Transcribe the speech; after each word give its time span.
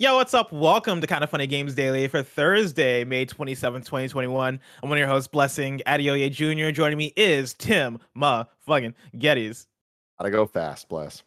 Yo, 0.00 0.14
what's 0.14 0.32
up? 0.32 0.52
Welcome 0.52 1.00
to 1.00 1.08
Kind 1.08 1.24
of 1.24 1.30
Funny 1.30 1.48
Games 1.48 1.74
Daily 1.74 2.06
for 2.06 2.22
Thursday, 2.22 3.02
May 3.02 3.26
27th, 3.26 3.84
2021. 3.84 4.60
I'm 4.80 4.88
one 4.88 4.96
of 4.96 5.00
your 5.00 5.08
hosts, 5.08 5.26
Blessing 5.26 5.82
Adeoye 5.88 6.30
Jr. 6.30 6.70
Joining 6.70 6.96
me 6.96 7.12
is 7.16 7.52
Tim 7.54 7.98
Ma 8.14 8.44
fucking 8.60 8.94
Gettys. 9.16 9.66
Gotta 10.16 10.30
go 10.30 10.46
fast, 10.46 10.88
bless. 10.88 11.24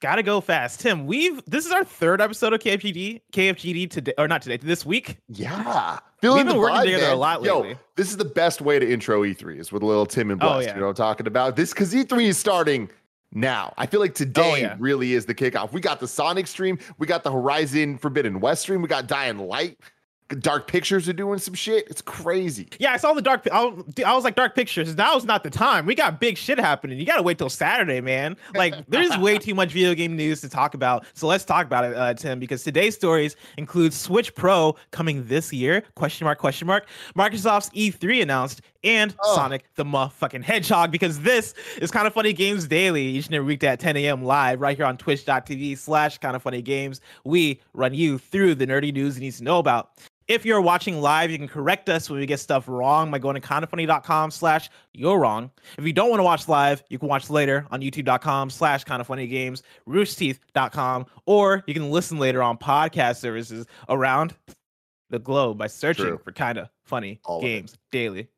Gotta 0.00 0.22
go 0.22 0.40
fast. 0.40 0.78
Tim, 0.78 1.04
we've 1.04 1.42
this 1.48 1.66
is 1.66 1.72
our 1.72 1.82
third 1.82 2.20
episode 2.20 2.52
of 2.52 2.60
KFGD, 2.60 3.22
KFGD 3.32 3.90
today, 3.90 4.14
or 4.16 4.28
not 4.28 4.40
today, 4.40 4.56
this 4.56 4.86
week. 4.86 5.18
Yeah. 5.26 5.98
Feeling 6.20 6.46
We've 6.46 6.46
been 6.46 6.58
working 6.58 6.76
vibe, 6.76 6.84
together 6.84 7.06
man. 7.06 7.14
a 7.14 7.16
lot 7.16 7.42
lately. 7.42 7.70
Yo, 7.70 7.76
this 7.96 8.08
is 8.08 8.18
the 8.18 8.24
best 8.24 8.60
way 8.60 8.78
to 8.78 8.88
intro 8.88 9.22
E3 9.22 9.58
is 9.58 9.72
with 9.72 9.82
a 9.82 9.86
little 9.86 10.06
Tim 10.06 10.30
and 10.30 10.40
oh, 10.40 10.46
Bless. 10.46 10.56
Oh, 10.56 10.60
yeah. 10.60 10.74
You 10.74 10.80
know 10.80 10.86
what 10.86 11.00
I'm 11.00 11.06
talking 11.06 11.26
about? 11.26 11.56
This 11.56 11.72
because 11.72 11.92
E3 11.92 12.22
is 12.26 12.38
starting 12.38 12.88
now. 13.32 13.74
I 13.76 13.86
feel 13.86 14.00
like 14.00 14.14
today 14.14 14.52
oh, 14.52 14.54
yeah. 14.54 14.76
really 14.78 15.14
is 15.14 15.26
the 15.26 15.34
kickoff. 15.34 15.72
We 15.72 15.80
got 15.80 16.00
the 16.00 16.08
Sonic 16.08 16.46
stream, 16.46 16.78
we 16.98 17.06
got 17.06 17.22
the 17.22 17.32
Horizon 17.32 17.98
Forbidden 17.98 18.40
West 18.40 18.62
stream, 18.62 18.82
we 18.82 18.88
got 18.88 19.06
Dying 19.06 19.38
Light. 19.38 19.78
Dark 20.40 20.66
Pictures 20.66 21.08
are 21.08 21.12
doing 21.12 21.38
some 21.38 21.54
shit. 21.54 21.86
It's 21.88 22.02
crazy. 22.02 22.68
Yeah, 22.78 22.92
I 22.92 22.96
saw 22.96 23.12
the 23.12 23.22
Dark. 23.22 23.46
I, 23.50 23.72
I 24.04 24.14
was 24.14 24.24
like, 24.24 24.34
Dark 24.34 24.54
Pictures. 24.54 24.94
Now's 24.96 25.24
not 25.24 25.42
the 25.42 25.50
time. 25.50 25.86
We 25.86 25.94
got 25.94 26.20
big 26.20 26.36
shit 26.36 26.58
happening. 26.58 26.98
You 26.98 27.06
got 27.06 27.16
to 27.16 27.22
wait 27.22 27.38
till 27.38 27.50
Saturday, 27.50 28.00
man. 28.00 28.36
Like, 28.54 28.74
there's 28.88 29.16
way 29.18 29.38
too 29.38 29.54
much 29.54 29.72
video 29.72 29.94
game 29.94 30.16
news 30.16 30.40
to 30.42 30.48
talk 30.48 30.74
about. 30.74 31.04
So 31.14 31.26
let's 31.26 31.44
talk 31.44 31.66
about 31.66 31.84
it, 31.84 31.96
uh, 31.96 32.14
Tim. 32.14 32.38
Because 32.38 32.62
today's 32.62 32.94
stories 32.94 33.36
include 33.56 33.92
Switch 33.92 34.34
Pro 34.34 34.76
coming 34.90 35.26
this 35.26 35.52
year? 35.52 35.82
Question 35.94 36.24
mark? 36.24 36.38
Question 36.38 36.66
mark. 36.66 36.86
Microsoft's 37.16 37.70
E3 37.70 38.22
announced 38.22 38.62
and 38.84 39.14
oh. 39.22 39.34
Sonic 39.34 39.64
the 39.76 39.84
motherfucking 39.84 40.42
Hedgehog 40.42 40.90
because 40.90 41.20
this 41.20 41.54
is 41.80 41.90
kind 41.90 42.06
of 42.06 42.12
funny 42.12 42.32
games 42.32 42.66
daily 42.66 43.02
each 43.02 43.26
and 43.26 43.34
every 43.34 43.46
weekday 43.46 43.68
at 43.68 43.80
10 43.80 43.96
a.m. 43.96 44.24
live 44.24 44.60
right 44.60 44.76
here 44.76 44.86
on 44.86 44.96
twitch.tv 44.96 45.78
slash 45.78 46.18
kind 46.18 46.36
of 46.36 46.42
funny 46.42 46.62
games. 46.62 47.00
We 47.24 47.60
run 47.74 47.94
you 47.94 48.18
through 48.18 48.56
the 48.56 48.66
nerdy 48.66 48.92
news 48.92 49.16
you 49.16 49.22
need 49.22 49.34
to 49.34 49.44
know 49.44 49.58
about. 49.58 49.90
If 50.28 50.44
you're 50.44 50.60
watching 50.60 51.00
live, 51.00 51.30
you 51.30 51.38
can 51.38 51.48
correct 51.48 51.88
us 51.88 52.08
when 52.08 52.20
we 52.20 52.26
get 52.26 52.40
stuff 52.40 52.68
wrong 52.68 53.10
by 53.10 53.18
going 53.18 53.34
to 53.34 53.40
kindafunny.com 53.40 54.30
slash 54.30 54.70
you're 54.92 55.18
wrong. 55.18 55.50
If 55.78 55.86
you 55.86 55.92
don't 55.92 56.10
want 56.10 56.20
to 56.20 56.24
watch 56.24 56.48
live, 56.48 56.82
you 56.88 56.98
can 56.98 57.08
watch 57.08 57.28
later 57.30 57.66
on 57.70 57.80
youtube.com 57.80 58.50
slash 58.50 58.84
kindafunnygames, 58.84 59.62
roosterteeth.com, 59.88 61.06
or 61.26 61.64
you 61.66 61.74
can 61.74 61.90
listen 61.90 62.18
later 62.18 62.42
on 62.42 62.58
podcast 62.58 63.16
services 63.16 63.66
around 63.88 64.34
the 65.10 65.18
globe 65.18 65.58
by 65.58 65.66
searching 65.66 66.06
True. 66.06 66.20
for 66.22 66.32
kind 66.32 66.58
of 66.58 66.68
funny 66.84 67.20
All 67.24 67.40
games 67.40 67.76
daily. 67.90 68.28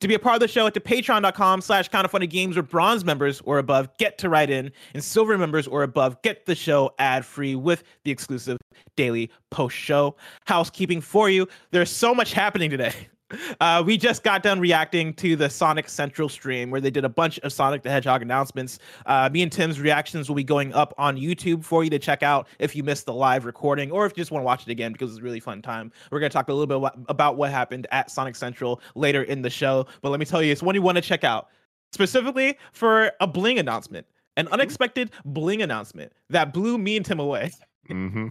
To 0.00 0.08
be 0.08 0.14
a 0.14 0.18
part 0.18 0.34
of 0.34 0.40
the 0.40 0.48
show, 0.48 0.66
at 0.66 0.74
the 0.74 0.80
patreon.com 0.80 1.60
slash 1.60 1.88
kind 1.88 2.04
of 2.04 2.10
funny 2.10 2.26
games 2.26 2.56
where 2.56 2.62
bronze 2.62 3.04
members 3.04 3.40
or 3.44 3.58
above 3.58 3.88
get 3.98 4.18
to 4.18 4.28
write 4.28 4.50
in, 4.50 4.72
and 4.94 5.02
silver 5.02 5.36
members 5.38 5.66
or 5.66 5.82
above 5.82 6.20
get 6.22 6.46
the 6.46 6.54
show 6.54 6.94
ad 6.98 7.24
free 7.24 7.54
with 7.54 7.82
the 8.04 8.10
exclusive 8.10 8.58
daily 8.96 9.30
post 9.50 9.76
show 9.76 10.16
housekeeping 10.46 11.00
for 11.00 11.30
you. 11.30 11.48
There's 11.70 11.90
so 11.90 12.14
much 12.14 12.32
happening 12.32 12.70
today. 12.70 13.08
Uh, 13.60 13.82
we 13.84 13.96
just 13.96 14.22
got 14.22 14.42
done 14.42 14.58
reacting 14.58 15.12
to 15.12 15.36
the 15.36 15.50
Sonic 15.50 15.88
Central 15.88 16.28
stream 16.28 16.70
where 16.70 16.80
they 16.80 16.90
did 16.90 17.04
a 17.04 17.08
bunch 17.08 17.38
of 17.40 17.52
Sonic 17.52 17.82
the 17.82 17.90
Hedgehog 17.90 18.22
announcements. 18.22 18.78
Uh, 19.06 19.28
me 19.30 19.42
and 19.42 19.52
Tim's 19.52 19.78
reactions 19.78 20.28
will 20.28 20.36
be 20.36 20.44
going 20.44 20.72
up 20.72 20.94
on 20.96 21.16
YouTube 21.16 21.64
for 21.64 21.84
you 21.84 21.90
to 21.90 21.98
check 21.98 22.22
out 22.22 22.48
if 22.58 22.74
you 22.74 22.82
missed 22.82 23.06
the 23.06 23.12
live 23.12 23.44
recording 23.44 23.90
or 23.90 24.06
if 24.06 24.12
you 24.12 24.20
just 24.22 24.30
want 24.30 24.42
to 24.42 24.46
watch 24.46 24.62
it 24.62 24.70
again 24.70 24.92
because 24.92 25.10
it's 25.10 25.20
a 25.20 25.22
really 25.22 25.40
fun 25.40 25.60
time. 25.60 25.92
We're 26.10 26.20
going 26.20 26.30
to 26.30 26.32
talk 26.32 26.48
a 26.48 26.54
little 26.54 26.80
bit 26.80 26.92
about 27.08 27.36
what 27.36 27.50
happened 27.50 27.86
at 27.90 28.10
Sonic 28.10 28.34
Central 28.34 28.80
later 28.94 29.24
in 29.24 29.42
the 29.42 29.50
show. 29.50 29.86
But 30.00 30.10
let 30.10 30.20
me 30.20 30.26
tell 30.26 30.42
you, 30.42 30.52
it's 30.52 30.62
one 30.62 30.74
you 30.74 30.82
want 30.82 30.96
to 30.96 31.02
check 31.02 31.24
out 31.24 31.48
specifically 31.92 32.56
for 32.72 33.12
a 33.20 33.26
bling 33.26 33.58
announcement, 33.58 34.06
an 34.36 34.46
mm-hmm. 34.46 34.54
unexpected 34.54 35.10
bling 35.24 35.62
announcement 35.62 36.12
that 36.30 36.52
blew 36.52 36.78
me 36.78 36.96
and 36.96 37.04
Tim 37.04 37.20
away. 37.20 37.52
Mm-hmm. 37.88 38.28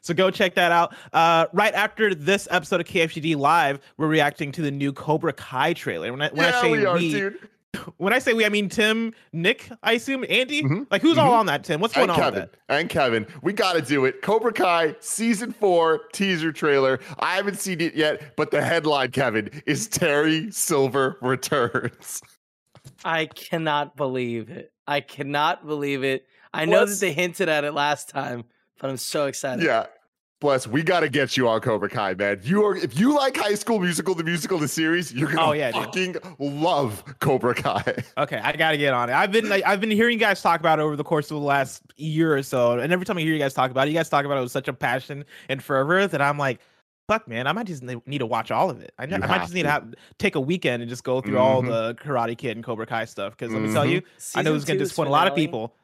So 0.00 0.14
go 0.14 0.30
check 0.30 0.54
that 0.54 0.72
out. 0.72 0.94
Uh, 1.12 1.46
right 1.52 1.74
after 1.74 2.14
this 2.14 2.48
episode 2.50 2.80
of 2.80 2.86
KFGD 2.86 3.36
Live, 3.36 3.80
we're 3.96 4.08
reacting 4.08 4.52
to 4.52 4.62
the 4.62 4.70
new 4.70 4.92
Cobra 4.92 5.32
Kai 5.32 5.74
trailer. 5.74 6.10
When 6.10 6.22
I, 6.22 6.28
when 6.30 6.46
yeah, 6.46 6.58
I 6.58 6.62
say 6.62 6.70
we, 6.70 6.86
are, 6.86 6.94
we 6.96 7.30
when 7.98 8.12
I 8.12 8.18
say 8.18 8.32
we, 8.32 8.44
I 8.44 8.48
mean 8.48 8.68
Tim, 8.68 9.12
Nick, 9.32 9.70
I 9.82 9.92
assume 9.92 10.24
Andy. 10.28 10.62
Mm-hmm. 10.62 10.84
Like 10.90 11.02
who's 11.02 11.16
mm-hmm. 11.16 11.26
all 11.26 11.34
on 11.34 11.46
that? 11.46 11.64
Tim, 11.64 11.80
what's 11.80 11.94
going 11.94 12.10
and 12.10 12.12
on? 12.12 12.16
Kevin 12.18 12.48
and 12.68 12.88
Kevin, 12.88 13.26
we 13.42 13.52
got 13.52 13.74
to 13.74 13.82
do 13.82 14.04
it. 14.04 14.22
Cobra 14.22 14.52
Kai 14.52 14.96
season 15.00 15.52
four 15.52 16.02
teaser 16.12 16.52
trailer. 16.52 16.98
I 17.18 17.36
haven't 17.36 17.58
seen 17.58 17.80
it 17.80 17.94
yet, 17.94 18.36
but 18.36 18.50
the 18.50 18.62
headline, 18.62 19.10
Kevin, 19.10 19.50
is 19.66 19.88
Terry 19.88 20.50
Silver 20.50 21.18
returns. 21.20 22.22
I 23.04 23.26
cannot 23.26 23.96
believe 23.96 24.50
it. 24.50 24.72
I 24.86 25.00
cannot 25.00 25.66
believe 25.66 26.02
it. 26.02 26.26
I 26.52 26.64
know 26.64 26.84
that 26.84 26.98
they 26.98 27.12
hinted 27.12 27.48
at 27.48 27.64
it 27.64 27.72
last 27.72 28.08
time, 28.08 28.44
but 28.80 28.90
I'm 28.90 28.96
so 28.96 29.26
excited. 29.26 29.64
Yeah. 29.64 29.86
Bless, 30.40 30.66
we 30.66 30.82
got 30.82 31.00
to 31.00 31.10
get 31.10 31.36
you 31.36 31.46
on 31.48 31.60
Cobra 31.60 31.90
Kai, 31.90 32.14
man. 32.14 32.40
You 32.42 32.64
are 32.64 32.74
if 32.74 32.98
you 32.98 33.14
like 33.14 33.36
High 33.36 33.56
School 33.56 33.78
Musical, 33.78 34.14
the 34.14 34.24
musical, 34.24 34.58
the 34.58 34.68
series, 34.68 35.12
you're 35.12 35.30
gonna 35.30 35.50
oh, 35.50 35.52
yeah, 35.52 35.70
fucking 35.70 36.12
dude. 36.12 36.22
love 36.38 37.04
Cobra 37.20 37.54
Kai. 37.54 38.02
Okay, 38.16 38.38
I 38.38 38.56
gotta 38.56 38.78
get 38.78 38.94
on 38.94 39.10
it. 39.10 39.12
I've 39.12 39.32
been 39.32 39.50
like, 39.50 39.64
I've 39.66 39.82
been 39.82 39.90
hearing 39.90 40.14
you 40.14 40.18
guys 40.18 40.40
talk 40.40 40.58
about 40.58 40.78
it 40.78 40.82
over 40.82 40.96
the 40.96 41.04
course 41.04 41.30
of 41.30 41.38
the 41.38 41.46
last 41.46 41.82
year 41.96 42.34
or 42.34 42.42
so, 42.42 42.78
and 42.78 42.90
every 42.90 43.04
time 43.04 43.18
I 43.18 43.20
hear 43.20 43.34
you 43.34 43.38
guys 43.38 43.52
talk 43.52 43.70
about 43.70 43.86
it, 43.86 43.90
you 43.90 43.96
guys 43.98 44.08
talk 44.08 44.24
about 44.24 44.38
it 44.38 44.40
with 44.40 44.50
such 44.50 44.66
a 44.66 44.72
passion 44.72 45.26
and 45.50 45.62
fervor 45.62 46.06
that 46.06 46.22
I'm 46.22 46.38
like, 46.38 46.60
fuck, 47.06 47.28
man, 47.28 47.46
I 47.46 47.52
might 47.52 47.66
just 47.66 47.82
need 47.82 48.18
to 48.18 48.26
watch 48.26 48.50
all 48.50 48.70
of 48.70 48.80
it. 48.80 48.92
I, 48.98 49.04
I 49.04 49.18
might 49.18 49.40
just 49.40 49.52
need 49.52 49.64
to 49.64 49.70
have 49.70 49.94
take 50.18 50.36
a 50.36 50.40
weekend 50.40 50.82
and 50.82 50.88
just 50.88 51.04
go 51.04 51.20
through 51.20 51.34
mm-hmm. 51.34 51.42
all 51.42 51.60
the 51.60 51.94
Karate 51.96 52.38
Kid 52.38 52.56
and 52.56 52.64
Cobra 52.64 52.86
Kai 52.86 53.04
stuff. 53.04 53.36
Because 53.36 53.52
let 53.52 53.60
me 53.60 53.72
tell 53.72 53.82
mm-hmm. 53.82 53.92
you, 53.92 54.02
Season 54.16 54.40
I 54.40 54.42
know 54.42 54.54
it's 54.54 54.64
gonna 54.64 54.78
disappoint 54.78 55.08
a 55.08 55.12
lot 55.12 55.28
of 55.28 55.34
people. 55.34 55.74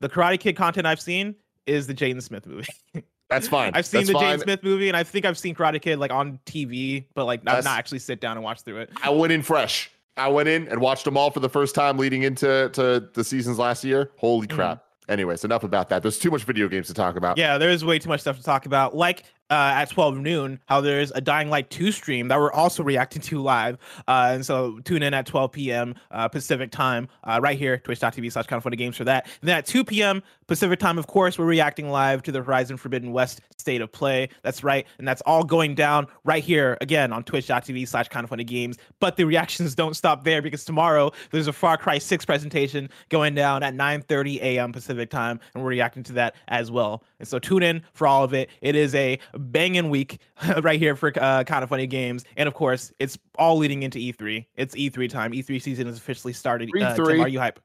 The 0.00 0.08
Karate 0.08 0.38
Kid 0.38 0.54
content 0.54 0.86
I've 0.86 1.00
seen 1.00 1.34
is 1.66 1.86
the 1.86 1.94
Jaden 1.94 2.22
Smith 2.22 2.46
movie. 2.46 2.66
That's 3.30 3.48
fine. 3.48 3.72
I've 3.74 3.86
seen 3.86 4.00
That's 4.00 4.08
the 4.08 4.14
fine. 4.14 4.38
Jaden 4.38 4.42
Smith 4.42 4.62
movie, 4.62 4.88
and 4.88 4.96
I 4.96 5.02
think 5.02 5.24
I've 5.24 5.38
seen 5.38 5.54
Karate 5.54 5.80
Kid 5.80 5.98
like 5.98 6.12
on 6.12 6.38
TV, 6.46 7.06
but 7.14 7.24
like 7.24 7.42
not, 7.42 7.64
not 7.64 7.78
actually 7.78 7.98
sit 7.98 8.20
down 8.20 8.36
and 8.36 8.44
watch 8.44 8.62
through 8.62 8.78
it. 8.78 8.90
I 9.02 9.10
went 9.10 9.32
in 9.32 9.42
fresh. 9.42 9.90
I 10.16 10.28
went 10.28 10.48
in 10.48 10.68
and 10.68 10.80
watched 10.80 11.04
them 11.04 11.16
all 11.16 11.30
for 11.30 11.40
the 11.40 11.48
first 11.48 11.74
time 11.74 11.98
leading 11.98 12.22
into 12.22 12.70
to 12.72 13.08
the 13.14 13.24
seasons 13.24 13.58
last 13.58 13.82
year. 13.82 14.12
Holy 14.16 14.46
mm-hmm. 14.46 14.56
crap. 14.56 14.78
Mm-hmm. 14.78 15.12
Anyways, 15.12 15.44
enough 15.44 15.64
about 15.64 15.90
that. 15.90 16.02
There's 16.02 16.18
too 16.18 16.30
much 16.30 16.44
video 16.44 16.68
games 16.68 16.86
to 16.86 16.94
talk 16.94 17.16
about. 17.16 17.36
Yeah, 17.36 17.58
there's 17.58 17.84
way 17.84 17.98
too 17.98 18.08
much 18.08 18.20
stuff 18.20 18.38
to 18.38 18.42
talk 18.42 18.64
about. 18.64 18.96
Like 18.96 19.24
uh, 19.50 19.72
at 19.74 19.90
12 19.90 20.16
noon, 20.18 20.58
how 20.66 20.80
there's 20.80 21.10
a 21.12 21.20
Dying 21.20 21.50
Light 21.50 21.70
2 21.70 21.92
stream 21.92 22.28
that 22.28 22.38
we're 22.38 22.52
also 22.52 22.82
reacting 22.82 23.22
to 23.22 23.40
live. 23.42 23.78
Uh, 24.08 24.30
and 24.32 24.44
so 24.44 24.78
tune 24.80 25.02
in 25.02 25.14
at 25.14 25.26
12 25.26 25.52
p.m. 25.52 25.94
Uh, 26.10 26.28
Pacific 26.28 26.70
time, 26.70 27.08
uh, 27.24 27.38
right 27.42 27.58
here, 27.58 27.78
twitch.tv 27.78 28.32
slash 28.32 28.46
kind 28.46 28.58
of 28.58 28.64
funny 28.64 28.76
games 28.76 28.96
for 28.96 29.04
that. 29.04 29.26
And 29.40 29.48
then 29.48 29.58
at 29.58 29.66
2 29.66 29.84
p.m. 29.84 30.22
Pacific 30.46 30.78
time, 30.78 30.98
of 30.98 31.06
course, 31.06 31.38
we're 31.38 31.46
reacting 31.46 31.90
live 31.90 32.22
to 32.22 32.32
the 32.32 32.42
Horizon 32.42 32.76
Forbidden 32.76 33.12
West 33.12 33.40
state 33.56 33.80
of 33.80 33.90
play. 33.90 34.28
That's 34.42 34.62
right. 34.62 34.86
And 34.98 35.08
that's 35.08 35.22
all 35.22 35.42
going 35.42 35.74
down 35.74 36.06
right 36.24 36.44
here 36.44 36.76
again 36.80 37.12
on 37.12 37.24
twitch.tv 37.24 37.88
slash 37.88 38.08
kind 38.08 38.24
of 38.24 38.30
funny 38.30 38.44
games. 38.44 38.76
But 39.00 39.16
the 39.16 39.24
reactions 39.24 39.74
don't 39.74 39.94
stop 39.94 40.24
there 40.24 40.42
because 40.42 40.64
tomorrow 40.64 41.12
there's 41.30 41.46
a 41.46 41.52
Far 41.52 41.78
Cry 41.78 41.98
6 41.98 42.24
presentation 42.24 42.90
going 43.08 43.34
down 43.34 43.62
at 43.62 43.74
9 43.74 44.02
30 44.02 44.40
a.m. 44.42 44.72
Pacific 44.72 45.10
time. 45.10 45.40
And 45.54 45.62
we're 45.62 45.70
reacting 45.70 46.02
to 46.04 46.12
that 46.14 46.34
as 46.48 46.70
well. 46.70 47.02
And 47.18 47.26
so 47.26 47.38
tune 47.38 47.62
in 47.62 47.82
for 47.94 48.06
all 48.06 48.22
of 48.22 48.34
it. 48.34 48.50
It 48.60 48.76
is 48.76 48.94
a 48.94 49.18
banging 49.38 49.90
week 49.90 50.20
right 50.62 50.78
here 50.78 50.96
for 50.96 51.12
uh, 51.20 51.44
kind 51.44 51.62
of 51.62 51.68
funny 51.68 51.86
games. 51.86 52.24
And 52.36 52.46
of 52.46 52.54
course, 52.54 52.92
it's 52.98 53.18
all 53.38 53.56
leading 53.56 53.82
into 53.82 53.98
E3. 53.98 54.46
It's 54.56 54.74
E3 54.74 55.08
time. 55.08 55.32
E3 55.32 55.60
season 55.60 55.86
has 55.86 55.98
officially 55.98 56.32
started. 56.32 56.70
E3. 56.70 56.82
Uh, 56.82 56.94
Tim, 56.94 57.20
are 57.20 57.28
you 57.28 57.38
hype? 57.38 57.60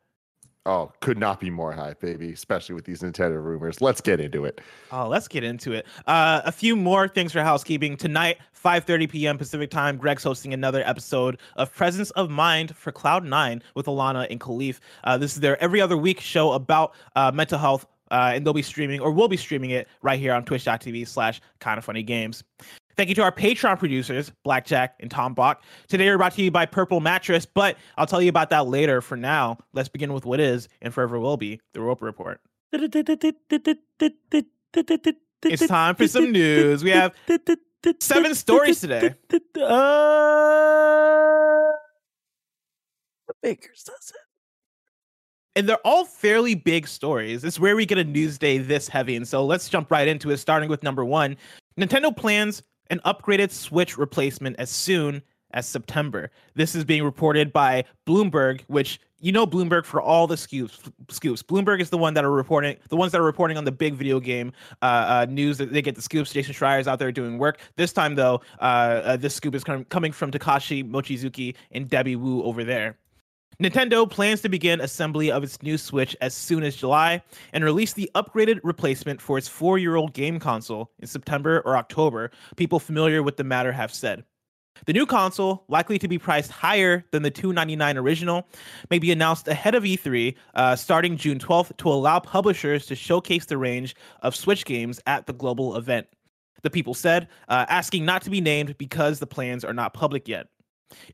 Oh, 0.65 0.91
could 0.99 1.17
not 1.17 1.39
be 1.39 1.49
more 1.49 1.71
hype, 1.71 2.01
baby, 2.01 2.31
especially 2.31 2.75
with 2.75 2.85
these 2.85 3.01
Nintendo 3.01 3.43
rumors. 3.43 3.81
Let's 3.81 4.01
get 4.01 4.19
into 4.19 4.45
it. 4.45 4.61
Oh, 4.91 5.07
let's 5.07 5.27
get 5.27 5.43
into 5.43 5.71
it. 5.71 5.87
Uh, 6.05 6.41
a 6.45 6.51
few 6.51 6.75
more 6.75 7.07
things 7.07 7.31
for 7.31 7.41
housekeeping. 7.41 7.95
Tonight, 7.97 8.37
5.30 8.63 9.09
p.m. 9.09 9.37
Pacific 9.37 9.71
time, 9.71 9.97
Greg's 9.97 10.23
hosting 10.23 10.53
another 10.53 10.83
episode 10.85 11.39
of 11.55 11.73
Presence 11.73 12.11
of 12.11 12.29
Mind 12.29 12.75
for 12.75 12.91
Cloud9 12.91 13.61
with 13.73 13.85
Alanah 13.85 14.27
and 14.29 14.39
Kahlief. 14.39 14.79
Uh, 15.05 15.17
this 15.17 15.33
is 15.33 15.39
their 15.39 15.61
every 15.63 15.79
other 15.81 15.97
week 15.97 16.19
show 16.19 16.51
about 16.51 16.93
uh, 17.15 17.31
mental 17.33 17.57
health, 17.57 17.87
uh, 18.11 18.31
and 18.33 18.45
they'll 18.45 18.53
be 18.53 18.61
streaming 18.61 18.99
or 18.99 19.11
we'll 19.11 19.27
be 19.27 19.37
streaming 19.37 19.71
it 19.71 19.87
right 20.01 20.19
here 20.19 20.33
on 20.33 20.43
twitch.tv 20.43 21.07
slash 21.07 21.41
kind 21.59 21.77
of 21.77 21.85
funny 21.85 22.03
games. 22.03 22.43
Thank 22.95 23.07
you 23.07 23.15
to 23.15 23.23
our 23.23 23.31
Patreon 23.31 23.79
producers, 23.79 24.29
Blackjack 24.43 24.95
and 24.99 25.09
Tom 25.09 25.33
Bock. 25.33 25.63
Today 25.87 26.07
we're 26.07 26.17
brought 26.17 26.33
to 26.33 26.41
you 26.41 26.51
by 26.51 26.65
Purple 26.65 26.99
Mattress, 26.99 27.45
but 27.45 27.77
I'll 27.97 28.05
tell 28.05 28.21
you 28.21 28.27
about 28.27 28.49
that 28.49 28.67
later. 28.67 28.99
For 28.99 29.15
now, 29.15 29.57
let's 29.71 29.87
begin 29.87 30.11
with 30.11 30.25
what 30.25 30.41
is 30.41 30.67
and 30.81 30.93
forever 30.93 31.17
will 31.17 31.37
be 31.37 31.61
the 31.73 31.79
Roper 31.79 32.03
Report. 32.05 32.41
it's 35.43 35.67
time 35.67 35.95
for 35.95 36.07
some 36.09 36.31
news. 36.33 36.83
We 36.83 36.89
have 36.89 37.15
seven 38.01 38.35
stories 38.35 38.81
today. 38.81 39.15
Uh, 39.31 39.37
the 43.27 43.33
Bakers 43.41 43.83
does 43.83 44.11
it 44.13 44.28
and 45.55 45.67
they're 45.67 45.77
all 45.85 46.05
fairly 46.05 46.55
big 46.55 46.87
stories. 46.87 47.43
It's 47.43 47.59
where 47.59 47.75
we 47.75 47.85
get 47.85 47.97
a 47.97 48.03
news 48.03 48.37
day 48.37 48.57
this 48.57 48.87
heavy. 48.87 49.15
And 49.15 49.27
so 49.27 49.45
let's 49.45 49.69
jump 49.69 49.91
right 49.91 50.07
into 50.07 50.31
it, 50.31 50.37
starting 50.37 50.69
with 50.69 50.83
number 50.83 51.03
one. 51.03 51.37
Nintendo 51.77 52.15
plans 52.15 52.63
an 52.89 52.99
upgraded 53.05 53.51
Switch 53.51 53.97
replacement 53.97 54.55
as 54.59 54.69
soon 54.69 55.21
as 55.51 55.67
September. 55.67 56.31
This 56.55 56.75
is 56.75 56.83
being 56.83 57.03
reported 57.03 57.51
by 57.51 57.83
Bloomberg, 58.07 58.61
which 58.67 58.99
you 59.19 59.31
know 59.31 59.45
Bloomberg 59.45 59.85
for 59.85 60.01
all 60.01 60.27
the 60.27 60.37
scoops. 60.37 60.79
Scoops. 61.09 61.43
Bloomberg 61.43 61.81
is 61.81 61.89
the 61.89 61.97
one 61.97 62.13
that 62.13 62.23
are 62.23 62.31
reporting, 62.31 62.77
the 62.89 62.95
ones 62.95 63.11
that 63.11 63.19
are 63.19 63.25
reporting 63.25 63.57
on 63.57 63.65
the 63.65 63.71
big 63.71 63.95
video 63.95 64.19
game 64.19 64.53
uh, 64.81 64.85
uh, 64.85 65.25
news. 65.29 65.57
That 65.57 65.73
they 65.73 65.81
get 65.81 65.95
the 65.95 66.01
scoops. 66.01 66.31
Jason 66.31 66.53
Schreier's 66.53 66.87
out 66.87 66.99
there 66.99 67.11
doing 67.11 67.37
work. 67.37 67.59
This 67.75 67.91
time, 67.91 68.15
though, 68.15 68.41
uh, 68.59 68.63
uh 68.63 69.17
this 69.17 69.35
scoop 69.35 69.55
is 69.55 69.63
com- 69.63 69.85
coming 69.85 70.11
from 70.11 70.31
Takashi 70.31 70.87
Mochizuki 70.87 71.55
and 71.71 71.89
Debby 71.89 72.15
Wu 72.15 72.43
over 72.43 72.63
there. 72.63 72.97
Nintendo 73.61 74.09
plans 74.09 74.41
to 74.41 74.47
begin 74.47 74.79
assembly 74.79 75.29
of 75.29 75.43
its 75.43 75.61
new 75.61 75.77
Switch 75.77 76.15
as 76.21 76.33
soon 76.33 76.63
as 76.63 76.77
July 76.77 77.21
and 77.51 77.63
release 77.63 77.91
the 77.91 78.09
upgraded 78.15 78.61
replacement 78.63 79.21
for 79.21 79.37
its 79.37 79.49
four 79.49 79.77
year 79.77 79.97
old 79.97 80.13
game 80.13 80.39
console 80.39 80.91
in 80.99 81.07
September 81.07 81.61
or 81.65 81.75
October, 81.75 82.31
people 82.55 82.79
familiar 82.79 83.21
with 83.21 83.35
the 83.35 83.43
matter 83.43 83.73
have 83.73 83.93
said. 83.93 84.23
The 84.85 84.93
new 84.93 85.05
console, 85.05 85.65
likely 85.67 85.99
to 85.99 86.07
be 86.07 86.17
priced 86.17 86.51
higher 86.51 87.05
than 87.11 87.23
the 87.23 87.31
299 87.31 87.97
original, 87.97 88.47
may 88.89 88.99
be 88.99 89.11
announced 89.11 89.47
ahead 89.47 89.75
of 89.75 89.83
E3 89.83 90.35
uh, 90.55 90.75
starting 90.75 91.17
June 91.17 91.37
12th 91.37 91.75
to 91.77 91.89
allow 91.89 92.19
publishers 92.19 92.85
to 92.85 92.95
showcase 92.95 93.45
the 93.45 93.57
range 93.57 93.95
of 94.21 94.35
Switch 94.35 94.65
games 94.65 95.01
at 95.05 95.25
the 95.25 95.33
global 95.33 95.75
event. 95.75 96.07
The 96.61 96.69
people 96.69 96.93
said, 96.93 97.27
uh, 97.47 97.65
asking 97.69 98.05
not 98.05 98.21
to 98.23 98.29
be 98.29 98.41
named 98.41 98.77
because 98.77 99.19
the 99.19 99.27
plans 99.27 99.63
are 99.63 99.73
not 99.73 99.93
public 99.93 100.27
yet. 100.27 100.47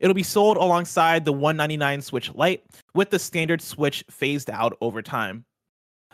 It'll 0.00 0.14
be 0.14 0.22
sold 0.22 0.56
alongside 0.56 1.24
the 1.24 1.32
199 1.32 2.02
Switch 2.02 2.34
Lite, 2.34 2.64
with 2.94 3.10
the 3.10 3.18
standard 3.18 3.60
Switch 3.60 4.04
phased 4.10 4.50
out 4.50 4.76
over 4.80 5.02
time. 5.02 5.44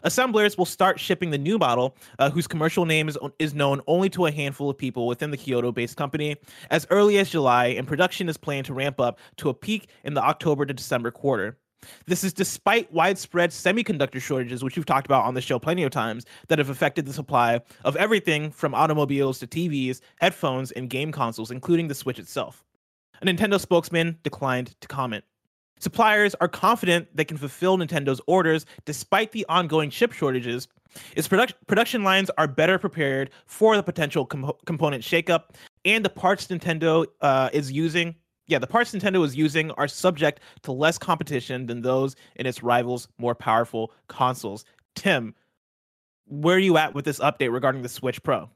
Assemblers 0.05 0.59
will 0.59 0.67
start 0.67 0.99
shipping 0.99 1.31
the 1.31 1.39
new 1.39 1.59
model, 1.59 1.97
uh, 2.19 2.29
whose 2.29 2.49
commercial 2.49 2.85
name 2.85 3.09
is, 3.09 3.17
is 3.39 3.55
known 3.55 3.81
only 3.87 4.11
to 4.11 4.27
a 4.27 4.33
handful 4.33 4.69
of 4.69 4.77
people 4.77 5.07
within 5.07 5.31
the 5.31 5.37
Kyoto 5.37 5.71
based 5.71 5.97
company, 5.97 6.37
as 6.71 6.87
early 6.91 7.19
as 7.19 7.31
July, 7.31 7.67
and 7.67 7.87
production 7.87 8.29
is 8.29 8.37
planned 8.37 8.67
to 8.67 8.75
ramp 8.75 9.01
up 9.01 9.21
to 9.37 9.49
a 9.49 9.55
peak 9.55 9.89
in 10.05 10.15
the 10.15 10.23
October 10.23 10.67
to 10.67 10.75
December 10.75 11.11
quarter. 11.11 11.57
This 12.07 12.23
is 12.23 12.33
despite 12.33 12.93
widespread 12.93 13.51
semiconductor 13.51 14.21
shortages, 14.21 14.63
which 14.63 14.77
we've 14.77 14.87
talked 14.87 15.07
about 15.07 15.25
on 15.25 15.35
the 15.35 15.41
show 15.41 15.59
plenty 15.59 15.83
of 15.83 15.91
times, 15.91 16.25
that 16.49 16.59
have 16.59 16.71
affected 16.71 17.07
the 17.07 17.13
supply 17.13 17.61
of 17.85 17.97
everything 17.97 18.51
from 18.51 18.75
automobiles 18.75 19.39
to 19.41 19.47
TVs, 19.47 20.01
headphones, 20.21 20.71
and 20.73 20.91
game 20.91 21.13
consoles, 21.13 21.51
including 21.51 21.89
the 21.89 21.95
Switch 21.95 22.19
itself. 22.19 22.65
A 23.23 23.25
Nintendo 23.25 23.61
spokesman 23.61 24.19
declined 24.25 24.75
to 24.81 24.89
comment. 24.89 25.23
Suppliers 25.79 26.35
are 26.41 26.49
confident 26.49 27.07
they 27.15 27.25
can 27.25 27.37
fulfill 27.37 27.79
Nintendo's 27.79 28.21
orders 28.27 28.67
despite 28.85 29.31
the 29.31 29.47
ongoing 29.49 29.91
chip 29.91 30.13
shortages. 30.13 30.67
Its 31.15 31.29
product- 31.29 31.55
production 31.69 32.03
lines 32.03 32.33
are 32.37 32.49
better 32.49 32.81
prepared 32.81 33.31
for 33.47 33.77
the 33.77 33.83
potential 33.83 34.27
com- 34.27 34.53
component 34.67 35.05
shakeup, 35.05 35.51
and 35.85 36.05
the 36.05 36.11
parts 36.11 36.49
Nintendo 36.49 37.07
uh, 37.21 37.49
is 37.53 37.71
using, 37.71 38.17
yeah, 38.49 38.59
the 38.59 38.67
parts 38.67 38.93
Nintendo 38.93 39.25
is 39.25 39.37
using 39.37 39.71
are 39.73 39.87
subject 39.87 40.41
to 40.63 40.73
less 40.73 40.99
competition 40.99 41.67
than 41.67 41.81
those 41.81 42.17
in 42.37 42.47
its 42.47 42.61
rivals' 42.61 43.07
more 43.19 43.37
powerful 43.37 43.93
consoles. 44.09 44.65
Tim, 44.97 45.33
where 46.27 46.57
are 46.57 46.59
you 46.59 46.77
at 46.77 46.93
with 46.93 47.05
this 47.05 47.21
update 47.21 47.53
regarding 47.53 47.83
the 47.83 47.89
Switch 47.89 48.21
Pro? 48.25 48.51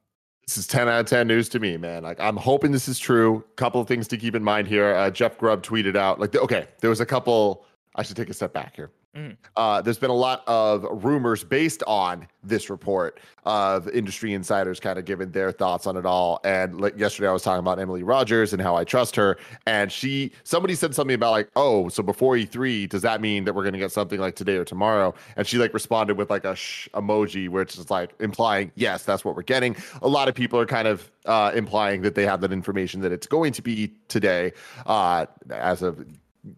This 0.46 0.58
is 0.58 0.68
10 0.68 0.88
out 0.88 1.00
of 1.00 1.06
10 1.06 1.26
news 1.26 1.48
to 1.50 1.58
me, 1.58 1.76
man. 1.76 2.04
Like, 2.04 2.20
I'm 2.20 2.36
hoping 2.36 2.70
this 2.70 2.86
is 2.86 3.00
true. 3.00 3.44
Couple 3.56 3.80
of 3.80 3.88
things 3.88 4.06
to 4.08 4.16
keep 4.16 4.36
in 4.36 4.44
mind 4.44 4.68
here. 4.68 4.94
Uh, 4.94 5.10
Jeff 5.10 5.36
Grubb 5.38 5.64
tweeted 5.64 5.96
out, 5.96 6.20
like, 6.20 6.36
okay, 6.36 6.68
there 6.78 6.88
was 6.88 7.00
a 7.00 7.06
couple. 7.06 7.64
I 7.96 8.04
should 8.04 8.16
take 8.16 8.30
a 8.30 8.34
step 8.34 8.52
back 8.52 8.76
here. 8.76 8.92
Mm. 9.16 9.36
Uh, 9.56 9.80
there's 9.80 9.98
been 9.98 10.10
a 10.10 10.14
lot 10.14 10.42
of 10.46 10.86
rumors 11.02 11.42
based 11.42 11.82
on 11.86 12.28
this 12.44 12.68
report 12.68 13.18
of 13.44 13.88
industry 13.88 14.34
insiders 14.34 14.78
kind 14.78 14.98
of 14.98 15.06
giving 15.06 15.30
their 15.30 15.52
thoughts 15.52 15.86
on 15.86 15.96
it 15.96 16.04
all. 16.04 16.38
And 16.44 16.78
like 16.80 16.98
yesterday, 16.98 17.28
I 17.28 17.32
was 17.32 17.42
talking 17.42 17.60
about 17.60 17.78
Emily 17.78 18.02
Rogers 18.02 18.52
and 18.52 18.60
how 18.60 18.76
I 18.76 18.84
trust 18.84 19.16
her. 19.16 19.38
And 19.66 19.90
she, 19.90 20.32
somebody 20.44 20.74
said 20.74 20.94
something 20.94 21.14
about 21.14 21.30
like, 21.30 21.48
oh, 21.56 21.88
so 21.88 22.02
before 22.02 22.34
E3, 22.34 22.90
does 22.90 23.00
that 23.02 23.22
mean 23.22 23.44
that 23.44 23.54
we're 23.54 23.62
going 23.62 23.72
to 23.72 23.78
get 23.78 23.90
something 23.90 24.20
like 24.20 24.36
today 24.36 24.56
or 24.56 24.66
tomorrow? 24.66 25.14
And 25.36 25.46
she 25.46 25.56
like 25.56 25.72
responded 25.72 26.18
with 26.18 26.28
like 26.28 26.44
a 26.44 26.54
sh 26.54 26.88
emoji, 26.92 27.48
which 27.48 27.78
is 27.78 27.90
like 27.90 28.12
implying, 28.20 28.70
yes, 28.74 29.04
that's 29.04 29.24
what 29.24 29.34
we're 29.34 29.42
getting. 29.42 29.76
A 30.02 30.08
lot 30.08 30.28
of 30.28 30.34
people 30.34 30.60
are 30.60 30.66
kind 30.66 30.86
of 30.86 31.10
uh, 31.24 31.52
implying 31.54 32.02
that 32.02 32.14
they 32.14 32.26
have 32.26 32.42
that 32.42 32.52
information 32.52 33.00
that 33.00 33.12
it's 33.12 33.26
going 33.26 33.54
to 33.54 33.62
be 33.62 33.94
today 34.08 34.52
uh, 34.84 35.24
as 35.50 35.80
of 35.80 36.04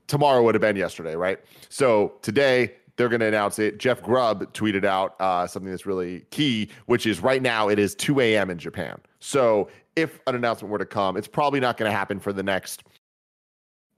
tomorrow 0.07 0.43
would 0.43 0.55
have 0.55 0.63
been 0.63 0.77
yesterday, 0.77 1.15
right? 1.15 1.39
So 1.69 2.15
today 2.23 2.75
they're 2.97 3.09
going 3.09 3.21
to 3.21 3.27
announce 3.27 3.59
it. 3.59 3.79
Jeff 3.79 4.03
Grubb 4.03 4.53
tweeted 4.53 4.85
out 4.85 5.15
uh, 5.21 5.47
something 5.47 5.71
that's 5.71 5.87
really 5.87 6.21
key, 6.31 6.69
which 6.87 7.07
is 7.07 7.21
right 7.21 7.41
now 7.41 7.69
it 7.69 7.79
is 7.79 7.95
2 7.95 8.21
a.m. 8.21 8.51
in 8.51 8.59
Japan. 8.59 9.01
So 9.21 9.69
if 9.97 10.21
an 10.27 10.35
announcement 10.35 10.71
were 10.71 10.79
to 10.79 10.87
come, 10.87 11.17
it's 11.17 11.29
probably 11.29 11.61
not 11.61 11.77
going 11.77 11.91
to 11.91 11.97
happen 11.97 12.19
for 12.19 12.33
the 12.33 12.43
next 12.43 12.85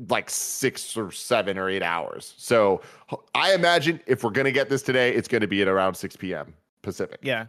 like 0.08 0.30
six 0.30 0.96
or 0.96 1.10
seven 1.10 1.58
or 1.58 1.68
eight 1.68 1.82
hours. 1.82 2.34
So 2.38 2.80
I 3.34 3.54
imagine 3.54 4.00
if 4.06 4.24
we're 4.24 4.30
going 4.30 4.46
to 4.46 4.52
get 4.52 4.68
this 4.68 4.82
today, 4.82 5.14
it's 5.14 5.28
going 5.28 5.42
to 5.42 5.46
be 5.46 5.60
at 5.62 5.68
around 5.68 5.94
6 5.94 6.16
p.m. 6.16 6.54
Pacific. 6.82 7.20
Yeah. 7.22 7.46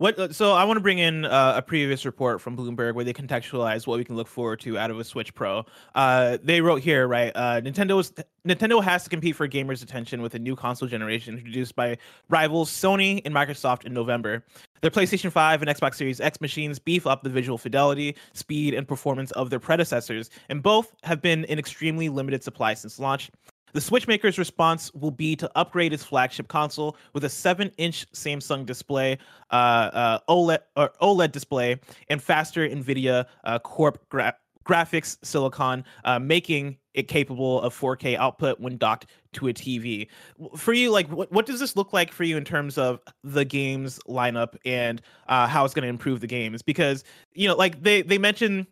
What? 0.00 0.18
Uh, 0.18 0.32
so 0.32 0.54
I 0.54 0.64
want 0.64 0.78
to 0.78 0.80
bring 0.80 0.98
in 0.98 1.26
uh, 1.26 1.52
a 1.56 1.60
previous 1.60 2.06
report 2.06 2.40
from 2.40 2.56
Bloomberg 2.56 2.94
where 2.94 3.04
they 3.04 3.12
contextualize 3.12 3.86
what 3.86 3.98
we 3.98 4.04
can 4.06 4.16
look 4.16 4.28
forward 4.28 4.60
to 4.60 4.78
out 4.78 4.90
of 4.90 4.98
a 4.98 5.04
Switch 5.04 5.34
Pro. 5.34 5.66
Uh, 5.94 6.38
they 6.42 6.62
wrote 6.62 6.80
here, 6.80 7.06
right? 7.06 7.30
Uh, 7.34 7.60
Nintendo's 7.60 8.10
Nintendo 8.48 8.82
has 8.82 9.04
to 9.04 9.10
compete 9.10 9.36
for 9.36 9.46
gamers' 9.46 9.82
attention 9.82 10.22
with 10.22 10.34
a 10.34 10.38
new 10.38 10.56
console 10.56 10.88
generation 10.88 11.36
introduced 11.36 11.76
by 11.76 11.98
rivals 12.30 12.70
Sony 12.70 13.20
and 13.26 13.34
Microsoft 13.34 13.84
in 13.84 13.92
November. 13.92 14.42
Their 14.80 14.90
PlayStation 14.90 15.30
5 15.30 15.60
and 15.60 15.70
Xbox 15.70 15.96
Series 15.96 16.18
X 16.18 16.40
machines 16.40 16.78
beef 16.78 17.06
up 17.06 17.22
the 17.22 17.28
visual 17.28 17.58
fidelity, 17.58 18.16
speed, 18.32 18.72
and 18.72 18.88
performance 18.88 19.32
of 19.32 19.50
their 19.50 19.60
predecessors, 19.60 20.30
and 20.48 20.62
both 20.62 20.94
have 21.02 21.20
been 21.20 21.44
in 21.44 21.58
extremely 21.58 22.08
limited 22.08 22.42
supply 22.42 22.72
since 22.72 22.98
launch. 22.98 23.30
The 23.72 23.80
Switch 23.80 24.08
maker's 24.08 24.38
response 24.38 24.92
will 24.94 25.10
be 25.10 25.36
to 25.36 25.50
upgrade 25.56 25.92
its 25.92 26.04
flagship 26.04 26.48
console 26.48 26.96
with 27.14 27.24
a 27.24 27.28
7-inch 27.28 28.10
Samsung 28.12 28.66
display, 28.66 29.18
uh, 29.50 29.54
uh, 29.54 30.18
OLED 30.28 30.60
or 30.76 30.92
OLED 31.00 31.32
display, 31.32 31.78
and 32.08 32.22
faster 32.22 32.68
NVIDIA 32.68 33.26
uh, 33.44 33.58
Corp 33.58 34.08
gra- 34.08 34.36
graphics 34.66 35.18
silicon, 35.24 35.84
uh, 36.04 36.18
making 36.18 36.76
it 36.94 37.08
capable 37.08 37.60
of 37.62 37.78
4K 37.78 38.16
output 38.16 38.60
when 38.60 38.76
docked 38.76 39.06
to 39.32 39.48
a 39.48 39.52
TV. 39.52 40.08
For 40.56 40.72
you, 40.72 40.90
like, 40.90 41.08
what, 41.08 41.30
what 41.30 41.46
does 41.46 41.60
this 41.60 41.76
look 41.76 41.92
like 41.92 42.12
for 42.12 42.24
you 42.24 42.36
in 42.36 42.44
terms 42.44 42.78
of 42.78 43.00
the 43.22 43.44
games 43.44 44.00
lineup 44.08 44.56
and 44.64 45.00
uh, 45.28 45.46
how 45.46 45.64
it's 45.64 45.74
going 45.74 45.84
to 45.84 45.88
improve 45.88 46.20
the 46.20 46.26
games? 46.26 46.62
Because 46.62 47.04
you 47.32 47.46
know, 47.48 47.54
like 47.54 47.82
they 47.82 48.02
they 48.02 48.18
mentioned 48.18 48.66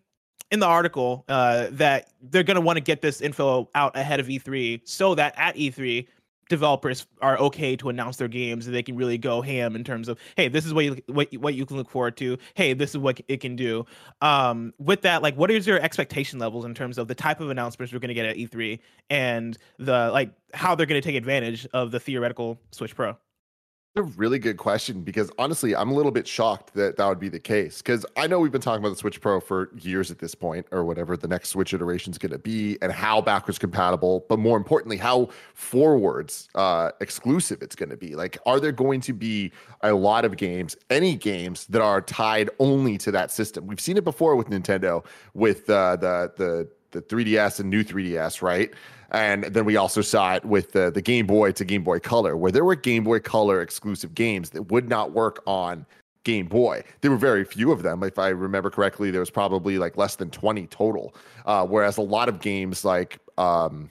in 0.50 0.60
the 0.60 0.66
article 0.66 1.24
uh, 1.28 1.68
that 1.72 2.10
they're 2.22 2.42
going 2.42 2.56
to 2.56 2.60
want 2.60 2.76
to 2.76 2.82
get 2.82 3.02
this 3.02 3.20
info 3.20 3.68
out 3.74 3.96
ahead 3.96 4.20
of 4.20 4.26
E3 4.26 4.80
so 4.84 5.14
that 5.14 5.34
at 5.36 5.56
E3 5.56 6.06
developers 6.48 7.06
are 7.20 7.38
okay 7.38 7.76
to 7.76 7.90
announce 7.90 8.16
their 8.16 8.28
games 8.28 8.66
and 8.66 8.74
they 8.74 8.82
can 8.82 8.96
really 8.96 9.18
go 9.18 9.42
ham 9.42 9.76
in 9.76 9.84
terms 9.84 10.08
of 10.08 10.18
hey 10.36 10.48
this 10.48 10.64
is 10.64 10.72
what 10.72 10.84
you 10.84 10.96
what, 11.08 11.30
what 11.34 11.54
you 11.54 11.66
can 11.66 11.76
look 11.76 11.90
forward 11.90 12.16
to. 12.16 12.38
Hey 12.54 12.72
this 12.72 12.90
is 12.90 12.98
what 12.98 13.20
it 13.28 13.40
can 13.40 13.54
do. 13.54 13.84
Um 14.20 14.72
with 14.78 15.02
that 15.02 15.22
like 15.22 15.36
what 15.36 15.50
is 15.50 15.66
your 15.66 15.78
expectation 15.80 16.38
levels 16.38 16.64
in 16.64 16.74
terms 16.74 16.98
of 16.98 17.06
the 17.08 17.14
type 17.14 17.40
of 17.40 17.50
announcements 17.50 17.92
we're 17.92 17.98
going 17.98 18.08
to 18.08 18.14
get 18.14 18.26
at 18.26 18.36
E3 18.36 18.78
and 19.10 19.58
the 19.78 20.10
like 20.10 20.32
how 20.54 20.74
they're 20.74 20.86
going 20.86 21.00
to 21.00 21.06
take 21.06 21.16
advantage 21.16 21.66
of 21.74 21.90
the 21.90 22.00
theoretical 22.00 22.58
Switch 22.70 22.94
Pro 22.94 23.16
a 23.98 24.02
really 24.02 24.38
good 24.38 24.56
question 24.56 25.02
because 25.02 25.30
honestly, 25.38 25.74
I'm 25.76 25.90
a 25.90 25.94
little 25.94 26.12
bit 26.12 26.26
shocked 26.26 26.74
that 26.74 26.96
that 26.96 27.06
would 27.06 27.18
be 27.18 27.28
the 27.28 27.40
case. 27.40 27.82
Because 27.82 28.06
I 28.16 28.26
know 28.26 28.38
we've 28.38 28.52
been 28.52 28.60
talking 28.60 28.82
about 28.82 28.90
the 28.90 28.96
Switch 28.96 29.20
Pro 29.20 29.40
for 29.40 29.70
years 29.78 30.10
at 30.10 30.18
this 30.18 30.34
point, 30.34 30.66
or 30.70 30.84
whatever 30.84 31.16
the 31.16 31.28
next 31.28 31.50
Switch 31.50 31.74
iteration 31.74 32.12
is 32.12 32.18
going 32.18 32.32
to 32.32 32.38
be, 32.38 32.78
and 32.80 32.92
how 32.92 33.20
backwards 33.20 33.58
compatible, 33.58 34.24
but 34.28 34.38
more 34.38 34.56
importantly, 34.56 34.96
how 34.96 35.28
forwards 35.54 36.48
uh, 36.54 36.90
exclusive 37.00 37.62
it's 37.62 37.76
going 37.76 37.90
to 37.90 37.96
be. 37.96 38.14
Like, 38.14 38.38
are 38.46 38.60
there 38.60 38.72
going 38.72 39.00
to 39.02 39.12
be 39.12 39.52
a 39.82 39.92
lot 39.92 40.24
of 40.24 40.36
games, 40.36 40.76
any 40.90 41.16
games 41.16 41.66
that 41.66 41.82
are 41.82 42.00
tied 42.00 42.50
only 42.58 42.98
to 42.98 43.10
that 43.10 43.30
system? 43.30 43.66
We've 43.66 43.80
seen 43.80 43.96
it 43.96 44.04
before 44.04 44.36
with 44.36 44.48
Nintendo, 44.48 45.04
with 45.34 45.68
uh, 45.68 45.96
the 45.96 46.32
the 46.36 46.68
the 46.90 47.02
3DS 47.02 47.60
and 47.60 47.68
new 47.68 47.84
3DS, 47.84 48.40
right? 48.42 48.72
And 49.10 49.44
then 49.44 49.64
we 49.64 49.76
also 49.76 50.02
saw 50.02 50.34
it 50.34 50.44
with 50.44 50.72
the, 50.72 50.90
the 50.90 51.00
Game 51.00 51.26
Boy 51.26 51.52
to 51.52 51.64
Game 51.64 51.82
Boy 51.82 51.98
Color, 51.98 52.36
where 52.36 52.52
there 52.52 52.64
were 52.64 52.74
Game 52.74 53.04
Boy 53.04 53.20
Color 53.20 53.62
exclusive 53.62 54.14
games 54.14 54.50
that 54.50 54.70
would 54.70 54.88
not 54.88 55.12
work 55.12 55.42
on 55.46 55.86
Game 56.24 56.46
Boy. 56.46 56.84
There 57.00 57.10
were 57.10 57.16
very 57.16 57.44
few 57.44 57.72
of 57.72 57.82
them. 57.82 58.02
If 58.02 58.18
I 58.18 58.28
remember 58.28 58.68
correctly, 58.68 59.10
there 59.10 59.20
was 59.20 59.30
probably 59.30 59.78
like 59.78 59.96
less 59.96 60.16
than 60.16 60.30
20 60.30 60.66
total. 60.66 61.14
Uh, 61.46 61.66
whereas 61.66 61.96
a 61.96 62.02
lot 62.02 62.28
of 62.28 62.40
games 62.40 62.84
like 62.84 63.18
um, 63.38 63.88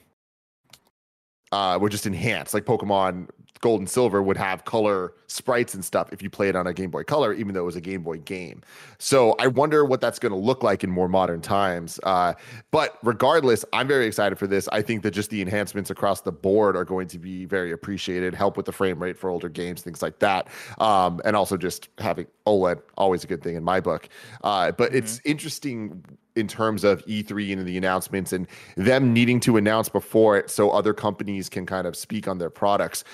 uh, 1.50 1.78
were 1.80 1.88
just 1.88 2.06
enhanced, 2.06 2.54
like 2.54 2.64
Pokemon 2.64 3.28
gold 3.60 3.80
and 3.80 3.88
silver 3.88 4.22
would 4.22 4.36
have 4.36 4.64
color 4.64 5.12
sprites 5.26 5.74
and 5.74 5.84
stuff 5.84 6.12
if 6.12 6.22
you 6.22 6.30
play 6.30 6.48
it 6.48 6.56
on 6.56 6.66
a 6.66 6.72
Game 6.72 6.90
Boy 6.90 7.02
Color, 7.02 7.32
even 7.34 7.54
though 7.54 7.62
it 7.62 7.66
was 7.66 7.76
a 7.76 7.80
Game 7.80 8.02
Boy 8.02 8.18
game. 8.18 8.62
So 8.98 9.34
I 9.38 9.46
wonder 9.46 9.84
what 9.84 10.00
that's 10.00 10.18
going 10.18 10.32
to 10.32 10.38
look 10.38 10.62
like 10.62 10.82
in 10.84 10.90
more 10.90 11.08
modern 11.08 11.40
times. 11.40 12.00
Uh, 12.02 12.34
but 12.70 12.98
regardless, 13.02 13.64
I'm 13.72 13.86
very 13.86 14.06
excited 14.06 14.38
for 14.38 14.46
this. 14.46 14.68
I 14.72 14.82
think 14.82 15.02
that 15.02 15.12
just 15.12 15.30
the 15.30 15.42
enhancements 15.42 15.90
across 15.90 16.22
the 16.22 16.32
board 16.32 16.76
are 16.76 16.84
going 16.84 17.08
to 17.08 17.18
be 17.18 17.44
very 17.44 17.72
appreciated, 17.72 18.34
help 18.34 18.56
with 18.56 18.66
the 18.66 18.72
frame 18.72 19.02
rate 19.02 19.18
for 19.18 19.30
older 19.30 19.48
games, 19.48 19.82
things 19.82 20.02
like 20.02 20.18
that. 20.20 20.48
Um, 20.78 21.20
and 21.24 21.36
also 21.36 21.56
just 21.56 21.88
having 21.98 22.26
OLED, 22.46 22.80
always 22.96 23.24
a 23.24 23.26
good 23.26 23.42
thing 23.42 23.56
in 23.56 23.64
my 23.64 23.80
book. 23.80 24.08
Uh, 24.42 24.72
but 24.72 24.88
mm-hmm. 24.88 24.98
it's 24.98 25.20
interesting 25.24 26.02
in 26.38 26.48
terms 26.48 26.84
of 26.84 27.04
E3 27.06 27.52
and 27.52 27.66
the 27.66 27.76
announcements 27.76 28.32
and 28.32 28.46
them 28.76 29.12
needing 29.12 29.40
to 29.40 29.56
announce 29.56 29.88
before 29.88 30.38
it 30.38 30.50
so 30.50 30.70
other 30.70 30.94
companies 30.94 31.48
can 31.48 31.66
kind 31.66 31.86
of 31.86 31.96
speak 31.96 32.28
on 32.28 32.38
their 32.38 32.50
products. 32.50 33.04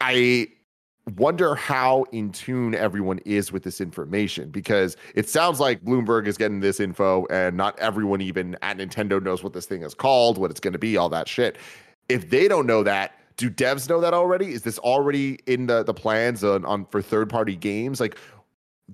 I 0.00 0.48
wonder 1.16 1.54
how 1.54 2.04
in 2.12 2.30
tune 2.30 2.74
everyone 2.74 3.18
is 3.24 3.52
with 3.52 3.62
this 3.62 3.80
information 3.80 4.50
because 4.50 4.96
it 5.14 5.28
sounds 5.28 5.60
like 5.60 5.82
Bloomberg 5.84 6.26
is 6.26 6.36
getting 6.36 6.60
this 6.60 6.80
info 6.80 7.26
and 7.30 7.56
not 7.56 7.78
everyone 7.78 8.20
even 8.20 8.56
at 8.62 8.78
Nintendo 8.78 9.22
knows 9.22 9.42
what 9.42 9.52
this 9.52 9.66
thing 9.66 9.82
is 9.82 9.94
called, 9.94 10.38
what 10.38 10.50
it's 10.50 10.60
going 10.60 10.72
to 10.72 10.78
be, 10.78 10.96
all 10.96 11.08
that 11.08 11.28
shit. 11.28 11.56
If 12.08 12.30
they 12.30 12.48
don't 12.48 12.66
know 12.66 12.82
that, 12.82 13.14
do 13.36 13.50
devs 13.50 13.88
know 13.88 14.00
that 14.00 14.12
already? 14.12 14.52
Is 14.52 14.62
this 14.62 14.78
already 14.78 15.38
in 15.46 15.66
the, 15.66 15.82
the 15.82 15.94
plans 15.94 16.44
on, 16.44 16.64
on 16.64 16.84
for 16.86 17.00
third 17.00 17.30
party 17.30 17.56
games? 17.56 18.00
Like 18.00 18.18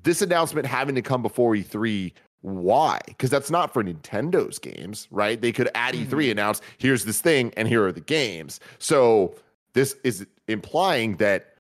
this 0.03 0.23
announcement 0.23 0.67
having 0.67 0.95
to 0.95 1.03
come 1.03 1.23
before 1.23 1.55
E3 1.55 2.13
why? 2.43 3.01
Because 3.07 3.31
that's 3.31 3.51
not 3.51 3.73
for 3.73 3.83
Nintendo's 3.83 4.59
games, 4.59 5.09
right? 5.11 5.41
They 5.41 5.53
could 5.53 5.69
at 5.75 5.95
E3 5.95 6.07
mm-hmm. 6.07 6.31
announce, 6.31 6.61
here's 6.79 7.05
this 7.05 7.21
thing, 7.21 7.53
and 7.57 7.67
here 7.67 7.85
are 7.85 7.93
the 7.93 8.01
games. 8.01 8.61
So 8.79 9.35
this 9.73 9.97
is 10.05 10.27
implying 10.49 11.17
that 11.17 11.55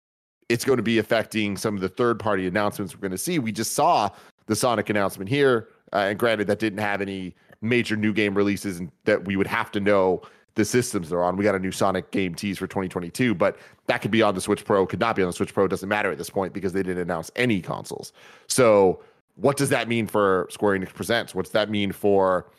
it's 0.48 0.64
going 0.64 0.76
to 0.76 0.82
be 0.82 0.98
affecting 0.98 1.56
some 1.56 1.74
of 1.74 1.80
the 1.80 1.88
third 1.88 2.20
party 2.20 2.46
announcements 2.46 2.94
we're 2.94 3.00
going 3.00 3.10
to 3.10 3.18
see. 3.18 3.38
We 3.38 3.52
just 3.52 3.72
saw 3.72 4.10
the 4.46 4.54
Sonic 4.54 4.88
announcement 4.88 5.28
here, 5.28 5.68
uh, 5.92 6.06
and 6.08 6.18
granted, 6.18 6.46
that 6.46 6.60
didn't 6.60 6.78
have 6.78 7.00
any 7.00 7.34
major 7.60 7.96
new 7.96 8.12
game 8.12 8.34
releases 8.34 8.78
and 8.78 8.92
that 9.04 9.24
we 9.24 9.36
would 9.36 9.46
have 9.46 9.70
to 9.72 9.80
know 9.80 10.22
the 10.54 10.64
systems 10.64 11.10
they're 11.10 11.22
on. 11.22 11.36
We 11.36 11.44
got 11.44 11.54
a 11.54 11.58
new 11.58 11.72
Sonic 11.72 12.10
game 12.10 12.34
tease 12.34 12.58
for 12.58 12.66
2022, 12.66 13.34
but 13.34 13.58
that 13.86 14.02
could 14.02 14.10
be 14.10 14.22
on 14.22 14.34
the 14.34 14.40
Switch 14.40 14.64
Pro, 14.64 14.86
could 14.86 15.00
not 15.00 15.16
be 15.16 15.22
on 15.22 15.28
the 15.28 15.32
Switch 15.32 15.52
Pro. 15.52 15.68
Doesn't 15.68 15.88
matter 15.88 16.10
at 16.10 16.18
this 16.18 16.30
point 16.30 16.52
because 16.52 16.72
they 16.72 16.82
didn't 16.82 17.02
announce 17.02 17.30
any 17.36 17.60
consoles. 17.60 18.12
So, 18.46 19.02
what 19.36 19.56
does 19.56 19.68
that 19.68 19.88
mean 19.88 20.06
for 20.06 20.48
Square 20.50 20.78
Enix 20.78 20.92
Presents? 20.92 21.34
What's 21.34 21.50
that 21.50 21.70
mean 21.70 21.92
for 21.92 22.50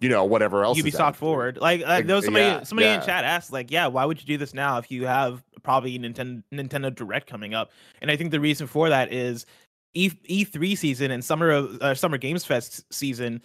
you 0.00 0.08
know 0.08 0.24
whatever 0.24 0.64
else 0.64 0.78
ubisoft 0.78 1.16
forward. 1.16 1.58
Like 1.58 1.82
uh, 1.84 2.02
there 2.02 2.16
was 2.16 2.24
somebody 2.24 2.44
yeah, 2.44 2.62
somebody 2.62 2.88
yeah. 2.88 3.00
in 3.00 3.06
chat 3.06 3.24
asked 3.24 3.52
like 3.52 3.70
yeah 3.70 3.86
why 3.86 4.04
would 4.04 4.20
you 4.20 4.26
do 4.26 4.36
this 4.36 4.52
now 4.52 4.78
if 4.78 4.90
you 4.90 5.06
have 5.06 5.42
probably 5.62 5.98
nintendo 5.98 6.42
nintendo 6.52 6.94
direct 6.94 7.28
coming 7.28 7.54
up? 7.54 7.70
And 8.02 8.10
i 8.10 8.16
think 8.16 8.30
the 8.30 8.40
reason 8.40 8.66
for 8.66 8.88
that 8.88 9.12
is 9.12 9.46
e 9.94 10.10
e3 10.10 10.76
season 10.76 11.10
and 11.10 11.24
summer 11.24 11.68
uh, 11.80 11.94
summer 11.94 12.18
games 12.18 12.44
fest 12.44 12.84
season 12.92 13.40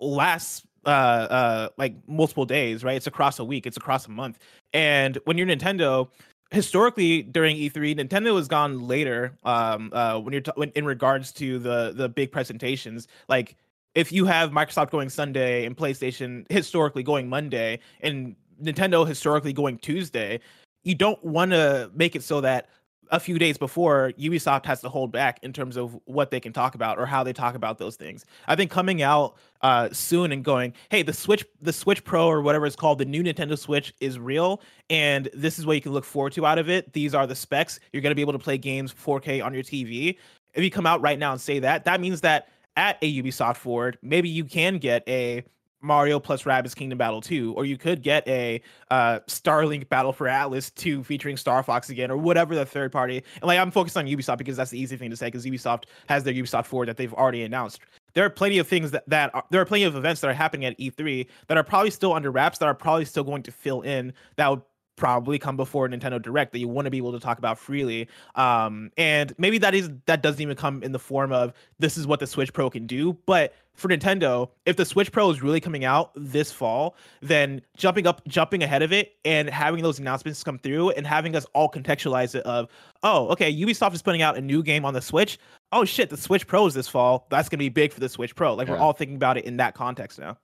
lasts 0.00 0.66
uh 0.86 0.88
uh 0.88 1.68
like 1.76 1.94
multiple 2.06 2.46
days 2.46 2.84
right? 2.84 2.96
It's 2.96 3.06
across 3.06 3.38
a 3.38 3.44
week. 3.44 3.66
It's 3.66 3.76
across 3.76 4.06
a 4.06 4.10
month. 4.10 4.38
And 4.72 5.18
when 5.24 5.36
you're 5.36 5.46
nintendo 5.46 6.08
historically 6.50 7.22
during 7.22 7.56
E3, 7.56 7.98
Nintendo 7.98 8.36
has 8.36 8.48
gone 8.48 8.86
later. 8.86 9.36
Um, 9.44 9.90
uh, 9.92 10.18
when 10.18 10.32
you're 10.32 10.42
t- 10.42 10.52
when, 10.54 10.70
in 10.70 10.84
regards 10.84 11.32
to 11.32 11.58
the 11.58 11.92
the 11.94 12.08
big 12.08 12.32
presentations, 12.32 13.08
like 13.28 13.56
if 13.94 14.12
you 14.12 14.24
have 14.26 14.50
Microsoft 14.50 14.90
going 14.90 15.08
Sunday 15.08 15.64
and 15.66 15.76
PlayStation 15.76 16.50
historically 16.50 17.02
going 17.02 17.28
Monday 17.28 17.80
and 18.00 18.36
Nintendo 18.62 19.06
historically 19.06 19.52
going 19.52 19.78
Tuesday, 19.78 20.40
you 20.84 20.94
don't 20.94 21.22
want 21.24 21.50
to 21.50 21.90
make 21.94 22.16
it 22.16 22.22
so 22.22 22.40
that 22.40 22.68
a 23.10 23.20
few 23.20 23.38
days 23.38 23.58
before 23.58 24.12
Ubisoft 24.18 24.66
has 24.66 24.80
to 24.80 24.88
hold 24.88 25.12
back 25.12 25.38
in 25.42 25.52
terms 25.52 25.76
of 25.76 25.98
what 26.04 26.30
they 26.30 26.40
can 26.40 26.52
talk 26.52 26.74
about 26.74 26.98
or 26.98 27.06
how 27.06 27.24
they 27.24 27.32
talk 27.32 27.54
about 27.54 27.78
those 27.78 27.96
things. 27.96 28.24
I 28.46 28.56
think 28.56 28.70
coming 28.70 29.02
out 29.02 29.36
uh, 29.62 29.88
soon 29.92 30.32
and 30.32 30.44
going, 30.44 30.74
hey, 30.90 31.02
the 31.02 31.12
Switch, 31.12 31.44
the 31.60 31.72
Switch 31.72 32.04
Pro 32.04 32.26
or 32.26 32.42
whatever 32.42 32.66
it's 32.66 32.76
called, 32.76 32.98
the 32.98 33.04
new 33.04 33.22
Nintendo 33.22 33.58
Switch 33.58 33.94
is 34.00 34.18
real, 34.18 34.60
and 34.90 35.28
this 35.34 35.58
is 35.58 35.66
what 35.66 35.74
you 35.74 35.80
can 35.80 35.92
look 35.92 36.04
forward 36.04 36.32
to 36.34 36.46
out 36.46 36.58
of 36.58 36.68
it. 36.68 36.92
These 36.92 37.14
are 37.14 37.26
the 37.26 37.34
specs. 37.34 37.80
You're 37.92 38.02
going 38.02 38.10
to 38.10 38.16
be 38.16 38.22
able 38.22 38.34
to 38.34 38.38
play 38.38 38.58
games 38.58 38.92
4K 38.92 39.44
on 39.44 39.54
your 39.54 39.62
TV. 39.62 40.16
If 40.54 40.64
you 40.64 40.70
come 40.70 40.86
out 40.86 41.00
right 41.00 41.18
now 41.18 41.32
and 41.32 41.40
say 41.40 41.58
that, 41.60 41.84
that 41.84 42.00
means 42.00 42.20
that 42.22 42.48
at 42.76 42.98
a 43.02 43.22
Ubisoft 43.22 43.56
Forward, 43.56 43.98
maybe 44.02 44.28
you 44.28 44.44
can 44.44 44.78
get 44.78 45.02
a 45.08 45.44
Mario 45.80 46.18
plus 46.18 46.42
Rabbids 46.42 46.74
Kingdom 46.74 46.98
Battle 46.98 47.20
2, 47.20 47.54
or 47.54 47.64
you 47.64 47.76
could 47.76 48.02
get 48.02 48.26
a 48.26 48.60
uh, 48.90 49.20
Starlink 49.26 49.88
Battle 49.88 50.12
for 50.12 50.28
Atlas 50.28 50.70
2 50.70 51.04
featuring 51.04 51.36
Star 51.36 51.62
Fox 51.62 51.90
again, 51.90 52.10
or 52.10 52.16
whatever 52.16 52.54
the 52.54 52.66
third 52.66 52.92
party. 52.92 53.22
And 53.36 53.44
like 53.44 53.58
I'm 53.58 53.70
focused 53.70 53.96
on 53.96 54.06
Ubisoft 54.06 54.38
because 54.38 54.56
that's 54.56 54.70
the 54.70 54.80
easy 54.80 54.96
thing 54.96 55.10
to 55.10 55.16
say 55.16 55.26
because 55.26 55.44
Ubisoft 55.44 55.84
has 56.08 56.24
their 56.24 56.34
Ubisoft 56.34 56.66
Forward 56.66 56.88
that 56.88 56.96
they've 56.96 57.14
already 57.14 57.42
announced. 57.42 57.80
There 58.14 58.24
are 58.24 58.30
plenty 58.30 58.58
of 58.58 58.66
things 58.66 58.90
that 58.90 59.08
that 59.08 59.34
are, 59.34 59.44
there 59.50 59.60
are 59.60 59.66
plenty 59.66 59.84
of 59.84 59.94
events 59.94 60.20
that 60.22 60.28
are 60.28 60.34
happening 60.34 60.64
at 60.66 60.78
E3 60.78 61.26
that 61.46 61.56
are 61.56 61.64
probably 61.64 61.90
still 61.90 62.12
under 62.12 62.30
wraps 62.30 62.58
that 62.58 62.66
are 62.66 62.74
probably 62.74 63.04
still 63.04 63.24
going 63.24 63.42
to 63.44 63.52
fill 63.52 63.82
in 63.82 64.12
that 64.36 64.48
would 64.48 64.62
probably 64.98 65.38
come 65.38 65.56
before 65.56 65.88
Nintendo 65.88 66.20
Direct 66.20 66.52
that 66.52 66.58
you 66.58 66.68
want 66.68 66.84
to 66.84 66.90
be 66.90 66.98
able 66.98 67.12
to 67.12 67.20
talk 67.20 67.38
about 67.38 67.58
freely. 67.58 68.08
Um, 68.34 68.90
and 68.98 69.32
maybe 69.38 69.56
that 69.58 69.74
is 69.74 69.90
that 70.06 70.22
doesn't 70.22 70.42
even 70.42 70.56
come 70.56 70.82
in 70.82 70.92
the 70.92 70.98
form 70.98 71.32
of 71.32 71.54
this 71.78 71.96
is 71.96 72.06
what 72.06 72.20
the 72.20 72.26
Switch 72.26 72.52
Pro 72.52 72.68
can 72.68 72.86
do, 72.86 73.16
but 73.24 73.54
for 73.78 73.88
Nintendo, 73.88 74.50
if 74.66 74.76
the 74.76 74.84
Switch 74.84 75.12
Pro 75.12 75.30
is 75.30 75.40
really 75.40 75.60
coming 75.60 75.84
out 75.84 76.10
this 76.16 76.50
fall, 76.50 76.96
then 77.22 77.62
jumping 77.76 78.08
up, 78.08 78.20
jumping 78.26 78.64
ahead 78.64 78.82
of 78.82 78.92
it, 78.92 79.12
and 79.24 79.48
having 79.48 79.82
those 79.82 80.00
announcements 80.00 80.42
come 80.42 80.58
through, 80.58 80.90
and 80.90 81.06
having 81.06 81.36
us 81.36 81.46
all 81.54 81.70
contextualize 81.70 82.34
it 82.34 82.44
of, 82.44 82.68
oh, 83.04 83.28
okay, 83.28 83.54
Ubisoft 83.54 83.94
is 83.94 84.02
putting 84.02 84.20
out 84.20 84.36
a 84.36 84.40
new 84.40 84.64
game 84.64 84.84
on 84.84 84.94
the 84.94 85.00
Switch. 85.00 85.38
Oh 85.70 85.84
shit, 85.84 86.10
the 86.10 86.16
Switch 86.16 86.46
Pro 86.46 86.66
is 86.66 86.74
this 86.74 86.88
fall. 86.88 87.28
That's 87.30 87.48
gonna 87.48 87.58
be 87.58 87.68
big 87.68 87.92
for 87.92 88.00
the 88.00 88.08
Switch 88.08 88.34
Pro. 88.34 88.54
Like 88.54 88.66
yeah. 88.66 88.74
we're 88.74 88.80
all 88.80 88.92
thinking 88.92 89.16
about 89.16 89.38
it 89.38 89.44
in 89.44 89.58
that 89.58 89.74
context 89.74 90.18
now. 90.18 90.36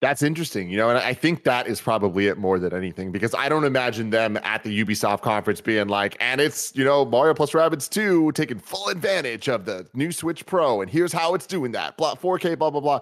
That's 0.00 0.22
interesting, 0.22 0.70
you 0.70 0.76
know, 0.76 0.90
and 0.90 0.98
I 0.98 1.12
think 1.12 1.42
that 1.42 1.66
is 1.66 1.80
probably 1.80 2.28
it 2.28 2.38
more 2.38 2.60
than 2.60 2.72
anything 2.72 3.10
because 3.10 3.34
I 3.34 3.48
don't 3.48 3.64
imagine 3.64 4.10
them 4.10 4.38
at 4.44 4.62
the 4.62 4.84
Ubisoft 4.84 5.22
conference 5.22 5.60
being 5.60 5.88
like, 5.88 6.16
and 6.20 6.40
it's, 6.40 6.72
you 6.76 6.84
know, 6.84 7.04
Mario 7.04 7.34
plus 7.34 7.50
Rabbids 7.50 7.90
2 7.90 8.30
taking 8.32 8.60
full 8.60 8.88
advantage 8.88 9.48
of 9.48 9.64
the 9.64 9.88
new 9.94 10.12
Switch 10.12 10.46
Pro, 10.46 10.82
and 10.82 10.90
here's 10.90 11.12
how 11.12 11.34
it's 11.34 11.48
doing 11.48 11.72
that, 11.72 11.96
blah, 11.96 12.14
4K, 12.14 12.56
blah, 12.56 12.70
blah, 12.70 12.80
blah. 12.80 13.00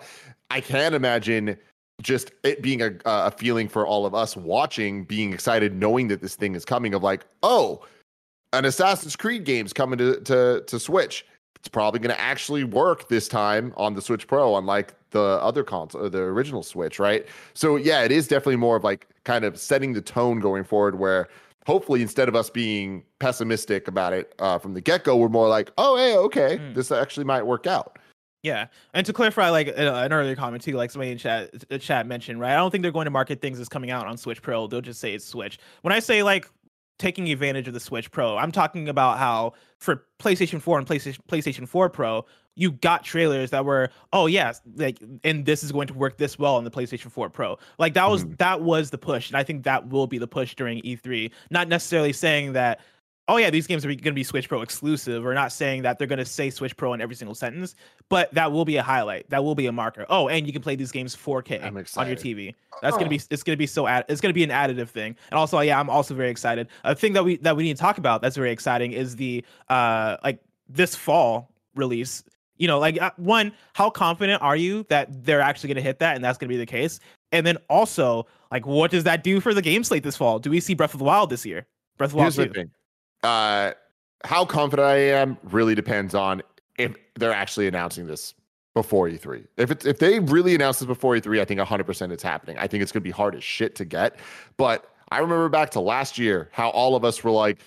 I 0.50 0.62
can't 0.62 0.94
imagine 0.94 1.58
just 2.00 2.30
it 2.44 2.62
being 2.62 2.80
a, 2.80 2.92
a 3.04 3.30
feeling 3.30 3.68
for 3.68 3.86
all 3.86 4.06
of 4.06 4.14
us 4.14 4.34
watching, 4.34 5.04
being 5.04 5.34
excited, 5.34 5.74
knowing 5.74 6.08
that 6.08 6.22
this 6.22 6.34
thing 6.34 6.54
is 6.54 6.64
coming 6.64 6.94
of 6.94 7.02
like, 7.02 7.26
oh, 7.42 7.84
an 8.54 8.64
Assassin's 8.64 9.16
Creed 9.16 9.44
game's 9.44 9.74
coming 9.74 9.98
to, 9.98 10.20
to, 10.22 10.62
to 10.66 10.78
Switch. 10.78 11.26
It's 11.56 11.68
probably 11.68 12.00
going 12.00 12.14
to 12.14 12.20
actually 12.20 12.64
work 12.64 13.08
this 13.08 13.28
time 13.28 13.74
on 13.76 13.94
the 13.94 14.00
Switch 14.00 14.26
Pro, 14.26 14.56
unlike 14.56 14.94
the 15.16 15.42
other 15.42 15.64
console, 15.64 16.08
the 16.08 16.18
original 16.18 16.62
Switch, 16.62 16.98
right? 16.98 17.26
So 17.54 17.76
yeah, 17.76 18.02
it 18.02 18.12
is 18.12 18.28
definitely 18.28 18.56
more 18.56 18.76
of 18.76 18.84
like 18.84 19.08
kind 19.24 19.44
of 19.44 19.58
setting 19.58 19.92
the 19.92 20.02
tone 20.02 20.40
going 20.40 20.64
forward, 20.64 20.98
where 20.98 21.28
hopefully 21.66 22.02
instead 22.02 22.28
of 22.28 22.36
us 22.36 22.48
being 22.50 23.02
pessimistic 23.18 23.88
about 23.88 24.12
it 24.12 24.34
uh, 24.38 24.58
from 24.58 24.74
the 24.74 24.80
get 24.80 25.04
go, 25.04 25.16
we're 25.16 25.28
more 25.28 25.48
like, 25.48 25.72
oh, 25.78 25.96
hey, 25.96 26.16
okay, 26.16 26.58
mm. 26.58 26.74
this 26.74 26.92
actually 26.92 27.24
might 27.24 27.44
work 27.44 27.66
out. 27.66 27.98
Yeah, 28.42 28.66
and 28.94 29.04
to 29.06 29.12
clarify, 29.12 29.50
like 29.50 29.68
uh, 29.68 29.72
an 30.04 30.12
earlier 30.12 30.36
comment 30.36 30.62
too, 30.62 30.72
like 30.72 30.92
somebody 30.92 31.10
in 31.10 31.18
chat 31.18 31.50
uh, 31.70 31.78
chat 31.78 32.06
mentioned, 32.06 32.38
right? 32.38 32.52
I 32.52 32.56
don't 32.56 32.70
think 32.70 32.82
they're 32.82 32.92
going 32.92 33.06
to 33.06 33.10
market 33.10 33.40
things 33.40 33.58
as 33.58 33.68
coming 33.68 33.90
out 33.90 34.06
on 34.06 34.16
Switch 34.16 34.40
Pro. 34.40 34.68
They'll 34.68 34.80
just 34.80 35.00
say 35.00 35.14
it's 35.14 35.24
Switch. 35.24 35.58
When 35.82 35.92
I 35.92 35.98
say 35.98 36.22
like 36.22 36.48
taking 36.98 37.28
advantage 37.30 37.66
of 37.66 37.74
the 37.74 37.80
Switch 37.80 38.10
Pro, 38.10 38.36
I'm 38.36 38.52
talking 38.52 38.88
about 38.88 39.18
how 39.18 39.54
for 39.80 40.04
PlayStation 40.20 40.62
4 40.62 40.78
and 40.78 40.86
PlayStation 40.86 41.18
PlayStation 41.28 41.66
4 41.66 41.90
Pro, 41.90 42.24
you 42.56 42.72
got 42.72 43.04
trailers 43.04 43.50
that 43.50 43.64
were 43.64 43.90
oh 44.12 44.26
yes 44.26 44.60
like 44.76 44.98
and 45.22 45.44
this 45.46 45.62
is 45.62 45.70
going 45.70 45.86
to 45.86 45.94
work 45.94 46.16
this 46.16 46.38
well 46.38 46.56
on 46.56 46.64
the 46.64 46.70
PlayStation 46.70 47.10
4 47.10 47.30
Pro. 47.30 47.58
Like 47.78 47.94
that 47.94 48.08
was 48.08 48.24
mm-hmm. 48.24 48.34
that 48.38 48.62
was 48.62 48.90
the 48.90 48.98
push 48.98 49.28
and 49.28 49.36
I 49.36 49.44
think 49.44 49.62
that 49.64 49.88
will 49.88 50.06
be 50.06 50.18
the 50.18 50.26
push 50.26 50.54
during 50.54 50.82
E3. 50.82 51.30
Not 51.50 51.68
necessarily 51.68 52.12
saying 52.12 52.54
that 52.54 52.80
oh 53.28 53.36
yeah 53.36 53.50
these 53.50 53.66
games 53.66 53.84
are 53.84 53.88
going 53.88 54.02
to 54.02 54.12
be 54.12 54.24
Switch 54.24 54.48
Pro 54.48 54.62
exclusive 54.62 55.24
or 55.24 55.34
not 55.34 55.52
saying 55.52 55.82
that 55.82 55.98
they're 55.98 56.06
going 56.06 56.18
to 56.18 56.24
say 56.24 56.48
Switch 56.48 56.76
Pro 56.76 56.94
in 56.94 57.00
every 57.00 57.14
single 57.14 57.34
sentence, 57.34 57.74
but 58.08 58.32
that 58.34 58.50
will 58.50 58.64
be 58.64 58.78
a 58.78 58.82
highlight. 58.82 59.28
That 59.30 59.44
will 59.44 59.54
be 59.54 59.66
a 59.66 59.72
marker. 59.72 60.06
Oh, 60.08 60.28
and 60.28 60.46
you 60.46 60.52
can 60.52 60.62
play 60.62 60.76
these 60.76 60.90
games 60.90 61.14
4K 61.14 61.62
on 61.62 61.74
your 61.74 62.16
TV. 62.16 62.54
That's 62.80 62.94
oh. 62.94 62.98
going 62.98 63.10
to 63.10 63.10
be 63.10 63.22
it's 63.30 63.42
going 63.42 63.54
to 63.54 63.58
be 63.58 63.66
so 63.66 63.86
add, 63.86 64.06
it's 64.08 64.20
going 64.20 64.30
to 64.30 64.34
be 64.34 64.44
an 64.44 64.50
additive 64.50 64.88
thing. 64.88 65.14
And 65.30 65.38
also 65.38 65.60
yeah, 65.60 65.78
I'm 65.78 65.90
also 65.90 66.14
very 66.14 66.30
excited. 66.30 66.68
A 66.84 66.94
thing 66.94 67.12
that 67.12 67.24
we 67.24 67.36
that 67.38 67.54
we 67.54 67.64
need 67.64 67.76
to 67.76 67.82
talk 67.82 67.98
about 67.98 68.22
that's 68.22 68.36
very 68.36 68.50
exciting 68.50 68.92
is 68.92 69.16
the 69.16 69.44
uh 69.68 70.16
like 70.24 70.40
this 70.68 70.96
fall 70.96 71.50
release 71.74 72.24
you 72.58 72.66
know, 72.66 72.78
like 72.78 73.00
uh, 73.00 73.10
one, 73.16 73.52
how 73.74 73.90
confident 73.90 74.42
are 74.42 74.56
you 74.56 74.84
that 74.88 75.24
they're 75.24 75.40
actually 75.40 75.68
going 75.68 75.76
to 75.76 75.82
hit 75.82 75.98
that 76.00 76.16
and 76.16 76.24
that's 76.24 76.38
going 76.38 76.48
to 76.48 76.52
be 76.52 76.58
the 76.58 76.66
case? 76.66 77.00
And 77.32 77.46
then 77.46 77.58
also, 77.68 78.26
like, 78.50 78.66
what 78.66 78.90
does 78.90 79.04
that 79.04 79.24
do 79.24 79.40
for 79.40 79.54
the 79.54 79.62
game 79.62 79.84
slate 79.84 80.02
this 80.02 80.16
fall? 80.16 80.38
Do 80.38 80.50
we 80.50 80.60
see 80.60 80.74
Breath 80.74 80.94
of 80.94 80.98
the 80.98 81.04
Wild 81.04 81.30
this 81.30 81.44
year? 81.44 81.66
Breath 81.98 82.08
of 82.08 82.12
the 82.12 82.18
Wild. 82.18 82.34
Here's 82.34 82.48
the 82.48 82.54
thing. 82.54 82.70
Uh, 83.22 83.72
how 84.24 84.44
confident 84.44 84.86
I 84.86 84.96
am 84.96 85.36
really 85.44 85.74
depends 85.74 86.14
on 86.14 86.42
if 86.78 86.94
they're 87.16 87.32
actually 87.32 87.66
announcing 87.66 88.06
this 88.06 88.34
before 88.74 89.08
E3. 89.08 89.46
If 89.56 89.70
it's 89.70 89.86
if 89.86 89.98
they 89.98 90.20
really 90.20 90.54
announce 90.54 90.78
this 90.78 90.86
before 90.86 91.14
E3, 91.14 91.40
I 91.40 91.44
think 91.44 91.60
100% 91.60 92.12
it's 92.12 92.22
happening. 92.22 92.58
I 92.58 92.66
think 92.66 92.82
it's 92.82 92.92
going 92.92 93.02
to 93.02 93.04
be 93.04 93.10
hard 93.10 93.34
as 93.34 93.42
shit 93.42 93.74
to 93.76 93.84
get, 93.84 94.16
but 94.56 94.92
I 95.10 95.18
remember 95.18 95.48
back 95.48 95.70
to 95.70 95.80
last 95.80 96.18
year 96.18 96.48
how 96.52 96.70
all 96.70 96.96
of 96.96 97.04
us 97.04 97.22
were 97.22 97.30
like, 97.30 97.58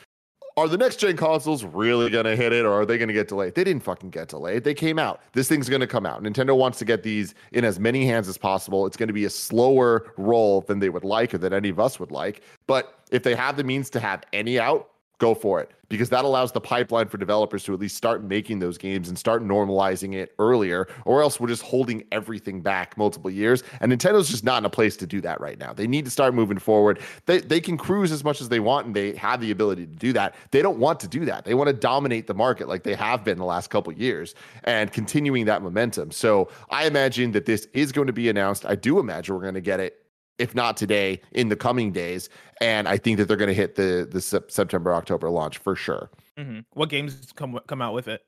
are 0.59 0.67
the 0.67 0.77
next 0.77 0.97
gen 0.97 1.17
consoles 1.17 1.63
really 1.63 2.09
going 2.09 2.25
to 2.25 2.35
hit 2.35 2.53
it 2.53 2.65
or 2.65 2.73
are 2.73 2.85
they 2.85 2.97
going 2.97 3.07
to 3.07 3.13
get 3.13 3.27
delayed? 3.27 3.55
They 3.55 3.63
didn't 3.63 3.83
fucking 3.83 4.09
get 4.09 4.27
delayed. 4.27 4.63
They 4.63 4.73
came 4.73 4.99
out. 4.99 5.21
This 5.33 5.47
thing's 5.47 5.69
going 5.69 5.81
to 5.81 5.87
come 5.87 6.05
out. 6.05 6.21
Nintendo 6.21 6.55
wants 6.55 6.79
to 6.79 6.85
get 6.85 7.03
these 7.03 7.33
in 7.53 7.63
as 7.63 7.79
many 7.79 8.05
hands 8.05 8.27
as 8.27 8.37
possible. 8.37 8.85
It's 8.85 8.97
going 8.97 9.07
to 9.07 9.13
be 9.13 9.25
a 9.25 9.29
slower 9.29 10.11
roll 10.17 10.61
than 10.61 10.79
they 10.79 10.89
would 10.89 11.03
like 11.03 11.33
or 11.33 11.37
that 11.39 11.53
any 11.53 11.69
of 11.69 11.79
us 11.79 11.99
would 11.99 12.11
like. 12.11 12.41
But 12.67 12.99
if 13.11 13.23
they 13.23 13.35
have 13.35 13.57
the 13.57 13.63
means 13.63 13.89
to 13.91 13.99
have 13.99 14.23
any 14.33 14.59
out, 14.59 14.89
go 15.19 15.35
for 15.35 15.61
it 15.61 15.71
because 15.89 16.09
that 16.09 16.23
allows 16.23 16.51
the 16.51 16.61
pipeline 16.61 17.07
for 17.07 17.17
developers 17.17 17.63
to 17.63 17.73
at 17.73 17.79
least 17.79 17.97
start 17.97 18.23
making 18.23 18.59
those 18.59 18.77
games 18.77 19.09
and 19.09 19.17
start 19.17 19.43
normalizing 19.43 20.15
it 20.15 20.33
earlier 20.39 20.87
or 21.05 21.21
else 21.21 21.39
we're 21.39 21.47
just 21.47 21.61
holding 21.61 22.03
everything 22.11 22.61
back 22.61 22.97
multiple 22.97 23.29
years 23.29 23.63
and 23.81 23.91
Nintendo's 23.91 24.29
just 24.29 24.43
not 24.43 24.59
in 24.59 24.65
a 24.65 24.69
place 24.69 24.95
to 24.97 25.05
do 25.05 25.19
that 25.21 25.41
right 25.41 25.59
now. 25.59 25.73
They 25.73 25.87
need 25.87 26.05
to 26.05 26.11
start 26.11 26.33
moving 26.33 26.57
forward. 26.57 26.99
They 27.25 27.39
they 27.39 27.59
can 27.59 27.77
cruise 27.77 28.11
as 28.11 28.23
much 28.23 28.39
as 28.39 28.49
they 28.49 28.59
want 28.59 28.87
and 28.87 28.95
they 28.95 29.13
have 29.15 29.41
the 29.41 29.51
ability 29.51 29.85
to 29.85 29.95
do 29.95 30.13
that. 30.13 30.35
They 30.51 30.61
don't 30.61 30.79
want 30.79 30.99
to 31.01 31.07
do 31.07 31.25
that. 31.25 31.43
They 31.43 31.53
want 31.53 31.67
to 31.67 31.73
dominate 31.73 32.27
the 32.27 32.33
market 32.33 32.69
like 32.69 32.83
they 32.83 32.95
have 32.95 33.23
been 33.23 33.37
the 33.37 33.45
last 33.45 33.69
couple 33.69 33.91
years 33.91 34.35
and 34.63 34.91
continuing 34.91 35.45
that 35.45 35.61
momentum. 35.61 36.11
So, 36.11 36.49
I 36.69 36.85
imagine 36.85 37.31
that 37.33 37.45
this 37.45 37.67
is 37.73 37.91
going 37.91 38.07
to 38.07 38.13
be 38.13 38.29
announced. 38.29 38.65
I 38.65 38.75
do 38.75 38.99
imagine 38.99 39.35
we're 39.35 39.41
going 39.41 39.53
to 39.55 39.61
get 39.61 39.79
it 39.79 39.98
if 40.39 40.55
not 40.55 40.77
today, 40.77 41.21
in 41.31 41.49
the 41.49 41.55
coming 41.55 41.91
days. 41.91 42.29
And 42.61 42.87
I 42.87 42.97
think 42.97 43.17
that 43.17 43.27
they're 43.27 43.37
going 43.37 43.49
to 43.49 43.53
hit 43.53 43.75
the 43.75 44.07
the 44.09 44.21
September 44.21 44.93
October 44.93 45.29
launch 45.29 45.57
for 45.57 45.75
sure. 45.75 46.09
Mm-hmm. 46.37 46.59
What 46.73 46.89
games 46.89 47.31
come 47.35 47.59
come 47.67 47.81
out 47.81 47.93
with 47.93 48.07
it? 48.07 48.21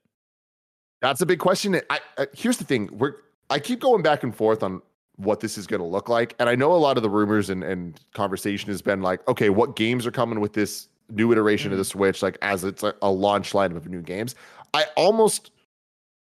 That's 1.02 1.22
a 1.22 1.26
big 1.26 1.40
question. 1.40 1.82
I, 1.90 2.00
I 2.18 2.28
here's 2.34 2.58
the 2.58 2.64
thing: 2.64 2.90
we're 2.98 3.16
I 3.50 3.60
keep 3.60 3.80
going 3.80 4.04
back 4.04 4.24
and 4.24 4.36
forth 4.36 4.64
on 4.64 4.82
what 5.18 5.40
this 5.40 5.58
is 5.58 5.68
going 5.68 5.82
to 5.82 5.88
look 5.88 6.10
like, 6.10 6.36
and 6.40 6.50
I 6.50 6.56
know 6.56 6.74
a 6.74 6.78
lot 6.78 6.98
of 6.98 7.04
the 7.04 7.10
rumors 7.10 7.50
and 7.50 7.64
and 7.64 8.00
conversation 8.14 8.70
has 8.70 8.82
been 8.82 9.02
like, 9.02 9.28
okay, 9.28 9.50
what 9.50 9.76
games 9.76 10.06
are 10.06 10.12
coming 10.12 10.40
with 10.40 10.54
this 10.54 10.88
new 11.10 11.32
iteration 11.32 11.68
mm-hmm. 11.68 11.74
of 11.74 11.78
the 11.80 11.86
Switch? 11.86 12.22
Like 12.22 12.38
as 12.42 12.64
it's 12.64 12.84
a, 12.84 12.94
a 13.02 13.10
launch 13.10 13.54
line 13.54 13.76
of 13.76 13.88
new 13.90 14.02
games. 14.02 14.36
I 14.74 14.86
almost 14.96 15.52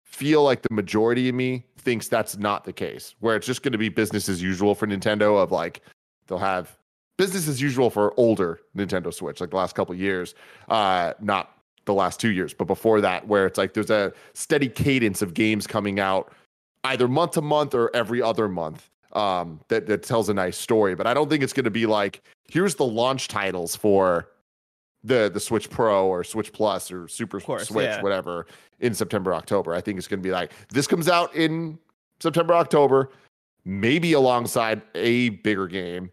feel 0.04 0.44
like 0.44 0.62
the 0.62 0.74
majority 0.74 1.30
of 1.30 1.36
me 1.36 1.64
thinks 1.88 2.10
that's 2.10 2.36
not 2.38 2.66
the 2.66 2.74
case, 2.74 3.16
where 3.22 3.38
it's 3.38 3.48
just 3.48 3.64
going 3.64 3.72
to 3.72 3.78
be 3.78 3.88
business 3.88 4.28
as 4.28 4.44
usual 4.44 4.76
for 4.76 4.86
Nintendo 4.86 5.42
of 5.42 5.54
like 5.54 5.80
they'll 6.28 6.38
have 6.38 6.78
business 7.18 7.48
as 7.48 7.62
usual 7.62 7.90
for 7.90 8.14
older 8.20 8.60
Nintendo 8.76 9.14
Switch, 9.14 9.40
like 9.40 9.52
the 9.52 9.56
last 9.56 9.74
couple 9.74 9.96
years, 9.96 10.36
uh, 10.68 11.14
not 11.22 11.62
the 11.86 11.94
last 11.94 12.20
two 12.20 12.28
years, 12.32 12.54
but 12.54 12.66
before 12.66 13.00
that, 13.00 13.26
where 13.26 13.46
it's 13.46 13.58
like 13.58 13.74
there's 13.74 13.90
a 13.90 14.12
steady 14.34 14.68
cadence 14.68 15.22
of 15.22 15.34
games 15.34 15.66
coming 15.66 15.98
out 15.98 16.34
either 16.84 17.08
month 17.08 17.32
to 17.32 17.42
month 17.42 17.74
or 17.74 17.90
every 17.96 18.22
other 18.22 18.50
month 18.50 18.90
um, 19.14 19.62
that, 19.70 19.88
that 19.88 20.04
tells 20.04 20.28
a 20.28 20.34
nice 20.34 20.58
story. 20.58 20.94
But 20.94 21.08
I 21.08 21.14
don't 21.14 21.30
think 21.30 21.42
it's 21.42 21.54
going 21.54 21.64
to 21.64 21.72
be 21.72 21.86
like, 21.86 22.22
here's 22.52 22.76
the 22.76 22.86
launch 22.86 23.30
titles 23.30 23.78
for 23.78 24.28
the 25.08 25.30
the 25.34 25.40
Switch 25.40 25.70
Pro 25.70 26.08
or 26.08 26.24
Switch 26.24 26.54
Plus 26.54 26.92
or 26.92 27.08
Super 27.08 27.40
course, 27.40 27.68
Switch, 27.68 27.86
yeah. 27.86 28.02
whatever, 28.02 28.48
in 28.80 28.94
September, 28.94 29.34
October. 29.34 29.74
I 29.74 29.82
think 29.82 29.98
it's 29.98 30.08
going 30.08 30.20
to 30.20 30.24
be 30.24 30.32
like 30.32 30.52
this 30.70 30.88
comes 30.88 31.08
out 31.08 31.34
in 31.36 31.80
September, 32.20 32.54
October, 32.54 33.10
maybe 33.66 34.14
alongside 34.14 34.82
a 34.96 35.30
bigger 35.30 35.68
game. 35.68 36.12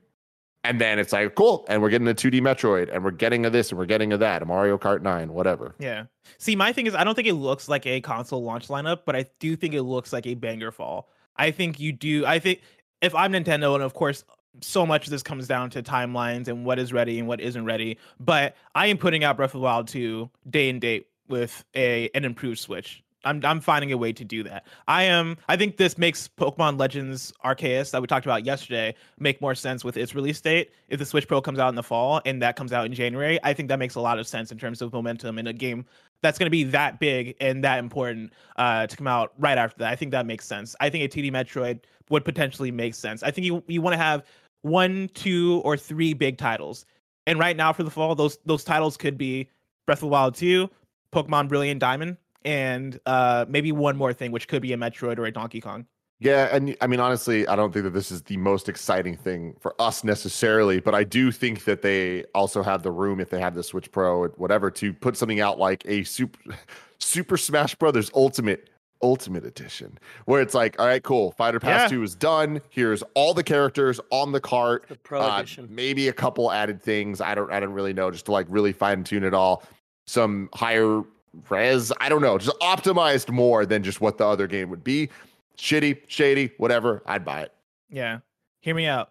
And 0.66 0.80
then 0.80 0.98
it's 0.98 1.12
like, 1.12 1.34
cool. 1.34 1.66
And 1.68 1.82
we're 1.82 1.90
getting 1.90 2.08
a 2.08 2.14
2D 2.14 2.40
Metroid 2.40 2.88
and 2.90 3.04
we're 3.04 3.10
getting 3.10 3.44
a 3.44 3.50
this 3.50 3.70
and 3.70 3.78
we're 3.78 3.84
getting 3.84 4.14
a 4.14 4.16
that, 4.16 4.42
a 4.42 4.46
Mario 4.46 4.78
Kart 4.78 5.02
9, 5.02 5.30
whatever. 5.32 5.74
Yeah. 5.78 6.04
See, 6.38 6.56
my 6.56 6.72
thing 6.72 6.86
is, 6.86 6.94
I 6.94 7.04
don't 7.04 7.14
think 7.14 7.28
it 7.28 7.34
looks 7.34 7.68
like 7.68 7.84
a 7.86 8.00
console 8.00 8.42
launch 8.42 8.68
lineup, 8.68 9.00
but 9.04 9.14
I 9.14 9.26
do 9.40 9.56
think 9.56 9.74
it 9.74 9.82
looks 9.82 10.10
like 10.10 10.26
a 10.26 10.34
banger 10.34 10.72
fall. 10.72 11.10
I 11.36 11.50
think 11.50 11.78
you 11.78 11.92
do. 11.92 12.24
I 12.24 12.38
think 12.38 12.62
if 13.02 13.14
I'm 13.14 13.32
Nintendo, 13.32 13.74
and 13.74 13.82
of 13.82 13.92
course, 13.92 14.24
so 14.60 14.86
much 14.86 15.06
of 15.06 15.10
this 15.10 15.22
comes 15.22 15.46
down 15.46 15.70
to 15.70 15.82
timelines 15.82 16.48
and 16.48 16.64
what 16.64 16.78
is 16.78 16.92
ready 16.92 17.18
and 17.18 17.28
what 17.28 17.40
isn't 17.40 17.64
ready. 17.64 17.98
But 18.20 18.56
I 18.74 18.86
am 18.86 18.98
putting 18.98 19.24
out 19.24 19.36
Breath 19.36 19.50
of 19.50 19.60
the 19.60 19.64
Wild 19.64 19.88
2 19.88 20.30
day 20.50 20.68
and 20.68 20.80
date 20.80 21.06
with 21.28 21.64
a 21.74 22.10
an 22.14 22.24
improved 22.24 22.58
Switch. 22.58 23.02
I'm 23.24 23.44
I'm 23.44 23.60
finding 23.60 23.92
a 23.92 23.96
way 23.96 24.12
to 24.12 24.24
do 24.24 24.42
that. 24.44 24.66
I 24.86 25.04
am 25.04 25.36
I 25.48 25.56
think 25.56 25.76
this 25.76 25.96
makes 25.98 26.28
Pokemon 26.28 26.78
Legends 26.78 27.32
Arceus 27.44 27.90
that 27.90 28.00
we 28.00 28.06
talked 28.06 28.26
about 28.26 28.44
yesterday 28.44 28.94
make 29.18 29.40
more 29.40 29.54
sense 29.54 29.84
with 29.84 29.96
its 29.96 30.14
release 30.14 30.40
date. 30.40 30.72
If 30.88 30.98
the 30.98 31.06
Switch 31.06 31.26
Pro 31.26 31.40
comes 31.40 31.58
out 31.58 31.68
in 31.68 31.74
the 31.74 31.82
fall 31.82 32.20
and 32.24 32.42
that 32.42 32.56
comes 32.56 32.72
out 32.72 32.86
in 32.86 32.92
January, 32.92 33.38
I 33.42 33.54
think 33.54 33.68
that 33.70 33.78
makes 33.78 33.94
a 33.94 34.00
lot 34.00 34.18
of 34.18 34.26
sense 34.26 34.52
in 34.52 34.58
terms 34.58 34.82
of 34.82 34.92
momentum 34.92 35.38
in 35.38 35.46
a 35.46 35.52
game 35.52 35.86
that's 36.20 36.38
going 36.38 36.46
to 36.46 36.50
be 36.50 36.64
that 36.64 37.00
big 37.00 37.36
and 37.40 37.62
that 37.64 37.78
important 37.78 38.32
uh, 38.56 38.86
to 38.86 38.96
come 38.96 39.06
out 39.06 39.32
right 39.38 39.58
after 39.58 39.78
that. 39.80 39.92
I 39.92 39.96
think 39.96 40.10
that 40.12 40.24
makes 40.26 40.46
sense. 40.46 40.74
I 40.80 40.88
think 40.88 41.04
a 41.04 41.16
2D 41.16 41.30
Metroid 41.30 41.80
would 42.10 42.24
potentially 42.24 42.70
make 42.70 42.94
sense. 42.94 43.22
I 43.22 43.30
think 43.30 43.46
you 43.46 43.62
you 43.66 43.80
want 43.80 43.94
to 43.94 43.98
have 43.98 44.24
one, 44.64 45.10
two, 45.12 45.60
or 45.62 45.76
three 45.76 46.14
big 46.14 46.38
titles. 46.38 46.86
And 47.26 47.38
right 47.38 47.56
now 47.56 47.72
for 47.72 47.82
the 47.82 47.90
fall, 47.90 48.14
those 48.14 48.38
those 48.46 48.64
titles 48.64 48.96
could 48.96 49.18
be 49.18 49.48
Breath 49.86 49.98
of 49.98 50.02
the 50.02 50.06
Wild 50.08 50.34
2, 50.34 50.68
Pokemon 51.12 51.48
Brilliant 51.48 51.80
Diamond, 51.80 52.16
and 52.44 52.98
uh, 53.04 53.44
maybe 53.48 53.72
one 53.72 53.96
more 53.96 54.12
thing, 54.12 54.32
which 54.32 54.48
could 54.48 54.62
be 54.62 54.72
a 54.72 54.76
Metroid 54.76 55.18
or 55.18 55.26
a 55.26 55.30
Donkey 55.30 55.60
Kong. 55.60 55.86
Yeah, 56.18 56.48
and 56.50 56.74
I 56.80 56.86
mean 56.86 57.00
honestly, 57.00 57.46
I 57.46 57.56
don't 57.56 57.72
think 57.72 57.84
that 57.84 57.90
this 57.90 58.10
is 58.10 58.22
the 58.22 58.38
most 58.38 58.68
exciting 58.68 59.16
thing 59.16 59.56
for 59.60 59.74
us 59.78 60.02
necessarily, 60.02 60.80
but 60.80 60.94
I 60.94 61.04
do 61.04 61.30
think 61.30 61.64
that 61.64 61.82
they 61.82 62.24
also 62.34 62.62
have 62.62 62.82
the 62.82 62.90
room 62.90 63.20
if 63.20 63.28
they 63.28 63.40
have 63.40 63.54
the 63.54 63.62
Switch 63.62 63.92
Pro 63.92 64.16
or 64.16 64.28
whatever 64.36 64.70
to 64.70 64.94
put 64.94 65.16
something 65.18 65.40
out 65.40 65.58
like 65.58 65.82
a 65.86 66.04
super 66.04 66.38
Super 67.00 67.36
Smash 67.36 67.74
Brothers 67.74 68.10
Ultimate 68.14 68.70
Ultimate 69.02 69.44
Edition, 69.44 69.98
where 70.24 70.40
it's 70.40 70.54
like, 70.54 70.78
all 70.78 70.86
right, 70.86 71.02
cool. 71.02 71.32
Fighter 71.32 71.60
Pass 71.60 71.90
yeah. 71.90 71.96
2 71.96 72.02
is 72.02 72.14
done. 72.14 72.60
Here's 72.70 73.02
all 73.14 73.34
the 73.34 73.42
characters 73.42 74.00
on 74.10 74.32
the 74.32 74.40
cart. 74.40 74.86
The 74.88 74.96
Pro 74.96 75.20
uh, 75.20 75.38
Edition. 75.38 75.68
Maybe 75.70 76.08
a 76.08 76.12
couple 76.12 76.50
added 76.50 76.82
things. 76.82 77.20
I 77.20 77.34
don't 77.34 77.52
I 77.52 77.60
don't 77.60 77.72
really 77.72 77.92
know, 77.92 78.10
just 78.10 78.26
to 78.26 78.32
like 78.32 78.46
really 78.48 78.72
fine 78.72 79.04
tune 79.04 79.24
it 79.24 79.34
all. 79.34 79.62
Some 80.06 80.48
higher 80.54 81.02
res. 81.48 81.92
I 82.00 82.08
don't 82.08 82.22
know. 82.22 82.38
Just 82.38 82.58
optimized 82.60 83.30
more 83.30 83.66
than 83.66 83.82
just 83.82 84.00
what 84.00 84.18
the 84.18 84.26
other 84.26 84.46
game 84.46 84.70
would 84.70 84.84
be. 84.84 85.10
Shitty, 85.58 86.02
shady, 86.06 86.50
whatever. 86.58 87.02
I'd 87.06 87.24
buy 87.24 87.42
it. 87.42 87.52
Yeah. 87.90 88.18
Hear 88.60 88.74
me 88.74 88.86
out. 88.86 89.10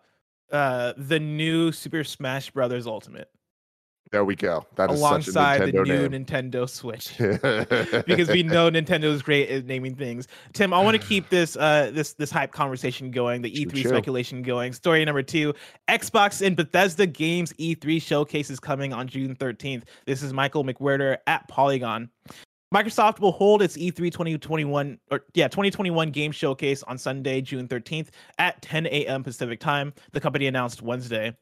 Uh 0.52 0.93
the 0.98 1.19
new 1.19 1.72
Super 1.72 2.04
Smash 2.04 2.52
Brothers 2.52 2.88
Ultimate. 2.88 3.30
There 4.12 4.24
we 4.24 4.36
go. 4.36 4.66
That 4.76 4.92
is 4.92 5.00
alongside 5.00 5.62
the 5.62 5.72
new 5.72 5.84
name. 5.86 6.12
Nintendo 6.12 6.70
Switch, 6.70 7.18
because 8.06 8.30
we 8.30 8.44
know 8.44 8.70
Nintendo 8.70 9.06
is 9.06 9.24
great 9.24 9.50
at 9.50 9.66
naming 9.66 9.96
things. 9.96 10.28
Tim, 10.54 10.72
I 10.72 10.84
want 10.84 11.02
to 11.02 11.08
keep 11.08 11.30
this 11.30 11.58
uh 11.58 11.89
this 11.92 12.13
this 12.13 12.30
hype 12.30 12.52
conversation 12.52 13.10
going, 13.10 13.42
the 13.42 13.52
E3 13.52 13.82
True. 13.82 13.89
speculation 13.89 14.44
going. 14.44 14.72
Story 14.74 15.04
number 15.04 15.24
two: 15.24 15.54
Xbox 15.89 16.46
and 16.46 16.56
Bethesda 16.56 17.08
Games 17.08 17.54
E3 17.54 18.00
showcase 18.00 18.52
is 18.52 18.60
coming 18.60 18.94
on 18.94 19.08
June 19.08 19.36
13th. 19.36 19.84
This 20.06 20.22
is 20.22 20.32
Michael 20.32 20.63
McWhertor 20.63 21.18
at 21.26 21.48
Polygon. 21.48 22.10
Microsoft 22.74 23.20
will 23.20 23.32
hold 23.32 23.62
its 23.62 23.78
E3 23.78 24.12
2021 24.12 25.00
or 25.12 25.22
yeah 25.36 25.48
2021 25.48 26.10
game 26.10 26.32
showcase 26.32 26.82
on 26.84 26.98
Sunday, 26.98 27.39
June 27.39 27.68
13th 27.68 28.10
at 28.39 28.62
10 28.62 28.88
a.m. 28.88 29.24
Pacific 29.24 29.60
time. 29.60 29.94
The 30.12 30.20
company 30.20 30.48
announced 30.48 30.82
Wednesday. 30.82 31.36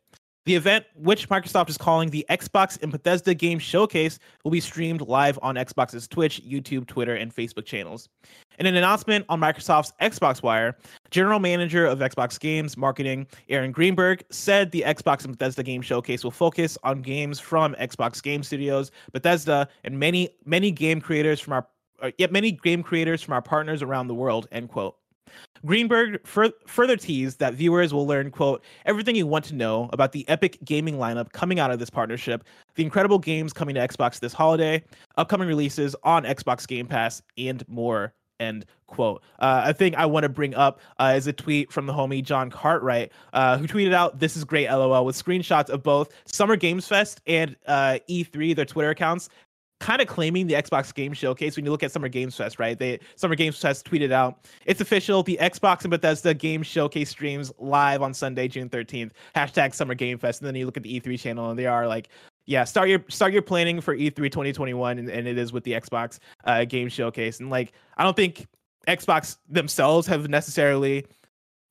The 0.46 0.56
event, 0.56 0.86
which 0.96 1.30
Microsoft 1.30 1.70
is 1.70 1.78
calling 1.78 2.10
the 2.10 2.26
Xbox 2.28 2.82
and 2.82 2.92
Bethesda 2.92 3.36
Game 3.36 3.60
Showcase, 3.60 4.18
will 4.44 4.50
be 4.50 4.60
streamed 4.60 5.02
live 5.02 5.38
on 5.44 5.54
Xbox's 5.54 6.08
Twitch, 6.08 6.42
YouTube, 6.44 6.88
Twitter, 6.88 7.16
and 7.16 7.34
Facebook 7.34 7.66
channels. 7.66 8.10
In 8.58 8.66
an 8.66 8.76
announcement 8.76 9.24
on 9.30 9.40
Microsoft's 9.40 9.94
Xbox 10.02 10.42
Wire, 10.42 10.76
General 11.12 11.38
Manager 11.38 11.86
of 11.86 12.00
Xbox 12.00 12.40
Games 12.40 12.76
Marketing, 12.76 13.28
Aaron 13.50 13.72
Greenberg, 13.72 14.24
said 14.32 14.72
the 14.72 14.82
Xbox 14.82 15.26
and 15.26 15.38
Bethesda 15.38 15.62
Game 15.62 15.84
Showcase 15.84 16.24
will 16.24 16.32
focus 16.32 16.76
on 16.84 17.04
games 17.04 17.40
from 17.40 17.76
Xbox 17.76 18.22
Game 18.22 18.42
Studios, 18.42 18.92
Bethesda, 19.12 19.68
and 19.84 20.00
many 20.00 20.30
many 20.46 20.72
game 20.72 21.02
creators 21.02 21.40
from 21.40 21.54
our 21.54 21.68
uh, 22.02 22.10
yet 22.18 22.32
many 22.32 22.52
game 22.52 22.82
creators 22.82 23.22
from 23.22 23.36
our 23.36 23.42
partners 23.44 23.84
around 23.84 24.08
the 24.08 24.16
world. 24.16 24.48
End 24.52 24.70
quote. 24.70 24.96
Greenberg 25.66 26.26
fur- 26.26 26.54
further 26.68 26.98
teased 26.98 27.40
that 27.40 27.54
viewers 27.54 27.94
will 27.94 28.08
learn, 28.08 28.32
quote, 28.32 28.64
everything 28.86 29.16
you 29.16 29.28
want 29.28 29.46
to 29.46 29.56
know 29.56 29.90
about 29.94 30.12
the 30.12 30.28
epic 30.28 30.58
gaming 30.64 30.98
lineup 30.98 31.32
coming 31.32 31.60
out 31.60 31.72
of 31.72 31.80
this 31.80 31.90
partnership, 31.90 32.44
the 32.76 32.84
incredible 32.84 33.20
games 33.20 33.54
coming 33.54 33.76
to 33.76 33.88
Xbox 33.88 34.20
this 34.20 34.34
holiday, 34.34 34.84
upcoming 35.18 35.48
releases 35.48 35.96
on 36.04 36.24
Xbox 36.24 36.68
Game 36.68 36.88
Pass, 36.88 37.22
and 37.38 37.68
more, 37.68 38.14
end 38.40 38.66
quote. 38.88 39.22
Uh, 39.40 39.64
a 39.68 39.74
thing 39.74 39.96
I 39.96 40.06
want 40.08 40.24
to 40.24 40.30
bring 40.30 40.56
up 40.56 40.82
uh, 41.00 41.14
is 41.16 41.28
a 41.28 41.34
tweet 41.34 41.72
from 41.72 41.86
the 41.86 41.94
homie 41.94 42.24
John 42.24 42.50
Cartwright, 42.50 43.12
uh, 43.34 43.58
who 43.58 43.68
tweeted 43.68 43.94
out, 43.94 44.20
This 44.20 44.36
is 44.36 44.44
great, 44.44 44.70
lol, 44.70 45.06
with 45.06 45.16
screenshots 45.16 45.70
of 45.70 45.84
both 45.84 46.10
Summer 46.26 46.56
Games 46.56 46.88
Fest 46.88 47.22
and 47.28 47.56
uh, 47.68 48.00
E3, 48.10 48.56
their 48.56 48.66
Twitter 48.66 48.90
accounts, 48.90 49.30
kind 49.82 50.00
of 50.00 50.08
claiming 50.08 50.46
the 50.46 50.54
Xbox 50.54 50.94
Game 50.94 51.12
Showcase 51.12 51.56
when 51.56 51.66
you 51.66 51.72
look 51.72 51.82
at 51.82 51.92
Summer 51.92 52.08
Games 52.08 52.36
Fest, 52.36 52.60
right? 52.60 52.78
They 52.78 53.00
Summer 53.16 53.36
Games 53.36 53.58
Fest 53.60 53.90
tweeted 53.90 54.12
out, 54.12 54.46
"It's 54.66 54.80
official. 54.80 55.24
The 55.24 55.38
Xbox 55.42 55.82
and 55.82 55.90
Bethesda 55.90 56.34
Game 56.34 56.62
Showcase 56.62 57.10
streams 57.10 57.52
live 57.58 58.02
on 58.02 58.14
Sunday, 58.14 58.48
June 58.48 58.70
13th." 58.70 59.12
Hashtag 59.36 59.74
Summer 59.74 59.96
Game 59.96 60.20
Fest, 60.20 60.40
and 60.40 60.48
then 60.48 60.56
you 60.56 60.66
look 60.66 60.78
at 60.78 60.84
the 60.84 61.00
E3 61.00 61.20
channel, 61.20 61.50
and 61.50 61.58
they 61.58 61.66
are 61.66 61.88
like, 61.88 62.10
"Yeah, 62.46 62.64
start 62.64 62.90
your 62.90 63.04
start 63.10 63.34
your 63.34 63.42
planning 63.42 63.82
for 63.82 63.96
E3 63.96 64.30
2021," 64.30 65.00
and, 65.00 65.10
and 65.10 65.28
it 65.28 65.38
is 65.38 65.52
with 65.52 65.64
the 65.64 65.74
Xbox 65.74 66.20
uh, 66.46 66.64
Game 66.64 66.88
Showcase. 66.88 67.40
And 67.40 67.50
like, 67.50 67.74
I 67.98 68.04
don't 68.04 68.16
think 68.16 68.48
Xbox 68.88 69.38
themselves 69.50 70.06
have 70.06 70.30
necessarily 70.30 71.08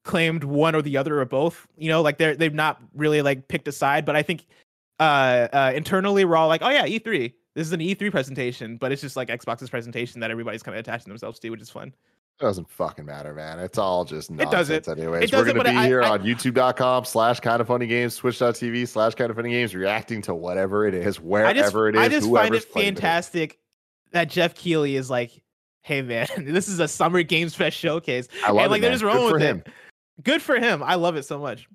claimed 0.04 0.42
one 0.42 0.74
or 0.74 0.82
the 0.82 0.96
other 0.96 1.20
or 1.20 1.24
both. 1.26 1.68
You 1.78 1.90
know, 1.90 2.02
like 2.02 2.18
they're 2.18 2.34
they've 2.34 2.52
not 2.52 2.82
really 2.92 3.22
like 3.22 3.46
picked 3.46 3.68
a 3.68 3.72
side, 3.72 4.04
but 4.04 4.16
I 4.16 4.22
think 4.22 4.46
uh, 4.98 5.46
uh 5.52 5.72
internally 5.76 6.24
we're 6.24 6.36
all 6.36 6.48
like, 6.48 6.62
"Oh 6.62 6.70
yeah, 6.70 6.86
E3." 6.86 7.34
This 7.54 7.66
is 7.66 7.72
an 7.72 7.80
E3 7.80 8.10
presentation, 8.10 8.76
but 8.76 8.92
it's 8.92 9.02
just 9.02 9.16
like 9.16 9.28
Xbox's 9.28 9.70
presentation 9.70 10.20
that 10.20 10.30
everybody's 10.30 10.62
kind 10.62 10.76
of 10.76 10.80
attaching 10.80 11.08
themselves 11.08 11.38
to, 11.40 11.50
which 11.50 11.60
is 11.60 11.70
fun. 11.70 11.88
It 11.88 12.42
doesn't 12.42 12.70
fucking 12.70 13.04
matter, 13.04 13.34
man. 13.34 13.58
It's 13.58 13.76
all 13.76 14.04
just 14.04 14.30
nonsense 14.30 14.70
it 14.70 14.84
doesn't. 14.84 14.98
anyways. 14.98 15.24
It 15.24 15.30
doesn't, 15.30 15.56
We're 15.56 15.64
gonna 15.64 15.74
be 15.74 15.84
I, 15.84 15.86
here 15.86 16.02
I, 16.02 16.10
on 16.10 16.20
youtube.com 16.20 17.04
slash 17.04 17.40
kind 17.40 17.60
of 17.60 17.66
funny 17.66 17.86
games, 17.86 18.16
twitch.tv 18.16 18.88
slash 18.88 19.14
kind 19.14 19.30
of 19.30 19.36
funny 19.36 19.50
games, 19.50 19.74
reacting 19.74 20.22
to 20.22 20.34
whatever 20.34 20.86
it 20.86 20.94
is, 20.94 21.20
wherever 21.20 21.52
just, 21.52 21.74
it 21.74 21.94
is. 21.96 22.00
I 22.00 22.08
just 22.08 22.30
find 22.30 22.54
it 22.54 22.64
fantastic 22.64 23.52
it. 23.52 23.58
that 24.12 24.30
Geoff 24.30 24.54
Keighley 24.54 24.96
is 24.96 25.10
like, 25.10 25.42
hey 25.82 26.02
man, 26.02 26.28
this 26.38 26.68
is 26.68 26.78
a 26.78 26.88
summer 26.88 27.22
games 27.22 27.54
fest 27.54 27.76
showcase. 27.76 28.28
I 28.44 28.52
love 28.52 28.64
and, 28.64 28.70
like 28.70 28.78
it, 28.78 28.82
they're 28.82 28.92
just 28.92 29.04
rolling 29.04 29.32
with 29.32 29.42
him. 29.42 29.62
it. 29.66 29.72
Good 30.22 30.40
for 30.40 30.58
him. 30.58 30.82
I 30.82 30.94
love 30.94 31.16
it 31.16 31.24
so 31.24 31.38
much. 31.38 31.66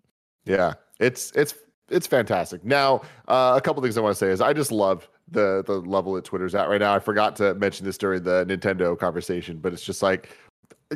Yeah. 0.46 0.74
It's 1.00 1.32
it's 1.36 1.54
it's 1.90 2.08
fantastic. 2.08 2.64
Now, 2.64 3.02
uh, 3.28 3.54
a 3.56 3.62
couple 3.62 3.84
things 3.84 3.98
I 3.98 4.02
want 4.02 4.16
to 4.16 4.20
say 4.20 4.32
is 4.32 4.42
I 4.42 4.54
just 4.54 4.72
love 4.72 5.08
the 5.30 5.64
the 5.66 5.80
level 5.82 6.14
that 6.14 6.24
Twitter's 6.24 6.56
at 6.56 6.70
right 6.70 6.80
now. 6.80 6.94
I 6.94 7.00
forgot 7.00 7.36
to 7.38 7.56
mention 7.56 7.86
this 7.86 7.98
during 7.98 8.24
the 8.24 8.46
Nintendo 8.46 8.98
conversation, 8.98 9.58
but 9.58 9.74
it's 9.74 9.84
just 9.84 10.02
like 10.02 10.30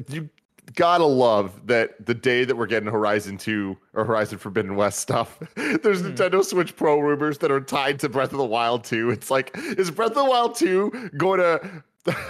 you 0.10 0.30
gotta 0.76 1.06
love 1.06 1.68
that 1.68 2.06
the 2.06 2.14
day 2.14 2.46
that 2.46 2.56
we're 2.56 2.68
getting 2.68 2.90
Horizon 2.90 3.38
2 3.38 3.76
or 3.94 4.06
Horizon 4.06 4.38
Forbidden 4.38 4.76
West 4.76 5.00
stuff, 5.00 5.40
there's 5.56 6.02
mm. 6.02 6.14
Nintendo 6.14 6.44
Switch 6.44 6.76
Pro 6.76 7.00
rumors 7.00 7.40
that 7.40 7.52
are 7.52 7.62
tied 7.62 8.00
to 8.00 8.10
Breath 8.10 8.32
of 8.32 8.38
the 8.38 8.46
Wild 8.46 8.84
2. 8.84 9.10
It's 9.10 9.32
like, 9.32 9.52
is 9.58 9.92
Breath 9.92 10.12
of 10.12 10.18
the 10.18 10.26
Wild 10.26 10.56
2 10.56 11.12
going 11.18 11.40
to 11.40 11.84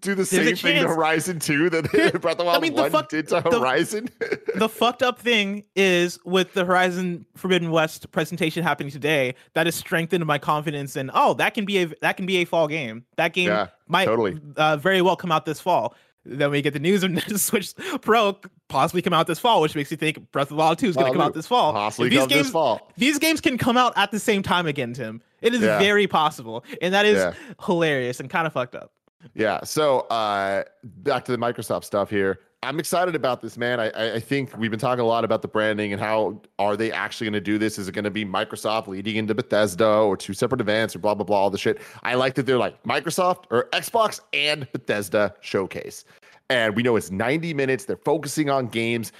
do 0.00 0.14
the 0.14 0.24
same 0.24 0.56
thing 0.56 0.82
to 0.82 0.88
Horizon 0.88 1.38
2 1.38 1.70
that 1.70 1.90
Breath 2.20 2.32
of 2.32 2.38
the 2.38 2.44
Wild 2.44 2.56
I 2.56 2.60
mean, 2.60 2.74
1 2.74 2.90
fuck, 2.90 3.08
did 3.08 3.28
to 3.28 3.40
Horizon? 3.42 4.08
The, 4.18 4.40
the 4.56 4.68
fucked 4.68 5.02
up 5.02 5.18
thing 5.18 5.64
is 5.76 6.18
with 6.24 6.54
the 6.54 6.64
Horizon 6.64 7.26
Forbidden 7.36 7.70
West 7.70 8.10
presentation 8.10 8.62
happening 8.62 8.90
today, 8.90 9.34
that 9.54 9.66
has 9.66 9.74
strengthened 9.74 10.24
my 10.24 10.38
confidence 10.38 10.96
in 10.96 11.10
oh, 11.14 11.34
that 11.34 11.54
can 11.54 11.64
be 11.64 11.82
a 11.82 11.86
that 12.00 12.16
can 12.16 12.26
be 12.26 12.38
a 12.38 12.44
fall 12.44 12.68
game. 12.68 13.04
That 13.16 13.34
game 13.34 13.48
yeah, 13.48 13.68
might 13.86 14.06
totally. 14.06 14.40
uh, 14.56 14.78
very 14.78 15.02
well 15.02 15.16
come 15.16 15.30
out 15.30 15.44
this 15.44 15.60
fall. 15.60 15.94
Then 16.24 16.50
we 16.50 16.62
get 16.62 16.72
the 16.72 16.78
news 16.78 17.02
of 17.02 17.40
Switch 17.40 17.74
Pro 18.00 18.38
possibly 18.68 19.02
come 19.02 19.12
out 19.12 19.26
this 19.26 19.40
fall, 19.40 19.60
which 19.60 19.74
makes 19.74 19.90
you 19.90 19.96
think 19.96 20.30
Breath 20.30 20.44
of 20.44 20.50
the 20.50 20.54
Wild 20.56 20.78
2 20.78 20.88
is 20.88 20.96
going 20.96 21.08
to 21.08 21.12
come 21.12 21.20
out 21.20 21.34
this 21.34 21.48
fall. 21.48 21.72
Possibly 21.72 22.10
these 22.10 22.20
games, 22.20 22.30
this 22.30 22.50
fall. 22.50 22.92
These 22.96 23.18
games 23.18 23.40
can 23.40 23.58
come 23.58 23.76
out 23.76 23.92
at 23.96 24.12
the 24.12 24.20
same 24.20 24.42
time 24.42 24.66
again, 24.66 24.94
Tim. 24.94 25.20
It 25.40 25.52
is 25.52 25.62
yeah. 25.62 25.80
very 25.80 26.06
possible. 26.06 26.64
And 26.80 26.94
that 26.94 27.04
is 27.04 27.18
yeah. 27.18 27.34
hilarious 27.64 28.20
and 28.20 28.30
kind 28.30 28.46
of 28.46 28.52
fucked 28.52 28.76
up. 28.76 28.92
Yeah. 29.34 29.62
So 29.64 30.00
uh, 30.00 30.64
back 30.82 31.24
to 31.26 31.32
the 31.32 31.38
Microsoft 31.38 31.84
stuff 31.84 32.10
here. 32.10 32.40
I'm 32.64 32.78
excited 32.78 33.16
about 33.16 33.40
this, 33.40 33.56
man. 33.56 33.80
I, 33.80 34.14
I 34.14 34.20
think 34.20 34.56
we've 34.56 34.70
been 34.70 34.78
talking 34.78 35.02
a 35.02 35.06
lot 35.06 35.24
about 35.24 35.42
the 35.42 35.48
branding 35.48 35.92
and 35.92 36.00
how 36.00 36.40
are 36.60 36.76
they 36.76 36.92
actually 36.92 37.24
going 37.24 37.32
to 37.32 37.40
do 37.40 37.58
this? 37.58 37.76
Is 37.76 37.88
it 37.88 37.92
going 37.92 38.04
to 38.04 38.10
be 38.10 38.24
Microsoft 38.24 38.86
leading 38.86 39.16
into 39.16 39.34
Bethesda 39.34 39.88
or 39.88 40.16
two 40.16 40.32
separate 40.32 40.60
events 40.60 40.94
or 40.94 41.00
blah 41.00 41.14
blah 41.14 41.24
blah 41.24 41.38
all 41.38 41.50
the 41.50 41.58
shit? 41.58 41.80
I 42.04 42.14
like 42.14 42.34
that 42.34 42.46
they're 42.46 42.58
like 42.58 42.80
Microsoft 42.84 43.46
or 43.50 43.68
Xbox 43.72 44.20
and 44.32 44.70
Bethesda 44.70 45.34
showcase, 45.40 46.04
and 46.50 46.76
we 46.76 46.84
know 46.84 46.94
it's 46.94 47.10
90 47.10 47.52
minutes. 47.52 47.84
They're 47.84 47.96
focusing 47.96 48.48
on 48.48 48.68
games. 48.68 49.10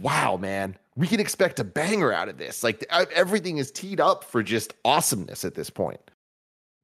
Wow, 0.00 0.36
man, 0.36 0.76
we 0.94 1.08
can 1.08 1.18
expect 1.18 1.58
a 1.58 1.64
banger 1.64 2.12
out 2.12 2.28
of 2.28 2.38
this. 2.38 2.62
Like 2.62 2.84
everything 2.90 3.58
is 3.58 3.72
teed 3.72 4.00
up 4.00 4.22
for 4.22 4.44
just 4.44 4.74
awesomeness 4.84 5.44
at 5.44 5.54
this 5.54 5.70
point. 5.70 6.00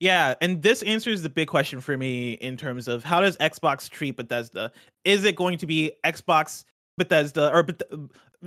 Yeah, 0.02 0.34
and 0.40 0.60
this 0.60 0.82
answers 0.82 1.22
the 1.22 1.28
big 1.28 1.46
question 1.46 1.80
for 1.80 1.96
me 1.96 2.32
in 2.32 2.56
terms 2.56 2.88
of 2.88 3.04
how 3.04 3.20
does 3.20 3.36
Xbox 3.36 3.88
treat 3.88 4.16
Bethesda? 4.16 4.72
Is 5.04 5.22
it 5.22 5.36
going 5.36 5.58
to 5.58 5.66
be 5.66 5.92
Xbox 6.02 6.64
Bethesda 6.98 7.54
or 7.54 7.64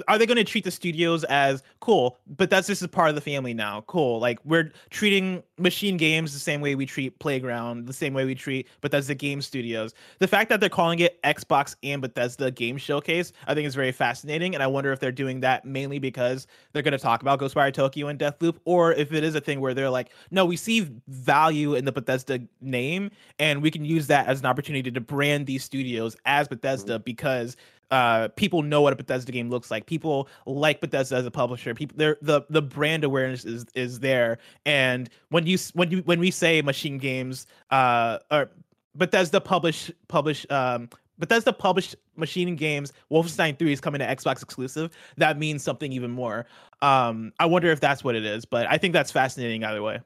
are 0.08 0.18
they 0.18 0.26
going 0.26 0.38
to 0.38 0.44
treat 0.44 0.64
the 0.64 0.72
studios 0.72 1.24
as 1.26 1.64
cool? 1.80 2.18
But 2.28 2.50
that's 2.50 2.68
just 2.68 2.82
a 2.82 2.88
part 2.88 3.10
of 3.10 3.16
the 3.16 3.22
family 3.22 3.54
now. 3.54 3.82
Cool. 3.88 4.20
Like 4.20 4.40
we're 4.44 4.72
treating 4.90 5.44
MachineGames 5.60 6.34
the 6.34 6.40
same 6.40 6.62
way 6.62 6.76
we 6.76 6.86
treat 6.86 7.18
playground 7.20 7.88
the 7.88 7.94
same 7.94 8.14
way 8.14 8.26
we 8.26 8.36
treat 8.36 8.68
bethesda 8.82 9.16
game 9.16 9.42
studios. 9.42 9.94
The 10.20 10.28
fact 10.28 10.50
that 10.50 10.60
they're 10.60 10.70
calling 10.70 11.00
it 11.00 11.22
xbox 11.24 11.76
and 11.84 12.02
bethesda 12.02 12.52
game 12.52 12.78
showcase 12.78 13.32
i 13.48 13.54
think 13.54 13.66
is 13.66 13.76
very 13.76 13.92
fascinating 13.92 14.54
and 14.54 14.64
i 14.64 14.68
wonder 14.68 14.92
if 14.92 15.00
they're 15.00 15.12
doing 15.12 15.40
that 15.40 15.66
mainly 15.66 16.00
because 16.00 16.48
they're 16.72 16.84
going 16.84 16.92
to 16.92 16.98
talk 16.98 17.22
about 17.22 17.40
ghostwire 17.40 17.74
tokyo 17.74 18.08
and 18.08 18.20
deathloop 18.20 18.58
or 18.66 18.94
if 18.94 19.14
it 19.14 19.24
is 19.24 19.36
a 19.36 19.42
thing 19.42 19.60
where 19.60 19.74
they're 19.74 19.90
like 19.90 20.12
no 20.32 20.46
we 20.46 20.58
see 20.58 20.90
value 21.08 21.76
in 21.76 21.86
the 21.86 21.92
bethesda 21.92 22.40
name 22.62 23.10
and 23.40 23.62
we 23.62 23.72
can 23.72 23.86
use 23.86 24.08
that 24.08 24.28
as 24.28 24.40
an 24.40 24.46
opportunity 24.46 24.92
to 24.92 25.02
brand 25.02 25.46
these 25.46 25.64
studios 25.64 26.16
as 26.26 26.48
bethesda 26.48 26.96
mm-hmm. 26.96 27.04
because 27.04 27.56
uh, 27.92 28.30
people 28.30 28.62
know 28.62 28.82
what 28.82 28.94
a 28.94 28.96
Bethesda 28.96 29.32
game 29.32 29.50
looks 29.50 29.70
like. 29.72 29.86
People 29.86 30.28
like 30.46 30.82
Bethesda 30.82 31.16
as 31.16 31.26
a 31.26 31.32
publisher. 31.32 31.74
People, 31.74 31.98
the 31.98 32.46
the 32.50 32.62
brand 32.62 33.04
awareness 33.04 33.46
is 33.46 33.66
is 33.76 34.00
there. 34.00 34.38
And 34.66 35.10
when 35.30 35.46
you 35.46 35.58
when 35.74 35.92
you 35.92 36.00
when 36.00 36.20
we 36.20 36.32
say 36.32 36.62
MachineGames, 36.62 37.46
uh, 37.72 38.20
or 38.32 38.50
Bethesda 38.96 39.42
publish 39.42 39.92
publish 40.08 40.46
um 40.50 40.90
Bethesda 41.18 41.54
published 41.54 41.96
MachineGames. 42.18 42.92
Wolfenstein 43.12 43.58
3 43.58 43.72
is 43.72 43.82
coming 43.82 44.00
to 44.00 44.06
Xbox 44.06 44.42
exclusive. 44.42 44.92
That 45.18 45.38
means 45.38 45.64
something 45.64 45.92
even 45.92 46.12
more. 46.12 46.46
Um, 46.82 47.32
I 47.40 47.46
wonder 47.46 47.70
if 47.72 47.80
that's 47.80 48.04
what 48.04 48.16
it 48.16 48.26
is, 48.26 48.46
but 48.46 48.68
I 48.70 48.78
think 48.78 48.94
that's 48.94 49.12
fascinating 49.12 49.64
either 49.64 49.82
way. 49.82 50.00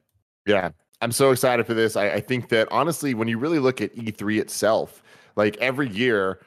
Yeah, 0.46 0.70
I'm 1.00 1.12
so 1.12 1.30
excited 1.30 1.66
for 1.66 1.74
this. 1.74 1.96
I, 1.96 2.10
I 2.10 2.20
think 2.20 2.48
that 2.50 2.68
honestly, 2.70 3.14
when 3.14 3.28
you 3.28 3.38
really 3.38 3.58
look 3.58 3.80
at 3.80 3.94
E3 3.96 4.40
itself, 4.40 5.02
like 5.36 5.56
every 5.58 5.88
year, 5.88 6.40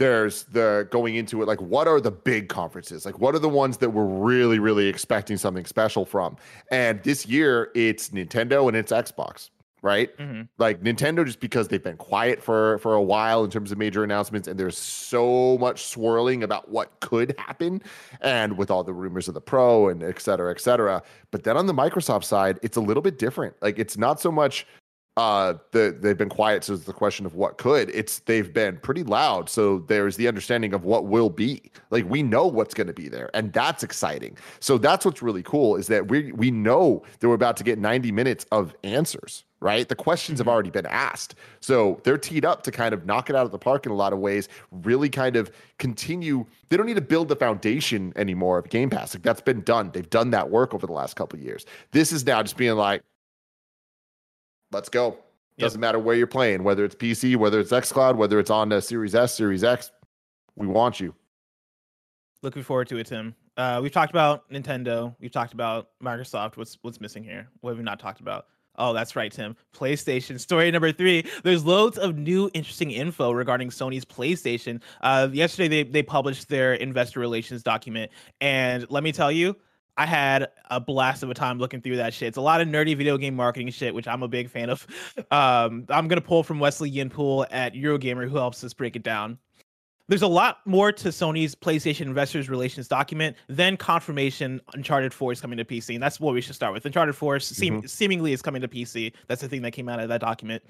there's 0.00 0.44
the 0.44 0.88
going 0.90 1.14
into 1.14 1.42
it 1.42 1.46
like 1.46 1.60
what 1.60 1.86
are 1.86 2.00
the 2.00 2.10
big 2.10 2.48
conferences? 2.48 3.04
Like 3.04 3.20
what 3.20 3.34
are 3.34 3.38
the 3.38 3.50
ones 3.50 3.76
that 3.76 3.90
we're 3.90 4.06
really 4.06 4.58
really 4.58 4.88
expecting 4.88 5.36
something 5.36 5.66
special 5.66 6.06
from? 6.06 6.36
And 6.70 7.02
this 7.02 7.26
year 7.26 7.70
it's 7.74 8.08
nintendo 8.08 8.66
and 8.66 8.76
it's 8.76 8.90
xbox 8.90 9.50
right? 9.82 10.14
Mm-hmm. 10.18 10.42
like 10.58 10.82
nintendo 10.82 11.24
just 11.24 11.40
because 11.40 11.68
they've 11.68 11.82
been 11.82 11.96
quiet 11.96 12.42
for 12.42 12.78
for 12.78 12.94
a 12.94 13.02
while 13.02 13.44
in 13.44 13.50
terms 13.50 13.72
of 13.72 13.78
major 13.78 14.04
announcements 14.04 14.46
and 14.46 14.60
there's 14.60 14.76
so 14.76 15.56
much 15.58 15.86
swirling 15.86 16.42
about 16.42 16.70
what 16.70 17.00
could 17.00 17.34
happen 17.38 17.82
and 18.20 18.58
with 18.58 18.70
all 18.70 18.84
the 18.84 18.92
rumors 18.92 19.28
of 19.28 19.34
the 19.34 19.40
pro 19.40 19.88
and 19.88 20.02
et 20.02 20.20
cetera 20.20 20.50
et 20.50 20.60
cetera. 20.60 21.02
But 21.30 21.44
then 21.44 21.56
on 21.56 21.66
the 21.66 21.74
microsoft 21.74 22.24
side 22.24 22.58
it's 22.62 22.76
a 22.76 22.80
little 22.80 23.02
bit 23.02 23.18
different. 23.18 23.54
Like 23.62 23.78
it's 23.78 23.96
not 23.96 24.20
so 24.20 24.30
much 24.30 24.66
uh 25.16 25.54
the, 25.72 25.96
they've 26.00 26.16
been 26.16 26.28
quiet 26.28 26.64
so 26.64 26.74
it's 26.74 26.84
the 26.84 26.92
question 26.92 27.26
of 27.26 27.34
what 27.34 27.58
could. 27.58 27.90
It's 27.90 28.20
they've 28.20 28.52
been 28.52 28.78
pretty 28.78 29.02
loud 29.02 29.48
so 29.48 29.80
there's 29.80 30.16
the 30.16 30.28
understanding 30.28 30.74
of 30.74 30.84
what 30.84 31.06
will 31.06 31.30
be. 31.30 31.70
Like 31.90 32.08
we 32.08 32.22
know 32.22 32.46
what's 32.46 32.74
going 32.74 32.86
to 32.86 32.92
be 32.92 33.08
there 33.08 33.30
and 33.34 33.52
that's 33.52 33.82
exciting. 33.82 34.36
So 34.60 34.78
that's 34.78 35.04
what's 35.04 35.22
really 35.22 35.42
cool 35.42 35.76
is 35.76 35.86
that 35.88 36.08
we 36.08 36.32
we 36.32 36.50
know 36.50 37.02
that 37.18 37.28
we're 37.28 37.34
about 37.34 37.56
to 37.58 37.64
get 37.64 37.78
90 37.78 38.12
minutes 38.12 38.46
of 38.52 38.74
answers 38.84 39.44
right? 39.60 39.88
The 39.88 39.94
questions 39.94 40.38
have 40.38 40.46
mm-hmm. 40.46 40.52
already 40.52 40.70
been 40.70 40.86
asked. 40.86 41.34
So 41.60 42.00
they're 42.04 42.18
teed 42.18 42.44
up 42.44 42.62
to 42.64 42.70
kind 42.70 42.94
of 42.94 43.06
knock 43.06 43.30
it 43.30 43.36
out 43.36 43.44
of 43.44 43.52
the 43.52 43.58
park 43.58 43.86
in 43.86 43.92
a 43.92 43.94
lot 43.94 44.12
of 44.12 44.18
ways 44.18 44.48
really 44.70 45.08
kind 45.08 45.36
of 45.36 45.50
continue. 45.78 46.46
They 46.68 46.76
don't 46.76 46.86
need 46.86 46.94
to 46.94 47.00
build 47.00 47.28
the 47.28 47.36
foundation 47.36 48.12
anymore 48.16 48.58
of 48.58 48.68
game 48.68 48.90
pass. 48.90 49.14
Like 49.14 49.22
that's 49.22 49.40
been 49.40 49.62
done. 49.62 49.90
They've 49.92 50.08
done 50.08 50.30
that 50.30 50.50
work 50.50 50.74
over 50.74 50.86
the 50.86 50.92
last 50.92 51.14
couple 51.14 51.38
years. 51.38 51.66
This 51.92 52.12
is 52.12 52.24
now 52.24 52.42
just 52.42 52.56
being 52.56 52.76
like 52.76 53.02
let's 54.72 54.88
go. 54.88 55.18
Doesn't 55.58 55.80
matter 55.80 55.98
where 55.98 56.16
you're 56.16 56.26
playing, 56.26 56.64
whether 56.64 56.86
it's 56.86 56.94
PC, 56.94 57.36
whether 57.36 57.60
it's 57.60 57.70
xCloud, 57.70 58.16
whether 58.16 58.38
it's 58.38 58.50
on 58.50 58.70
the 58.70 58.80
Series 58.80 59.14
S, 59.14 59.34
Series 59.34 59.62
X. 59.62 59.90
We 60.56 60.66
want 60.66 61.00
you. 61.00 61.14
Looking 62.42 62.62
forward 62.62 62.88
to 62.88 62.96
it, 62.96 63.06
Tim. 63.06 63.34
Uh, 63.58 63.80
we've 63.82 63.92
talked 63.92 64.10
about 64.10 64.50
Nintendo. 64.50 65.14
We've 65.20 65.30
talked 65.30 65.52
about 65.52 65.88
Microsoft. 66.02 66.56
What's 66.56 66.78
what's 66.80 66.98
missing 66.98 67.22
here? 67.22 67.48
What 67.60 67.72
have 67.72 67.78
we 67.78 67.84
not 67.84 68.00
talked 68.00 68.20
about? 68.20 68.46
Oh, 68.76 68.94
that's 68.94 69.14
right, 69.14 69.30
Tim. 69.30 69.54
PlayStation 69.74 70.40
story 70.48 70.70
number 70.70 70.92
three. 70.92 71.30
There's 71.44 71.66
loads 71.66 71.98
of 71.98 72.16
new 72.16 72.50
interesting 72.54 72.90
info 72.90 73.32
regarding 73.32 73.68
Sony's 73.68 74.06
PlayStation. 74.06 74.80
Uh, 75.02 75.28
yesterday 75.30 75.68
they 75.68 75.90
they 75.90 76.02
published 76.02 76.48
their 76.48 76.72
investor 76.74 77.20
relations 77.20 77.62
document, 77.62 78.10
and 78.40 78.86
let 78.90 79.02
me 79.02 79.12
tell 79.12 79.30
you, 79.30 79.56
I 80.00 80.06
had 80.06 80.48
a 80.70 80.80
blast 80.80 81.22
of 81.22 81.28
a 81.28 81.34
time 81.34 81.58
looking 81.58 81.82
through 81.82 81.96
that 81.96 82.14
shit. 82.14 82.28
It's 82.28 82.38
a 82.38 82.40
lot 82.40 82.62
of 82.62 82.68
nerdy 82.68 82.96
video 82.96 83.18
game 83.18 83.36
marketing 83.36 83.68
shit, 83.68 83.94
which 83.94 84.08
I'm 84.08 84.22
a 84.22 84.28
big 84.28 84.48
fan 84.48 84.70
of. 84.70 84.86
Um, 85.30 85.84
I'm 85.90 86.08
gonna 86.08 86.20
pull 86.20 86.42
from 86.42 86.58
Wesley 86.58 86.88
Yin-Poole 86.88 87.46
at 87.50 87.74
Eurogamer, 87.74 88.28
who 88.28 88.36
helps 88.36 88.64
us 88.64 88.72
break 88.72 88.96
it 88.96 89.02
down. 89.02 89.38
There's 90.08 90.22
a 90.22 90.26
lot 90.26 90.58
more 90.64 90.90
to 90.92 91.08
Sony's 91.08 91.54
PlayStation 91.54 92.02
Investors 92.02 92.48
Relations 92.48 92.88
document 92.88 93.36
than 93.48 93.76
confirmation 93.76 94.60
Uncharted 94.74 95.12
4 95.12 95.32
is 95.32 95.40
coming 95.40 95.58
to 95.58 95.64
PC, 95.64 95.94
and 95.94 96.02
that's 96.02 96.18
what 96.18 96.34
we 96.34 96.40
should 96.40 96.54
start 96.54 96.72
with. 96.72 96.84
Uncharted 96.84 97.14
4 97.14 97.38
seem- 97.38 97.78
mm-hmm. 97.78 97.86
seemingly 97.86 98.32
is 98.32 98.42
coming 98.42 98.62
to 98.62 98.68
PC. 98.68 99.12
That's 99.28 99.42
the 99.42 99.48
thing 99.48 99.62
that 99.62 99.72
came 99.72 99.88
out 99.88 100.00
of 100.00 100.08
that 100.08 100.20
document. 100.20 100.62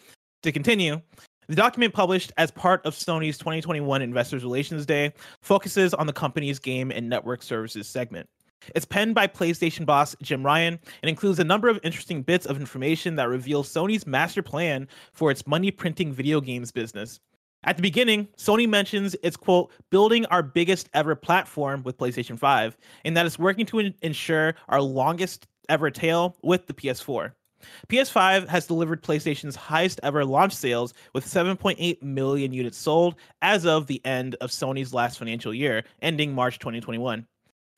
To 0.42 0.52
continue, 0.52 1.00
the 1.48 1.56
document 1.56 1.94
published 1.94 2.32
as 2.36 2.50
part 2.50 2.84
of 2.84 2.94
Sony's 2.94 3.38
2021 3.38 4.02
Investors 4.02 4.42
Relations 4.42 4.84
Day 4.84 5.12
focuses 5.40 5.94
on 5.94 6.06
the 6.06 6.12
company's 6.12 6.58
game 6.58 6.90
and 6.90 7.08
network 7.08 7.42
services 7.42 7.88
segment. 7.88 8.28
It's 8.74 8.84
penned 8.84 9.14
by 9.14 9.26
PlayStation 9.26 9.86
boss 9.86 10.14
Jim 10.22 10.44
Ryan 10.44 10.78
and 11.02 11.08
includes 11.08 11.38
a 11.38 11.44
number 11.44 11.68
of 11.68 11.80
interesting 11.82 12.22
bits 12.22 12.46
of 12.46 12.60
information 12.60 13.16
that 13.16 13.28
reveal 13.28 13.64
Sony's 13.64 14.06
master 14.06 14.42
plan 14.42 14.88
for 15.12 15.30
its 15.30 15.46
money 15.46 15.70
printing 15.70 16.12
video 16.12 16.40
games 16.40 16.70
business. 16.70 17.20
At 17.64 17.76
the 17.76 17.82
beginning, 17.82 18.28
Sony 18.38 18.68
mentions 18.68 19.14
it's 19.22 19.36
quote 19.36 19.70
building 19.90 20.24
our 20.26 20.42
biggest 20.42 20.88
ever 20.94 21.14
platform 21.14 21.82
with 21.82 21.98
PlayStation 21.98 22.38
5 22.38 22.76
and 23.04 23.16
that 23.16 23.26
it's 23.26 23.38
working 23.38 23.66
to 23.66 23.80
in- 23.80 23.94
ensure 24.02 24.54
our 24.68 24.80
longest 24.80 25.46
ever 25.68 25.90
tail 25.90 26.36
with 26.42 26.66
the 26.66 26.74
PS4. 26.74 27.32
PS5 27.88 28.48
has 28.48 28.66
delivered 28.66 29.02
PlayStation's 29.02 29.54
highest 29.54 30.00
ever 30.02 30.24
launch 30.24 30.54
sales 30.54 30.94
with 31.12 31.26
7.8 31.26 32.02
million 32.02 32.52
units 32.54 32.78
sold 32.78 33.16
as 33.42 33.66
of 33.66 33.86
the 33.86 34.00
end 34.06 34.36
of 34.40 34.50
Sony's 34.50 34.94
last 34.94 35.18
financial 35.18 35.52
year, 35.52 35.84
ending 36.00 36.34
March 36.34 36.58
2021. 36.58 37.26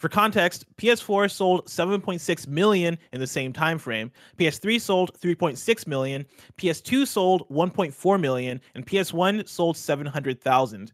For 0.03 0.09
context, 0.09 0.65
PS4 0.79 1.31
sold 1.31 1.67
7.6 1.67 2.49
million 2.49 2.99
in 3.13 3.21
the 3.21 3.27
same 3.29 3.53
time 3.53 3.79
frame. 3.79 4.11
PS3 4.37 4.81
sold 4.81 5.17
3.6 5.21 5.87
million, 5.87 6.27
PS2 6.59 7.07
sold 7.07 7.49
1.4 7.49 8.21
million, 8.21 8.61
and 8.75 8.85
PS1 8.85 9.49
sold 9.49 9.77
700,000. 9.77 10.93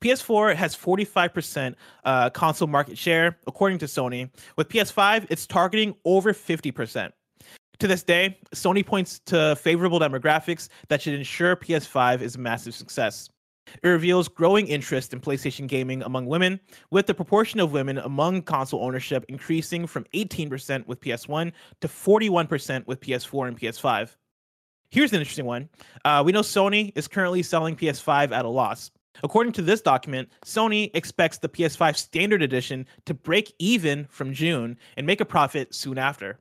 PS4 0.00 0.54
has 0.54 0.74
45% 0.74 1.74
uh, 2.06 2.30
console 2.30 2.68
market 2.68 2.96
share, 2.96 3.36
according 3.46 3.76
to 3.80 3.84
Sony. 3.84 4.30
With 4.56 4.70
PS5, 4.70 5.26
it's 5.28 5.46
targeting 5.46 5.94
over 6.06 6.32
50%. 6.32 7.12
To 7.80 7.86
this 7.86 8.02
day, 8.02 8.38
Sony 8.54 8.84
points 8.84 9.18
to 9.26 9.56
favorable 9.56 10.00
demographics 10.00 10.70
that 10.88 11.02
should 11.02 11.12
ensure 11.12 11.54
PS5 11.54 12.22
is 12.22 12.36
a 12.36 12.38
massive 12.38 12.74
success. 12.74 13.28
It 13.82 13.88
reveals 13.88 14.28
growing 14.28 14.66
interest 14.66 15.12
in 15.12 15.20
PlayStation 15.20 15.66
gaming 15.66 16.02
among 16.02 16.26
women, 16.26 16.60
with 16.90 17.06
the 17.06 17.14
proportion 17.14 17.60
of 17.60 17.72
women 17.72 17.98
among 17.98 18.42
console 18.42 18.84
ownership 18.84 19.24
increasing 19.28 19.86
from 19.86 20.04
18% 20.14 20.86
with 20.86 21.00
PS1 21.00 21.52
to 21.80 21.88
41% 21.88 22.86
with 22.86 23.00
PS4 23.00 23.48
and 23.48 23.58
PS5. 23.58 24.16
Here's 24.90 25.12
an 25.12 25.20
interesting 25.20 25.44
one. 25.44 25.68
Uh, 26.04 26.22
we 26.24 26.32
know 26.32 26.40
Sony 26.40 26.92
is 26.96 27.08
currently 27.08 27.42
selling 27.42 27.76
PS5 27.76 28.32
at 28.32 28.44
a 28.44 28.48
loss. 28.48 28.90
According 29.22 29.52
to 29.54 29.62
this 29.62 29.80
document, 29.80 30.30
Sony 30.44 30.90
expects 30.94 31.38
the 31.38 31.48
PS5 31.48 31.96
Standard 31.96 32.42
Edition 32.42 32.86
to 33.06 33.14
break 33.14 33.52
even 33.58 34.06
from 34.10 34.32
June 34.32 34.78
and 34.96 35.06
make 35.06 35.20
a 35.20 35.24
profit 35.24 35.74
soon 35.74 35.98
after. 35.98 36.38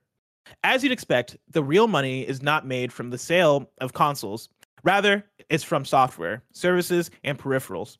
As 0.64 0.84
you'd 0.84 0.92
expect, 0.92 1.38
the 1.50 1.64
real 1.64 1.88
money 1.88 2.22
is 2.22 2.42
not 2.42 2.66
made 2.66 2.94
from 2.94 3.10
the 3.10 3.18
sale 3.18 3.70
of 3.80 3.94
consoles. 3.94 4.50
Rather, 4.84 5.26
it's 5.50 5.64
from 5.64 5.86
software, 5.86 6.44
services, 6.52 7.10
and 7.24 7.38
peripherals. 7.38 7.98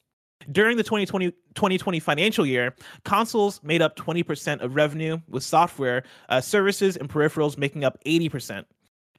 During 0.52 0.78
the 0.78 0.84
2020, 0.84 1.32
2020 1.56 2.00
financial 2.00 2.46
year, 2.46 2.76
consoles 3.04 3.62
made 3.64 3.82
up 3.82 3.96
20% 3.96 4.62
of 4.62 4.76
revenue, 4.76 5.20
with 5.28 5.44
software, 5.44 6.04
uh, 6.30 6.42
services, 6.42 6.96
and 6.96 7.10
peripherals 7.10 7.58
making 7.58 7.84
up 7.84 7.98
80%. 8.06 8.66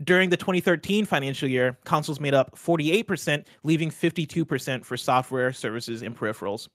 During 0.05 0.31
the 0.31 0.37
2013 0.37 1.05
financial 1.05 1.49
year, 1.49 1.77
consoles 1.85 2.21
made 2.21 2.35
up 2.35 2.57
48%, 2.57 3.45
leaving 3.65 3.91
52% 3.91 4.85
for 4.85 4.97
software, 4.97 5.53
services, 5.53 6.03
and 6.03 6.17
peripherals. 6.17 6.69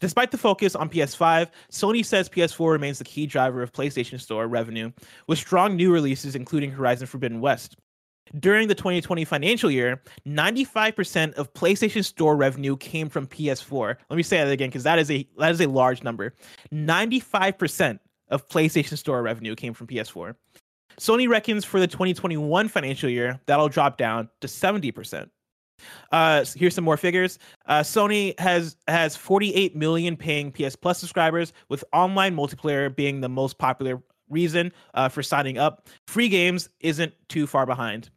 Despite 0.00 0.30
the 0.30 0.38
focus 0.38 0.74
on 0.74 0.90
PS5, 0.90 1.48
Sony 1.70 2.04
says 2.04 2.28
PS4 2.28 2.70
remains 2.70 2.98
the 2.98 3.04
key 3.04 3.26
driver 3.26 3.62
of 3.62 3.72
PlayStation 3.72 4.20
Store 4.20 4.46
revenue, 4.46 4.90
with 5.26 5.38
strong 5.38 5.76
new 5.76 5.92
releases 5.92 6.34
including 6.34 6.70
Horizon 6.70 7.06
Forbidden 7.06 7.40
West. 7.40 7.76
During 8.38 8.68
the 8.68 8.74
2020 8.74 9.24
financial 9.24 9.70
year, 9.70 10.02
95% 10.26 11.34
of 11.34 11.52
PlayStation 11.54 12.04
Store 12.04 12.36
revenue 12.36 12.76
came 12.76 13.08
from 13.08 13.26
PS4. 13.26 13.96
Let 14.10 14.16
me 14.16 14.22
say 14.22 14.38
that 14.38 14.50
again 14.50 14.68
because 14.68 14.82
that 14.82 14.98
is 14.98 15.10
a 15.10 15.28
that 15.38 15.52
is 15.52 15.60
a 15.60 15.68
large 15.68 16.02
number. 16.02 16.34
95% 16.72 17.98
of 18.28 18.48
PlayStation 18.48 18.98
Store 18.98 19.22
revenue 19.22 19.54
came 19.54 19.72
from 19.72 19.86
PS4. 19.86 20.34
Sony 20.98 21.28
reckons 21.28 21.64
for 21.64 21.78
the 21.78 21.86
2021 21.86 22.68
financial 22.68 23.10
year 23.10 23.40
that'll 23.46 23.68
drop 23.68 23.98
down 23.98 24.28
to 24.40 24.46
70%. 24.46 25.28
Uh, 26.10 26.44
here's 26.56 26.74
some 26.74 26.84
more 26.84 26.96
figures. 26.96 27.38
Uh, 27.66 27.80
Sony 27.80 28.38
has 28.40 28.76
has 28.88 29.14
48 29.14 29.76
million 29.76 30.16
paying 30.16 30.50
PS 30.50 30.74
Plus 30.74 30.98
subscribers, 30.98 31.52
with 31.68 31.84
online 31.92 32.34
multiplayer 32.34 32.94
being 32.94 33.20
the 33.20 33.28
most 33.28 33.58
popular 33.58 34.02
reason 34.30 34.72
uh, 34.94 35.08
for 35.08 35.22
signing 35.22 35.58
up. 35.58 35.88
Free 36.06 36.28
games 36.28 36.68
isn't 36.80 37.12
too 37.28 37.46
far 37.46 37.66
behind. 37.66 38.10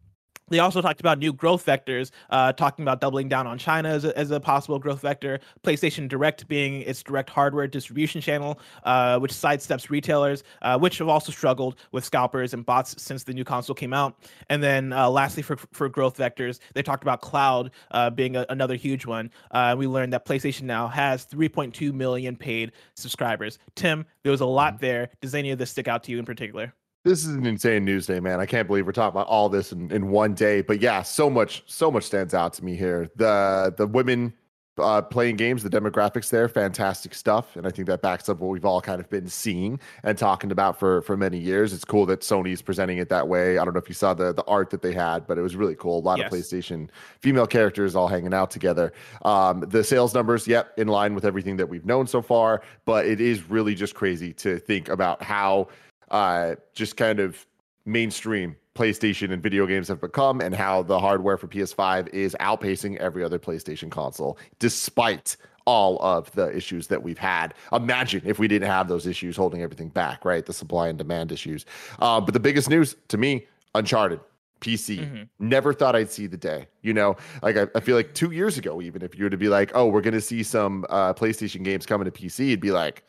They 0.50 0.60
also 0.60 0.82
talked 0.82 1.00
about 1.00 1.20
new 1.20 1.34
growth 1.34 1.66
vectors, 1.66 2.12
uh, 2.30 2.54
talking 2.54 2.84
about 2.84 3.02
doubling 3.02 3.30
down 3.30 3.48
on 3.48 3.58
China 3.58 3.90
as 3.90 4.06
a, 4.06 4.18
as 4.18 4.32
a, 4.32 4.40
possible 4.40 4.80
growth 4.80 5.02
vector, 5.02 5.40
PlayStation 5.64 6.08
Direct 6.08 6.48
being 6.48 6.82
its 6.82 7.04
direct 7.04 7.30
hardware 7.30 7.68
distribution 7.68 8.22
channel, 8.22 8.60
uh, 8.84 9.20
which 9.20 9.32
sidesteps 9.32 9.90
retailers, 9.90 10.44
uh, 10.62 10.78
which 10.78 10.98
have 10.98 11.08
also 11.08 11.32
struggled 11.32 11.76
with 11.92 12.04
scalpers 12.04 12.54
and 12.54 12.66
bots 12.66 12.96
since 13.02 13.24
the 13.24 13.34
new 13.34 13.44
console 13.44 13.76
came 13.76 13.94
out. 13.94 14.16
And 14.50 14.64
then 14.64 14.94
uh, 14.94 15.10
lastly, 15.10 15.44
for, 15.44 15.58
for 15.58 15.90
growth 15.90 16.18
vectors, 16.18 16.60
they 16.74 16.82
talked 16.82 17.04
about 17.04 17.22
cloud 17.22 17.72
uh, 17.92 18.10
being 18.10 18.36
a, 18.36 18.46
another 18.50 18.76
huge 18.76 19.06
one. 19.06 19.30
Uh, 19.52 19.76
we 19.78 19.88
learned 19.88 20.14
that 20.14 20.26
PlayStation 20.26 20.64
now 20.64 20.88
has 20.88 21.26
3.2 21.26 21.94
million 21.94 22.36
paid 22.36 22.72
subscribers. 22.96 23.60
Tim, 23.76 24.06
there 24.24 24.32
was 24.32 24.42
a 24.42 24.46
lot 24.46 24.76
mm-hmm. 24.76 24.86
there. 24.86 25.10
Does 25.22 25.36
any 25.36 25.52
of 25.52 25.60
this 25.60 25.70
stick 25.70 25.88
out 25.88 26.04
to 26.04 26.12
you 26.12 26.20
in 26.20 26.26
particular? 26.26 26.74
This 27.06 27.26
is 27.26 27.34
an 27.34 27.46
insane 27.46 27.86
news 27.86 28.08
day, 28.08 28.20
man. 28.20 28.42
I 28.42 28.46
can't 28.46 28.68
believe 28.68 28.86
we're 28.86 28.92
talking 28.92 29.16
about 29.18 29.28
all 29.28 29.48
this 29.48 29.72
in, 29.72 29.90
in 29.90 30.10
one 30.10 30.34
day. 30.34 30.62
But 30.62 30.82
yeah, 30.82 31.02
so 31.02 31.30
much, 31.30 31.64
so 31.66 31.90
much 31.90 32.04
stands 32.04 32.34
out 32.34 32.54
to 32.54 32.66
me 32.66 32.76
here. 32.76 33.10
The 33.16 33.74
the 33.78 33.88
women 33.88 34.34
uh, 34.78 35.02
playing 35.02 35.38
games, 35.38 35.64
the 35.64 35.70
demographics 35.70 36.30
there, 36.30 36.50
fantastic 36.50 37.14
stuff, 37.14 37.56
and 37.56 37.66
I 37.66 37.70
think 37.70 37.88
that 37.88 38.02
backs 38.02 38.28
up 38.28 38.40
what 38.40 38.48
we've 38.48 38.66
all 38.66 38.82
kind 38.82 39.00
of 39.00 39.10
been 39.10 39.28
seeing 39.28 39.80
and 40.04 40.18
talking 40.18 40.52
about 40.52 40.78
for 40.78 41.02
for 41.04 41.16
many 41.16 41.38
years. 41.38 41.72
It's 41.72 41.86
cool 41.86 42.06
that 42.08 42.20
Sony's 42.20 42.62
presenting 42.62 42.98
it 42.98 43.08
that 43.08 43.30
way. 43.30 43.58
I 43.58 43.64
don't 43.64 43.74
know 43.74 43.80
if 43.80 43.88
you 43.88 43.96
saw 43.96 44.14
the 44.14 44.34
the 44.34 44.44
art 44.44 44.70
that 44.72 44.82
they 44.82 44.94
had, 44.94 45.26
but 45.26 45.38
it 45.38 45.42
was 45.42 45.56
really 45.56 45.76
cool. 45.76 46.00
A 46.00 46.02
lot 46.02 46.18
yes. 46.18 46.32
of 46.32 46.38
PlayStation 46.38 46.90
female 47.22 47.48
characters 47.48 47.96
all 47.96 48.10
hanging 48.10 48.34
out 48.34 48.52
together. 48.52 48.92
Um, 49.24 49.62
the 49.62 49.86
sales 49.86 50.14
numbers, 50.14 50.50
yep, 50.50 50.78
in 50.78 50.90
line 50.90 51.16
with 51.16 51.24
everything 51.24 51.56
that 51.58 51.70
we've 51.70 51.86
known 51.86 52.08
so 52.08 52.22
far, 52.22 52.62
but 52.84 53.06
it 53.06 53.22
is 53.22 53.50
really 53.50 53.74
just 53.74 53.96
crazy 53.96 54.34
to 54.34 54.60
think 54.60 54.90
about 54.90 55.24
how 55.24 55.70
uh, 56.12 56.56
just 56.74 56.98
kind 56.98 57.20
of 57.20 57.46
mainstream 57.86 58.56
PlayStation 58.76 59.34
and 59.34 59.44
video 59.44 59.66
games 59.66 59.88
have 59.90 60.00
become, 60.00 60.40
and 60.40 60.56
how 60.56 60.84
the 60.84 61.00
hardware 61.00 61.38
for 61.38 61.48
PS5 61.48 62.08
is 62.10 62.36
outpacing 62.40 62.96
every 62.98 63.24
other 63.24 63.38
PlayStation 63.38 63.92
console, 63.92 64.38
despite 64.60 65.36
all 65.66 66.00
of 66.00 66.32
the 66.32 66.56
issues 66.56 66.88
that 66.88 67.04
we've 67.04 67.18
had. 67.18 67.54
Imagine 67.74 68.22
if 68.26 68.40
we 68.40 68.48
didn't 68.48 68.70
have 68.70 68.88
those 68.88 69.06
issues 69.06 69.36
holding 69.36 69.62
everything 69.62 69.90
back, 69.90 70.24
right? 70.24 70.46
The 70.46 70.54
supply 70.54 70.88
and 70.88 70.98
demand 70.98 71.32
issues. 71.32 71.66
Uh, 72.00 72.22
but 72.22 72.34
the 72.34 72.40
biggest 72.40 72.70
news 72.70 72.96
to 73.10 73.18
me, 73.18 73.46
Uncharted. 73.76 74.20
PC. 74.62 75.00
Mm-hmm. 75.00 75.24
Never 75.40 75.74
thought 75.74 75.96
I'd 75.96 76.12
see 76.12 76.28
the 76.28 76.36
day. 76.36 76.68
You 76.82 76.94
know, 76.94 77.16
like 77.42 77.56
I, 77.56 77.68
I, 77.76 77.80
feel 77.80 77.96
like 77.96 78.14
two 78.14 78.32
years 78.32 78.58
ago, 78.58 78.82
even 78.82 79.02
if 79.02 79.18
you 79.18 79.24
were 79.24 79.30
to 79.30 79.38
be 79.38 79.48
like, 79.48 79.72
oh, 79.74 79.88
we're 79.88 80.02
going 80.02 80.14
to 80.16 80.22
see 80.22 80.44
some 80.44 80.86
uh, 80.90 81.14
PlayStation 81.14 81.64
games 81.64 81.86
coming 81.86 82.04
to 82.04 82.12
PC, 82.12 82.48
it'd 82.48 82.60
be 82.60 82.72
like, 82.72 83.06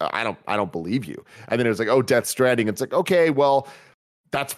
I 0.00 0.24
don't 0.24 0.38
I 0.46 0.56
don't 0.56 0.72
believe 0.72 1.04
you. 1.04 1.24
And 1.48 1.58
then 1.58 1.66
it 1.66 1.70
was 1.70 1.78
like, 1.78 1.88
oh, 1.88 2.02
Death 2.02 2.26
Stranding. 2.26 2.68
It's 2.68 2.80
like, 2.80 2.92
okay, 2.92 3.30
well, 3.30 3.68
that's 4.30 4.56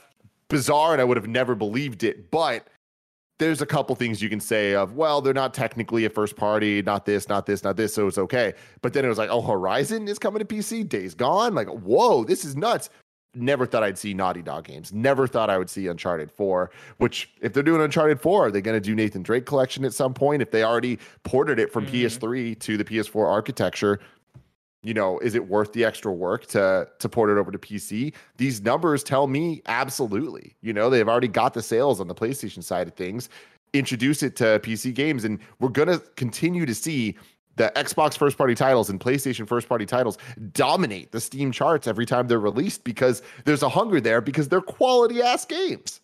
bizarre, 0.49 0.93
and 0.93 1.01
I 1.01 1.05
would 1.05 1.17
have 1.17 1.29
never 1.29 1.55
believed 1.55 2.03
it. 2.03 2.31
But 2.31 2.67
there's 3.41 3.63
a 3.63 3.67
couple 3.67 3.97
things 3.97 4.21
you 4.21 4.29
can 4.29 4.39
say 4.39 4.75
of, 4.75 4.95
well, 4.95 5.23
they're 5.23 5.33
not 5.33 5.55
technically 5.55 6.05
a 6.05 6.11
first 6.11 6.37
party, 6.37 6.83
not 6.83 7.07
this, 7.07 7.29
not 7.29 7.47
this, 7.47 7.65
not 7.65 7.77
this, 7.77 7.95
so 7.95 8.07
it's 8.07 8.19
okay. 8.19 8.53
But 8.83 8.93
then 8.93 9.05
it 9.05 9.09
was 9.09 9.19
like, 9.19 9.31
oh, 9.31 9.41
Horizon 9.41 10.07
is 10.09 10.19
coming 10.19 10.41
to 10.41 10.45
PC, 10.45 10.87
Days 10.89 11.15
Gone. 11.15 11.55
Like, 11.55 11.69
whoa, 11.69 12.23
this 12.25 12.45
is 12.45 12.55
nuts. 12.55 12.91
Never 13.35 13.65
thought 13.65 13.83
I'd 13.83 13.97
see 13.97 14.13
Naughty 14.13 14.43
Dog 14.43 14.65
games. 14.65 14.93
Never 14.93 15.27
thought 15.27 15.49
I 15.49 15.57
would 15.57 15.71
see 15.71 15.87
Uncharted 15.87 16.31
4, 16.31 16.71
which 16.99 17.31
if 17.41 17.53
they're 17.53 17.63
doing 17.63 17.81
Uncharted 17.81 18.21
4, 18.21 18.47
are 18.47 18.51
they 18.51 18.61
going 18.61 18.77
to 18.77 18.81
do 18.81 18.95
Nathan 18.95 19.23
Drake 19.23 19.47
collection 19.47 19.85
at 19.85 19.95
some 19.95 20.13
point? 20.13 20.43
If 20.43 20.51
they 20.51 20.65
already 20.65 20.99
ported 21.23 21.59
it 21.59 21.73
from 21.73 21.87
mm-hmm. 21.87 21.95
PS3 21.95 22.59
to 22.59 22.77
the 22.77 22.85
PS4 22.85 23.27
architecture, 23.27 24.01
you 24.83 24.95
know, 24.95 25.19
is 25.19 25.35
it 25.35 25.49
worth 25.49 25.73
the 25.73 25.85
extra 25.85 26.13
work 26.13 26.47
to 26.47 26.89
to 26.99 27.09
port 27.09 27.31
it 27.31 27.39
over 27.39 27.53
to 27.53 27.59
PC? 27.59 28.13
These 28.37 28.63
numbers 28.63 29.05
tell 29.05 29.27
me 29.27 29.63
absolutely. 29.67 30.57
You 30.63 30.73
know, 30.73 30.89
they've 30.89 31.09
already 31.09 31.29
got 31.29 31.55
the 31.55 31.63
sales 31.63 32.01
on 32.01 32.09
the 32.09 32.15
PlayStation 32.15 32.63
side 32.63 32.89
of 32.89 32.95
things. 32.95 33.29
Introduce 33.73 34.23
it 34.23 34.37
to 34.37 34.59
PC 34.61 34.95
games, 34.95 35.25
and 35.25 35.39
we're 35.61 35.69
gonna 35.69 35.99
continue 36.17 36.67
to 36.67 36.75
see 36.75 37.17
the 37.57 37.71
Xbox 37.77 38.17
first 38.17 38.39
party 38.39 38.55
titles 38.55 38.89
and 38.89 38.99
PlayStation 38.99 39.47
first 39.47 39.69
party 39.69 39.85
titles 39.85 40.17
dominate 40.53 41.13
the 41.13 41.21
Steam 41.21 41.53
charts 41.53 41.87
every 41.87 42.07
time 42.07 42.27
they're 42.27 42.41
released 42.41 42.85
because 42.85 43.23
there's 43.45 43.63
a 43.63 43.69
hunger 43.69 44.01
there 44.01 44.21
because 44.23 44.49
they're 44.49 44.63
quality 44.63 45.21
ass 45.21 45.45
games. 45.45 46.01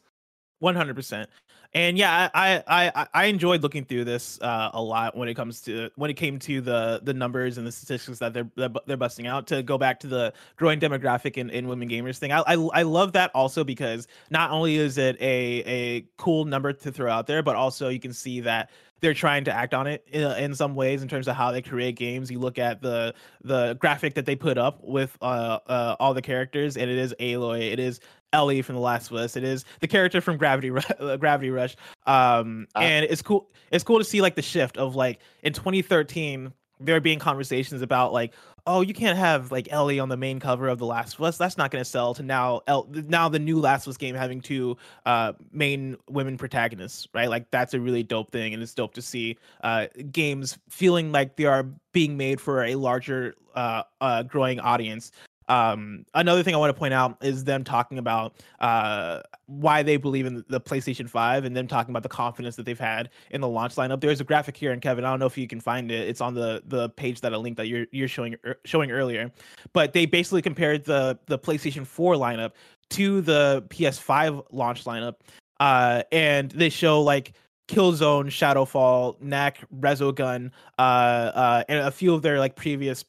100% 0.63 1.27
and 1.75 1.99
yeah, 1.99 2.31
I 2.35 2.63
I 2.67 3.07
I 3.13 3.25
enjoyed 3.27 3.63
looking 3.63 3.85
through 3.85 4.05
this 4.05 4.41
uh, 4.41 4.71
a 4.73 4.81
lot 4.83 5.17
when 5.17 5.29
it 5.29 5.35
comes 5.35 5.61
to 5.63 5.91
when 5.97 6.11
it 6.11 6.15
came 6.15 6.39
to 6.41 6.61
the 6.61 7.01
the 7.03 7.15
numbers 7.15 7.59
and 7.59 7.67
the 7.67 7.73
statistics 7.73 8.19
that 8.19 8.33
they're 8.33 8.51
they're 8.87 8.97
busting 8.97 9.27
out. 9.27 9.47
To 9.49 9.63
go 9.63 9.79
back 9.79 10.01
to 10.01 10.07
the 10.07 10.33
growing 10.57 10.81
demographic 10.81 11.37
in, 11.37 11.51
in 11.51 11.69
women 11.69 11.89
gamers 11.89 12.19
thing, 12.19 12.33
I, 12.33 12.43
I 12.47 12.55
I 12.73 12.83
love 12.83 13.13
that 13.13 13.31
also 13.35 13.65
because 13.65 14.07
not 14.31 14.51
only 14.51 14.77
is 14.77 14.99
it 14.99 15.17
a 15.21 15.63
a 15.67 16.05
cool 16.17 16.45
number 16.45 16.73
to 16.73 16.93
throw 16.93 17.11
out 17.11 17.27
there, 17.27 17.43
but 17.43 17.57
also 17.57 17.89
you 17.89 18.01
can 18.01 18.13
see 18.13 18.41
that 18.41 18.71
they're 19.01 19.15
trying 19.15 19.45
to 19.45 19.53
act 19.53 19.75
on 19.75 19.87
it 19.87 20.07
in, 20.11 20.23
in, 20.33 20.55
some 20.55 20.75
ways 20.75 21.03
in 21.03 21.09
terms 21.09 21.29
of 21.29 21.37
how 21.37 21.53
they 21.53 21.63
create 21.63 21.97
games. 21.97 22.31
You 22.31 22.39
look 22.39 22.59
at 22.59 22.81
the 22.81 23.15
the 23.43 23.75
graphic 23.75 24.15
that 24.15 24.27
they 24.27 24.37
put 24.37 24.59
up 24.59 24.83
with 24.83 25.17
uh, 25.21 25.59
uh, 25.67 25.97
all 26.01 26.15
the 26.15 26.23
characters, 26.23 26.77
and 26.77 26.91
it 26.91 26.99
is 26.99 27.15
Aloy, 27.21 27.73
it 27.73 27.79
is 27.79 28.01
Ellie 28.33 28.63
from 28.63 28.75
The 28.75 28.81
Last 28.81 29.11
of 29.11 29.17
Us. 29.17 29.37
It 29.37 29.45
is 29.45 29.65
the 29.81 29.89
character 29.89 30.21
from 30.21 30.37
Gravity 30.37 30.71
uh, 31.01 31.17
Gravity 31.17 31.51
Rush. 31.51 31.77
Um, 32.07 32.67
uh, 32.75 32.81
and 32.81 33.05
it's 33.05 33.23
cool. 33.23 33.51
It's 33.71 33.85
cool 33.85 33.99
to 33.99 34.05
see 34.05 34.23
like 34.23 34.35
the 34.35 34.43
shift 34.43 34.77
of 34.77 34.97
like 34.97 35.21
in 35.43 35.53
2013 35.53 36.53
there 36.81 37.01
being 37.01 37.19
conversations 37.19 37.83
about 37.83 38.13
like, 38.13 38.33
oh, 38.67 38.81
you 38.81 38.93
can't 38.93 39.17
have 39.17 39.53
like 39.53 39.69
Ellie 39.71 40.01
on 40.01 40.09
the 40.09 40.17
main 40.17 40.41
cover 40.41 40.69
of 40.69 40.79
The 40.79 40.87
Last 40.87 41.15
of 41.15 41.23
Us. 41.23 41.39
That's 41.39 41.57
not 41.57 41.71
going 41.71 41.83
to 41.83 41.89
sell. 41.89 42.15
To 42.15 42.23
now, 42.23 42.63
El- 42.67 42.89
now 42.91 43.29
the 43.29 43.39
new 43.39 43.61
Last 43.61 43.87
of 43.87 43.91
Us 43.91 43.97
game 43.97 44.15
having 44.15 44.41
two 44.41 44.77
uh, 45.05 45.33
main 45.53 45.97
women 46.09 46.37
protagonists, 46.37 47.07
right? 47.15 47.31
Like 47.31 47.51
that's 47.51 47.75
a 47.75 47.81
really 47.81 48.03
dope 48.03 48.33
thing, 48.33 48.55
and 48.55 48.63
it's 48.63 48.75
dope 48.75 48.95
to 48.95 49.03
see 49.03 49.39
uh, 49.63 49.87
games 50.11 50.59
feeling 50.69 51.13
like 51.13 51.37
they 51.37 51.45
are 51.45 51.65
being 51.93 52.17
made 52.17 52.41
for 52.41 52.65
a 52.65 52.75
larger, 52.75 53.35
uh, 53.55 53.83
uh 54.01 54.23
growing 54.23 54.61
audience. 54.61 55.13
Um, 55.49 56.05
another 56.15 56.43
thing 56.43 56.55
I 56.55 56.59
want 56.59 56.75
to 56.75 56.79
point 56.79 56.95
out 56.95 57.19
is 57.23 57.45
them 57.45 57.65
talking 57.65 57.99
about 57.99 58.35
uh, 58.61 59.21
why 59.47 59.83
they 59.83 59.97
believe 59.97 60.27
in 60.27 60.45
the 60.49 60.61
PlayStation 60.61 61.09
5 61.09 61.45
and 61.45 61.57
them 61.57 61.69
talking 61.69 61.93
about 61.93 62.03
the 62.03 62.09
confidence 62.09 62.57
that 62.57 62.67
they've 62.67 62.79
had 62.79 63.11
in 63.31 63.41
the 63.41 63.49
launch 63.49 63.77
lineup. 63.77 64.01
There's 64.01 64.21
a 64.21 64.25
graphic 64.25 64.57
here, 64.57 64.73
and 64.73 64.83
Kevin, 64.83 65.05
I 65.05 65.11
don't 65.11 65.21
know 65.21 65.27
if 65.27 65.39
you 65.39 65.47
can 65.47 65.61
find 65.61 65.91
it. 65.91 66.09
It's 66.09 66.21
on 66.21 66.35
the 66.35 66.63
the 66.67 66.89
page 66.91 67.21
that 67.21 67.33
I 67.33 67.37
linked 67.37 67.59
that 67.59 67.69
you're 67.69 67.87
you're 67.93 68.09
showing 68.09 68.37
er, 68.45 68.57
showing 68.65 68.91
earlier. 68.91 69.31
But 69.73 69.93
they 69.93 70.07
basically 70.07 70.43
compared 70.43 70.85
the 70.85 71.19
the 71.27 71.39
PlayStation 71.39 71.87
4 71.87 72.15
lineup 72.15 72.53
to 72.91 73.21
the 73.21 73.65
PS5 73.69 74.47
launch 74.51 74.85
lineup, 74.85 75.17
uh, 75.61 76.03
and 76.13 76.51
they 76.53 76.69
show 76.69 77.03
like 77.03 77.35
Killzone, 77.69 78.27
Shadowfall, 78.27 79.21
Knack, 79.21 79.65
Resogun, 79.75 80.51
uh, 80.79 80.83
uh, 80.83 81.65
and 81.69 81.81
a 81.81 81.91
few 81.91 82.15
of 82.15 82.23
their 82.23 82.39
like 82.39 82.55
previous 82.57 83.05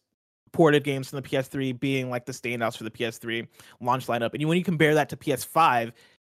ported 0.58 0.84
games 0.84 1.08
from 1.08 1.22
the 1.22 1.30
PS3 1.30 1.80
being 1.80 2.10
like 2.10 2.26
the 2.26 2.32
standouts 2.32 2.76
for 2.76 2.84
the 2.84 2.90
PS3 2.90 3.48
launch 3.80 4.08
lineup. 4.08 4.34
And 4.34 4.44
when 4.50 4.58
you 4.58 4.64
compare 4.64 4.96
that 4.96 5.08
to 5.10 5.16
PS5, 5.16 5.92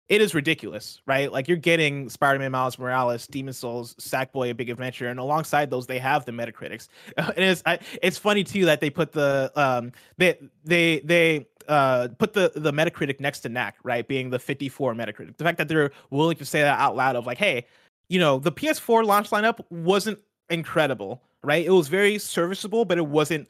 it 0.09 0.21
is 0.21 0.35
ridiculous, 0.35 1.01
right? 1.05 1.31
Like 1.31 1.47
you're 1.47 1.55
getting 1.55 2.09
Spider-Man, 2.09 2.51
Miles 2.51 2.77
Morales, 2.77 3.27
Demon 3.27 3.53
Souls, 3.53 3.95
Sackboy, 3.95 4.49
A 4.49 4.53
Big 4.53 4.69
Adventure, 4.69 5.07
and 5.07 5.21
alongside 5.21 5.69
those, 5.69 5.87
they 5.87 5.99
have 5.99 6.25
the 6.25 6.33
Metacritics. 6.33 6.89
and 7.17 7.33
it's 7.37 7.63
I, 7.65 7.79
it's 8.03 8.17
funny 8.17 8.43
too 8.43 8.65
that 8.65 8.81
they 8.81 8.89
put 8.89 9.13
the 9.13 9.53
um 9.55 9.93
they 10.17 10.37
they 10.65 10.99
they 11.05 11.47
uh 11.69 12.09
put 12.17 12.33
the 12.33 12.51
the 12.57 12.73
Metacritic 12.73 13.21
next 13.21 13.39
to 13.41 13.49
Knack, 13.49 13.77
right? 13.83 14.05
Being 14.05 14.31
the 14.31 14.39
54 14.39 14.95
Metacritic. 14.95 15.37
The 15.37 15.45
fact 15.45 15.59
that 15.59 15.69
they're 15.69 15.91
willing 16.09 16.35
to 16.35 16.45
say 16.45 16.59
that 16.59 16.77
out 16.77 16.97
loud 16.97 17.15
of 17.15 17.25
like, 17.25 17.37
hey, 17.37 17.65
you 18.09 18.19
know, 18.19 18.37
the 18.37 18.51
PS4 18.51 19.05
launch 19.05 19.29
lineup 19.29 19.63
wasn't 19.69 20.19
incredible, 20.49 21.21
right? 21.41 21.65
It 21.65 21.71
was 21.71 21.87
very 21.87 22.19
serviceable, 22.19 22.83
but 22.83 22.97
it 22.97 23.07
wasn't 23.07 23.47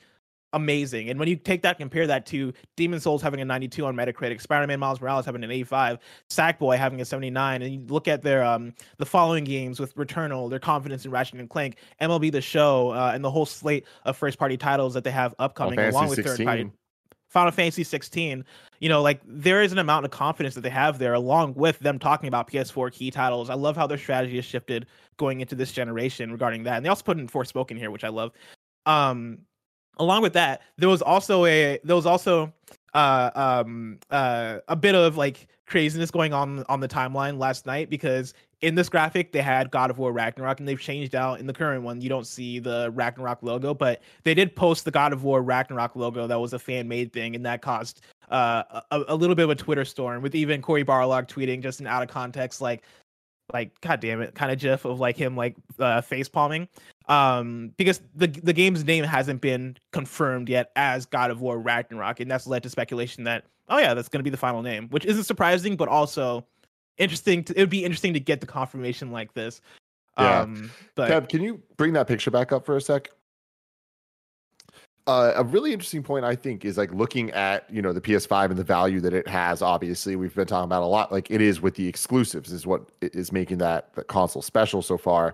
amazing. 0.53 1.09
And 1.09 1.19
when 1.19 1.27
you 1.27 1.35
take 1.35 1.61
that, 1.63 1.77
compare 1.77 2.07
that 2.07 2.25
to 2.27 2.53
Demon 2.75 2.99
Souls 2.99 3.21
having 3.21 3.41
a 3.41 3.45
92 3.45 3.85
on 3.85 3.95
Metacritic, 3.95 4.41
Spider-Man 4.41 4.79
Miles 4.79 5.01
Morales 5.01 5.25
having 5.25 5.43
an 5.43 5.51
85, 5.51 5.99
Sackboy 6.29 6.77
having 6.77 7.01
a 7.01 7.05
79, 7.05 7.61
and 7.61 7.73
you 7.73 7.81
look 7.87 8.07
at 8.07 8.21
their 8.21 8.43
um 8.43 8.73
the 8.97 9.05
following 9.05 9.43
games 9.43 9.79
with 9.79 9.95
Returnal, 9.95 10.49
their 10.49 10.59
confidence 10.59 11.05
in 11.05 11.11
Ratchet 11.11 11.39
and 11.39 11.49
Clank, 11.49 11.77
MLB 12.01 12.31
The 12.31 12.41
Show, 12.41 12.91
uh, 12.91 13.11
and 13.13 13.23
the 13.23 13.31
whole 13.31 13.45
slate 13.45 13.85
of 14.05 14.17
first-party 14.17 14.57
titles 14.57 14.93
that 14.93 15.03
they 15.03 15.11
have 15.11 15.35
upcoming, 15.39 15.79
along 15.79 16.09
with 16.09 16.23
third-party. 16.23 16.71
Final 17.29 17.51
Fantasy 17.51 17.83
16, 17.83 18.43
you 18.79 18.89
know, 18.89 19.03
like 19.03 19.21
there 19.23 19.61
is 19.61 19.71
an 19.71 19.77
amount 19.77 20.03
of 20.03 20.11
confidence 20.11 20.55
that 20.55 20.61
they 20.61 20.69
have 20.69 20.97
there, 20.97 21.13
along 21.13 21.53
with 21.53 21.77
them 21.79 21.99
talking 21.99 22.27
about 22.27 22.49
PS4 22.49 22.91
key 22.91 23.11
titles. 23.11 23.51
I 23.51 23.53
love 23.53 23.75
how 23.75 23.85
their 23.85 23.99
strategy 23.99 24.37
has 24.37 24.45
shifted 24.45 24.87
going 25.17 25.39
into 25.39 25.53
this 25.53 25.71
generation 25.71 26.31
regarding 26.31 26.63
that. 26.63 26.77
And 26.77 26.85
they 26.85 26.89
also 26.89 27.03
put 27.03 27.19
in 27.19 27.27
Forspoken 27.27 27.77
here, 27.77 27.91
which 27.91 28.03
I 28.03 28.09
love. 28.09 28.31
Um, 28.87 29.39
along 29.99 30.21
with 30.21 30.33
that, 30.33 30.61
there 30.77 30.89
was 30.89 31.01
also 31.01 31.45
a 31.45 31.79
there 31.83 31.95
was 31.95 32.05
also 32.05 32.51
uh 32.95 33.29
um 33.35 33.99
uh 34.09 34.57
a 34.67 34.75
bit 34.75 34.95
of 34.95 35.15
like 35.15 35.47
craziness 35.67 36.09
going 36.09 36.33
on 36.33 36.63
on 36.67 36.79
the 36.79 36.87
timeline 36.87 37.37
last 37.37 37.67
night 37.67 37.89
because 37.91 38.33
in 38.61 38.73
this 38.73 38.89
graphic 38.89 39.31
they 39.31 39.41
had 39.41 39.69
God 39.69 39.91
of 39.91 39.99
War 39.99 40.11
Ragnarok 40.11 40.59
and 40.59 40.67
they've 40.67 40.79
changed 40.79 41.13
out 41.13 41.39
in 41.39 41.45
the 41.45 41.53
current 41.53 41.83
one. 41.83 42.01
You 42.01 42.09
don't 42.09 42.25
see 42.25 42.57
the 42.57 42.89
Ragnarok 42.95 43.43
logo 43.43 43.75
but 43.75 44.01
they 44.23 44.33
did 44.33 44.55
post 44.55 44.85
the 44.85 44.91
God 44.91 45.13
of 45.13 45.23
War 45.23 45.43
Ragnarok 45.43 45.95
logo 45.95 46.25
that 46.25 46.39
was 46.39 46.53
a 46.53 46.59
fan 46.59 46.87
made 46.87 47.13
thing 47.13 47.35
and 47.35 47.45
that 47.45 47.61
caused 47.61 48.01
uh 48.31 48.81
a, 48.89 49.03
a 49.09 49.15
little 49.15 49.35
bit 49.35 49.43
of 49.43 49.51
a 49.51 49.55
Twitter 49.55 49.85
storm 49.85 50.23
with 50.23 50.33
even 50.33 50.61
Cory 50.61 50.83
Barlog 50.83 51.27
tweeting 51.27 51.61
just 51.61 51.79
an 51.79 51.87
out 51.87 52.01
of 52.01 52.09
context 52.09 52.61
like 52.61 52.81
like 53.53 53.79
god 53.81 53.99
damn 53.99 54.21
it 54.21 54.35
kind 54.35 54.51
of 54.51 54.59
gif 54.59 54.85
of 54.85 54.99
like 54.99 55.17
him 55.17 55.35
like 55.35 55.55
uh, 55.79 56.01
face 56.01 56.29
palming. 56.29 56.67
Um 57.07 57.73
because 57.77 58.01
the 58.15 58.27
the 58.27 58.53
game's 58.53 58.85
name 58.85 59.03
hasn't 59.03 59.41
been 59.41 59.77
confirmed 59.91 60.49
yet 60.49 60.71
as 60.75 61.05
god 61.05 61.31
of 61.31 61.41
war 61.41 61.59
ragnarok 61.59 62.19
and 62.19 62.29
that's 62.29 62.45
led 62.45 62.63
to 62.63 62.69
speculation 62.69 63.23
that 63.23 63.45
oh 63.69 63.79
yeah 63.79 63.93
that's 63.93 64.09
going 64.09 64.19
to 64.19 64.23
be 64.23 64.29
the 64.29 64.37
final 64.37 64.61
name 64.61 64.87
which 64.89 65.05
isn't 65.05 65.23
surprising 65.23 65.75
but 65.75 65.87
also 65.87 66.45
interesting 66.97 67.43
to, 67.45 67.57
it 67.57 67.61
would 67.61 67.69
be 67.69 67.83
interesting 67.83 68.13
to 68.13 68.19
get 68.19 68.41
the 68.41 68.47
confirmation 68.47 69.11
like 69.11 69.33
this. 69.33 69.61
Yeah. 70.17 70.41
um 70.41 70.69
but 70.95 71.09
Kev, 71.09 71.29
can 71.29 71.41
you 71.41 71.61
bring 71.77 71.93
that 71.93 72.07
picture 72.07 72.29
back 72.29 72.51
up 72.51 72.65
for 72.65 72.77
a 72.77 72.81
sec 72.81 73.09
uh, 75.09 75.33
a 75.37 75.43
really 75.43 75.73
interesting 75.73 76.03
point 76.03 76.23
I 76.23 76.35
think 76.35 76.63
is 76.63 76.77
like 76.77 76.93
looking 76.93 77.31
at 77.31 77.67
you 77.67 77.81
know 77.81 77.93
the 77.93 78.01
PS5 78.01 78.51
and 78.51 78.57
the 78.57 78.63
value 78.63 79.01
that 79.01 79.13
it 79.13 79.27
has. 79.27 79.63
Obviously, 79.63 80.15
we've 80.15 80.35
been 80.35 80.45
talking 80.45 80.65
about 80.65 80.83
a 80.83 80.85
lot. 80.85 81.11
Like 81.11 81.31
it 81.31 81.41
is 81.41 81.61
with 81.61 81.73
the 81.73 81.87
exclusives 81.87 82.51
is 82.51 82.67
what 82.67 82.83
is 83.01 83.31
making 83.31 83.57
that 83.57 83.91
that 83.95 84.07
console 84.07 84.43
special 84.43 84.83
so 84.83 84.99
far. 84.99 85.33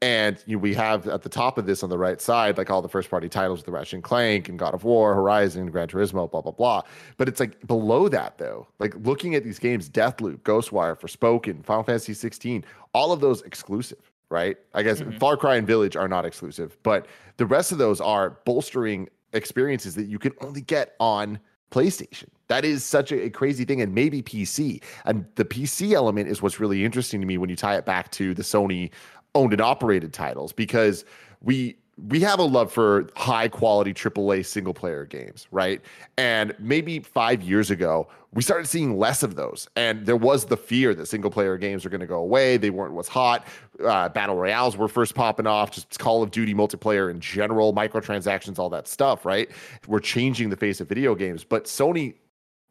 And 0.00 0.40
you 0.46 0.56
know, 0.56 0.60
we 0.60 0.74
have 0.74 1.08
at 1.08 1.22
the 1.22 1.28
top 1.28 1.58
of 1.58 1.66
this 1.66 1.82
on 1.82 1.90
the 1.90 1.98
right 1.98 2.20
side, 2.20 2.56
like 2.56 2.70
all 2.70 2.82
the 2.82 2.88
first 2.88 3.10
party 3.10 3.28
titles, 3.28 3.64
the 3.64 3.72
Ratchet 3.72 3.94
and 3.94 4.02
Clank 4.04 4.48
and 4.48 4.58
God 4.60 4.74
of 4.74 4.84
War, 4.84 5.12
Horizon, 5.14 5.72
Gran 5.72 5.88
Turismo, 5.88 6.30
blah 6.30 6.40
blah 6.40 6.52
blah. 6.52 6.82
But 7.16 7.28
it's 7.28 7.40
like 7.40 7.66
below 7.66 8.08
that 8.08 8.38
though, 8.38 8.68
like 8.78 8.94
looking 9.02 9.34
at 9.34 9.42
these 9.42 9.58
games, 9.58 9.90
Deathloop, 9.90 10.38
Ghostwire, 10.42 10.96
Forspoken, 10.96 11.64
Final 11.64 11.82
Fantasy 11.82 12.14
16, 12.14 12.64
all 12.92 13.10
of 13.10 13.20
those 13.20 13.42
exclusive 13.42 14.12
right? 14.28 14.56
I 14.74 14.82
guess 14.82 15.00
mm-hmm. 15.00 15.18
Far 15.18 15.36
Cry 15.36 15.56
and 15.56 15.66
Village 15.66 15.96
are 15.96 16.08
not 16.08 16.24
exclusive, 16.24 16.76
but 16.82 17.06
the 17.36 17.46
rest 17.46 17.72
of 17.72 17.78
those 17.78 18.00
are 18.00 18.30
bolstering 18.44 19.08
experiences 19.36 19.94
that 19.94 20.06
you 20.06 20.18
can 20.18 20.32
only 20.40 20.60
get 20.60 20.94
on 20.98 21.38
PlayStation. 21.70 22.28
That 22.48 22.64
is 22.64 22.84
such 22.84 23.12
a, 23.12 23.28
crazy 23.30 23.64
thing, 23.64 23.80
and 23.80 23.94
maybe 23.94 24.22
PC. 24.22 24.82
And 25.04 25.26
the 25.34 25.44
PC 25.44 25.92
element 25.92 26.28
is 26.28 26.40
what's 26.40 26.60
really 26.60 26.84
interesting 26.84 27.20
to 27.20 27.26
me 27.26 27.38
when 27.38 27.50
you 27.50 27.56
tie 27.56 27.76
it 27.76 27.84
back 27.84 28.10
to 28.12 28.34
the 28.34 28.42
Sony 28.42 28.90
owned 29.34 29.52
and 29.52 29.60
operated 29.60 30.12
titles, 30.12 30.52
because 30.52 31.04
we 31.40 31.76
we 32.08 32.20
have 32.20 32.38
a 32.38 32.44
love 32.44 32.70
for 32.70 33.08
high 33.16 33.48
quality 33.48 33.94
AAA 33.94 34.44
single 34.44 34.74
player 34.74 35.06
games, 35.06 35.46
right? 35.50 35.80
And 36.18 36.54
maybe 36.58 37.00
five 37.00 37.42
years 37.42 37.70
ago, 37.70 38.08
we 38.34 38.42
started 38.42 38.66
seeing 38.66 38.98
less 38.98 39.22
of 39.22 39.34
those. 39.34 39.66
And 39.76 40.04
there 40.04 40.16
was 40.16 40.44
the 40.44 40.58
fear 40.58 40.94
that 40.94 41.06
single 41.06 41.30
player 41.30 41.56
games 41.56 41.86
are 41.86 41.88
going 41.88 42.02
to 42.02 42.06
go 42.06 42.18
away. 42.18 42.58
They 42.58 42.68
weren't 42.68 42.92
what's 42.92 43.08
hot. 43.08 43.46
Uh, 43.82 44.10
Battle 44.10 44.36
Royales 44.36 44.76
were 44.76 44.88
first 44.88 45.14
popping 45.14 45.46
off, 45.46 45.70
just 45.70 45.98
Call 45.98 46.22
of 46.22 46.30
Duty 46.30 46.54
multiplayer 46.54 47.10
in 47.10 47.18
general, 47.18 47.72
microtransactions, 47.72 48.58
all 48.58 48.68
that 48.70 48.88
stuff, 48.88 49.24
right? 49.24 49.48
We're 49.86 50.00
changing 50.00 50.50
the 50.50 50.56
face 50.56 50.82
of 50.82 50.88
video 50.88 51.14
games. 51.14 51.44
But 51.44 51.64
Sony 51.64 52.14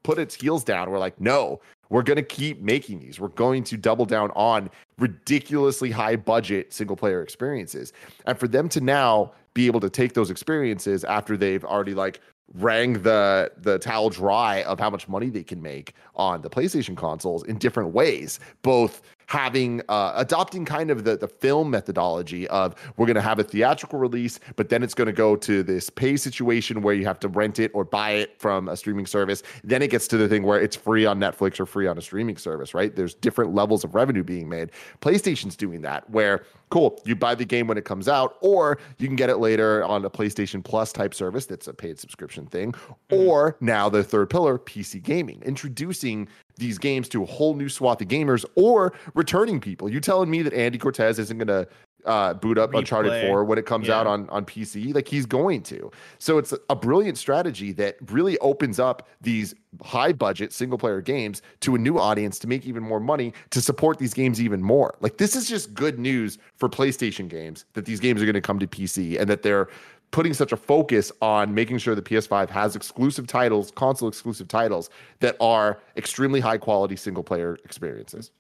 put 0.04 0.20
its 0.20 0.36
heels 0.36 0.64
down. 0.64 0.92
We're 0.92 1.00
like, 1.00 1.20
no, 1.20 1.60
we're 1.90 2.04
going 2.04 2.18
to 2.18 2.24
keep 2.24 2.62
making 2.62 3.00
these. 3.00 3.20
We're 3.20 3.30
going 3.30 3.64
to 3.66 3.78
double 3.78 4.06
down 4.06 4.30
on 4.36 4.70
ridiculously 4.98 5.92
high 5.92 6.16
budget 6.16 6.74
single 6.74 6.96
player 6.96 7.22
experiences. 7.22 7.94
And 8.26 8.38
for 8.38 8.48
them 8.48 8.70
to 8.70 8.82
now 8.82 9.34
be 9.54 9.68
able 9.68 9.80
to 9.80 9.90
take 9.90 10.14
those 10.14 10.30
experiences 10.30 11.04
after 11.04 11.38
they've 11.38 11.64
already 11.64 11.94
like 11.94 12.22
wrang 12.54 13.02
the 13.02 13.52
the 13.58 13.80
towel 13.80 14.10
dry 14.10 14.62
of 14.64 14.80
how 14.80 14.90
much 14.90 15.08
money 15.08 15.30
they 15.30 15.44
can 15.44 15.62
make 15.62 15.94
on 16.16 16.42
the 16.42 16.50
PlayStation 16.50 16.96
consoles 16.96 17.44
in 17.44 17.58
different 17.58 17.94
ways, 17.94 18.40
both 18.62 19.02
having 19.28 19.82
uh, 19.90 20.14
adopting 20.16 20.66
kind 20.66 20.92
of 20.92 21.04
the, 21.04 21.18
the 21.18 21.28
film 21.28 21.70
methodology 21.70 22.48
of 22.50 22.76
we're 22.98 23.06
going 23.06 23.16
to 23.16 23.22
have 23.22 23.40
a 23.40 23.44
theatrical 23.44 24.00
release 24.00 24.40
but 24.56 24.70
then 24.70 24.84
it's 24.84 24.94
going 24.94 25.08
to 25.08 25.14
go 25.14 25.36
to 25.36 25.64
this 25.64 25.90
pay 25.90 26.18
situation 26.18 26.82
where 26.82 26.94
you 26.94 27.06
have 27.06 27.20
to 27.20 27.28
rent 27.28 27.60
it 27.60 27.72
or 27.74 27.84
buy 27.84 28.12
it 28.12 28.40
from 28.40 28.70
a 28.70 28.78
streaming 28.78 29.06
service. 29.06 29.44
Then 29.64 29.82
it 29.82 29.90
gets 29.90 30.08
to 30.10 30.18
the 30.18 30.28
thing 30.28 30.44
where 30.44 30.60
it's 30.60 30.76
free 30.76 31.06
on 31.06 31.20
netflix 31.20 31.60
or 31.60 31.66
free 31.66 31.88
on 31.88 31.98
a 31.98 32.02
streaming 32.02 32.38
service 32.38 32.74
right? 32.74 32.96
There's 32.96 33.14
different 33.14 33.54
levels 33.54 33.84
of 33.84 33.96
revenue 33.96 34.24
being 34.24 34.50
made. 34.50 34.72
Playstation's 35.02 35.56
doing 35.56 35.82
that 35.82 36.10
where 36.10 36.44
cool 36.70 37.00
you 37.06 37.16
buy 37.16 37.36
the 37.36 37.46
game 37.46 37.68
when 37.68 37.78
it 37.78 37.86
comes 37.86 38.08
out 38.08 38.38
or 38.42 38.78
you 38.98 39.08
can 39.08 39.16
get 39.16 39.30
it 39.30 39.38
later 39.38 39.84
on 39.84 40.04
a 40.04 40.10
playstation 40.10 40.64
plus 40.64 40.92
type 40.92 41.14
service 41.14 41.46
that's 41.46 41.68
a 41.68 41.74
paid 41.74 42.00
subscription 42.00 42.46
thing 42.48 42.72
mm-hmm. 42.72 43.16
or 43.16 43.56
now 43.62 43.88
the 43.88 44.04
third 44.04 44.30
pillar 44.30 44.58
pc 44.58 45.02
gaming 45.02 45.42
introducing 45.46 46.28
these 46.58 46.78
games 46.78 47.10
to 47.10 47.24
a 47.24 47.26
whole 47.26 47.54
new 47.56 47.70
swath 47.70 48.02
of 48.02 48.08
gamers 48.08 48.46
or 48.56 48.94
returning 49.14 49.60
people. 49.60 49.90
You 49.90 50.00
telling 50.00 50.30
me 50.30 50.42
that 50.42 50.54
Andy 50.54 50.78
Cortez 50.78 51.20
isn't 51.20 51.38
going 51.38 51.48
to 51.48 51.68
uh, 52.06 52.34
boot 52.36 52.58
up 52.58 52.72
Replay. 52.72 52.80
Uncharted 52.80 53.28
4 53.28 53.44
when 53.44 53.58
it 53.58 53.66
comes 53.66 53.88
yeah. 53.88 54.00
out 54.00 54.08
on, 54.08 54.30
on 54.30 54.46
PC? 54.46 54.94
Like 54.94 55.08
he's 55.08 55.26
going 55.26 55.64
to. 55.64 55.92
So 56.20 56.38
it's 56.38 56.54
a 56.70 56.76
brilliant 56.76 57.18
strategy 57.18 57.72
that 57.74 57.98
really 58.12 58.38
opens 58.40 58.80
up 58.80 59.08
these 59.22 59.56
high 59.84 60.14
budget 60.14 60.54
single 60.54 60.78
player 60.78 61.02
games 61.02 61.42
to 61.62 61.76
a 61.76 61.78
new 61.78 61.98
audience 61.98 62.40
to 62.40 62.48
make 62.48 62.66
even 62.66 62.84
more 62.84 63.00
money 63.00 63.34
to 63.50 63.62
support 63.62 63.98
these 63.98 64.14
games 64.14 64.42
even 64.42 64.62
more. 64.62 64.96
Like 65.02 65.18
this 65.18 65.36
is 65.36 65.50
just 65.50 65.74
good 65.74 66.00
news 66.00 66.38
for 66.56 66.70
PlayStation 66.70 67.28
games 67.28 67.66
that 67.74 67.86
these 67.86 68.00
games 68.00 68.22
are 68.22 68.26
going 68.26 68.36
to 68.36 68.42
come 68.42 68.60
to 68.60 68.68
PC 68.68 69.20
and 69.20 69.30
that 69.30 69.42
they're 69.42 69.68
putting 70.12 70.34
such 70.34 70.52
a 70.52 70.58
focus 70.58 71.12
on 71.22 71.54
making 71.54 71.78
sure 71.78 71.96
the 71.96 72.02
PS5 72.02 72.50
has 72.50 72.76
exclusive 72.76 73.28
titles, 73.28 73.72
console 73.72 74.08
exclusive 74.08 74.48
titles 74.48 74.90
that 75.20 75.36
are 75.40 75.82
extremely 75.98 76.40
high 76.40 76.58
quality 76.58 76.96
single 76.96 77.24
player 77.24 77.58
experiences. 77.66 78.32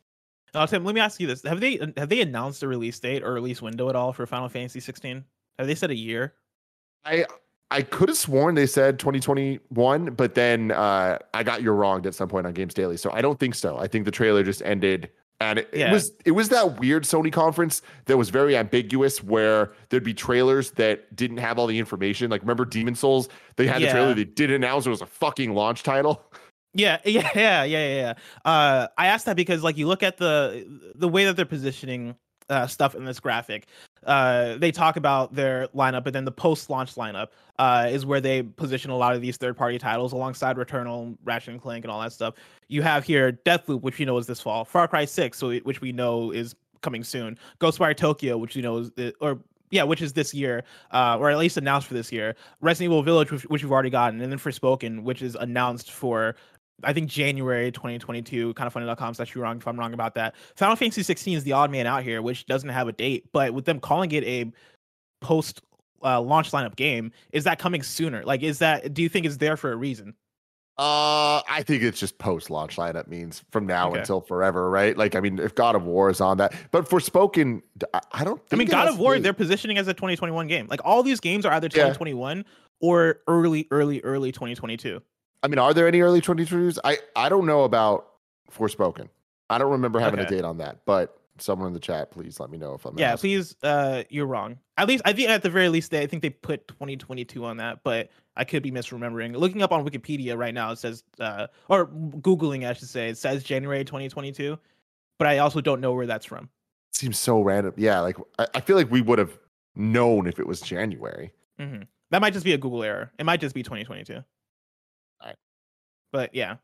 Uh, 0.54 0.66
Tim, 0.66 0.86
let 0.86 0.96
me 0.96 1.02
ask 1.02 1.20
you 1.20 1.28
this: 1.28 1.44
Have 1.44 1.60
they 1.60 1.80
have 1.98 2.10
they 2.10 2.22
announced 2.22 2.64
a 2.64 2.68
release 2.68 2.98
date 3.00 3.24
or 3.24 3.34
release 3.34 3.62
window 3.62 3.90
at 3.90 3.96
all 3.96 4.14
for 4.14 4.26
Final 4.26 4.48
Fantasy 4.48 4.80
16? 4.80 5.24
Have 5.60 5.68
they 5.68 5.76
said 5.76 5.92
a 5.92 5.96
year? 5.96 6.34
I 7.04 7.26
I 7.72 7.82
could 7.82 8.10
have 8.10 8.18
sworn 8.18 8.56
they 8.56 8.68
said 8.68 9.00
2021, 9.00 10.14
but 10.14 10.36
then 10.36 10.72
uh, 10.72 11.20
I 11.34 11.44
got 11.44 11.62
you 11.62 11.72
wronged 11.72 12.06
at 12.06 12.16
some 12.16 12.30
point 12.30 12.48
on 12.48 12.54
Games 12.54 12.74
Daily. 12.74 12.96
So 12.96 13.12
I 13.12 13.22
don't 13.22 13.40
think 13.40 13.56
so. 13.56 13.78
I 13.78 13.88
think 13.88 14.06
the 14.06 14.12
trailer 14.12 14.44
just 14.44 14.62
ended 14.62 15.10
and 15.40 15.60
it, 15.60 15.70
yeah. 15.74 15.90
it, 15.90 15.94
was 15.94 16.12
it 16.24 16.32
was 16.32 16.50
that 16.50 16.80
weird 16.80 17.04
Sony 17.04 17.32
conference 17.32 17.82
that 18.06 18.18
was 18.18 18.30
very 18.30 18.56
ambiguous 18.56 19.24
where 19.24 19.72
there'd 19.90 20.04
be 20.04 20.14
trailers 20.14 20.72
that 20.72 21.14
didn't 21.16 21.38
have 21.38 21.60
all 21.60 21.68
the 21.68 21.78
information. 21.78 22.32
Like 22.32 22.42
remember 22.42 22.66
Demon 22.66 22.96
Souls? 22.96 23.28
They 23.58 23.68
had 23.68 23.82
yeah. 23.82 23.88
the 23.88 23.92
trailer 23.94 24.14
they 24.14 24.24
didn't 24.24 24.56
announce 24.56 24.86
it 24.86 24.90
was 24.90 25.02
a 25.02 25.08
fucking 25.08 25.54
launch 25.54 25.84
title. 25.84 26.22
Yeah, 26.78 27.00
yeah, 27.06 27.32
yeah, 27.34 27.64
yeah, 27.64 27.96
yeah. 27.96 28.14
Uh, 28.44 28.88
I 28.98 29.08
asked 29.08 29.26
that 29.28 29.38
because 29.38 29.64
like 29.64 29.78
you 29.78 29.88
look 29.88 30.04
at 30.04 30.18
the 30.18 30.92
the 30.94 31.08
way 31.08 31.24
that 31.24 31.38
they're 31.38 31.46
positioning 31.46 32.16
uh, 32.50 32.68
stuff 32.68 32.96
in 32.96 33.06
this 33.06 33.20
graphic. 33.20 33.68
Uh, 34.06 34.56
they 34.58 34.72
talk 34.72 34.98
about 34.98 35.34
their 35.34 35.68
lineup, 35.70 36.04
but 36.04 36.14
then 36.14 36.26
the 36.26 36.32
post-launch 36.32 36.96
lineup 36.96 37.30
uh, 37.58 37.88
is 37.90 38.06
where 38.06 38.22
they 38.22 38.44
position 38.44 38.92
a 38.92 38.98
lot 38.98 39.16
of 39.16 39.22
these 39.22 39.38
third-party 39.38 39.80
titles 39.80 40.14
alongside 40.14 40.58
Returnal, 40.58 41.18
Ratchet 41.24 41.54
and 41.54 41.62
Clank, 41.62 41.84
and 41.84 41.92
all 41.92 42.02
that 42.02 42.14
stuff. 42.14 42.36
You 42.68 42.82
have 42.84 43.04
here 43.04 43.32
Deathloop, 43.32 43.82
which 43.82 44.00
you 44.00 44.06
know 44.06 44.18
is 44.18 44.28
this 44.28 44.42
fall, 44.42 44.66
Far 44.66 44.88
Cry 44.88 45.06
Six, 45.06 45.38
so 45.38 45.56
which 45.60 45.82
we 45.82 45.92
know 45.92 46.32
is 46.32 46.56
coming 46.82 47.04
soon, 47.04 47.38
Ghostwire 47.60 47.98
Tokyo, 47.98 48.38
which 48.38 48.56
you 48.56 48.62
know 48.62 48.78
is 48.78 49.14
or 49.20 49.40
yeah, 49.72 49.84
which 49.84 50.02
is 50.02 50.14
this 50.14 50.34
year, 50.34 50.64
uh, 50.92 51.18
or 51.20 51.30
at 51.30 51.38
least 51.38 51.58
announced 51.58 51.88
for 51.88 51.96
this 51.96 52.12
year. 52.12 52.36
Resident 52.62 52.92
Evil 52.92 53.04
Village, 53.04 53.32
which, 53.32 53.44
which 53.44 53.64
we've 53.64 53.72
already 53.72 53.90
gotten, 53.90 54.22
and 54.22 54.32
then 54.32 54.40
Forspoken, 54.40 55.04
which 55.04 55.22
is 55.22 55.36
announced 55.36 55.92
for 55.92 56.36
I 56.84 56.94
think 56.94 57.10
January 57.10 57.72
2022, 57.72 58.54
kindafunny.com 58.54 59.14
slash 59.14 59.34
you 59.34 59.42
wrong 59.42 59.58
if 59.58 59.68
I'm 59.68 59.80
wrong 59.80 59.94
about 59.94 60.16
that. 60.16 60.36
Final 60.56 60.76
Fantasy 60.76 61.04
16 61.04 61.38
is 61.38 61.44
the 61.44 61.54
odd 61.54 61.72
man 61.72 61.88
out 61.88 62.04
here, 62.04 62.22
which 62.22 62.46
doesn't 62.46 62.70
have 62.70 62.88
a 62.88 62.92
date, 62.92 63.26
but 63.32 63.54
with 63.54 63.66
them 63.66 63.80
calling 63.80 64.12
it 64.12 64.24
a 64.26 64.52
post 65.22 65.62
uh, 66.04 66.22
launch 66.22 66.52
lineup 66.52 66.76
game, 66.76 67.12
is 67.32 67.46
that 67.46 67.60
coming 67.60 67.82
sooner? 67.82 68.24
Like, 68.24 68.44
is 68.44 68.60
that, 68.60 68.94
do 68.94 69.02
you 69.02 69.10
think 69.10 69.26
it's 69.26 69.38
there 69.38 69.58
for 69.58 69.72
a 69.72 69.76
reason? 69.76 70.14
Uh, 70.78 71.40
I 71.50 71.64
think 71.66 71.84
it's 71.84 71.98
just 71.98 72.18
post 72.18 72.50
launch 72.50 72.76
lineup 72.76 73.08
means 73.08 73.46
from 73.50 73.66
now 73.66 73.92
okay. 73.92 74.00
until 74.00 74.20
forever, 74.20 74.70
right? 74.70 74.98
Like, 74.98 75.16
I 75.16 75.22
mean, 75.22 75.40
if 75.40 75.56
God 75.56 75.74
of 75.74 75.86
War 75.86 76.10
is 76.10 76.20
on 76.20 76.36
that, 76.38 76.54
but 76.72 76.90
Forspoken, 76.90 77.62
I 78.12 78.26
don't. 78.26 78.42
I 78.52 78.58
mean, 78.58 78.68
God 78.68 78.90
of 78.90 79.00
War, 79.00 79.18
they're 79.18 79.32
positioning 79.32 79.78
as 79.78 79.88
a 79.88 79.94
2021 79.94 80.48
game. 80.48 80.68
Like, 80.70 80.82
all 80.84 81.02
these 81.02 81.22
games 81.22 81.46
are 81.46 81.54
either 81.54 81.70
2021 81.70 82.38
yeah. 82.38 82.44
or 82.82 83.22
early, 83.30 83.70
early, 83.72 84.02
early 84.02 84.34
2022. 84.34 85.02
I 85.46 85.48
mean, 85.48 85.60
are 85.60 85.76
there 85.76 85.88
any 85.88 86.02
early 86.02 86.22
2022s? 86.22 86.80
I 86.84 86.98
I 87.16 87.30
don't 87.30 87.46
know 87.46 87.66
about 87.66 88.08
Forspoken. 88.52 89.10
I 89.48 89.60
don't 89.60 89.72
remember 89.74 90.00
having 90.00 90.20
okay. 90.20 90.28
a 90.28 90.38
date 90.38 90.44
on 90.44 90.58
that, 90.58 90.80
but 90.86 91.20
someone 91.38 91.68
in 91.68 91.74
the 91.74 91.80
chat, 91.80 92.10
please 92.10 92.40
let 92.40 92.50
me 92.50 92.58
know 92.58 92.74
if 92.74 92.84
I'm. 92.84 92.98
Yeah, 92.98 93.14
asking. 93.14 93.30
please. 93.30 93.56
Uh, 93.62 94.02
you're 94.10 94.26
wrong. 94.26 94.58
At 94.78 94.88
least 94.88 95.04
I 95.06 95.14
think 95.14 95.30
at 95.30 95.44
the 95.44 95.52
very 95.52 95.70
least, 95.70 95.92
they 95.92 96.02
I 96.02 96.08
think 96.08 96.24
they 96.24 96.32
put 96.32 96.68
2022 96.68 97.46
on 97.46 97.58
that, 97.58 97.82
but 97.84 98.10
I 98.36 98.44
could 98.44 98.64
be 98.64 98.72
misremembering. 98.72 99.36
Looking 99.36 99.62
up 99.62 99.72
on 99.72 99.88
Wikipedia 99.88 100.36
right 100.36 100.54
now, 100.54 100.72
it 100.72 100.80
says, 100.80 101.04
uh, 101.20 101.46
or 101.70 101.86
googling, 101.88 102.68
I 102.68 102.74
should 102.74 102.90
say, 102.90 103.10
it 103.10 103.18
says 103.20 103.44
January 103.44 103.86
2022, 103.86 104.58
but 105.20 105.28
I 105.28 105.38
also 105.38 105.62
don't 105.62 105.80
know 105.80 105.94
where 105.94 106.08
that's 106.08 106.26
from. 106.26 106.50
seems 106.92 107.20
so 107.20 107.40
random. 107.42 107.76
Yeah, 107.78 108.00
like 108.00 108.18
I, 108.40 108.48
I 108.56 108.62
feel 108.62 108.78
like 108.78 108.90
we 108.90 109.02
would 109.02 109.20
have 109.20 109.38
known 109.76 110.26
if 110.26 110.40
it 110.40 110.48
was 110.48 110.60
January. 110.60 111.32
Mm-hmm. 111.60 111.84
That 112.10 112.22
might 112.22 112.34
just 112.34 112.46
be 112.46 112.54
a 112.54 112.58
Google 112.58 112.82
error. 112.82 113.12
It 113.20 113.28
might 113.28 113.42
just 113.42 113.54
be 113.54 113.62
2022. 113.62 114.24
But 116.16 116.34
yeah, 116.34 116.56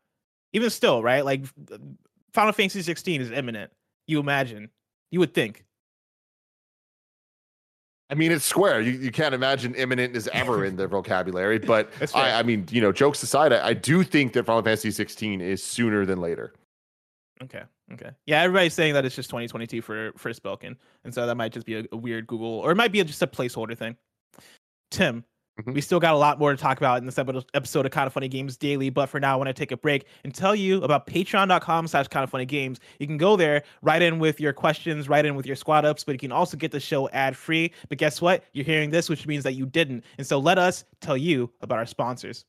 even 0.54 0.70
still, 0.70 1.04
right? 1.04 1.26
Like 1.26 1.44
uh, 1.74 1.78
Final 2.32 2.54
Fantasy 2.54 2.82
16 2.82 3.20
is 3.20 3.32
imminent. 3.32 3.70
You 4.08 4.22
imagine, 4.22 4.70
you 5.12 5.20
would 5.20 5.34
think. 5.34 5.66
I 8.10 8.14
mean, 8.14 8.32
it's 8.32 8.46
Square. 8.46 8.82
You, 8.82 8.94
you 8.94 9.12
can't 9.12 9.36
imagine 9.36 9.76
imminent 9.76 10.16
is 10.16 10.30
ever 10.32 10.64
in 10.64 10.78
their 10.78 10.88
vocabulary. 10.88 11.60
But 11.60 11.92
I, 12.16 12.40
I, 12.40 12.44
mean, 12.44 12.66
you 12.72 12.80
know, 12.80 12.94
jokes 12.94 13.24
aside, 13.24 13.52
I, 13.52 13.68
I 13.68 13.74
do 13.74 14.04
think 14.04 14.32
that 14.34 14.46
Final 14.46 14.62
Fantasy 14.62 14.90
16 14.90 15.42
is 15.42 15.62
sooner 15.62 16.06
than 16.06 16.22
later. 16.22 16.54
Okay. 17.44 17.64
Okay. 17.92 18.12
Yeah, 18.26 18.42
everybody's 18.42 18.74
saying 18.74 18.94
that 18.94 19.04
it's 19.04 19.18
just 19.18 19.30
2022 19.30 19.82
for 19.82 20.14
Forspoken, 20.14 20.78
and 21.04 21.14
so 21.14 21.26
that 21.28 21.36
might 21.36 21.52
just 21.52 21.66
be 21.66 21.76
a, 21.76 21.84
a 21.92 21.98
weird 21.98 22.26
Google, 22.26 22.60
or 22.60 22.72
it 22.72 22.76
might 22.76 22.94
be 22.94 23.04
just 23.04 23.22
a 23.22 23.28
placeholder 23.28 23.78
thing. 23.78 23.98
Tim, 24.92 25.26
Mm-hmm. 25.60 25.74
We 25.74 25.82
still 25.82 26.00
got 26.00 26.14
a 26.14 26.18
lot 26.18 26.40
more 26.40 26.52
to 26.52 26.58
talk 26.58 26.78
about 26.78 27.00
in 27.00 27.06
this 27.06 27.18
episode 27.20 27.86
of 27.86 27.92
Kind 27.92 28.08
of 28.08 28.14
Funny 28.14 28.30
Games 28.30 28.56
Daily, 28.56 28.90
but 28.90 29.08
for 29.08 29.20
now, 29.20 29.34
I 29.34 29.36
want 29.36 29.48
to 29.48 29.54
take 29.54 29.72
a 29.72 29.78
break 29.78 30.06
and 30.24 30.34
tell 30.34 30.56
you 30.56 30.82
about 30.82 31.06
patreon.com 31.08 31.88
slash 31.88 32.08
kindafunnygames. 32.08 32.80
You 33.00 33.08
can 33.08 33.18
go 33.18 33.36
there, 33.36 33.64
write 33.82 34.02
in 34.02 34.18
with 34.20 34.40
your 34.40 34.54
questions, 34.54 35.10
write 35.10 35.26
in 35.26 35.36
with 35.36 35.46
your 35.46 35.58
squad 35.58 35.84
ups, 35.84 36.04
but 36.06 36.14
you 36.14 36.20
can 36.20 36.32
also 36.32 36.56
get 36.56 36.72
the 36.72 36.80
show 36.80 37.10
ad 37.10 37.36
free. 37.36 37.74
But 37.90 37.98
guess 37.98 38.22
what? 38.22 38.46
You're 38.54 38.66
hearing 38.66 38.92
this, 38.92 39.10
which 39.10 39.28
means 39.28 39.44
that 39.44 39.54
you 39.54 39.66
didn't. 39.66 40.06
And 40.18 40.26
so 40.26 40.40
let 40.40 40.58
us 40.58 40.86
tell 41.02 41.18
you 41.18 41.52
about 41.62 41.80
our 41.80 41.86
sponsors. 41.86 42.46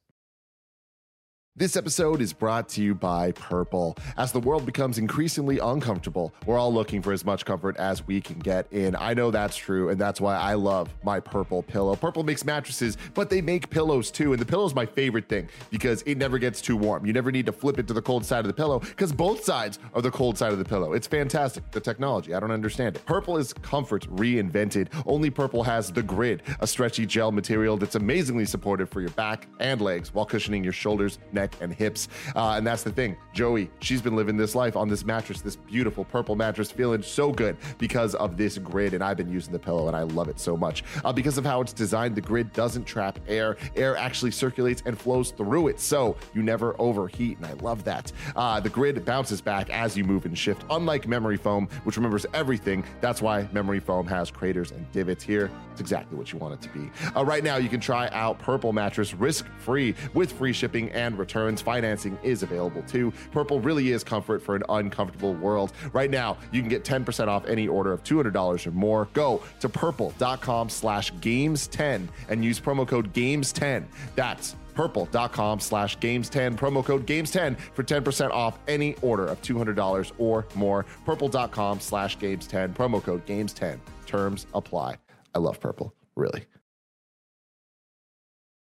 This 1.54 1.76
episode 1.76 2.22
is 2.22 2.32
brought 2.32 2.66
to 2.70 2.82
you 2.82 2.94
by 2.94 3.32
Purple. 3.32 3.98
As 4.16 4.32
the 4.32 4.40
world 4.40 4.64
becomes 4.64 4.96
increasingly 4.96 5.58
uncomfortable, 5.58 6.32
we're 6.46 6.56
all 6.56 6.72
looking 6.72 7.02
for 7.02 7.12
as 7.12 7.26
much 7.26 7.44
comfort 7.44 7.76
as 7.76 8.06
we 8.06 8.22
can 8.22 8.38
get 8.38 8.66
in. 8.72 8.96
I 8.96 9.12
know 9.12 9.30
that's 9.30 9.54
true, 9.54 9.90
and 9.90 10.00
that's 10.00 10.18
why 10.18 10.34
I 10.34 10.54
love 10.54 10.88
my 11.04 11.20
Purple 11.20 11.62
pillow. 11.62 11.94
Purple 11.94 12.22
makes 12.22 12.46
mattresses, 12.46 12.96
but 13.12 13.28
they 13.28 13.42
make 13.42 13.68
pillows 13.68 14.10
too. 14.10 14.32
And 14.32 14.40
the 14.40 14.46
pillow 14.46 14.64
is 14.64 14.74
my 14.74 14.86
favorite 14.86 15.28
thing 15.28 15.46
because 15.68 16.00
it 16.06 16.16
never 16.16 16.38
gets 16.38 16.62
too 16.62 16.74
warm. 16.74 17.04
You 17.04 17.12
never 17.12 17.30
need 17.30 17.44
to 17.44 17.52
flip 17.52 17.78
it 17.78 17.86
to 17.88 17.92
the 17.92 18.00
cold 18.00 18.24
side 18.24 18.40
of 18.40 18.46
the 18.46 18.54
pillow 18.54 18.78
because 18.78 19.12
both 19.12 19.44
sides 19.44 19.78
are 19.92 20.00
the 20.00 20.10
cold 20.10 20.38
side 20.38 20.52
of 20.52 20.58
the 20.58 20.64
pillow. 20.64 20.94
It's 20.94 21.06
fantastic. 21.06 21.70
The 21.70 21.80
technology, 21.80 22.32
I 22.32 22.40
don't 22.40 22.50
understand 22.50 22.96
it. 22.96 23.04
Purple 23.04 23.36
is 23.36 23.52
comfort 23.52 24.08
reinvented. 24.16 24.88
Only 25.04 25.28
Purple 25.28 25.62
has 25.64 25.92
the 25.92 26.02
grid, 26.02 26.44
a 26.60 26.66
stretchy 26.66 27.04
gel 27.04 27.30
material 27.30 27.76
that's 27.76 27.94
amazingly 27.94 28.46
supportive 28.46 28.88
for 28.88 29.02
your 29.02 29.10
back 29.10 29.48
and 29.60 29.82
legs 29.82 30.14
while 30.14 30.24
cushioning 30.24 30.64
your 30.64 30.72
shoulders, 30.72 31.18
neck, 31.30 31.41
neck, 31.42 31.56
and 31.60 31.72
hips. 31.74 32.08
Uh, 32.36 32.54
and 32.56 32.66
that's 32.66 32.82
the 32.82 32.92
thing. 32.92 33.16
Joey, 33.32 33.70
she's 33.80 34.00
been 34.00 34.16
living 34.16 34.36
this 34.36 34.54
life 34.54 34.76
on 34.76 34.88
this 34.88 35.04
mattress, 35.04 35.40
this 35.40 35.56
beautiful 35.56 36.04
purple 36.04 36.36
mattress, 36.36 36.70
feeling 36.70 37.02
so 37.02 37.32
good 37.32 37.56
because 37.78 38.14
of 38.14 38.36
this 38.36 38.58
grid. 38.58 38.94
And 38.94 39.02
I've 39.02 39.16
been 39.16 39.30
using 39.30 39.52
the 39.52 39.58
pillow 39.58 39.88
and 39.88 39.96
I 39.96 40.02
love 40.02 40.28
it 40.28 40.38
so 40.38 40.56
much. 40.56 40.84
Uh, 41.04 41.12
because 41.12 41.38
of 41.38 41.44
how 41.44 41.60
it's 41.60 41.72
designed, 41.72 42.14
the 42.14 42.20
grid 42.20 42.52
doesn't 42.52 42.84
trap 42.84 43.18
air. 43.26 43.56
Air 43.76 43.96
actually 43.96 44.30
circulates 44.30 44.82
and 44.86 44.98
flows 44.98 45.30
through 45.30 45.68
it. 45.68 45.80
So 45.80 46.16
you 46.34 46.42
never 46.42 46.76
overheat. 46.80 47.38
And 47.38 47.46
I 47.46 47.54
love 47.54 47.84
that. 47.84 48.12
Uh, 48.36 48.60
the 48.60 48.70
grid 48.70 49.04
bounces 49.04 49.40
back 49.40 49.70
as 49.70 49.96
you 49.96 50.04
move 50.04 50.24
and 50.26 50.38
shift, 50.38 50.64
unlike 50.70 51.08
memory 51.08 51.36
foam, 51.36 51.68
which 51.84 51.96
remembers 51.96 52.26
everything. 52.34 52.84
That's 53.00 53.20
why 53.20 53.48
memory 53.52 53.80
foam 53.80 54.06
has 54.06 54.30
craters 54.30 54.70
and 54.70 54.90
divots 54.92 55.24
here. 55.24 55.50
It's 55.72 55.80
exactly 55.80 56.16
what 56.16 56.32
you 56.32 56.38
want 56.38 56.54
it 56.54 56.62
to 56.62 56.68
be. 56.68 56.90
Uh, 57.16 57.24
right 57.24 57.42
now, 57.42 57.56
you 57.56 57.68
can 57.68 57.80
try 57.80 58.08
out 58.08 58.38
Purple 58.38 58.72
Mattress 58.72 59.14
risk 59.14 59.46
free 59.58 59.94
with 60.14 60.30
free 60.32 60.52
shipping 60.52 60.90
and 60.90 61.18
returns. 61.32 61.62
Financing 61.62 62.18
is 62.22 62.42
available 62.42 62.82
too. 62.82 63.12
Purple 63.30 63.60
really 63.60 63.90
is 63.90 64.04
comfort 64.04 64.42
for 64.42 64.54
an 64.54 64.62
uncomfortable 64.68 65.34
world. 65.34 65.72
Right 65.92 66.10
now, 66.10 66.36
you 66.52 66.60
can 66.60 66.68
get 66.68 66.84
10% 66.84 67.28
off 67.28 67.46
any 67.46 67.66
order 67.68 67.92
of 67.92 68.02
$200 68.04 68.66
or 68.66 68.70
more. 68.72 69.08
Go 69.14 69.42
to 69.60 69.68
purple.com 69.68 70.68
slash 70.68 71.12
games10 71.14 72.08
and 72.28 72.44
use 72.44 72.60
promo 72.60 72.86
code 72.86 73.12
games10. 73.14 73.84
That's 74.14 74.56
purple.com 74.74 75.60
slash 75.60 75.98
games10 75.98 76.56
promo 76.56 76.84
code 76.84 77.06
games10 77.06 77.58
for 77.74 77.82
10% 77.82 78.30
off 78.30 78.58
any 78.68 78.94
order 79.02 79.26
of 79.26 79.40
$200 79.42 80.12
or 80.18 80.46
more 80.54 80.86
purple.com 81.04 81.78
slash 81.78 82.16
games10 82.18 82.74
promo 82.74 83.02
code 83.02 83.24
games10 83.26 83.78
terms 84.06 84.46
apply 84.54 84.96
I 85.34 85.38
love 85.38 85.60
purple, 85.60 85.94
really. 86.14 86.44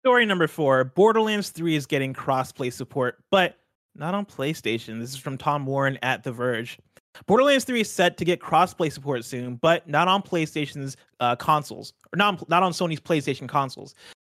Story 0.04 0.26
number 0.26 0.48
four 0.48 0.84
Borderlands 0.84 1.52
3 1.52 1.76
is 1.76 1.86
getting 1.86 2.12
crossplay 2.12 2.74
support, 2.74 3.20
but 3.30 3.58
not 3.94 4.16
on 4.16 4.26
PlayStation. 4.26 5.00
This 5.00 5.12
is 5.12 5.18
from 5.18 5.38
Tom 5.38 5.64
Warren 5.64 6.00
at 6.02 6.24
The 6.24 6.32
Verge. 6.32 6.80
Borderlands 7.28 7.66
3 7.66 7.82
is 7.82 7.92
set 7.92 8.18
to 8.18 8.26
get 8.26 8.40
crossplay 8.40 8.92
support 8.92 9.24
soon, 9.24 9.58
but 9.58 9.88
not 9.88 10.08
on 10.08 10.24
PlayStation's 10.24 10.98
uh, 11.20 11.36
consoles, 11.36 11.94
or 12.12 12.18
not, 12.18 12.50
not 12.50 12.64
on 12.64 12.72
Sony's 12.72 13.00
PlayStation 13.00 13.48
consoles. 13.48 13.94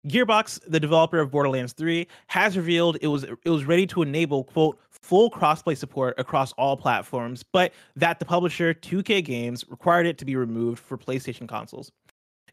Gearbox, 0.07 0.61
the 0.69 0.79
developer 0.79 1.19
of 1.19 1.31
Borderlands 1.31 1.73
3, 1.73 2.07
has 2.27 2.59
revealed 2.59 2.99
it 3.01 3.07
was 3.07 3.25
it 3.25 3.49
was 3.49 3.65
ready 3.65 3.87
to 3.87 4.03
enable 4.03 4.45
quote 4.45 4.79
full 4.91 5.31
crossplay 5.31 5.75
support 5.75 6.15
across 6.19 6.53
all 6.53 6.77
platforms, 6.77 7.43
but 7.43 7.73
that 7.97 8.19
the 8.19 8.27
publisher 8.27 8.75
2K 8.75 9.25
Games 9.25 9.65
required 9.71 10.05
it 10.05 10.19
to 10.19 10.27
be 10.27 10.37
removed 10.37 10.79
for 10.79 10.99
PlayStation 10.99 11.49
consoles. 11.49 11.91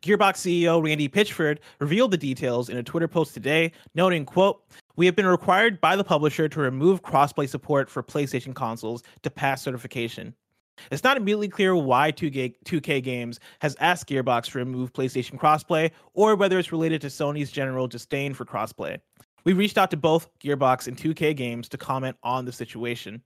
Gearbox 0.02 0.38
CEO 0.38 0.84
Randy 0.84 1.08
Pitchford 1.08 1.60
revealed 1.80 2.10
the 2.10 2.18
details 2.18 2.70
in 2.70 2.78
a 2.78 2.84
Twitter 2.84 3.08
post 3.08 3.36
today, 3.36 3.72
noting, 3.94 4.26
quote, 4.26 4.64
we 4.96 5.06
have 5.06 5.16
been 5.16 5.28
required 5.28 5.80
by 5.80 5.96
the 5.96 6.04
publisher 6.04 6.50
to 6.50 6.60
remove 6.60 7.04
crossplay 7.04 7.48
support 7.48 7.88
for 7.90 8.02
PlayStation 8.02 8.56
consoles 8.56 9.04
to 9.22 9.30
pass 9.30 9.62
certification. 9.62 10.34
It's 10.90 11.04
not 11.04 11.18
immediately 11.18 11.50
clear 11.50 11.76
why 11.76 12.12
2K, 12.12 12.56
2K 12.66 13.04
Games 13.04 13.40
has 13.60 13.76
asked 13.80 14.10
Gearbox 14.10 14.52
to 14.52 14.58
remove 14.58 14.92
PlayStation 14.92 15.38
crossplay 15.38 15.92
or 16.16 16.36
whether 16.36 16.58
it's 16.58 16.72
related 16.72 17.02
to 17.02 17.08
Sony's 17.08 17.52
general 17.52 17.88
disdain 17.88 18.34
for 18.34 18.44
crossplay. 18.44 18.98
We 19.44 19.54
reached 19.54 19.78
out 19.78 19.92
to 19.92 19.98
both 19.98 20.30
Gearbox 20.40 20.88
and 20.88 20.98
2K 20.98 21.36
Games 21.36 21.70
to 21.70 21.78
comment 21.78 22.18
on 22.24 22.46
the 22.46 22.52
situation. 22.52 23.22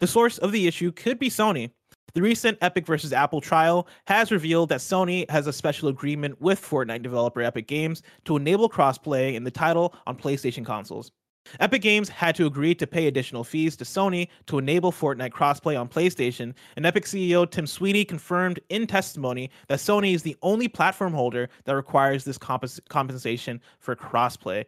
The 0.00 0.06
source 0.08 0.38
of 0.38 0.50
the 0.50 0.66
issue 0.66 0.90
could 0.90 1.18
be 1.20 1.30
Sony, 1.30 1.70
The 2.14 2.22
recent 2.22 2.56
Epic 2.62 2.86
versus 2.86 3.12
Apple 3.12 3.42
trial 3.42 3.86
has 4.06 4.32
revealed 4.32 4.70
that 4.70 4.80
Sony 4.80 5.28
has 5.30 5.46
a 5.46 5.52
special 5.52 5.90
agreement 5.90 6.40
with 6.40 6.60
Fortnite 6.60 7.02
developer 7.02 7.42
Epic 7.42 7.68
Games 7.68 8.02
to 8.24 8.36
enable 8.36 8.70
crossplay 8.70 9.34
in 9.34 9.44
the 9.44 9.50
title 9.50 9.94
on 10.06 10.16
PlayStation 10.16 10.64
consoles. 10.64 11.12
Epic 11.60 11.82
Games 11.82 12.08
had 12.08 12.34
to 12.36 12.46
agree 12.46 12.74
to 12.74 12.86
pay 12.86 13.06
additional 13.06 13.44
fees 13.44 13.76
to 13.76 13.84
Sony 13.84 14.28
to 14.46 14.58
enable 14.58 14.90
Fortnite 14.90 15.30
crossplay 15.30 15.78
on 15.78 15.88
PlayStation, 15.88 16.54
and 16.76 16.86
Epic 16.86 17.04
CEO 17.04 17.48
Tim 17.48 17.66
Sweeney 17.66 18.04
confirmed 18.04 18.60
in 18.70 18.86
testimony 18.86 19.50
that 19.68 19.78
Sony 19.78 20.14
is 20.14 20.22
the 20.22 20.36
only 20.42 20.68
platform 20.68 21.12
holder 21.12 21.48
that 21.64 21.76
requires 21.76 22.24
this 22.24 22.38
compens- 22.38 22.80
compensation 22.88 23.60
for 23.78 23.94
crossplay. 23.94 24.64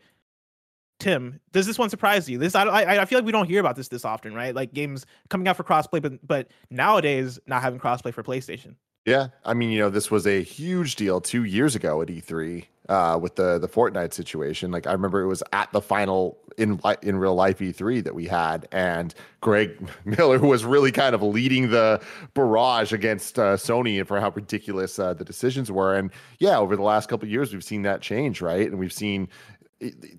Tim, 1.00 1.40
does 1.52 1.66
this 1.66 1.78
one 1.78 1.90
surprise 1.90 2.28
you? 2.28 2.38
This 2.38 2.54
I, 2.54 2.64
I 2.64 3.02
I 3.02 3.04
feel 3.06 3.18
like 3.18 3.26
we 3.26 3.32
don't 3.32 3.48
hear 3.48 3.58
about 3.58 3.74
this 3.74 3.88
this 3.88 4.04
often, 4.04 4.34
right? 4.34 4.54
Like 4.54 4.72
games 4.72 5.06
coming 5.28 5.48
out 5.48 5.56
for 5.56 5.64
crossplay, 5.64 6.00
but 6.00 6.26
but 6.26 6.48
nowadays 6.70 7.40
not 7.46 7.62
having 7.62 7.80
crossplay 7.80 8.14
for 8.14 8.22
PlayStation. 8.22 8.76
Yeah, 9.06 9.28
I 9.44 9.54
mean, 9.54 9.70
you 9.70 9.78
know, 9.78 9.90
this 9.90 10.10
was 10.10 10.26
a 10.26 10.42
huge 10.42 10.96
deal 10.96 11.20
two 11.20 11.44
years 11.44 11.74
ago 11.74 12.02
at 12.02 12.08
E3 12.08 12.66
uh, 12.90 13.18
with 13.20 13.36
the 13.36 13.58
the 13.58 13.68
Fortnite 13.68 14.12
situation. 14.12 14.70
Like 14.70 14.86
I 14.86 14.92
remember 14.92 15.22
it 15.22 15.26
was 15.26 15.42
at 15.52 15.72
the 15.72 15.80
final 15.80 16.38
in 16.58 16.78
in 17.02 17.16
real 17.16 17.34
life 17.34 17.60
E3 17.60 18.04
that 18.04 18.14
we 18.14 18.26
had, 18.26 18.68
and 18.72 19.14
Greg 19.40 19.88
Miller 20.04 20.38
was 20.38 20.64
really 20.64 20.92
kind 20.92 21.14
of 21.14 21.22
leading 21.22 21.70
the 21.70 22.02
barrage 22.34 22.92
against 22.92 23.38
uh, 23.38 23.56
Sony 23.56 23.98
and 23.98 24.06
for 24.06 24.20
how 24.20 24.30
ridiculous 24.30 24.98
uh, 24.98 25.14
the 25.14 25.24
decisions 25.24 25.72
were. 25.72 25.94
And 25.96 26.10
yeah, 26.38 26.58
over 26.58 26.76
the 26.76 26.82
last 26.82 27.08
couple 27.08 27.26
years, 27.26 27.54
we've 27.54 27.64
seen 27.64 27.82
that 27.82 28.02
change, 28.02 28.42
right? 28.42 28.68
And 28.68 28.78
we've 28.78 28.92
seen 28.92 29.28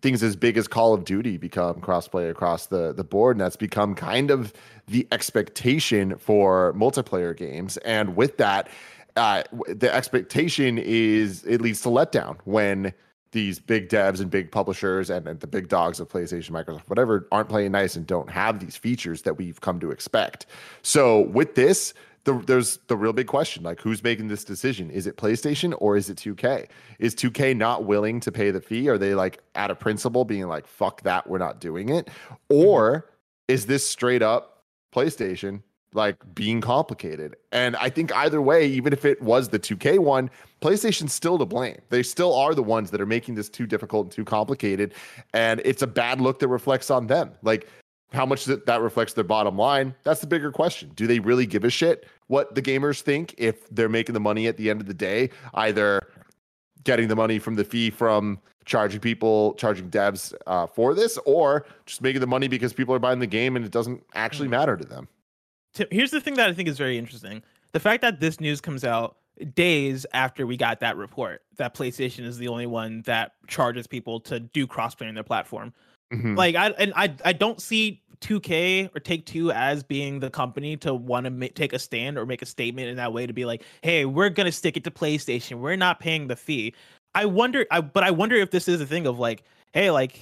things 0.01 0.23
as 0.23 0.35
big 0.35 0.57
as 0.57 0.67
Call 0.67 0.93
of 0.93 1.05
Duty 1.05 1.37
become 1.37 1.75
crossplay 1.81 2.29
across 2.29 2.67
the 2.67 2.93
the 2.93 3.03
board, 3.03 3.35
and 3.35 3.41
that's 3.41 3.55
become 3.55 3.95
kind 3.95 4.31
of 4.31 4.53
the 4.87 5.07
expectation 5.11 6.17
for 6.17 6.73
multiplayer 6.73 7.35
games. 7.35 7.77
And 7.77 8.15
with 8.15 8.37
that, 8.37 8.69
uh, 9.15 9.43
the 9.67 9.93
expectation 9.93 10.77
is 10.77 11.43
it 11.45 11.61
leads 11.61 11.81
to 11.81 11.89
letdown 11.89 12.37
when 12.45 12.93
these 13.31 13.59
big 13.59 13.87
devs 13.89 14.19
and 14.19 14.29
big 14.29 14.51
publishers 14.51 15.09
and, 15.09 15.27
and, 15.27 15.39
the 15.39 15.47
big 15.47 15.69
dogs 15.69 15.99
of 15.99 16.09
PlayStation, 16.09 16.51
Microsoft, 16.51 16.89
whatever, 16.89 17.27
aren't 17.31 17.47
playing 17.47 17.71
nice 17.71 17.95
and 17.95 18.05
don't 18.05 18.29
have 18.29 18.59
these 18.59 18.75
features 18.75 19.21
that 19.21 19.37
we've 19.37 19.61
come 19.61 19.79
to 19.79 19.89
expect. 19.89 20.45
So 20.81 21.21
with 21.21 21.55
this, 21.55 21.93
the, 22.23 22.33
there's 22.45 22.77
the 22.87 22.95
real 22.95 23.13
big 23.13 23.27
question 23.27 23.63
like 23.63 23.79
who's 23.79 24.03
making 24.03 24.27
this 24.27 24.43
decision? 24.43 24.91
Is 24.91 25.07
it 25.07 25.17
playstation 25.17 25.73
or 25.79 25.97
is 25.97 26.09
it 26.09 26.17
2k 26.17 26.67
is 26.99 27.15
2k 27.15 27.55
not 27.55 27.85
willing 27.85 28.19
to 28.21 28.31
pay 28.31 28.51
the 28.51 28.61
fee? 28.61 28.89
Are 28.89 28.97
they 28.97 29.15
like 29.15 29.41
at 29.55 29.71
a 29.71 29.75
principle 29.75 30.25
being 30.25 30.47
like 30.47 30.67
fuck 30.67 31.01
that 31.03 31.27
we're 31.27 31.39
not 31.39 31.59
doing 31.59 31.89
it? 31.89 32.09
Or 32.49 33.09
is 33.47 33.65
this 33.65 33.87
straight 33.87 34.21
up 34.21 34.63
playstation 34.93 35.63
like 35.93 36.15
being 36.35 36.61
complicated? 36.61 37.35
And 37.51 37.75
i 37.77 37.89
think 37.89 38.13
either 38.15 38.41
way 38.41 38.67
even 38.67 38.93
if 38.93 39.03
it 39.03 39.21
was 39.21 39.49
the 39.49 39.59
2k 39.59 39.99
one 39.99 40.29
playstation's 40.61 41.13
still 41.13 41.39
to 41.39 41.45
blame. 41.45 41.79
They 41.89 42.03
still 42.03 42.35
are 42.35 42.53
the 42.53 42.61
ones 42.61 42.91
that 42.91 43.01
are 43.01 43.07
making 43.07 43.33
this 43.33 43.49
too 43.49 43.65
difficult 43.65 44.05
and 44.05 44.11
too 44.11 44.25
complicated 44.25 44.93
and 45.33 45.59
it's 45.65 45.81
a 45.81 45.87
bad 45.87 46.21
look 46.21 46.37
that 46.39 46.49
reflects 46.49 46.91
on 46.91 47.07
them. 47.07 47.31
Like 47.41 47.67
how 48.11 48.25
much 48.25 48.45
that 48.45 48.65
that 48.65 48.81
reflects 48.81 49.13
their 49.13 49.23
bottom 49.23 49.57
line? 49.57 49.95
That's 50.03 50.21
the 50.21 50.27
bigger 50.27 50.51
question. 50.51 50.91
Do 50.95 51.07
they 51.07 51.19
really 51.19 51.45
give 51.45 51.63
a 51.63 51.69
shit 51.69 52.07
what 52.27 52.55
the 52.55 52.61
gamers 52.61 53.01
think 53.01 53.35
if 53.37 53.69
they're 53.69 53.89
making 53.89 54.13
the 54.13 54.19
money 54.19 54.47
at 54.47 54.57
the 54.57 54.69
end 54.69 54.81
of 54.81 54.87
the 54.87 54.93
day 54.93 55.29
either 55.55 56.01
getting 56.83 57.07
the 57.07 57.15
money 57.15 57.39
from 57.39 57.55
the 57.55 57.63
fee 57.63 57.89
from 57.89 58.39
charging 58.65 58.99
people 58.99 59.53
charging 59.55 59.89
devs 59.89 60.33
uh, 60.47 60.67
for 60.67 60.93
this 60.93 61.17
or 61.25 61.65
just 61.85 62.01
making 62.01 62.21
the 62.21 62.27
money 62.27 62.47
because 62.47 62.73
people 62.73 62.93
are 62.93 62.99
buying 62.99 63.19
the 63.19 63.27
game 63.27 63.55
and 63.55 63.65
it 63.65 63.71
doesn't 63.71 64.03
actually 64.13 64.47
hmm. 64.47 64.51
matter 64.51 64.77
to 64.77 64.85
them? 64.85 65.07
Here's 65.89 66.11
the 66.11 66.19
thing 66.19 66.33
that 66.33 66.49
i 66.49 66.53
think 66.53 66.67
is 66.67 66.77
very 66.77 66.97
interesting. 66.97 67.41
The 67.71 67.79
fact 67.79 68.01
that 68.01 68.19
this 68.19 68.41
news 68.41 68.59
comes 68.59 68.83
out 68.83 69.15
days 69.55 70.05
after 70.13 70.45
we 70.45 70.57
got 70.57 70.81
that 70.81 70.97
report 70.97 71.41
that 71.55 71.73
playstation 71.73 72.25
is 72.25 72.37
the 72.37 72.49
only 72.49 72.67
one 72.67 73.01
that 73.03 73.31
charges 73.47 73.87
people 73.87 74.19
to 74.19 74.39
do 74.39 74.67
crossplay 74.67 75.07
on 75.07 75.15
their 75.15 75.23
platform 75.23 75.73
Mm-hmm. 76.11 76.35
Like 76.35 76.55
I 76.55 76.67
and 76.71 76.93
I 76.95 77.13
I 77.23 77.33
don't 77.33 77.61
see 77.61 78.01
2K 78.21 78.95
or 78.95 78.99
Take 78.99 79.25
Two 79.25 79.51
as 79.51 79.83
being 79.83 80.19
the 80.19 80.29
company 80.29 80.77
to 80.77 80.93
want 80.93 81.25
to 81.25 81.29
ma- 81.29 81.47
take 81.53 81.73
a 81.73 81.79
stand 81.79 82.17
or 82.17 82.25
make 82.25 82.41
a 82.41 82.45
statement 82.45 82.89
in 82.89 82.97
that 82.97 83.13
way 83.13 83.25
to 83.25 83.33
be 83.33 83.45
like, 83.45 83.63
hey, 83.81 84.05
we're 84.05 84.29
gonna 84.29 84.51
stick 84.51 84.77
it 84.77 84.83
to 84.83 84.91
PlayStation. 84.91 85.59
We're 85.59 85.75
not 85.75 85.99
paying 85.99 86.27
the 86.27 86.35
fee. 86.35 86.73
I 87.13 87.25
wonder, 87.25 87.65
I 87.71 87.81
but 87.81 88.03
I 88.03 88.11
wonder 88.11 88.35
if 88.35 88.51
this 88.51 88.67
is 88.67 88.79
a 88.81 88.85
thing 88.85 89.07
of 89.07 89.19
like, 89.19 89.43
hey, 89.73 89.91
like 89.91 90.19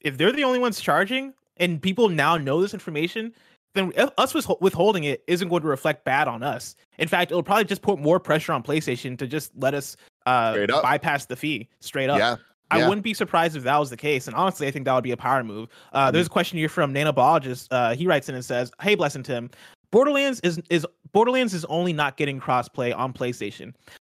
if 0.00 0.16
they're 0.16 0.32
the 0.32 0.44
only 0.44 0.58
ones 0.58 0.80
charging 0.80 1.34
and 1.56 1.80
people 1.80 2.08
now 2.08 2.36
know 2.36 2.60
this 2.60 2.74
information, 2.74 3.32
then 3.74 3.92
us 4.18 4.34
withholding 4.34 5.04
it 5.04 5.24
isn't 5.26 5.48
going 5.48 5.62
to 5.62 5.68
reflect 5.68 6.04
bad 6.04 6.28
on 6.28 6.42
us. 6.42 6.76
In 6.98 7.08
fact, 7.08 7.32
it'll 7.32 7.42
probably 7.42 7.64
just 7.64 7.82
put 7.82 7.98
more 7.98 8.20
pressure 8.20 8.52
on 8.52 8.62
PlayStation 8.62 9.18
to 9.18 9.26
just 9.26 9.50
let 9.56 9.74
us 9.74 9.96
uh, 10.26 10.66
bypass 10.82 11.26
the 11.26 11.36
fee 11.36 11.68
straight 11.80 12.08
up. 12.08 12.18
Yeah. 12.18 12.36
I 12.74 12.88
wouldn't 12.88 13.04
be 13.04 13.14
surprised 13.14 13.56
if 13.56 13.62
that 13.64 13.78
was 13.78 13.90
the 13.90 13.96
case. 13.96 14.26
And 14.26 14.36
honestly, 14.36 14.66
I 14.66 14.70
think 14.70 14.84
that 14.84 14.94
would 14.94 15.04
be 15.04 15.12
a 15.12 15.16
power 15.16 15.42
move. 15.44 15.68
Uh, 15.92 16.06
mm-hmm. 16.06 16.14
There's 16.14 16.26
a 16.26 16.30
question 16.30 16.58
here 16.58 16.68
from 16.68 16.92
Nanobiologist. 16.92 17.68
Uh, 17.70 17.94
he 17.94 18.06
writes 18.06 18.28
in 18.28 18.34
and 18.34 18.44
says, 18.44 18.72
"Hey, 18.80 18.94
blessing 18.94 19.22
Tim, 19.22 19.50
Borderlands 19.94 20.40
is 20.40 20.60
is 20.70 20.84
Borderlands 21.12 21.54
is 21.54 21.64
only 21.66 21.92
not 21.92 22.16
getting 22.16 22.40
crossplay 22.40 22.96
on 22.96 23.12
PlayStation. 23.12 23.74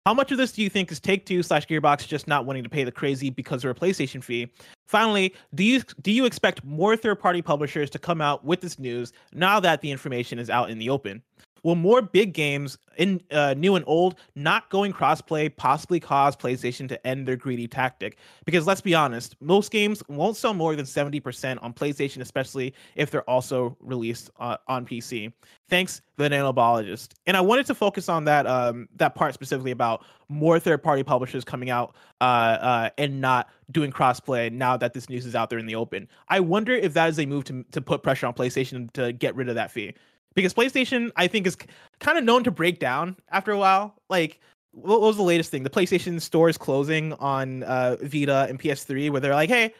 How 0.06 0.14
much 0.14 0.32
of 0.32 0.38
this 0.38 0.52
do 0.52 0.62
you 0.62 0.70
think 0.70 0.90
is 0.90 1.02
Take 1.02 1.26
Two 1.26 1.44
slash 1.44 1.68
Gearbox 1.68 2.08
just 2.08 2.28
not 2.28 2.46
wanting 2.46 2.64
to 2.64 2.70
pay 2.70 2.86
the 2.86 2.92
crazy 2.94 3.30
because 3.30 3.66
of 3.66 3.72
a 3.72 3.74
PlayStation 3.74 4.24
fee? 4.24 4.50
Finally, 4.88 5.34
do 5.54 5.66
you 5.66 5.82
do 6.02 6.12
you 6.12 6.26
expect 6.26 6.64
more 6.64 6.96
third 6.96 7.20
party 7.20 7.42
publishers 7.42 7.90
to 7.90 8.00
come 8.00 8.22
out 8.22 8.46
with 8.46 8.62
this 8.62 8.80
news 8.80 9.12
now 9.34 9.60
that 9.60 9.82
the 9.82 9.92
information 9.92 10.40
is 10.40 10.50
out 10.50 10.70
in 10.70 10.78
the 10.78 10.90
open? 10.90 11.22
Will 11.66 11.74
more 11.74 12.04
big 12.04 12.34
games 12.34 12.78
in 12.96 13.24
uh, 13.32 13.56
new 13.58 13.76
and 13.76 13.84
old 13.88 14.18
not 14.36 14.70
going 14.70 14.94
crossplay 14.94 15.54
possibly 15.58 16.00
cause 16.00 16.36
PlayStation 16.36 16.88
to 16.90 17.08
end 17.08 17.28
their 17.28 17.38
greedy 17.38 17.68
tactic? 17.68 18.20
Because 18.46 18.68
let's 18.68 18.82
be 18.82 18.94
honest, 18.94 19.36
most 19.42 19.72
games 19.72 20.04
won't 20.08 20.38
sell 20.38 20.54
more 20.54 20.76
than 20.76 20.86
70% 20.86 21.58
on 21.64 21.74
PlayStation, 21.74 22.22
especially 22.22 22.76
if 22.96 23.10
they're 23.10 23.28
also 23.28 23.76
released 23.80 24.30
uh, 24.40 24.58
on 24.68 24.86
PC. 24.86 25.34
Thanks, 25.68 26.02
the 26.18 26.30
nanobiologist. 26.30 27.14
And 27.26 27.36
I 27.36 27.42
wanted 27.42 27.66
to 27.66 27.74
focus 27.74 28.10
on 28.10 28.26
that 28.26 28.46
um, 28.46 28.88
that 28.98 29.16
part 29.16 29.34
specifically 29.34 29.72
about 29.72 30.06
more 30.30 30.60
third-party 30.60 31.02
publishers 31.02 31.44
coming 31.44 31.72
out 31.72 31.96
uh, 32.22 32.24
uh, 32.24 32.90
and 33.00 33.20
not 33.20 33.50
doing 33.72 33.92
crossplay 33.92 34.52
now 34.52 34.78
that 34.78 34.94
this 34.94 35.10
news 35.10 35.26
is 35.26 35.34
out 35.34 35.50
there 35.50 35.58
in 35.58 35.66
the 35.66 35.76
open. 35.76 36.08
I 36.30 36.42
wonder 36.42 36.74
if 36.74 36.94
that 36.94 37.10
is 37.10 37.18
a 37.18 37.26
move 37.26 37.46
to 37.46 37.66
to 37.72 37.82
put 37.82 38.04
pressure 38.04 38.28
on 38.28 38.36
PlayStation 38.36 38.94
to 38.94 39.12
get 39.12 39.36
rid 39.36 39.50
of 39.50 39.56
that 39.56 39.72
fee 39.72 39.96
because 40.36 40.54
PlayStation 40.54 41.12
I 41.16 41.28
think 41.28 41.48
is 41.48 41.58
kind 42.00 42.18
of 42.18 42.24
known 42.24 42.44
to 42.44 42.52
break 42.52 42.80
down 42.80 43.16
after 43.32 43.52
a 43.52 43.58
while. 43.58 43.96
Like 44.10 44.40
what 44.76 45.02
was 45.02 45.16
the 45.16 45.24
latest 45.24 45.52
thing? 45.52 45.64
The 45.64 45.70
PlayStation 45.70 46.22
store 46.22 46.50
is 46.50 46.58
closing 46.58 47.14
on 47.14 47.64
uh, 47.64 47.96
Vita 48.02 48.46
and 48.50 48.60
PS3, 48.60 49.10
where 49.10 49.22
they're 49.22 49.34
like, 49.34 49.50
"Hey, 49.50 49.74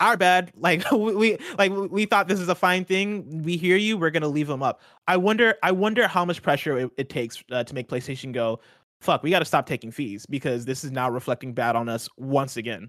our 0.00 0.16
bad. 0.16 0.52
Like 0.60 0.90
we 0.92 1.36
like 1.58 1.72
we 1.72 2.06
thought 2.06 2.28
this 2.28 2.40
is 2.40 2.48
a 2.48 2.54
fine 2.54 2.84
thing. 2.84 3.42
We 3.42 3.56
hear 3.56 3.76
you. 3.76 3.98
We're 3.98 4.10
gonna 4.10 4.28
leave 4.28 4.46
them 4.46 4.62
up." 4.62 4.80
I 5.08 5.16
wonder. 5.16 5.56
I 5.62 5.72
wonder 5.72 6.06
how 6.06 6.24
much 6.24 6.42
pressure 6.42 6.78
it, 6.78 6.90
it 6.96 7.08
takes 7.08 7.42
uh, 7.50 7.64
to 7.64 7.74
make 7.74 7.88
PlayStation 7.88 8.32
go. 8.32 8.60
Fuck, 9.00 9.22
we 9.22 9.30
got 9.30 9.40
to 9.40 9.44
stop 9.44 9.66
taking 9.66 9.90
fees 9.90 10.24
because 10.24 10.64
this 10.64 10.82
is 10.82 10.90
now 10.90 11.10
reflecting 11.10 11.52
bad 11.52 11.76
on 11.76 11.88
us 11.88 12.08
once 12.16 12.56
again. 12.56 12.88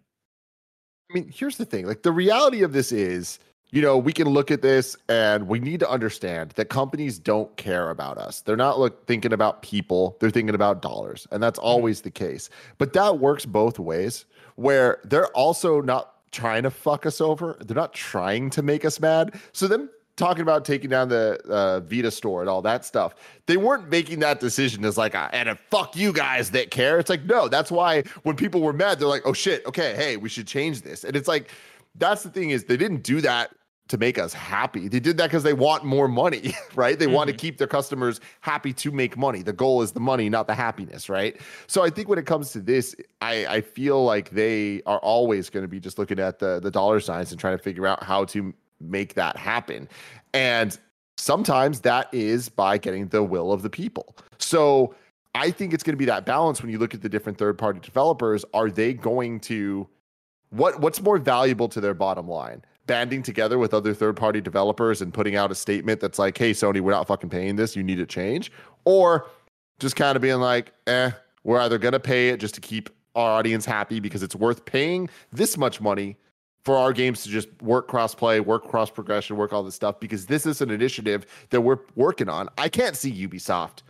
I 1.11 1.13
mean, 1.13 1.31
here's 1.33 1.57
the 1.57 1.65
thing. 1.65 1.85
Like 1.85 2.03
the 2.03 2.13
reality 2.13 2.63
of 2.63 2.71
this 2.71 2.91
is 2.91 3.39
you 3.71 3.81
know, 3.81 3.97
we 3.97 4.13
can 4.13 4.27
look 4.29 4.49
at 4.49 4.61
this 4.61 4.95
and 5.09 5.47
we 5.47 5.59
need 5.59 5.79
to 5.81 5.89
understand 5.89 6.51
that 6.51 6.69
companies 6.69 7.19
don't 7.19 7.55
care 7.57 7.89
about 7.89 8.17
us. 8.17 8.41
They're 8.41 8.55
not 8.55 8.79
look 8.79 9.05
thinking 9.05 9.33
about 9.33 9.61
people, 9.61 10.15
they're 10.19 10.29
thinking 10.29 10.55
about 10.55 10.81
dollars. 10.81 11.27
And 11.31 11.43
that's 11.43 11.59
mm-hmm. 11.59 11.67
always 11.67 12.01
the 12.01 12.11
case. 12.11 12.49
But 12.77 12.93
that 12.93 13.19
works 13.19 13.45
both 13.45 13.77
ways, 13.77 14.25
where 14.55 14.99
they're 15.03 15.27
also 15.27 15.81
not 15.81 16.13
trying 16.31 16.63
to 16.63 16.71
fuck 16.71 17.05
us 17.05 17.21
over. 17.21 17.57
They're 17.59 17.75
not 17.75 17.93
trying 17.93 18.49
to 18.51 18.61
make 18.61 18.85
us 18.85 18.99
mad. 18.99 19.39
So 19.51 19.67
them 19.67 19.89
talking 20.15 20.41
about 20.41 20.65
taking 20.65 20.89
down 20.89 21.09
the 21.09 21.39
uh, 21.47 21.79
Vita 21.81 22.09
store 22.09 22.41
and 22.41 22.49
all 22.49 22.61
that 22.63 22.83
stuff, 22.83 23.15
they 23.45 23.57
weren't 23.57 23.89
making 23.89 24.19
that 24.19 24.39
decision 24.39 24.83
as 24.83 24.97
like, 24.97 25.13
a, 25.13 25.29
and 25.31 25.47
a 25.49 25.55
fuck 25.69 25.95
you 25.95 26.11
guys 26.11 26.51
that 26.51 26.71
care. 26.71 26.99
It's 26.99 27.09
like, 27.09 27.23
no, 27.25 27.47
that's 27.47 27.69
why 27.69 28.03
when 28.23 28.35
people 28.35 28.61
were 28.61 28.73
mad, 28.73 28.99
they're 28.99 29.07
like, 29.07 29.23
oh 29.25 29.33
shit, 29.33 29.65
okay, 29.65 29.95
hey, 29.95 30.17
we 30.17 30.29
should 30.29 30.47
change 30.47 30.81
this. 30.81 31.03
And 31.03 31.15
it's 31.15 31.27
like, 31.27 31.51
that's 31.95 32.23
the 32.23 32.29
thing 32.29 32.49
is 32.51 32.63
they 32.65 32.77
didn't 32.77 33.03
do 33.03 33.21
that 33.21 33.51
to 33.87 33.97
make 33.97 34.17
us 34.17 34.33
happy. 34.33 34.87
They 34.87 34.99
did 34.99 35.17
that 35.17 35.27
because 35.27 35.43
they 35.43 35.53
want 35.53 35.83
more 35.83 36.07
money, 36.07 36.53
right? 36.75 36.97
They 36.97 37.05
mm-hmm. 37.05 37.13
want 37.13 37.29
to 37.29 37.35
keep 37.35 37.57
their 37.57 37.67
customers 37.67 38.19
happy 38.41 38.73
to 38.73 38.91
make 38.91 39.17
money. 39.17 39.41
The 39.41 39.53
goal 39.53 39.81
is 39.81 39.91
the 39.91 39.99
money, 39.99 40.29
not 40.29 40.47
the 40.47 40.55
happiness, 40.55 41.09
right? 41.09 41.39
So 41.67 41.83
I 41.83 41.89
think 41.89 42.09
when 42.09 42.19
it 42.19 42.25
comes 42.25 42.51
to 42.51 42.59
this, 42.59 42.95
I, 43.21 43.45
I 43.47 43.61
feel 43.61 44.03
like 44.03 44.31
they 44.31 44.81
are 44.85 44.99
always 44.99 45.49
going 45.49 45.63
to 45.63 45.69
be 45.69 45.79
just 45.79 45.97
looking 45.97 46.19
at 46.19 46.39
the 46.39 46.59
the 46.59 46.71
dollar 46.71 46.99
signs 46.99 47.31
and 47.31 47.39
trying 47.39 47.57
to 47.57 47.63
figure 47.63 47.87
out 47.87 48.03
how 48.03 48.25
to 48.25 48.53
make 48.79 49.13
that 49.15 49.37
happen. 49.37 49.87
And 50.33 50.77
sometimes 51.17 51.81
that 51.81 52.13
is 52.13 52.49
by 52.49 52.77
getting 52.77 53.07
the 53.07 53.23
will 53.23 53.51
of 53.51 53.61
the 53.61 53.69
people. 53.69 54.15
So 54.37 54.95
I 55.35 55.51
think 55.51 55.73
it's 55.73 55.83
going 55.83 55.93
to 55.93 55.97
be 55.97 56.05
that 56.05 56.25
balance 56.25 56.61
when 56.61 56.71
you 56.71 56.79
look 56.79 56.93
at 56.93 57.01
the 57.01 57.09
different 57.09 57.37
third 57.37 57.57
party 57.57 57.79
developers. 57.79 58.43
Are 58.53 58.69
they 58.69 58.93
going 58.93 59.39
to 59.41 59.87
what 60.49 60.79
what's 60.79 61.01
more 61.01 61.17
valuable 61.17 61.67
to 61.69 61.81
their 61.81 61.93
bottom 61.93 62.27
line? 62.27 62.63
Banding 62.87 63.21
together 63.21 63.57
with 63.57 63.73
other 63.73 63.93
third 63.93 64.15
party 64.15 64.41
developers 64.41 65.01
and 65.01 65.13
putting 65.13 65.35
out 65.35 65.51
a 65.51 65.55
statement 65.55 65.99
that's 65.99 66.17
like, 66.17 66.37
hey, 66.37 66.51
Sony, 66.51 66.81
we're 66.81 66.91
not 66.91 67.07
fucking 67.07 67.29
paying 67.29 67.55
this. 67.55 67.75
You 67.75 67.83
need 67.83 67.97
to 67.97 68.05
change. 68.05 68.51
Or 68.85 69.27
just 69.79 69.95
kind 69.95 70.15
of 70.15 70.21
being 70.21 70.39
like, 70.39 70.73
eh, 70.87 71.11
we're 71.43 71.59
either 71.59 71.77
going 71.77 71.91
to 71.91 71.99
pay 71.99 72.29
it 72.29 72.39
just 72.39 72.55
to 72.55 72.61
keep 72.61 72.89
our 73.15 73.31
audience 73.39 73.65
happy 73.65 73.99
because 73.99 74.23
it's 74.23 74.35
worth 74.35 74.65
paying 74.65 75.09
this 75.31 75.57
much 75.57 75.81
money 75.81 76.17
for 76.63 76.75
our 76.75 76.91
games 76.91 77.23
to 77.23 77.29
just 77.29 77.47
work 77.61 77.87
cross 77.87 78.13
play, 78.13 78.39
work 78.39 78.67
cross 78.67 78.89
progression, 78.89 79.37
work 79.37 79.53
all 79.53 79.63
this 79.63 79.75
stuff 79.75 79.99
because 79.99 80.25
this 80.25 80.45
is 80.45 80.61
an 80.61 80.69
initiative 80.69 81.25
that 81.49 81.61
we're 81.61 81.79
working 81.95 82.29
on. 82.29 82.49
I 82.57 82.69
can't 82.69 82.95
see 82.95 83.27
Ubisoft 83.27 83.83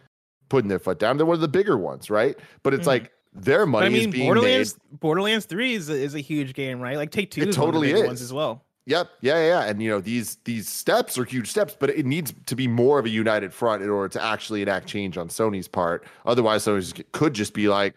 putting 0.49 0.69
their 0.69 0.79
foot 0.79 0.99
down. 0.99 1.17
They're 1.17 1.25
one 1.25 1.35
of 1.35 1.41
the 1.41 1.47
bigger 1.47 1.77
ones, 1.77 2.09
right? 2.09 2.37
But 2.63 2.73
it's 2.73 2.81
mm-hmm. 2.81 2.89
like 2.89 3.11
their 3.33 3.65
money 3.65 3.87
I 3.87 3.89
mean, 3.89 4.09
is 4.09 4.13
being 4.13 4.25
Borderlands, 4.27 4.77
made. 4.91 4.99
Borderlands 4.99 5.45
Three 5.45 5.73
is 5.73 5.89
a, 5.89 5.93
is 5.93 6.15
a 6.15 6.19
huge 6.19 6.53
game, 6.53 6.79
right? 6.79 6.97
Like 6.97 7.11
Take 7.11 7.31
Two, 7.31 7.41
it 7.41 7.51
totally 7.51 7.91
is 7.91 8.03
ones 8.03 8.21
as 8.21 8.31
well. 8.31 8.63
Yep. 8.87 9.09
Yeah, 9.19 9.45
yeah. 9.45 9.65
And 9.65 9.83
you 9.83 9.89
know, 9.89 9.99
these 9.99 10.37
these 10.45 10.69
steps 10.69 11.17
are 11.17 11.25
huge 11.25 11.49
steps, 11.49 11.75
but 11.77 11.89
it 11.89 12.05
needs 12.05 12.33
to 12.45 12.55
be 12.55 12.67
more 12.67 12.99
of 12.99 13.05
a 13.05 13.09
united 13.09 13.53
front 13.53 13.83
in 13.83 13.89
order 13.89 14.07
to 14.07 14.23
actually 14.23 14.61
enact 14.61 14.87
change 14.87 15.17
on 15.17 15.27
Sony's 15.27 15.67
part. 15.67 16.05
Otherwise, 16.25 16.63
Sony 16.63 17.03
could 17.11 17.33
just 17.33 17.53
be 17.53 17.67
like, 17.67 17.93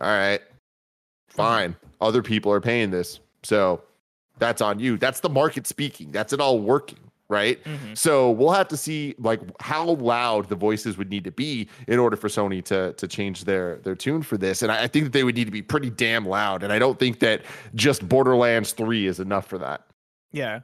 all 0.00 0.08
right, 0.08 0.40
fine. 1.28 1.76
Other 2.00 2.20
people 2.20 2.52
are 2.52 2.60
paying 2.60 2.90
this. 2.90 3.20
So 3.44 3.82
that's 4.38 4.60
on 4.60 4.80
you. 4.80 4.98
That's 4.98 5.20
the 5.20 5.28
market 5.28 5.68
speaking. 5.68 6.10
That's 6.10 6.32
it 6.32 6.40
all 6.40 6.58
working 6.58 6.98
right? 7.30 7.62
Mm-hmm. 7.64 7.94
So 7.94 8.30
we'll 8.30 8.52
have 8.52 8.68
to 8.68 8.76
see 8.76 9.14
like 9.18 9.40
how 9.60 9.86
loud 9.92 10.48
the 10.50 10.54
voices 10.54 10.98
would 10.98 11.08
need 11.08 11.24
to 11.24 11.30
be 11.30 11.68
in 11.88 11.98
order 11.98 12.16
for 12.16 12.28
Sony 12.28 12.62
to 12.64 12.92
to 12.92 13.08
change 13.08 13.44
their 13.44 13.76
their 13.76 13.94
tune 13.94 14.22
for 14.22 14.36
this. 14.36 14.62
And 14.62 14.70
I, 14.70 14.82
I 14.82 14.86
think 14.88 15.06
that 15.06 15.12
they 15.12 15.24
would 15.24 15.34
need 15.34 15.46
to 15.46 15.50
be 15.50 15.62
pretty 15.62 15.90
damn 15.90 16.26
loud. 16.26 16.62
And 16.62 16.72
I 16.72 16.78
don't 16.78 16.98
think 16.98 17.20
that 17.20 17.42
just 17.74 18.06
Borderlands 18.06 18.72
Three 18.72 19.06
is 19.06 19.20
enough 19.20 19.46
for 19.46 19.58
that. 19.58 19.86
Yeah. 20.34 20.60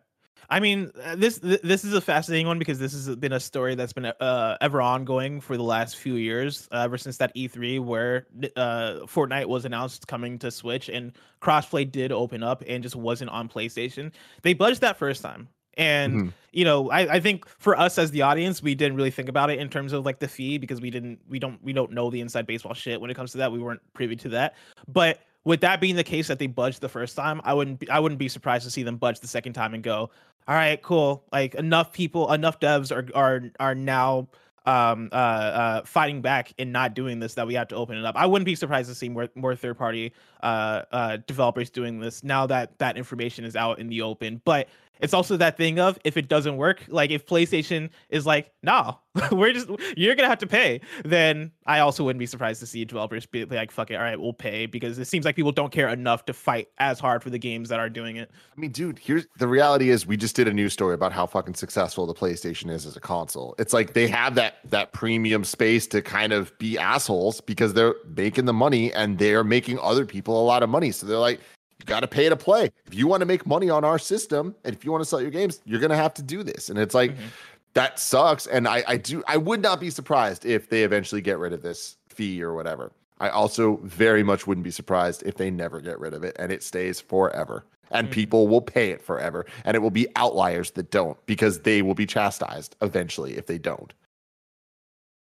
I 0.53 0.59
mean, 0.59 0.91
uh, 1.05 1.15
this 1.15 1.39
this 1.39 1.85
is 1.85 1.95
a 1.95 2.01
fascinating 2.01 2.49
one 2.49 2.59
because 2.59 2.81
this 2.81 2.93
has 2.93 3.15
been 3.17 3.33
a 3.33 3.39
story 3.39 3.77
that's 3.77 3.93
been 3.93 4.07
uh, 4.07 4.57
ever 4.61 4.83
ongoing 4.83 5.41
for 5.41 5.57
the 5.57 5.63
last 5.63 5.97
few 5.97 6.17
years, 6.17 6.69
uh, 6.73 6.79
ever 6.79 6.99
since 6.99 7.17
that 7.19 7.35
E3 7.37 7.79
where 7.79 8.27
uh, 8.57 9.07
Fortnite 9.07 9.47
was 9.47 9.65
announced 9.65 10.09
coming 10.09 10.41
to 10.41 10.51
Switch 10.51 10.89
and 10.89 11.13
crossplay 11.41 11.91
did 11.91 12.11
open 12.11 12.43
up 12.43 12.65
and 12.67 12.83
just 12.83 12.97
wasn't 12.97 13.31
on 13.31 13.49
PlayStation. 13.49 14.11
They 14.43 14.53
budged 14.53 14.81
that 14.81 14.99
first 14.99 15.23
time, 15.23 15.47
and 15.75 16.15
mm-hmm. 16.15 16.29
you 16.51 16.65
know, 16.65 16.91
I, 16.91 17.15
I 17.15 17.21
think 17.21 17.47
for 17.47 17.79
us 17.79 17.97
as 17.97 18.11
the 18.11 18.23
audience, 18.23 18.61
we 18.61 18.75
didn't 18.75 18.97
really 18.97 19.13
think 19.13 19.29
about 19.29 19.51
it 19.51 19.61
in 19.61 19.69
terms 19.69 19.93
of 19.93 20.05
like 20.05 20.19
the 20.19 20.29
fee 20.29 20.59
because 20.59 20.81
we 20.81 20.91
didn't 20.91 21.21
we 21.29 21.39
don't 21.39 21.63
we 21.63 21.73
don't 21.73 21.93
know 21.93 22.11
the 22.11 22.21
inside 22.21 22.47
baseball 22.49 22.75
shit 22.75 23.01
when 23.01 23.09
it 23.09 23.15
comes 23.15 23.31
to 23.33 23.39
that. 23.39 23.53
We 23.53 23.61
weren't 23.61 23.83
privy 23.93 24.17
to 24.17 24.29
that, 24.31 24.57
but 24.89 25.21
with 25.45 25.61
that 25.63 25.81
being 25.81 25.97
the 25.97 26.05
case 26.05 26.29
that 26.29 26.39
they 26.39 26.47
budged 26.47 26.81
the 26.81 26.89
first 26.89 27.17
time, 27.17 27.41
I 27.45 27.55
wouldn't 27.55 27.81
be, 27.81 27.89
I 27.89 27.99
wouldn't 27.99 28.19
be 28.19 28.29
surprised 28.29 28.65
to 28.65 28.71
see 28.71 28.83
them 28.83 28.97
budge 28.97 29.21
the 29.21 29.29
second 29.29 29.55
time 29.55 29.75
and 29.75 29.83
go, 29.83 30.11
all 30.49 30.55
right, 30.55 30.81
cool. 30.83 31.25
Like 31.33 31.55
enough 31.55 31.93
people, 31.93 32.33
enough 32.33 32.61
devs 32.61 32.95
are 32.95 33.07
are 33.17 33.51
are 33.59 33.75
now 33.75 34.29
um 34.67 35.09
uh 35.13 35.15
uh 35.15 35.83
fighting 35.85 36.21
back 36.21 36.53
and 36.59 36.71
not 36.71 36.95
doing 36.95 37.19
this 37.19 37.33
that 37.35 37.47
we 37.47 37.55
have 37.55 37.69
to 37.69 37.77
open 37.77 37.97
it 37.97 38.05
up. 38.05 38.17
I 38.17 38.27
wouldn't 38.27 38.47
be 38.47 38.55
surprised 38.55 38.89
to 38.89 38.95
see 38.95 39.09
more 39.09 39.29
more 39.35 39.55
third 39.57 39.79
party 39.79 40.13
uh 40.43 40.83
uh 40.93 41.19
developers 41.27 41.71
doing 41.71 42.01
this 42.01 42.23
now 42.23 42.47
that 42.47 42.79
that 42.79 42.99
information 42.99 43.45
is 43.45 43.57
out 43.57 43.79
in 43.79 43.89
the 43.89 44.03
open. 44.03 44.43
But 44.45 44.69
it's 45.01 45.15
also 45.15 45.37
that 45.37 45.57
thing 45.57 45.79
of 45.79 45.99
if 46.05 46.17
it 46.17 46.29
doesn't 46.29 46.57
work, 46.57 46.83
like 46.89 47.11
if 47.11 47.27
PlayStation 47.27 47.91
is 48.09 48.27
like, 48.27 48.53
no, 48.63 48.99
we're 49.33 49.53
just 49.53 49.69
you're 49.97 50.15
gonna 50.15 50.29
have 50.29 50.39
to 50.39 50.47
pay, 50.47 50.81
then 51.05 51.51
I 51.67 51.81
also 51.81 52.05
wouldn't 52.05 52.19
be 52.19 52.27
surprised 52.27 52.61
to 52.61 52.67
see 52.67 52.85
developers 52.85 53.27
be 53.27 53.45
like, 53.45 53.71
fuck 53.71 53.91
it, 53.91 53.95
all 53.95 54.03
right, 54.03 54.19
we'll 54.19 54.33
pay 54.33 54.67
because 54.67 54.99
it 54.99 55.07
seems 55.07 55.25
like 55.25 55.37
people 55.37 55.53
don't 55.53 55.73
care 55.73 55.89
enough 55.89 56.25
to 56.27 56.33
fight 56.33 56.69
as 56.79 57.01
hard 57.01 57.23
for 57.23 57.31
the 57.31 57.39
games 57.39 57.69
that 57.71 57.81
are 57.81 57.89
doing 57.89 58.17
it. 58.17 58.31
I 58.57 58.61
mean, 58.61 58.71
dude, 58.71 58.99
here's 58.99 59.27
the 59.39 59.49
reality 59.49 59.91
is 59.91 60.07
we 60.07 60.17
just 60.17 60.37
did 60.37 60.49
a 60.49 60.53
news 60.53 60.73
story 60.73 60.95
about 60.95 61.13
how 61.13 61.27
fucking 61.27 61.55
successful 61.55 62.07
the 62.07 62.15
PlayStation 62.15 62.71
is 62.71 62.87
as 62.87 62.97
a 62.97 63.01
console. 63.01 63.55
It's 63.59 63.73
like 63.73 63.95
they 63.95 64.07
have 64.09 64.35
that 64.37 64.59
that 64.71 64.93
premium 64.93 65.45
space 65.45 65.87
to 65.89 66.03
kind 66.03 66.33
of 66.33 66.57
be 66.59 66.79
assholes 66.79 67.41
because 67.41 67.75
they're 67.75 67.95
making 68.15 68.45
the 68.45 68.53
money 68.53 68.93
and 68.93 69.19
they're 69.19 69.45
making 69.45 69.79
other 69.81 70.05
people 70.05 70.41
a 70.41 70.45
lot 70.45 70.63
of 70.63 70.69
money. 70.69 70.93
So 70.93 71.07
they're 71.07 71.19
like, 71.19 71.41
you 71.81 71.87
got 71.87 72.01
to 72.01 72.09
pay 72.09 72.29
to 72.29 72.37
play. 72.37 72.71
If 72.87 72.95
you 72.95 73.07
want 73.07 73.21
to 73.21 73.27
make 73.27 73.47
money 73.47 73.71
on 73.71 73.85
our 73.85 73.99
system 73.99 74.55
and 74.65 74.75
if 74.75 74.85
you 74.85 74.93
want 74.93 75.03
to 75.03 75.09
sell 75.09 75.21
your 75.21 75.31
games, 75.31 75.61
you're 75.65 75.81
going 75.81 75.91
to 75.91 75.97
have 75.97 76.15
to 76.15 76.23
do 76.23 76.43
this. 76.43 76.71
And 76.71 76.79
it's 76.79 76.95
like, 76.95 77.13
mm-hmm. 77.13 77.29
that 77.75 77.99
sucks. 77.99 78.47
And 78.47 78.69
I, 78.69 78.85
I 78.87 78.97
do, 78.97 79.23
I 79.27 79.37
would 79.37 79.63
not 79.63 79.81
be 79.81 79.91
surprised 79.91 80.45
if 80.45 80.69
they 80.69 80.85
eventually 80.85 81.21
get 81.21 81.39
rid 81.39 81.53
of 81.53 81.63
this 81.63 81.97
fee 82.09 82.43
or 82.43 82.55
whatever. 82.55 82.93
I 83.19 83.29
also 83.29 83.81
very 83.83 84.23
much 84.23 84.47
wouldn't 84.47 84.65
be 84.65 84.71
surprised 84.71 85.23
if 85.25 85.37
they 85.37 85.51
never 85.51 85.81
get 85.81 85.99
rid 86.01 86.15
of 86.15 86.25
it 86.25 86.37
and 86.39 86.51
it 86.51 86.63
stays 86.63 87.01
forever. 87.01 87.65
And 87.91 88.07
mm-hmm. 88.07 88.15
people 88.15 88.49
will 88.49 88.63
pay 88.63 88.91
it 88.91 89.03
forever. 89.03 89.47
And 89.65 89.75
it 89.75 89.81
will 89.81 89.91
be 89.91 90.07
outliers 90.17 90.71
that 90.73 90.91
don't 90.91 91.19
because 91.27 91.61
they 91.61 91.83
will 91.83 91.95
be 91.95 92.07
chastised 92.07 92.77
eventually 92.81 93.37
if 93.37 93.47
they 93.47 93.59
don't. 93.59 93.93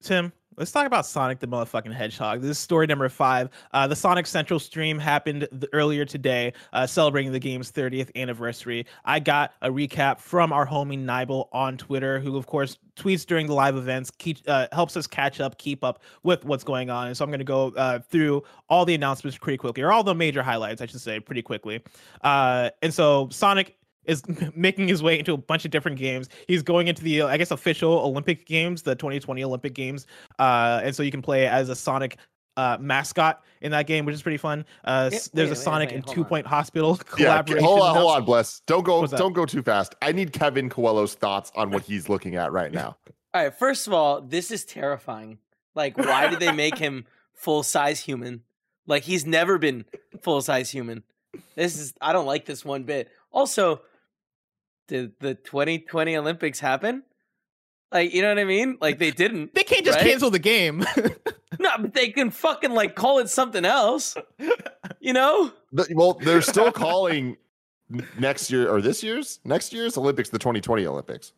Tim, 0.01 0.31
Let's 0.57 0.71
talk 0.71 0.87
about 0.87 1.05
Sonic 1.05 1.37
the 1.37 1.47
motherfucking 1.47 1.93
Hedgehog. 1.93 2.41
This 2.41 2.49
is 2.49 2.57
story 2.57 2.87
number 2.87 3.07
five. 3.09 3.51
Uh, 3.73 3.85
the 3.85 3.95
Sonic 3.95 4.25
Central 4.25 4.59
stream 4.59 4.97
happened 4.97 5.47
th- 5.51 5.65
earlier 5.71 6.03
today, 6.03 6.51
uh, 6.73 6.87
celebrating 6.87 7.31
the 7.31 7.39
game's 7.39 7.71
30th 7.71 8.09
anniversary. 8.15 8.87
I 9.05 9.19
got 9.19 9.53
a 9.61 9.69
recap 9.69 10.19
from 10.19 10.51
our 10.51 10.65
homie 10.65 10.97
Nibel 10.97 11.47
on 11.51 11.77
Twitter, 11.77 12.19
who, 12.19 12.37
of 12.37 12.47
course, 12.47 12.79
tweets 12.95 13.23
during 13.23 13.45
the 13.45 13.53
live 13.53 13.75
events, 13.75 14.09
keep, 14.17 14.39
uh, 14.47 14.65
helps 14.71 14.97
us 14.97 15.05
catch 15.05 15.39
up, 15.39 15.59
keep 15.59 15.83
up 15.83 16.01
with 16.23 16.43
what's 16.43 16.63
going 16.63 16.89
on. 16.89 17.05
And 17.05 17.15
so 17.15 17.23
I'm 17.23 17.29
going 17.29 17.37
to 17.37 17.45
go 17.45 17.71
uh, 17.77 17.99
through 17.99 18.41
all 18.67 18.83
the 18.83 18.95
announcements 18.95 19.37
pretty 19.37 19.57
quickly, 19.57 19.83
or 19.83 19.91
all 19.91 20.03
the 20.03 20.15
major 20.15 20.41
highlights, 20.41 20.81
I 20.81 20.87
should 20.87 21.01
say, 21.01 21.19
pretty 21.19 21.43
quickly. 21.43 21.83
Uh, 22.23 22.71
and 22.81 22.91
so 22.91 23.29
Sonic 23.31 23.77
is 24.07 24.23
making 24.55 24.87
his 24.87 25.03
way 25.03 25.19
into 25.19 25.33
a 25.33 25.37
bunch 25.37 25.65
of 25.65 25.71
different 25.71 25.97
games. 25.97 26.29
He's 26.47 26.63
going 26.63 26.87
into 26.87 27.03
the, 27.03 27.23
I 27.23 27.37
guess, 27.37 27.51
official 27.51 27.91
Olympic 27.91 28.45
Games, 28.45 28.81
the 28.81 28.95
2020 28.95 29.43
Olympic 29.43 29.73
Games, 29.73 30.07
uh, 30.39 30.81
and 30.83 30.95
so 30.95 31.03
you 31.03 31.11
can 31.11 31.21
play 31.21 31.47
as 31.47 31.69
a 31.69 31.75
Sonic 31.75 32.17
uh, 32.57 32.77
mascot 32.79 33.43
in 33.61 33.71
that 33.71 33.87
game, 33.87 34.03
which 34.05 34.15
is 34.15 34.21
pretty 34.21 34.37
fun. 34.37 34.65
Uh, 34.83 35.09
wait, 35.11 35.29
there's 35.33 35.49
wait, 35.49 35.57
a 35.57 35.61
Sonic 35.61 35.89
wait, 35.89 35.95
and 35.95 36.07
Two 36.07 36.25
Point 36.25 36.47
Hospital 36.47 36.95
collaboration. 37.09 37.63
Yeah, 37.63 37.69
hold 37.69 37.81
on, 37.81 37.95
hold 37.95 38.11
on, 38.11 38.25
bless. 38.25 38.61
Don't 38.61 38.83
go, 38.83 39.05
don't 39.05 39.33
go 39.33 39.45
too 39.45 39.61
fast. 39.61 39.95
I 40.01 40.11
need 40.11 40.33
Kevin 40.33 40.69
Coelho's 40.69 41.13
thoughts 41.13 41.51
on 41.55 41.69
what 41.69 41.83
he's 41.83 42.09
looking 42.09 42.35
at 42.35 42.51
right 42.51 42.71
now. 42.71 42.97
All 43.33 43.43
right, 43.43 43.53
first 43.53 43.87
of 43.87 43.93
all, 43.93 44.21
this 44.21 44.51
is 44.51 44.65
terrifying. 44.65 45.37
Like, 45.75 45.97
why 45.97 46.27
did 46.27 46.39
they 46.39 46.51
make 46.51 46.77
him 46.77 47.05
full 47.33 47.61
size 47.61 47.99
human? 47.99 48.41
Like, 48.87 49.03
he's 49.03 49.25
never 49.25 49.59
been 49.59 49.85
full 50.21 50.41
size 50.41 50.71
human. 50.71 51.03
This 51.55 51.77
is 51.77 51.93
I 52.01 52.13
don't 52.13 52.25
like 52.25 52.45
this 52.45 52.65
one 52.65 52.83
bit. 52.83 53.09
Also, 53.31 53.81
did 54.87 55.13
the 55.19 55.35
2020 55.35 56.17
Olympics 56.17 56.59
happen? 56.59 57.03
Like, 57.91 58.13
you 58.13 58.21
know 58.21 58.29
what 58.29 58.39
I 58.39 58.43
mean? 58.43 58.77
Like 58.81 58.99
they 58.99 59.11
didn't. 59.11 59.53
they 59.53 59.63
can't 59.63 59.85
just 59.85 59.97
right? 59.97 60.07
cancel 60.07 60.29
the 60.29 60.39
game. 60.39 60.85
no, 61.59 61.69
but 61.79 61.93
they 61.93 62.09
can 62.09 62.31
fucking 62.31 62.71
like 62.71 62.95
call 62.95 63.19
it 63.19 63.29
something 63.29 63.63
else. 63.65 64.17
You 64.99 65.13
know? 65.13 65.51
Well, 65.91 66.13
they're 66.13 66.41
still 66.41 66.71
calling 66.71 67.37
next 68.19 68.51
year 68.51 68.69
or 68.69 68.81
this 68.81 69.01
year's 69.03 69.39
next 69.45 69.71
year's 69.71 69.97
Olympics 69.97 70.29
the 70.29 70.39
2020 70.39 70.85
Olympics. 70.85 71.31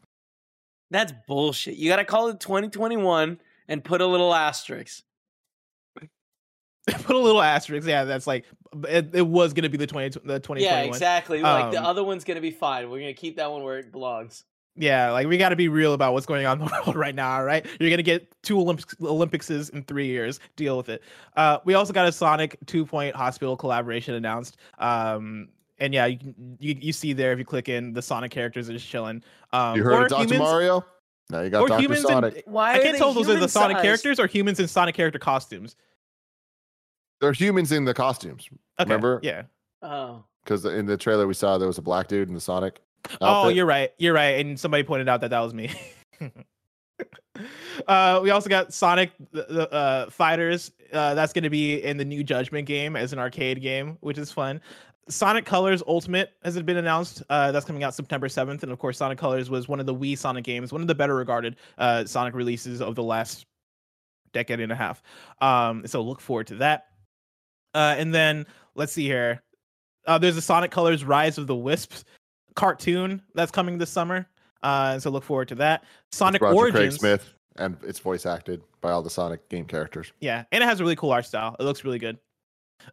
That's 0.91 1.13
bullshit. 1.27 1.75
You 1.75 1.89
got 1.89 1.97
to 1.97 2.05
call 2.05 2.29
it 2.29 2.39
2021 2.39 3.39
and 3.67 3.83
put 3.83 4.01
a 4.01 4.07
little 4.07 4.33
asterisk. 4.33 5.03
put 7.03 7.15
a 7.15 7.19
little 7.19 7.41
asterisk. 7.41 7.87
Yeah, 7.87 8.03
that's 8.03 8.27
like 8.27 8.45
it, 8.87 9.09
it 9.13 9.27
was 9.27 9.53
gonna 9.53 9.69
be 9.69 9.77
the 9.77 9.87
twenty 9.87 10.17
the 10.23 10.39
twenty. 10.39 10.63
Yeah, 10.63 10.81
exactly. 10.81 11.41
Um, 11.41 11.61
like 11.61 11.71
the 11.71 11.79
um, 11.79 11.85
other 11.85 12.03
one's 12.03 12.23
gonna 12.23 12.41
be 12.41 12.51
fine. 12.51 12.89
We're 12.89 12.99
gonna 12.99 13.13
keep 13.13 13.37
that 13.37 13.51
one 13.51 13.63
where 13.63 13.79
it 13.79 13.91
belongs. 13.91 14.45
Yeah, 14.75 15.11
like 15.11 15.27
we 15.27 15.37
got 15.37 15.49
to 15.49 15.57
be 15.57 15.67
real 15.67 15.93
about 15.93 16.13
what's 16.13 16.25
going 16.25 16.45
on 16.45 16.61
in 16.61 16.65
the 16.65 16.71
world 16.85 16.95
right 16.95 17.13
now. 17.13 17.35
All 17.35 17.43
right, 17.43 17.65
you're 17.79 17.89
gonna 17.89 18.01
get 18.01 18.33
two 18.43 18.57
Olympics 18.59 18.95
Olympicses 19.01 19.69
in 19.69 19.83
three 19.83 20.07
years. 20.07 20.39
Deal 20.55 20.77
with 20.77 20.89
it. 20.89 21.03
Uh, 21.35 21.59
we 21.65 21.73
also 21.73 21.91
got 21.91 22.07
a 22.07 22.11
Sonic 22.11 22.57
Two 22.65 22.85
Point 22.85 23.15
Hospital 23.15 23.57
collaboration 23.57 24.15
announced. 24.15 24.57
Um, 24.77 25.49
and 25.79 25.93
yeah, 25.93 26.05
you, 26.05 26.19
you 26.59 26.77
you 26.79 26.93
see 26.93 27.13
there 27.13 27.33
if 27.33 27.39
you 27.39 27.45
click 27.45 27.69
in 27.69 27.93
the 27.93 28.01
Sonic 28.01 28.31
characters 28.31 28.69
are 28.69 28.73
just 28.73 28.87
chilling. 28.87 29.23
Um, 29.51 29.75
you 29.75 29.83
heard 29.83 30.03
of 30.03 30.09
Dr. 30.09 30.37
Mario? 30.37 30.85
Now 31.29 31.41
you 31.41 31.49
got 31.49 31.67
Dr. 31.67 31.95
Sonic. 31.95 32.35
In, 32.35 32.53
why 32.53 32.73
I 32.73 32.79
can't 32.79 32.97
tell 32.97 33.13
those 33.13 33.29
are 33.29 33.39
the 33.39 33.49
Sonic 33.49 33.81
characters 33.81 34.19
or 34.19 34.27
humans 34.27 34.59
in 34.59 34.67
Sonic 34.67 34.95
character 34.95 35.19
costumes. 35.19 35.75
They're 37.21 37.33
humans 37.33 37.71
in 37.71 37.85
the 37.85 37.93
costumes. 37.93 38.47
Okay. 38.79 38.85
Remember? 38.89 39.19
Yeah. 39.23 39.43
Oh. 39.81 40.23
Because 40.43 40.65
in 40.65 40.85
the 40.85 40.97
trailer 40.97 41.27
we 41.27 41.33
saw 41.33 41.57
there 41.57 41.67
was 41.67 41.77
a 41.77 41.81
black 41.81 42.07
dude 42.07 42.27
in 42.27 42.33
the 42.33 42.41
Sonic. 42.41 42.81
Oh, 43.05 43.25
outfit. 43.25 43.45
Oh, 43.45 43.47
you're 43.49 43.65
right. 43.65 43.91
You're 43.97 44.13
right. 44.13 44.45
And 44.45 44.59
somebody 44.59 44.83
pointed 44.83 45.09
out 45.09 45.21
that 45.21 45.29
that 45.29 45.39
was 45.39 45.53
me. 45.53 45.71
uh, 47.87 48.19
we 48.21 48.29
also 48.29 48.49
got 48.49 48.73
Sonic 48.73 49.11
the, 49.31 49.71
uh, 49.71 50.09
Fighters. 50.09 50.71
Uh, 50.91 51.13
that's 51.13 51.33
going 51.33 51.43
to 51.43 51.49
be 51.49 51.83
in 51.83 51.97
the 51.97 52.05
new 52.05 52.23
Judgment 52.23 52.67
game 52.67 52.95
as 52.95 53.13
an 53.13 53.19
arcade 53.19 53.61
game, 53.61 53.97
which 54.01 54.17
is 54.17 54.31
fun. 54.31 54.61
Sonic 55.09 55.45
Colors 55.45 55.81
Ultimate 55.87 56.33
has 56.43 56.61
been 56.61 56.77
announced. 56.77 57.23
Uh, 57.29 57.51
that's 57.51 57.65
coming 57.65 57.83
out 57.83 57.95
September 57.95 58.27
7th. 58.27 58.63
And 58.63 58.71
of 58.71 58.77
course, 58.77 58.97
Sonic 58.97 59.17
Colors 59.17 59.49
was 59.49 59.67
one 59.67 59.79
of 59.79 59.85
the 59.85 59.95
Wii 59.95 60.17
Sonic 60.17 60.43
games, 60.43 60.71
one 60.71 60.81
of 60.81 60.87
the 60.87 60.95
better 60.95 61.15
regarded 61.15 61.55
uh, 61.77 62.05
Sonic 62.05 62.35
releases 62.35 62.81
of 62.81 62.95
the 62.95 63.03
last 63.03 63.45
decade 64.33 64.59
and 64.59 64.71
a 64.71 64.75
half. 64.75 65.01
Um, 65.41 65.87
so 65.87 66.01
look 66.01 66.21
forward 66.21 66.47
to 66.47 66.55
that. 66.55 66.88
Uh, 67.79 67.95
and 67.97 68.13
then 68.13 68.45
let's 68.75 68.91
see 68.91 69.05
here. 69.05 69.41
Uh, 70.05 70.17
there's 70.17 70.35
a 70.35 70.41
Sonic 70.41 70.69
Colors 70.69 71.05
Rise 71.05 71.37
of 71.37 71.47
the 71.47 71.55
Wisps 71.55 72.03
cartoon 72.55 73.21
that's 73.35 73.51
coming 73.51 73.77
this 73.77 73.89
summer. 73.89 74.27
Uh, 74.61 74.99
so 74.99 75.09
look 75.09 75.23
forward 75.23 75.47
to 75.47 75.55
that. 75.55 75.85
Sonic 76.11 76.41
Origins. 76.41 76.97
Craig 76.97 76.99
Smith, 76.99 77.33
and 77.55 77.77
it's 77.83 77.99
voice 77.99 78.25
acted 78.25 78.61
by 78.81 78.91
all 78.91 79.01
the 79.01 79.09
Sonic 79.09 79.47
game 79.47 79.63
characters. 79.63 80.11
Yeah, 80.19 80.43
and 80.51 80.61
it 80.61 80.67
has 80.67 80.81
a 80.81 80.83
really 80.83 80.97
cool 80.97 81.11
art 81.11 81.25
style. 81.25 81.55
It 81.57 81.63
looks 81.63 81.85
really 81.85 81.99
good. 81.99 82.17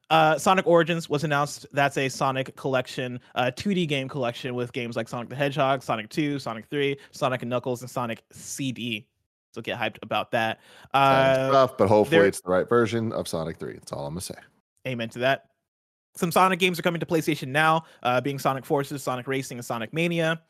Uh, 0.09 0.39
Sonic 0.39 0.69
Origins 0.69 1.11
was 1.11 1.25
announced. 1.25 1.67
That's 1.73 1.99
a 1.99 2.09
Sonic 2.09 2.55
collection, 2.55 3.19
uh, 3.35 3.51
2D 3.57 3.89
game 3.89 4.09
collection 4.09 4.55
with 4.55 4.73
games 4.73 4.95
like 4.95 5.09
Sonic 5.09 5.29
the 5.29 5.35
Hedgehog, 5.35 5.83
Sonic 5.83 6.11
2, 6.11 6.39
Sonic 6.39 6.67
3, 6.67 6.97
Sonic 7.11 7.43
and 7.43 7.51
Knuckles, 7.51 7.81
and 7.81 7.91
Sonic 7.91 8.23
CD. 8.31 9.05
So 9.53 9.63
get 9.63 9.79
hyped 9.81 9.99
about 10.03 10.31
that. 10.31 10.61
Uh, 10.95 11.49
stuff, 11.49 11.77
but 11.77 11.89
hopefully 11.89 12.29
it's 12.29 12.41
the 12.41 12.51
right 12.51 12.69
version 12.69 13.11
of 13.13 13.27
Sonic 13.27 13.57
3. 13.57 13.73
That's 13.73 13.91
all 13.91 14.07
I'm 14.07 14.15
gonna 14.15 14.21
say. 14.21 14.35
Amen 14.87 15.09
to 15.11 15.19
that. 15.21 15.47
Some 16.17 16.33
Sonic 16.33 16.59
games 16.59 16.79
are 16.79 16.83
coming 16.83 17.01
to 17.01 17.07
PlayStation 17.07 17.49
now, 17.49 17.85
uh, 18.03 18.21
being 18.21 18.39
Sonic 18.39 18.65
Forces, 18.65 19.03
Sonic 19.03 19.29
Racing, 19.29 19.59
and 19.59 19.65
Sonic 19.65 19.93
Mania. 19.93 20.41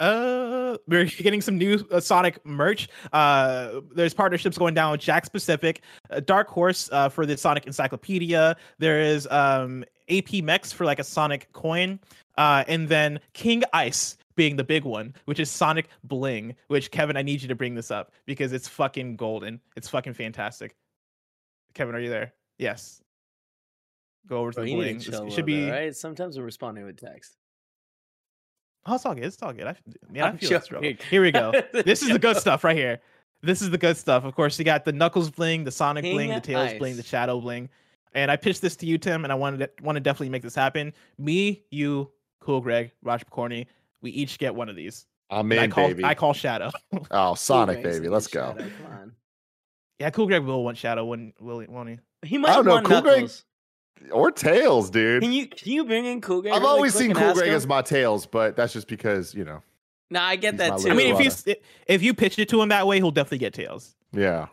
Uh, 0.00 0.76
we're 0.88 1.04
getting 1.04 1.40
some 1.40 1.58
new 1.58 1.84
uh, 1.90 2.00
Sonic 2.00 2.44
merch. 2.44 2.88
Uh, 3.12 3.80
there's 3.94 4.14
partnerships 4.14 4.56
going 4.56 4.74
down 4.74 4.92
with 4.92 5.00
Jakks 5.00 5.30
Pacific, 5.30 5.82
uh, 6.10 6.20
Dark 6.20 6.48
Horse 6.48 6.88
uh, 6.92 7.08
for 7.08 7.26
the 7.26 7.36
Sonic 7.36 7.66
Encyclopedia. 7.66 8.56
There 8.78 9.00
is 9.00 9.26
um 9.30 9.84
AP 10.10 10.42
Mechs 10.42 10.72
for 10.72 10.84
like 10.84 10.98
a 10.98 11.04
Sonic 11.04 11.52
coin, 11.52 12.00
uh, 12.38 12.64
and 12.66 12.88
then 12.88 13.20
King 13.32 13.62
Ice 13.72 14.16
being 14.36 14.56
the 14.56 14.64
big 14.64 14.84
one, 14.84 15.14
which 15.26 15.38
is 15.38 15.50
Sonic 15.50 15.88
Bling. 16.02 16.54
Which 16.68 16.90
Kevin, 16.90 17.16
I 17.16 17.22
need 17.22 17.42
you 17.42 17.48
to 17.48 17.54
bring 17.54 17.74
this 17.74 17.90
up 17.90 18.12
because 18.26 18.52
it's 18.52 18.68
fucking 18.68 19.16
golden. 19.16 19.60
It's 19.76 19.88
fucking 19.88 20.14
fantastic. 20.14 20.74
Kevin, 21.74 21.94
are 21.94 22.00
you 22.00 22.10
there? 22.10 22.32
Yes. 22.58 23.03
Go 24.26 24.38
over 24.38 24.52
to 24.52 24.60
the 24.62 24.74
bling. 24.74 24.96
It 24.96 25.32
should 25.32 25.46
be 25.46 25.66
bit, 25.66 25.70
right. 25.70 25.96
Sometimes 25.96 26.38
we're 26.38 26.44
responding 26.44 26.84
with 26.84 26.98
text. 26.98 27.36
Oh, 28.86 28.94
it's 28.94 29.06
all 29.06 29.14
good. 29.14 29.24
It's 29.24 29.42
all 29.42 29.52
good. 29.52 29.66
I, 29.66 29.76
yeah, 30.12 30.26
I 30.26 30.36
feel 30.36 30.60
struggle. 30.60 30.92
Here 31.10 31.22
we 31.22 31.32
go. 31.32 31.52
this 31.72 32.02
is 32.02 32.10
the 32.10 32.18
good 32.18 32.36
stuff 32.36 32.64
right 32.64 32.76
here. 32.76 33.00
This 33.42 33.62
is 33.62 33.70
the 33.70 33.78
good 33.78 33.96
stuff. 33.96 34.24
Of 34.24 34.34
course, 34.34 34.58
you 34.58 34.64
got 34.64 34.84
the 34.84 34.92
Knuckles 34.92 35.30
bling, 35.30 35.64
the 35.64 35.70
Sonic 35.70 36.04
King 36.04 36.14
bling, 36.14 36.30
the 36.30 36.40
Tails 36.40 36.72
Ice. 36.72 36.78
bling, 36.78 36.96
the 36.96 37.02
Shadow 37.02 37.40
bling. 37.40 37.68
And 38.14 38.30
I 38.30 38.36
pitched 38.36 38.62
this 38.62 38.76
to 38.76 38.86
you, 38.86 38.96
Tim, 38.96 39.24
and 39.24 39.32
I 39.32 39.34
wanted 39.34 39.58
to, 39.58 39.84
want 39.84 39.96
to 39.96 40.00
definitely 40.00 40.28
make 40.30 40.42
this 40.42 40.54
happen. 40.54 40.92
Me, 41.18 41.64
you, 41.70 42.10
Cool 42.40 42.60
Greg, 42.60 42.92
Roger 43.02 43.24
Pokorny, 43.24 43.66
we 44.00 44.10
each 44.10 44.38
get 44.38 44.54
one 44.54 44.68
of 44.68 44.76
these. 44.76 45.06
I'm 45.30 45.50
in, 45.52 45.58
I 45.58 45.68
call, 45.68 45.88
baby. 45.88 46.04
I 46.04 46.14
call 46.14 46.32
Shadow. 46.32 46.70
oh, 47.10 47.34
Sonic, 47.34 47.82
cool 47.82 47.92
baby. 47.92 48.08
Let's 48.08 48.28
go. 48.28 48.54
Shadow, 48.56 49.10
yeah, 49.98 50.10
Cool 50.10 50.26
Greg 50.26 50.42
will 50.42 50.64
want 50.64 50.76
Shadow, 50.76 51.04
won't, 51.04 51.34
will, 51.40 51.64
won't 51.68 51.88
he? 51.88 51.98
He 52.22 52.38
might 52.38 52.50
I 52.50 52.54
don't 52.54 52.66
know. 52.66 52.80
Cool 52.82 53.02
Knuckles. 53.02 53.12
Greg, 53.12 53.30
or 54.10 54.30
Tails, 54.30 54.90
dude. 54.90 55.22
Can 55.22 55.32
you 55.32 55.46
can 55.46 55.72
you 55.72 55.84
bring 55.84 56.04
in 56.04 56.20
Cool 56.20 56.42
Greg? 56.42 56.54
I've 56.54 56.62
really 56.62 56.72
always 56.72 56.94
seen 56.94 57.12
Cool 57.14 57.34
Greg 57.34 57.50
as 57.50 57.66
my 57.66 57.82
Tails, 57.82 58.26
but 58.26 58.56
that's 58.56 58.72
just 58.72 58.88
because 58.88 59.34
you 59.34 59.44
know. 59.44 59.62
Nah, 60.10 60.24
I 60.24 60.36
get 60.36 60.58
that 60.58 60.78
too. 60.78 60.90
I 60.90 60.94
mean, 60.94 61.14
if 61.16 61.46
you 61.46 61.54
if 61.86 62.02
you 62.02 62.14
pitch 62.14 62.38
it 62.38 62.48
to 62.50 62.62
him 62.62 62.68
that 62.68 62.86
way, 62.86 62.98
he'll 62.98 63.10
definitely 63.10 63.38
get 63.38 63.54
Tails. 63.54 63.94
Yeah. 64.12 64.48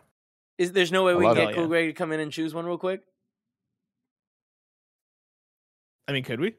Is 0.58 0.72
there's 0.72 0.92
no 0.92 1.04
way 1.04 1.14
we 1.14 1.24
can 1.24 1.34
get 1.34 1.54
Cool 1.54 1.68
Greg 1.68 1.88
to 1.88 1.92
come 1.92 2.12
in 2.12 2.20
and 2.20 2.32
choose 2.32 2.54
one 2.54 2.66
real 2.66 2.78
quick? 2.78 3.02
I 6.08 6.12
mean, 6.12 6.24
could 6.24 6.40
we? 6.40 6.54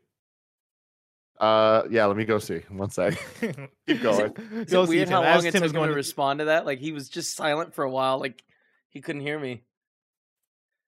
Uh, 1.40 1.84
yeah. 1.90 2.06
Let 2.06 2.16
me 2.18 2.26
go 2.26 2.40
see. 2.40 2.62
One 2.70 2.90
sec. 2.90 3.18
Keep 3.88 4.02
going. 4.02 4.34
Is 4.54 4.74
it 4.74 4.88
weird 4.88 5.10
how 5.10 5.24
long 5.24 5.46
it 5.46 5.52
took 5.52 5.64
him 5.64 5.74
to 5.74 5.94
respond 5.94 6.40
to 6.40 6.46
that? 6.46 6.66
Like 6.66 6.80
he 6.80 6.92
was 6.92 7.10
just 7.10 7.36
silent 7.36 7.74
for 7.74 7.84
a 7.84 7.90
while. 7.90 8.20
Like 8.20 8.44
he 8.90 9.02
couldn't 9.02 9.22
hear 9.22 9.40
me. 9.40 9.64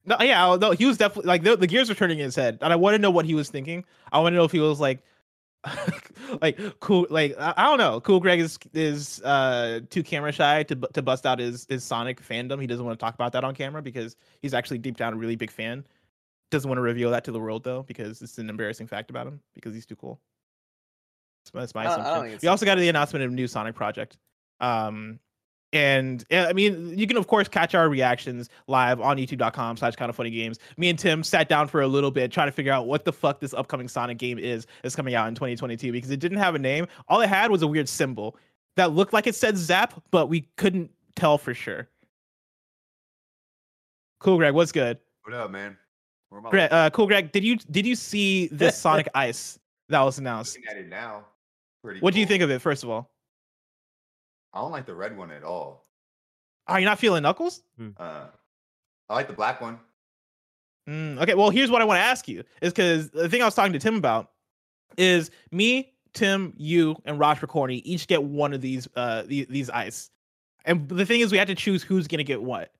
No, 0.05 0.17
yeah, 0.21 0.55
no, 0.59 0.71
he 0.71 0.85
was 0.85 0.97
definitely 0.97 1.27
like 1.27 1.43
the, 1.43 1.57
the 1.57 1.67
gears 1.67 1.89
were 1.89 1.95
turning 1.95 2.19
in 2.19 2.25
his 2.25 2.35
head, 2.35 2.59
and 2.61 2.71
I 2.71 2.75
want 2.75 2.93
to 2.93 2.99
know 2.99 3.09
what 3.09 3.25
he 3.25 3.33
was 3.33 3.49
thinking. 3.49 3.83
I 4.11 4.19
want 4.19 4.33
to 4.33 4.37
know 4.37 4.43
if 4.43 4.51
he 4.51 4.59
was 4.59 4.79
like, 4.79 5.01
like 6.41 6.59
cool, 6.79 7.07
like 7.09 7.35
I, 7.39 7.53
I, 7.57 7.63
don't 7.63 7.77
know. 7.77 7.99
Cool 8.01 8.19
Greg 8.19 8.39
is 8.39 8.59
is 8.73 9.21
uh 9.23 9.79
too 9.89 10.03
camera 10.03 10.31
shy 10.31 10.63
to 10.63 10.75
to 10.75 11.01
bust 11.01 11.25
out 11.25 11.39
his 11.39 11.65
his 11.69 11.83
Sonic 11.83 12.21
fandom. 12.21 12.61
He 12.61 12.67
doesn't 12.67 12.85
want 12.85 12.99
to 12.99 13.03
talk 13.03 13.15
about 13.15 13.31
that 13.33 13.43
on 13.43 13.55
camera 13.55 13.81
because 13.81 14.15
he's 14.41 14.53
actually 14.53 14.77
deep 14.77 14.97
down 14.97 15.13
a 15.13 15.15
really 15.15 15.35
big 15.35 15.51
fan. 15.51 15.85
Doesn't 16.51 16.69
want 16.69 16.77
to 16.77 16.83
reveal 16.83 17.09
that 17.11 17.23
to 17.25 17.31
the 17.31 17.39
world 17.39 17.63
though 17.63 17.83
because 17.83 18.21
it's 18.21 18.37
an 18.37 18.49
embarrassing 18.49 18.87
fact 18.87 19.09
about 19.09 19.27
him 19.27 19.39
because 19.53 19.73
he's 19.73 19.85
too 19.85 19.95
cool. 19.95 20.19
That's 21.53 21.75
my, 21.75 21.85
assumption. 21.85 22.39
we 22.41 22.47
also 22.47 22.65
got 22.65 22.77
the 22.77 22.89
announcement 22.89 23.23
of 23.23 23.31
a 23.31 23.35
new 23.35 23.47
Sonic 23.47 23.75
project. 23.75 24.17
Um, 24.59 25.19
and 25.75 26.23
I 26.31 26.53
mean, 26.53 26.97
you 26.97 27.05
can 27.05 27.17
of 27.17 27.27
course 27.27 27.49
catch 27.49 27.75
our 27.75 27.89
reactions 27.89 28.49
live 28.67 29.01
on 29.01 29.17
youtube.com 29.17 29.75
slash 29.75 29.95
kindafunnygames. 29.95 30.57
Me 30.77 30.89
and 30.89 30.97
Tim 30.97 31.21
sat 31.21 31.49
down 31.49 31.67
for 31.67 31.81
a 31.81 31.87
little 31.87 32.11
bit 32.11 32.31
trying 32.31 32.47
to 32.47 32.53
figure 32.53 32.71
out 32.71 32.87
what 32.87 33.03
the 33.03 33.11
fuck 33.11 33.41
this 33.41 33.53
upcoming 33.53 33.89
Sonic 33.89 34.17
game 34.17 34.39
is 34.39 34.67
that's 34.81 34.95
coming 34.95 35.15
out 35.15 35.27
in 35.27 35.35
2022 35.35 35.91
because 35.91 36.09
it 36.11 36.21
didn't 36.21 36.37
have 36.37 36.55
a 36.55 36.59
name. 36.59 36.87
All 37.09 37.19
it 37.19 37.27
had 37.27 37.51
was 37.51 37.61
a 37.61 37.67
weird 37.67 37.89
symbol 37.89 38.37
that 38.77 38.93
looked 38.93 39.11
like 39.11 39.27
it 39.27 39.35
said 39.35 39.57
Zap, 39.57 40.01
but 40.11 40.27
we 40.27 40.47
couldn't 40.55 40.89
tell 41.17 41.37
for 41.37 41.53
sure. 41.53 41.89
Cool, 44.21 44.37
Greg. 44.37 44.53
What's 44.53 44.71
good? 44.71 44.97
What 45.23 45.35
up, 45.35 45.51
man? 45.51 45.77
Greg, 46.49 46.71
uh, 46.71 46.89
cool, 46.91 47.05
Greg. 47.05 47.33
Did 47.33 47.43
you 47.43 47.57
did 47.57 47.85
you 47.85 47.95
see 47.95 48.47
this 48.47 48.77
Sonic 48.81 49.09
Ice 49.13 49.59
that 49.89 50.01
was 50.01 50.19
announced? 50.19 50.55
Looking 50.55 50.69
at 50.69 50.77
it 50.77 50.89
now. 50.89 51.25
Pretty. 51.83 51.99
What 51.99 52.11
cool. 52.11 52.15
do 52.15 52.19
you 52.21 52.25
think 52.25 52.43
of 52.43 52.49
it? 52.49 52.61
First 52.61 52.83
of 52.83 52.89
all. 52.89 53.11
I 54.55 54.61
don't 54.61 54.71
like 54.71 54.85
the 54.85 54.95
red 54.95 55.15
one 55.15 55.31
at 55.31 55.43
all. 55.43 55.85
Are 56.67 56.79
you 56.79 56.85
not 56.85 56.97
feeling 56.97 57.23
Knuckles? 57.23 57.61
Hmm. 57.77 57.89
Uh, 57.97 58.27
I 59.09 59.13
like 59.13 59.27
the 59.27 59.33
black 59.33 59.61
one. 59.61 59.77
Mm, 60.89 61.21
okay, 61.21 61.35
well, 61.35 61.49
here's 61.49 61.69
what 61.69 61.81
I 61.81 61.85
want 61.85 61.97
to 61.97 62.03
ask 62.03 62.27
you: 62.27 62.43
is 62.61 62.71
because 62.71 63.09
the 63.09 63.27
thing 63.27 63.41
I 63.41 63.45
was 63.45 63.55
talking 63.55 63.73
to 63.73 63.79
Tim 63.79 63.95
about 63.95 64.31
is 64.97 65.29
me, 65.51 65.93
Tim, 66.13 66.53
you, 66.57 66.95
and 67.05 67.19
Raj 67.19 67.41
Corny 67.41 67.77
each 67.77 68.07
get 68.07 68.23
one 68.23 68.53
of 68.53 68.61
these 68.61 68.87
uh 68.95 69.23
these, 69.23 69.47
these 69.47 69.69
ice, 69.69 70.09
and 70.63 70.87
the 70.87 71.05
thing 71.05 71.21
is, 71.21 71.31
we 71.31 71.37
have 71.37 71.47
to 71.47 71.55
choose 71.55 71.83
who's 71.83 72.07
gonna 72.07 72.23
get 72.23 72.41
what. 72.41 72.71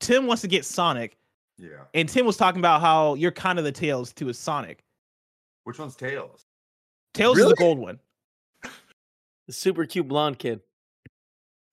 Tim 0.00 0.26
wants 0.26 0.42
to 0.42 0.48
get 0.48 0.64
Sonic. 0.64 1.16
Yeah. 1.56 1.68
And 1.94 2.08
Tim 2.08 2.26
was 2.26 2.36
talking 2.36 2.60
about 2.60 2.80
how 2.80 3.14
you're 3.14 3.30
kind 3.30 3.58
of 3.58 3.64
the 3.64 3.72
Tails 3.72 4.12
to 4.14 4.26
his 4.26 4.38
Sonic. 4.38 4.84
Which 5.62 5.78
one's 5.78 5.94
Tails? 5.94 6.46
Tails 7.14 7.36
really? 7.36 7.50
is 7.50 7.56
the 7.56 7.62
gold 7.62 7.78
one. 7.78 8.00
The 9.46 9.52
super 9.52 9.86
cute 9.86 10.08
blonde 10.08 10.38
kid. 10.38 10.60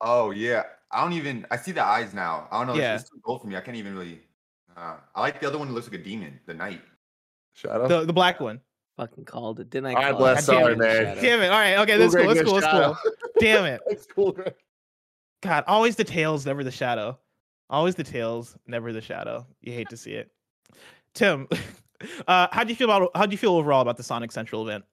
Oh 0.02 0.32
yeah, 0.32 0.64
I 0.92 1.04
don't 1.04 1.14
even. 1.14 1.46
I 1.52 1.58
see 1.58 1.72
the 1.72 1.84
eyes 1.84 2.14
now. 2.14 2.48
I 2.52 2.58
don't 2.58 2.76
know. 2.76 2.82
Yeah. 2.82 2.96
It's, 2.96 3.04
it's 3.04 3.12
too 3.12 3.22
gold 3.24 3.42
for 3.42 3.48
me. 3.48 3.56
I 3.56 3.62
can't 3.62 3.78
even 3.78 3.96
really. 3.96 4.22
Uh, 4.76 4.96
I 5.16 5.22
like 5.22 5.40
the 5.40 5.48
other 5.48 5.58
one. 5.58 5.68
That 5.68 5.74
looks 5.74 5.88
like 5.88 6.00
a 6.00 6.04
demon. 6.04 6.40
The 6.46 6.54
knight. 6.54 6.82
Shadow. 7.54 7.88
The 7.88 8.06
the 8.06 8.14
black 8.14 8.40
one. 8.40 8.60
Fucking 8.98 9.26
called 9.26 9.60
it, 9.60 9.70
didn't 9.70 9.88
I? 9.88 9.94
All 9.94 10.02
right, 10.02 10.18
bless. 10.18 10.46
Sorry, 10.46 10.76
man. 10.76 11.18
Damn 11.22 11.42
it. 11.42 11.48
All 11.48 11.60
right. 11.60 11.78
Okay. 11.80 11.98
That's 11.98 12.16
cool. 12.16 12.28
That's 12.28 12.42
cool. 12.42 12.60
That's 12.60 12.68
cool. 12.72 13.14
Damn 13.40 13.66
it. 13.66 13.82
That's 13.88 14.06
cool. 14.06 14.38
God, 15.42 15.64
always 15.68 15.96
the 15.96 16.04
tails, 16.04 16.46
never 16.46 16.64
the 16.64 16.72
shadow. 16.72 17.18
Always 17.70 17.96
the 17.96 18.04
tails, 18.04 18.56
never 18.68 18.94
the 18.94 19.02
shadow. 19.02 19.48
You 19.62 19.74
hate 19.74 19.90
to 19.90 19.98
see 19.98 20.12
it. 20.12 20.30
Tim, 21.14 21.48
uh, 22.28 22.48
how 22.52 22.64
do 22.64 22.70
you 22.70 22.76
feel 22.76 22.90
about 22.90 23.12
how 23.16 23.26
do 23.26 23.32
you 23.32 23.38
feel 23.38 23.54
overall 23.54 23.82
about 23.82 23.98
the 23.98 24.04
Sonic 24.04 24.32
Central 24.32 24.68
event? 24.68 24.84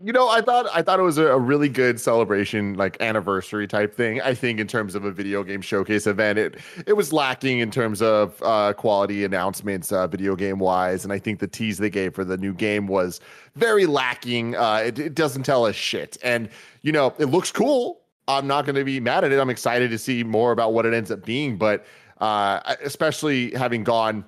You 0.00 0.12
know, 0.12 0.28
I 0.28 0.40
thought 0.40 0.66
I 0.72 0.82
thought 0.82 0.98
it 0.98 1.04
was 1.04 1.18
a, 1.18 1.38
really 1.38 1.68
good 1.68 2.00
celebration, 2.00 2.74
like 2.74 3.00
anniversary 3.00 3.66
type 3.66 3.94
thing. 3.94 4.20
I 4.20 4.34
think 4.34 4.60
in 4.60 4.66
terms 4.66 4.94
of 4.94 5.04
a 5.04 5.10
video 5.10 5.42
game 5.42 5.60
showcase 5.60 6.06
event, 6.06 6.38
it 6.38 6.56
it 6.86 6.94
was 6.94 7.12
lacking 7.12 7.60
in 7.60 7.70
terms 7.70 8.02
of 8.02 8.40
uh, 8.42 8.72
quality 8.74 9.24
announcements, 9.24 9.90
uh, 9.92 10.06
video 10.06 10.36
game 10.36 10.58
wise, 10.58 11.04
and 11.04 11.12
I 11.12 11.18
think 11.18 11.40
the 11.40 11.46
tease 11.46 11.78
they 11.78 11.90
gave 11.90 12.14
for 12.14 12.24
the 12.24 12.36
new 12.36 12.52
game 12.52 12.86
was 12.86 13.20
very 13.56 13.86
lacking. 13.86 14.54
Uh, 14.56 14.82
it, 14.86 14.98
it 14.98 15.14
doesn't 15.14 15.44
tell 15.44 15.64
us 15.64 15.76
shit, 15.76 16.18
and 16.22 16.48
you 16.82 16.92
know, 16.92 17.14
it 17.18 17.26
looks 17.26 17.50
cool. 17.50 18.00
I'm 18.28 18.46
not 18.46 18.66
going 18.66 18.76
to 18.76 18.84
be 18.84 19.00
mad 19.00 19.24
at 19.24 19.32
it. 19.32 19.40
I'm 19.40 19.50
excited 19.50 19.90
to 19.90 19.98
see 19.98 20.22
more 20.22 20.52
about 20.52 20.72
what 20.72 20.86
it 20.86 20.94
ends 20.94 21.10
up 21.10 21.24
being, 21.24 21.56
but 21.56 21.84
uh, 22.20 22.60
especially 22.82 23.52
having 23.52 23.82
gone 23.82 24.24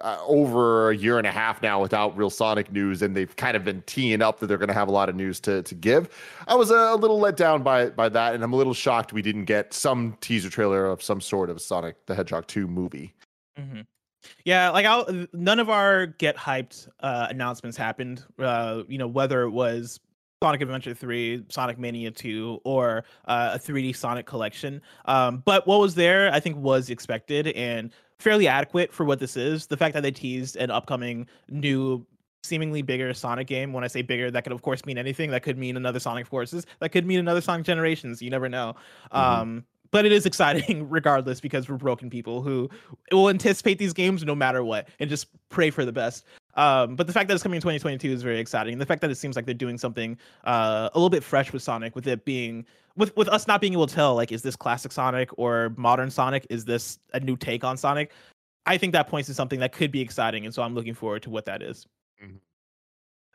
uh, 0.00 0.18
over 0.26 0.90
a 0.90 0.96
year 0.96 1.18
and 1.18 1.26
a 1.26 1.30
half 1.30 1.62
now 1.62 1.80
without 1.80 2.16
real 2.16 2.30
Sonic 2.30 2.72
news, 2.72 3.02
and 3.02 3.16
they've 3.16 3.34
kind 3.36 3.56
of 3.56 3.64
been 3.64 3.82
teeing 3.86 4.22
up 4.22 4.40
that 4.40 4.46
they're 4.46 4.58
going 4.58 4.68
to 4.68 4.74
have 4.74 4.88
a 4.88 4.92
lot 4.92 5.08
of 5.08 5.14
news 5.14 5.40
to 5.40 5.62
to 5.62 5.74
give. 5.74 6.08
I 6.46 6.54
was 6.54 6.70
a 6.70 6.94
little 6.94 7.18
let 7.18 7.36
down 7.36 7.62
by 7.62 7.90
by 7.90 8.08
that, 8.10 8.34
and 8.34 8.42
I'm 8.42 8.52
a 8.52 8.56
little 8.56 8.74
shocked 8.74 9.12
we 9.12 9.22
didn't 9.22 9.44
get 9.44 9.72
some 9.72 10.16
teaser 10.20 10.50
trailer 10.50 10.86
of 10.86 11.02
some 11.02 11.20
sort 11.20 11.50
of 11.50 11.60
Sonic 11.60 12.06
the 12.06 12.14
Hedgehog 12.14 12.46
2 12.46 12.66
movie. 12.66 13.14
Mm-hmm. 13.58 13.80
Yeah, 14.44 14.70
like 14.70 14.86
I'll, 14.86 15.26
none 15.32 15.60
of 15.60 15.70
our 15.70 16.06
get 16.06 16.36
hyped 16.36 16.88
uh, 17.00 17.28
announcements 17.30 17.76
happened. 17.76 18.24
Uh, 18.38 18.82
you 18.88 18.98
know, 18.98 19.06
whether 19.06 19.42
it 19.42 19.50
was 19.50 20.00
Sonic 20.42 20.60
Adventure 20.60 20.94
3, 20.94 21.44
Sonic 21.48 21.78
Mania 21.78 22.10
2, 22.10 22.60
or 22.64 23.04
uh, 23.26 23.52
a 23.54 23.58
3D 23.58 23.96
Sonic 23.96 24.26
collection. 24.26 24.82
Um, 25.06 25.42
but 25.44 25.66
what 25.66 25.80
was 25.80 25.94
there, 25.94 26.32
I 26.32 26.40
think, 26.40 26.56
was 26.56 26.90
expected. 26.90 27.48
And 27.48 27.90
fairly 28.18 28.48
adequate 28.48 28.92
for 28.92 29.04
what 29.04 29.18
this 29.18 29.36
is. 29.36 29.66
The 29.66 29.76
fact 29.76 29.94
that 29.94 30.02
they 30.02 30.10
teased 30.10 30.56
an 30.56 30.70
upcoming 30.70 31.26
new 31.48 32.06
seemingly 32.42 32.82
bigger 32.82 33.12
Sonic 33.12 33.46
game. 33.46 33.72
When 33.72 33.84
I 33.84 33.88
say 33.88 34.02
bigger, 34.02 34.30
that 34.30 34.44
could 34.44 34.52
of 34.52 34.62
course 34.62 34.84
mean 34.86 34.98
anything. 34.98 35.30
That 35.30 35.42
could 35.42 35.58
mean 35.58 35.76
another 35.76 35.98
Sonic 35.98 36.26
Forces. 36.26 36.64
That 36.80 36.90
could 36.90 37.06
mean 37.06 37.18
another 37.18 37.40
Sonic 37.40 37.66
Generations. 37.66 38.22
You 38.22 38.30
never 38.30 38.48
know. 38.48 38.74
Mm-hmm. 39.12 39.18
Um, 39.18 39.64
but 39.90 40.04
it 40.04 40.12
is 40.12 40.26
exciting 40.26 40.88
regardless 40.90 41.40
because 41.40 41.68
we're 41.68 41.76
broken 41.76 42.10
people 42.10 42.42
who 42.42 42.68
will 43.12 43.28
anticipate 43.28 43.78
these 43.78 43.92
games 43.92 44.24
no 44.24 44.34
matter 44.34 44.64
what 44.64 44.88
and 45.00 45.10
just 45.10 45.28
pray 45.48 45.70
for 45.70 45.84
the 45.84 45.92
best. 45.92 46.24
Um, 46.56 46.96
but 46.96 47.06
the 47.06 47.12
fact 47.12 47.28
that 47.28 47.34
it's 47.34 47.42
coming 47.42 47.56
in 47.56 47.62
2022 47.62 48.10
is 48.10 48.22
very 48.22 48.40
exciting. 48.40 48.72
And 48.72 48.80
the 48.80 48.86
fact 48.86 49.02
that 49.02 49.10
it 49.10 49.16
seems 49.16 49.36
like 49.36 49.44
they're 49.44 49.54
doing 49.54 49.78
something 49.78 50.18
uh, 50.44 50.88
a 50.92 50.98
little 50.98 51.10
bit 51.10 51.22
fresh 51.22 51.52
with 51.52 51.62
Sonic, 51.62 51.94
with 51.94 52.06
it 52.06 52.24
being 52.24 52.64
with 52.96 53.14
with 53.16 53.28
us 53.28 53.46
not 53.46 53.60
being 53.60 53.74
able 53.74 53.86
to 53.86 53.94
tell 53.94 54.14
like 54.14 54.32
is 54.32 54.42
this 54.42 54.56
classic 54.56 54.90
Sonic 54.90 55.30
or 55.38 55.72
modern 55.76 56.10
Sonic? 56.10 56.46
Is 56.50 56.64
this 56.64 56.98
a 57.12 57.20
new 57.20 57.36
take 57.36 57.62
on 57.62 57.76
Sonic? 57.76 58.12
I 58.64 58.78
think 58.78 58.92
that 58.94 59.06
points 59.06 59.28
to 59.28 59.34
something 59.34 59.60
that 59.60 59.72
could 59.72 59.92
be 59.92 60.00
exciting, 60.00 60.44
and 60.44 60.52
so 60.52 60.62
I'm 60.62 60.74
looking 60.74 60.94
forward 60.94 61.22
to 61.22 61.30
what 61.30 61.44
that 61.44 61.62
is. 61.62 61.86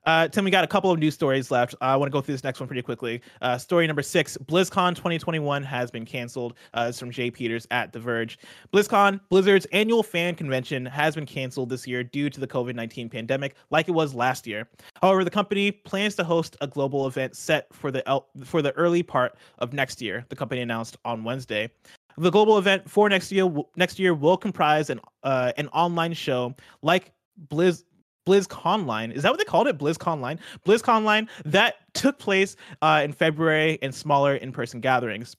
Uh, 0.06 0.28
Tim, 0.28 0.46
we 0.46 0.52
got 0.52 0.64
a 0.64 0.68
couple 0.68 0.90
of 0.92 0.98
news 0.98 1.14
stories 1.14 1.52
left. 1.52 1.76
I 1.80 1.96
want 1.96 2.12
to 2.12 2.12
go 2.12 2.22
through 2.22 2.34
this 2.34 2.44
next 2.44 2.60
one 2.60 2.68
pretty 2.68 2.82
quickly. 2.82 3.22
Uh, 3.42 3.58
story 3.58 3.86
number 3.86 4.02
six 4.02 4.36
BlizzCon 4.46 4.96
2021 4.96 5.64
has 5.64 5.92
been 5.92 6.06
canceled. 6.06 6.56
Uh, 6.74 6.88
it's 6.90 7.00
from 7.00 7.12
Jay 7.12 7.30
Peters 7.30 7.68
at 7.70 7.94
The 7.94 8.00
Verge. 8.00 8.40
BlizzCon, 8.74 9.20
Blizzard's 9.30 9.68
annual 9.68 10.02
fan 10.02 10.34
convention, 10.34 10.86
has 10.88 11.14
been 11.14 11.28
canceled 11.28 11.70
this 11.70 11.86
year 11.86 12.04
due 12.04 12.30
to 12.32 12.40
the 12.40 12.48
COVID 12.48 12.74
19 12.74 13.10
pandemic, 13.10 13.56
like 13.70 13.88
it 13.88 13.92
was 13.92 14.16
last 14.16 14.48
year. 14.48 14.68
However, 15.02 15.24
the 15.24 15.30
company 15.30 15.72
plans 15.72 16.16
to 16.16 16.24
host 16.24 16.58
a 16.62 16.68
global 16.68 17.06
event 17.06 17.36
set 17.36 17.72
for 17.72 17.92
the, 17.92 18.08
el- 18.10 18.28
for 18.44 18.64
the 18.64 18.72
early 18.74 19.04
part 19.04 19.36
of 19.60 19.72
next 19.72 20.02
year, 20.02 20.26
the 20.30 20.36
company 20.36 20.62
announced 20.62 20.98
on 21.06 21.24
Wednesday. 21.24 21.70
The 22.18 22.32
global 22.32 22.58
event 22.58 22.90
for 22.90 23.08
next 23.08 23.32
year 23.32 23.50
next 23.76 23.98
year 23.98 24.14
will 24.14 24.36
comprise 24.36 24.90
an 24.90 25.00
uh, 25.24 25.54
an 25.58 25.70
online 25.70 26.14
show 26.14 26.56
like 26.82 27.14
Blizz 27.48 27.84
BlizzConline. 28.32 29.12
Is 29.12 29.24
that 29.24 29.32
what 29.32 29.40
they 29.40 29.46
called 29.46 29.68
it? 29.68 29.78
BlizzConline. 29.78 30.40
BlizzCon 30.66 31.04
line 31.04 31.28
that 31.46 31.76
took 31.94 32.18
place 32.18 32.56
uh, 32.82 33.02
in 33.04 33.12
February 33.12 33.74
in 33.82 33.92
smaller 33.92 34.36
in-person 34.36 34.80
gatherings. 34.80 35.36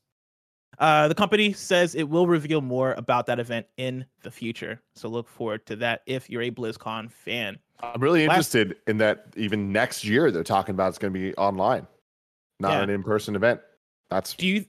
Uh, 0.78 1.08
the 1.08 1.14
company 1.14 1.52
says 1.52 1.94
it 1.94 2.08
will 2.08 2.26
reveal 2.26 2.60
more 2.60 2.92
about 2.94 3.26
that 3.26 3.38
event 3.38 3.66
in 3.76 4.04
the 4.22 4.30
future. 4.30 4.80
So 4.94 5.08
look 5.08 5.28
forward 5.28 5.64
to 5.66 5.76
that 5.76 6.02
if 6.06 6.28
you're 6.28 6.42
a 6.42 6.50
BlizzCon 6.50 7.10
fan. 7.10 7.58
I'm 7.80 8.00
really 8.00 8.26
Last, 8.26 8.54
interested 8.54 8.76
in 8.86 8.98
that. 8.98 9.26
Even 9.36 9.72
next 9.72 10.04
year, 10.04 10.30
they're 10.30 10.44
talking 10.44 10.74
about 10.74 10.88
it's 10.88 10.98
going 10.98 11.12
to 11.12 11.18
be 11.18 11.34
online, 11.36 11.86
not 12.60 12.72
yeah. 12.72 12.82
an 12.82 12.90
in-person 12.90 13.36
event. 13.36 13.60
That's 14.10 14.34
do 14.34 14.46
you? 14.46 14.64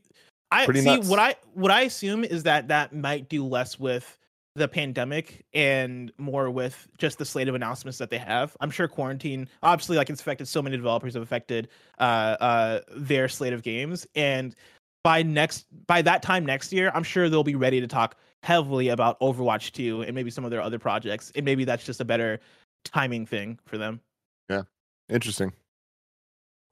I 0.52 0.66
see 0.66 0.82
nuts. 0.82 1.08
what 1.08 1.20
I 1.20 1.36
what 1.54 1.72
I 1.72 1.82
assume 1.82 2.24
is 2.24 2.44
that 2.44 2.70
that 2.70 2.94
might 2.94 3.28
do 3.30 3.46
less 3.46 3.80
with 3.80 4.18
the 4.56 4.68
pandemic 4.68 5.46
and 5.54 6.12
more 6.18 6.50
with 6.52 6.88
just 6.98 7.18
the 7.18 7.26
slate 7.26 7.48
of 7.48 7.56
announcements 7.56 7.98
that 7.98 8.10
they 8.10 8.20
have. 8.20 8.56
I'm 8.60 8.70
sure 8.70 8.88
quarantine, 8.88 9.48
obviously, 9.64 9.98
like 9.98 10.10
it's 10.10 10.22
affected 10.22 10.48
so 10.48 10.62
many 10.62 10.78
developers, 10.78 11.16
have 11.16 11.24
affected 11.24 11.70
uh, 12.00 12.38
uh, 12.40 12.80
their 12.96 13.28
slate 13.28 13.54
of 13.54 13.64
games. 13.64 14.06
And 14.16 14.56
by 15.04 15.24
next, 15.24 15.66
by 15.88 16.02
that 16.04 16.22
time 16.22 16.46
next 16.46 16.72
year, 16.72 16.92
I'm 16.94 17.04
sure 17.04 17.30
they'll 17.30 17.44
be 17.44 17.56
ready 17.56 17.82
to 17.82 17.88
talk 17.88 18.16
heavily 18.44 18.90
about 18.90 19.20
Overwatch 19.22 19.72
2 19.72 20.04
and 20.04 20.14
maybe 20.14 20.30
some 20.30 20.46
of 20.46 20.52
their 20.52 20.62
other 20.62 20.78
projects. 20.78 21.32
And 21.36 21.46
maybe 21.46 21.66
that's 21.66 21.86
just 21.86 22.00
a 22.00 22.06
better 22.06 22.40
timing 22.84 23.26
thing 23.26 23.58
for 23.66 23.78
them. 23.78 24.02
Yeah, 24.50 24.64
interesting. 25.10 25.52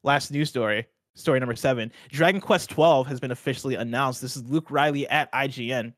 Last 0.03 0.32
news 0.32 0.49
story. 0.49 0.88
Story 1.13 1.41
number 1.41 1.57
seven 1.57 1.91
Dragon 2.09 2.39
Quest 2.39 2.69
12 2.69 3.05
has 3.07 3.19
been 3.19 3.32
officially 3.32 3.75
announced. 3.75 4.21
This 4.21 4.38
is 4.38 4.45
Luke 4.45 4.71
Reilly 4.71 5.07
at 5.09 5.32
IGN. 5.34 5.93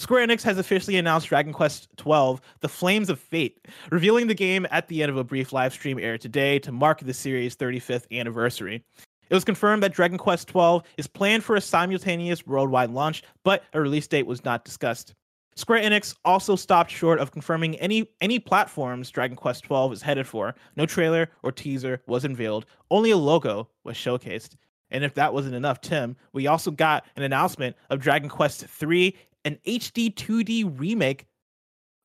Square 0.00 0.26
Enix 0.26 0.42
has 0.44 0.56
officially 0.56 0.96
announced 0.96 1.28
Dragon 1.28 1.52
Quest 1.52 1.88
XII: 1.98 2.38
The 2.60 2.70
Flames 2.70 3.10
of 3.10 3.20
Fate, 3.20 3.66
revealing 3.90 4.28
the 4.28 4.34
game 4.34 4.66
at 4.70 4.88
the 4.88 5.02
end 5.02 5.10
of 5.10 5.18
a 5.18 5.24
brief 5.24 5.52
live 5.52 5.74
stream 5.74 5.98
aired 5.98 6.22
today 6.22 6.58
to 6.60 6.72
mark 6.72 7.00
the 7.00 7.12
series' 7.12 7.54
35th 7.54 8.06
anniversary. 8.10 8.82
It 9.28 9.34
was 9.34 9.44
confirmed 9.44 9.82
that 9.82 9.92
Dragon 9.92 10.16
Quest 10.16 10.50
XII 10.50 10.80
is 10.96 11.06
planned 11.06 11.44
for 11.44 11.54
a 11.54 11.60
simultaneous 11.60 12.46
worldwide 12.46 12.88
launch, 12.88 13.22
but 13.44 13.64
a 13.74 13.80
release 13.82 14.06
date 14.06 14.26
was 14.26 14.42
not 14.42 14.64
discussed. 14.64 15.12
Square 15.54 15.82
Enix 15.82 16.16
also 16.24 16.56
stopped 16.56 16.90
short 16.90 17.20
of 17.20 17.30
confirming 17.30 17.76
any 17.76 18.10
any 18.22 18.38
platforms 18.38 19.10
Dragon 19.10 19.36
Quest 19.36 19.66
XII 19.66 19.90
is 19.92 20.00
headed 20.00 20.26
for. 20.26 20.54
No 20.76 20.86
trailer 20.86 21.28
or 21.42 21.52
teaser 21.52 22.00
was 22.06 22.24
unveiled. 22.24 22.64
Only 22.90 23.10
a 23.10 23.18
logo 23.18 23.68
was 23.84 23.96
showcased. 23.96 24.56
And 24.90 25.04
if 25.04 25.14
that 25.14 25.32
wasn't 25.32 25.54
enough, 25.54 25.80
Tim, 25.80 26.16
we 26.32 26.46
also 26.46 26.70
got 26.70 27.04
an 27.16 27.22
announcement 27.22 27.76
of 27.90 28.00
Dragon 28.00 28.28
Quest 28.28 28.66
III 28.82 29.16
an 29.44 29.58
HD 29.66 30.14
2D 30.14 30.78
remake 30.78 31.26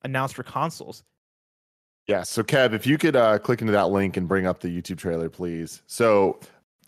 announced 0.04 0.36
for 0.36 0.44
consoles. 0.44 1.04
Yeah. 2.08 2.24
So, 2.24 2.44
Kev, 2.44 2.74
if 2.74 2.86
you 2.86 2.98
could 2.98 3.16
uh, 3.16 3.40
click 3.40 3.62
into 3.62 3.74
that 3.74 3.90
link 3.90 4.16
and 4.16 4.28
bring 4.28 4.46
up 4.46 4.60
the 4.60 4.68
YouTube 4.70 4.98
trailer, 4.98 5.30
please. 5.30 5.82
So, 5.88 6.40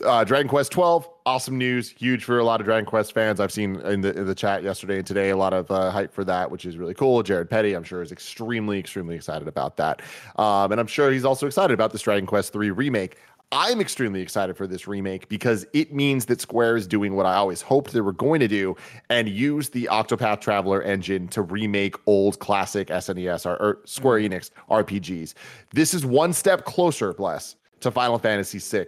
uh, 0.06 0.24
Dragon 0.24 0.48
Quest 0.48 0.72
12, 0.72 1.10
awesome 1.26 1.58
news, 1.58 1.90
huge 1.90 2.24
for 2.24 2.38
a 2.38 2.44
lot 2.44 2.60
of 2.60 2.66
Dragon 2.66 2.86
Quest 2.86 3.14
fans. 3.14 3.40
I've 3.40 3.52
seen 3.52 3.78
in 3.82 4.02
the 4.02 4.16
in 4.16 4.28
the 4.28 4.36
chat 4.36 4.62
yesterday 4.64 4.98
and 4.98 5.08
today 5.08 5.32
a 5.32 5.38
lot 5.38 5.54
of 5.54 5.72
uh, 5.72 5.90
hype 5.90 6.14
for 6.14 6.24
that, 6.26 6.52
which 6.52 6.66
is 6.66 6.78
really 6.78 6.94
cool. 6.94 7.24
Jared 7.24 7.50
Petty, 7.50 7.74
I'm 7.74 7.84
sure, 7.84 8.02
is 8.02 8.12
extremely, 8.12 8.78
extremely 8.78 9.16
excited 9.16 9.48
about 9.48 9.78
that, 9.78 10.02
um, 10.36 10.72
and 10.72 10.80
I'm 10.80 10.88
sure 10.88 11.12
he's 11.12 11.26
also 11.26 11.48
excited 11.48 11.74
about 11.74 11.92
this 11.92 12.04
Dragon 12.04 12.28
Quest 12.28 12.54
3 12.54 12.70
remake. 12.72 13.18
I'm 13.52 13.80
extremely 13.80 14.22
excited 14.22 14.58
for 14.58 14.68
this 14.68 14.88
remake 14.88 15.30
because 15.30 15.66
it 15.72 15.94
means 15.94 16.26
that 16.26 16.42
Square 16.42 16.78
is 16.78 16.86
doing 16.86 17.16
what 17.16 17.26
I 17.26 17.36
always 17.36 17.62
hoped 17.62 17.94
they 17.94 18.02
were 18.02 18.12
going 18.12 18.42
to 18.42 18.48
do 18.48 18.76
and 19.10 19.30
use 19.30 19.70
the 19.70 19.88
Octopath 19.90 20.42
Traveler 20.42 20.82
engine 20.82 21.30
to 21.30 21.42
remake 21.42 21.96
old 22.08 22.40
classic 22.40 22.90
SNES 22.90 23.46
or, 23.46 23.56
or 23.56 23.80
Square 23.86 24.20
mm-hmm. 24.20 24.34
Enix 24.34 24.50
RPGs. 24.70 25.34
This 25.74 25.94
is 25.94 26.06
one 26.06 26.34
step 26.34 26.66
closer, 26.66 27.14
bless, 27.14 27.56
to 27.80 27.90
Final 27.90 28.20
Fantasy 28.20 28.60
VI 28.60 28.88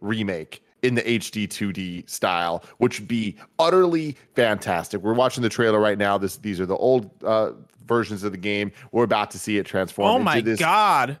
remake 0.00 0.62
in 0.82 0.94
the 0.94 1.02
HD 1.02 1.46
2D 1.46 2.08
style, 2.08 2.64
which 2.78 3.00
would 3.00 3.08
be 3.08 3.36
utterly 3.58 4.16
fantastic. 4.34 5.02
We're 5.02 5.12
watching 5.12 5.42
the 5.42 5.48
trailer 5.50 5.80
right 5.80 5.98
now. 5.98 6.16
This 6.16 6.36
these 6.38 6.60
are 6.60 6.66
the 6.66 6.76
old 6.76 7.10
uh, 7.22 7.52
versions 7.86 8.22
of 8.22 8.32
the 8.32 8.38
game. 8.38 8.72
We're 8.92 9.04
about 9.04 9.30
to 9.32 9.38
see 9.38 9.58
it 9.58 9.66
transform. 9.66 10.08
Oh 10.08 10.18
my 10.18 10.40
god! 10.40 11.18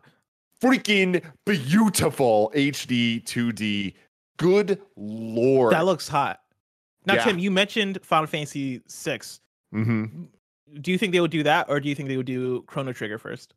Freaking 0.60 1.22
beautiful 1.44 2.52
HD 2.54 3.22
2D. 3.24 3.94
Good 4.36 4.80
lord. 4.96 5.72
That 5.72 5.84
looks 5.84 6.08
hot. 6.08 6.40
Now, 7.06 7.14
yeah. 7.14 7.24
Tim, 7.24 7.38
you 7.38 7.50
mentioned 7.50 7.98
Final 8.02 8.26
Fantasy 8.26 8.82
6 8.86 9.40
mm-hmm. 9.74 10.24
Do 10.82 10.92
you 10.92 10.98
think 10.98 11.12
they 11.12 11.20
would 11.20 11.30
do 11.30 11.42
that, 11.44 11.70
or 11.70 11.80
do 11.80 11.88
you 11.88 11.94
think 11.94 12.10
they 12.10 12.18
would 12.18 12.26
do 12.26 12.62
Chrono 12.66 12.92
Trigger 12.92 13.18
first? 13.18 13.54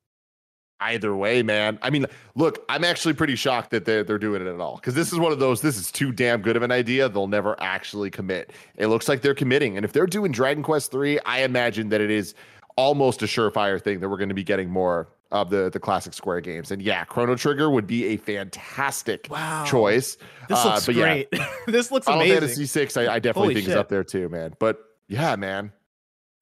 Either 0.80 1.16
way, 1.16 1.44
man. 1.44 1.78
I 1.82 1.90
mean, 1.90 2.06
look, 2.36 2.64
I'm 2.70 2.84
actually 2.84 3.14
pretty 3.14 3.36
shocked 3.36 3.70
that 3.72 3.86
they're, 3.86 4.04
they're 4.04 4.18
doing 4.18 4.42
it 4.42 4.48
at 4.48 4.60
all 4.60 4.78
because 4.78 4.96
this 4.96 5.12
is 5.12 5.20
one 5.20 5.32
of 5.32 5.38
those, 5.38 5.62
this 5.62 5.78
is 5.78 5.92
too 5.92 6.12
damn 6.12 6.42
good 6.42 6.56
of 6.56 6.64
an 6.64 6.72
idea. 6.72 7.08
They'll 7.10 7.28
never 7.28 7.62
actually 7.62 8.10
commit. 8.10 8.52
It 8.78 8.88
looks 8.88 9.08
like 9.08 9.22
they're 9.22 9.36
committing. 9.36 9.76
And 9.76 9.86
if 9.86 9.92
they're 9.94 10.08
doing 10.08 10.32
Dragon 10.32 10.64
Quest 10.64 10.90
3, 10.90 11.20
I 11.26 11.44
imagine 11.44 11.90
that 11.90 12.02
it 12.02 12.10
is 12.10 12.34
almost 12.78 13.22
a 13.22 13.26
surefire 13.26 13.80
thing 13.80 14.00
that 14.00 14.10
we're 14.10 14.18
going 14.18 14.30
to 14.30 14.36
be 14.36 14.44
getting 14.44 14.70
more 14.70 15.10
of 15.32 15.50
the 15.50 15.70
the 15.70 15.80
classic 15.80 16.14
Square 16.14 16.42
games. 16.42 16.72
And 16.72 16.82
yeah, 16.82 17.04
Chrono 17.06 17.36
Trigger 17.36 17.70
would 17.70 17.88
be 17.88 18.06
a 18.06 18.18
fantastic 18.18 19.28
wow. 19.30 19.66
choice. 19.66 20.18
This 20.50 20.60
uh, 20.60 20.74
looks 20.74 20.86
great. 20.86 21.28
Yeah, 21.32 21.48
this 21.68 21.92
looks 21.92 22.06
Final 22.06 22.22
amazing. 22.22 22.42
Fantasy 22.42 22.66
Six, 22.66 22.98
I, 22.98 23.14
I 23.14 23.20
definitely 23.20 23.42
Holy 23.42 23.54
think 23.56 23.66
shit. 23.66 23.72
is 23.74 23.78
up 23.78 23.90
there 23.90 24.04
too, 24.04 24.30
man. 24.30 24.54
But 24.60 24.80
yeah, 25.08 25.36
man, 25.36 25.72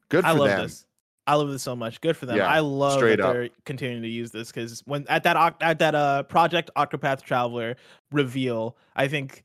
good 0.10 0.24
for 0.24 0.30
them. 0.30 0.38
I 0.38 0.40
love 0.40 0.50
them. 0.50 0.62
This. 0.64 0.86
I 1.28 1.36
love 1.36 1.50
this 1.50 1.62
so 1.62 1.76
much. 1.76 2.02
Good 2.02 2.18
for 2.18 2.26
them. 2.26 2.38
Yeah, 2.38 2.48
I 2.48 2.60
love 2.60 3.00
that 3.02 3.20
up. 3.20 3.34
they're 3.34 3.50
continuing 3.64 4.02
to 4.02 4.08
use 4.08 4.32
this 4.32 4.52
because 4.52 4.82
when 4.86 5.06
at 5.08 5.24
that 5.24 5.56
at 5.62 5.80
that 5.80 5.94
uh 5.94 6.24
Project 6.24 6.72
Octopath 6.76 7.22
Traveler 7.22 7.76
reveal, 8.12 8.76
I 8.96 9.08
think 9.08 9.44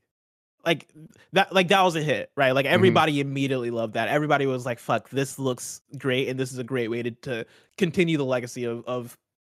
like 0.65 0.87
that 1.33 1.53
like 1.53 1.67
that 1.67 1.81
was 1.83 1.95
a 1.95 2.01
hit, 2.01 2.31
right? 2.35 2.51
Like 2.53 2.65
mm-hmm. 2.65 2.73
everybody 2.73 3.13
mm-hmm. 3.13 3.29
immediately 3.29 3.69
loved 3.69 3.93
that. 3.93 4.07
Everybody 4.07 4.47
was 4.47 4.65
like, 4.65 4.79
"Fuck, 4.79 5.09
this 5.09 5.37
looks 5.37 5.81
great," 5.97 6.27
and 6.27 6.39
this 6.39 6.51
is 6.51 6.57
a 6.57 6.63
great 6.63 6.89
way 6.89 7.03
to, 7.03 7.11
to 7.11 7.45
continue 7.77 8.17
the 8.17 8.25
legacy 8.25 8.63
of 8.63 8.83
of 8.87 9.17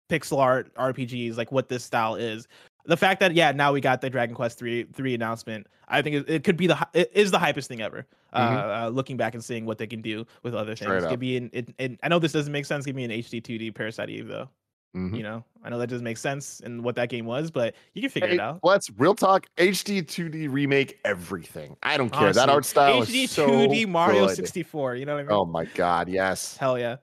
pixel 0.09 0.39
art 0.39 0.73
RPGs, 0.75 1.37
like 1.37 1.51
what 1.51 1.69
this 1.69 1.83
style 1.83 2.15
is. 2.15 2.47
The 2.85 2.97
fact 2.97 3.19
that 3.19 3.33
yeah, 3.33 3.51
now 3.51 3.73
we 3.73 3.81
got 3.81 4.01
the 4.01 4.09
Dragon 4.09 4.35
Quest 4.35 4.57
three 4.57 4.83
three 4.93 5.13
announcement, 5.13 5.67
I 5.87 6.01
think 6.01 6.15
it, 6.15 6.29
it 6.29 6.43
could 6.43 6.57
be 6.57 6.67
the 6.67 6.87
it 6.93 7.11
is 7.13 7.31
the 7.31 7.37
hypest 7.37 7.67
thing 7.67 7.81
ever. 7.81 8.05
Mm-hmm. 8.33 8.55
Uh, 8.55 8.59
uh, 8.59 8.89
looking 8.89 9.17
back 9.17 9.33
and 9.33 9.43
seeing 9.43 9.65
what 9.65 9.77
they 9.77 9.87
can 9.87 10.01
do 10.01 10.25
with 10.43 10.53
other 10.53 10.75
things. 10.75 11.05
Give 11.05 11.19
me 11.19 11.37
an, 11.37 11.49
it, 11.53 11.73
it, 11.77 11.99
I 12.03 12.07
know 12.07 12.19
this 12.19 12.33
doesn't 12.33 12.51
make 12.51 12.65
sense. 12.65 12.85
Give 12.85 12.95
me 12.95 13.03
an 13.03 13.11
HD 13.11 13.43
two 13.43 13.57
D 13.57 13.71
Parasite 13.71 14.09
Eve 14.09 14.27
though. 14.27 14.49
Mm-hmm. 14.95 15.15
You 15.15 15.23
know, 15.23 15.43
I 15.63 15.69
know 15.69 15.77
that 15.79 15.87
doesn't 15.87 16.03
make 16.03 16.17
sense 16.17 16.59
and 16.61 16.83
what 16.83 16.95
that 16.95 17.09
game 17.09 17.25
was, 17.25 17.51
but 17.51 17.75
you 17.93 18.01
can 18.01 18.09
figure 18.09 18.29
hey, 18.29 18.35
it 18.35 18.39
out. 18.39 18.61
Let's 18.63 18.89
real 18.97 19.13
talk 19.13 19.45
HD 19.57 20.01
2D 20.01 20.51
remake 20.51 20.99
everything. 21.05 21.75
I 21.83 21.97
don't 21.97 22.09
care. 22.09 22.23
Honestly, 22.23 22.41
that 22.41 22.49
art 22.49 22.65
style 22.65 23.01
HD 23.01 23.25
is 23.25 23.35
2D 23.35 23.87
Mario 23.87 24.27
good. 24.27 24.35
64. 24.35 24.95
You 24.95 25.05
know 25.05 25.15
what 25.15 25.19
I 25.19 25.23
mean? 25.23 25.31
Oh 25.31 25.45
my 25.45 25.65
god, 25.65 26.09
yes. 26.09 26.57
Hell 26.57 26.79
yeah. 26.79 26.97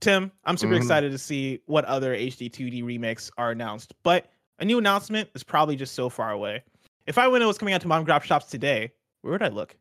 Tim, 0.00 0.32
I'm 0.44 0.56
super 0.56 0.72
mm-hmm. 0.72 0.82
excited 0.82 1.12
to 1.12 1.18
see 1.18 1.60
what 1.66 1.84
other 1.84 2.14
HD 2.14 2.50
2D 2.50 2.84
remakes 2.84 3.30
are 3.36 3.50
announced, 3.50 3.94
but 4.02 4.30
a 4.58 4.64
new 4.64 4.78
announcement 4.78 5.28
is 5.34 5.42
probably 5.42 5.76
just 5.76 5.94
so 5.94 6.08
far 6.08 6.30
away. 6.30 6.62
If 7.06 7.18
I 7.18 7.28
went, 7.28 7.42
it 7.42 7.46
was 7.46 7.58
coming 7.58 7.74
out 7.74 7.82
to 7.82 7.88
mom 7.88 8.04
drop 8.04 8.22
shops 8.22 8.46
today, 8.46 8.92
where 9.20 9.32
would 9.32 9.42
I 9.42 9.48
look? 9.48 9.76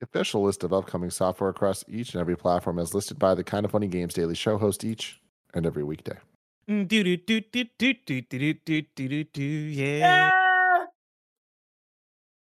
The 0.00 0.06
official 0.06 0.42
list 0.42 0.64
of 0.64 0.72
upcoming 0.72 1.10
software 1.10 1.50
across 1.50 1.84
each 1.88 2.12
and 2.12 2.20
every 2.20 2.36
platform 2.36 2.78
is 2.78 2.94
listed 2.94 3.18
by 3.18 3.34
the 3.34 3.44
Kind 3.44 3.64
of 3.64 3.72
Funny 3.72 3.86
Games 3.86 4.12
Daily 4.12 4.34
Show 4.34 4.58
host 4.58 4.84
each 4.84 5.20
and 5.54 5.64
every 5.64 5.84
weekday. 5.84 6.16
Do 6.66 6.84
do 6.84 7.16
do 7.16 7.40
do 7.40 7.64
do 7.78 7.94
do 7.94 8.22
do 8.22 8.52
do 8.52 8.82
do 8.94 9.24
do 9.24 9.42
yeah. 9.42 10.30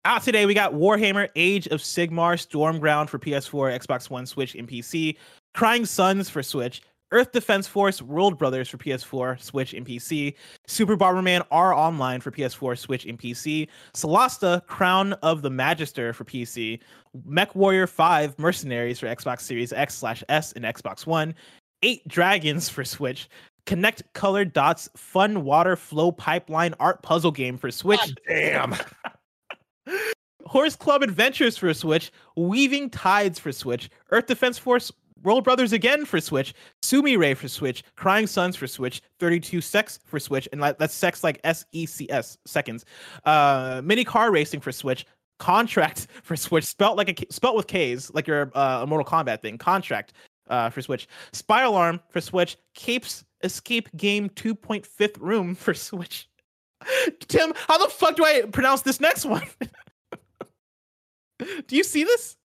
Out 0.04 0.22
today, 0.22 0.46
we 0.46 0.54
got 0.54 0.72
Warhammer 0.72 1.28
Age 1.34 1.66
of 1.66 1.80
Sigmar 1.80 2.36
Stormground 2.38 3.08
for 3.08 3.18
PS4, 3.18 3.76
Xbox 3.80 4.08
One, 4.08 4.24
Switch, 4.24 4.54
and 4.54 4.68
PC. 4.68 5.16
Crying 5.54 5.84
Suns 5.84 6.30
for 6.30 6.44
Switch, 6.44 6.80
Earth 7.12 7.32
Defense 7.32 7.68
Force 7.68 8.02
World 8.02 8.36
Brothers 8.36 8.68
for 8.68 8.78
PS4, 8.78 9.40
Switch, 9.40 9.74
and 9.74 9.86
PC, 9.86 10.34
Super 10.66 10.96
Bomberman 10.96 11.44
R 11.50 11.72
Online 11.72 12.20
for 12.20 12.30
PS4, 12.30 12.76
Switch, 12.76 13.04
and 13.06 13.18
PC, 13.18 13.68
Solasta 13.94 14.66
Crown 14.66 15.12
of 15.14 15.42
the 15.42 15.50
Magister 15.50 16.12
for 16.12 16.24
PC, 16.24 16.80
MechWarrior 17.28 17.88
5 17.88 18.38
Mercenaries 18.38 18.98
for 18.98 19.06
Xbox 19.06 19.42
Series 19.42 19.72
X 19.72 19.94
slash 19.94 20.24
S 20.28 20.52
and 20.52 20.64
Xbox 20.64 21.06
One, 21.06 21.34
Eight 21.82 22.06
Dragons 22.08 22.68
for 22.68 22.84
Switch, 22.84 23.28
Connect 23.66 24.02
Color 24.12 24.44
Dots 24.44 24.88
Fun 24.96 25.44
Water 25.44 25.76
Flow 25.76 26.10
Pipeline 26.12 26.74
Art 26.80 27.02
Puzzle 27.02 27.32
Game 27.32 27.58
for 27.58 27.70
Switch. 27.70 28.00
God 28.00 28.20
damn. 28.26 28.74
Horse 30.46 30.76
Club 30.76 31.02
Adventures 31.02 31.56
for 31.56 31.72
Switch, 31.74 32.12
Weaving 32.36 32.90
Tides 32.90 33.38
for 33.38 33.52
Switch, 33.52 33.90
Earth 34.10 34.26
Defense 34.26 34.58
Force 34.58 34.92
World 35.22 35.44
Brothers 35.44 35.72
again 35.72 36.04
for 36.04 36.20
Switch, 36.20 36.54
Sumi 36.82 37.16
Ray 37.16 37.34
for 37.34 37.48
Switch, 37.48 37.82
Crying 37.96 38.26
Suns 38.26 38.56
for 38.56 38.66
Switch, 38.66 39.02
32 39.18 39.60
Secs 39.60 39.98
for 40.04 40.20
Switch, 40.20 40.48
and 40.52 40.62
that's 40.62 40.94
sex 40.94 41.24
like 41.24 41.40
S 41.44 41.64
E 41.72 41.86
C 41.86 42.06
S 42.10 42.38
seconds. 42.44 42.84
Uh, 43.24 43.80
mini 43.84 44.04
car 44.04 44.30
racing 44.30 44.60
for 44.60 44.72
Switch, 44.72 45.06
Contract 45.38 46.06
for 46.22 46.36
Switch, 46.36 46.64
spelt 46.64 46.96
like 46.96 47.20
a 47.20 47.32
spelt 47.32 47.56
with 47.56 47.66
K's, 47.66 48.10
like 48.14 48.26
your 48.26 48.50
uh, 48.54 48.84
Mortal 48.86 49.04
Kombat 49.04 49.42
thing. 49.42 49.58
Contract 49.58 50.12
uh, 50.48 50.70
for 50.70 50.82
Switch, 50.82 51.08
Spy 51.32 51.62
Alarm 51.62 52.00
for 52.10 52.20
Switch, 52.20 52.56
Capes 52.74 53.24
Escape 53.42 53.88
Game 53.96 54.28
2.5th 54.30 55.18
Room 55.20 55.54
for 55.54 55.74
Switch. 55.74 56.28
Tim, 57.28 57.52
how 57.68 57.78
the 57.78 57.90
fuck 57.90 58.16
do 58.16 58.24
I 58.24 58.42
pronounce 58.52 58.82
this 58.82 59.00
next 59.00 59.24
one? 59.24 59.46
do 61.38 61.76
you 61.76 61.84
see 61.84 62.04
this? 62.04 62.36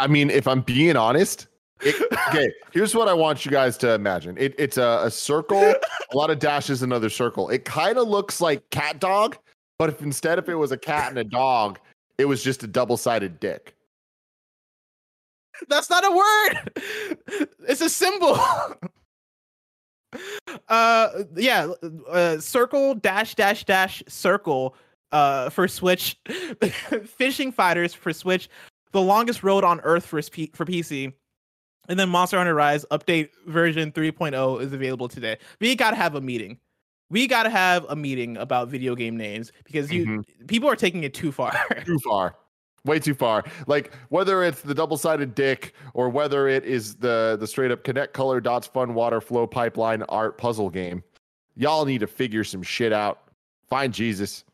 I 0.00 0.06
mean, 0.06 0.30
if 0.30 0.48
I'm 0.48 0.60
being 0.60 0.96
honest, 0.96 1.46
it, 1.84 2.12
okay, 2.28 2.52
here's 2.72 2.94
what 2.94 3.08
I 3.08 3.14
want 3.14 3.44
you 3.44 3.50
guys 3.50 3.76
to 3.78 3.92
imagine. 3.92 4.36
It, 4.38 4.54
it's 4.58 4.76
a, 4.76 5.02
a 5.04 5.10
circle, 5.10 5.60
a 5.62 6.16
lot 6.16 6.30
of 6.30 6.38
dashes, 6.38 6.82
another 6.82 7.10
circle. 7.10 7.48
It 7.50 7.64
kind 7.64 7.98
of 7.98 8.08
looks 8.08 8.40
like 8.40 8.68
cat 8.70 9.00
dog, 9.00 9.36
but 9.78 9.88
if 9.88 10.02
instead 10.02 10.38
if 10.38 10.48
it 10.48 10.54
was 10.54 10.72
a 10.72 10.78
cat 10.78 11.10
and 11.10 11.18
a 11.18 11.24
dog, 11.24 11.78
it 12.18 12.24
was 12.24 12.42
just 12.42 12.62
a 12.62 12.66
double 12.66 12.96
sided 12.96 13.40
dick. 13.40 13.74
That's 15.68 15.90
not 15.90 16.04
a 16.04 16.10
word. 16.10 17.48
It's 17.68 17.80
a 17.80 17.88
symbol. 17.88 18.38
uh, 20.68 21.08
yeah, 21.36 21.72
uh, 22.08 22.38
circle 22.38 22.94
dash 22.94 23.34
dash 23.34 23.64
dash 23.64 24.02
circle. 24.08 24.74
Uh, 25.12 25.48
for 25.48 25.68
Switch, 25.68 26.18
Fishing 27.06 27.52
Fighters 27.52 27.94
for 27.94 28.12
Switch, 28.12 28.48
the 28.90 29.00
longest 29.00 29.44
road 29.44 29.62
on 29.62 29.80
Earth 29.82 30.04
for 30.04 30.20
for 30.20 30.64
PC, 30.64 31.12
and 31.88 31.98
then 31.98 32.08
Monster 32.08 32.38
Hunter 32.38 32.54
Rise 32.54 32.84
update 32.90 33.30
version 33.46 33.92
3.0 33.92 34.60
is 34.60 34.72
available 34.72 35.08
today. 35.08 35.38
We 35.60 35.74
gotta 35.76 35.96
have 35.96 36.14
a 36.14 36.20
meeting. 36.20 36.58
We 37.10 37.26
gotta 37.26 37.50
have 37.50 37.86
a 37.88 37.96
meeting 37.96 38.36
about 38.36 38.68
video 38.68 38.94
game 38.94 39.16
names 39.16 39.52
because 39.64 39.92
you 39.92 40.06
mm-hmm. 40.06 40.46
people 40.46 40.68
are 40.68 40.76
taking 40.76 41.04
it 41.04 41.14
too 41.14 41.32
far. 41.32 41.52
too 41.84 41.98
far. 41.98 42.36
Way 42.84 42.98
too 42.98 43.14
far. 43.14 43.44
Like 43.66 43.92
whether 44.10 44.42
it's 44.42 44.60
the 44.60 44.74
double-sided 44.74 45.34
dick 45.34 45.74
or 45.94 46.08
whether 46.08 46.48
it 46.48 46.64
is 46.64 46.96
the 46.96 47.36
the 47.38 47.46
straight 47.46 47.70
up 47.70 47.84
connect 47.84 48.12
color 48.12 48.40
dots 48.40 48.66
fun 48.66 48.94
water 48.94 49.20
flow 49.20 49.46
pipeline 49.46 50.02
art 50.04 50.38
puzzle 50.38 50.70
game. 50.70 51.02
Y'all 51.56 51.84
need 51.84 52.00
to 52.00 52.06
figure 52.06 52.44
some 52.44 52.62
shit 52.62 52.92
out. 52.92 53.28
Find 53.68 53.92
Jesus. 53.92 54.44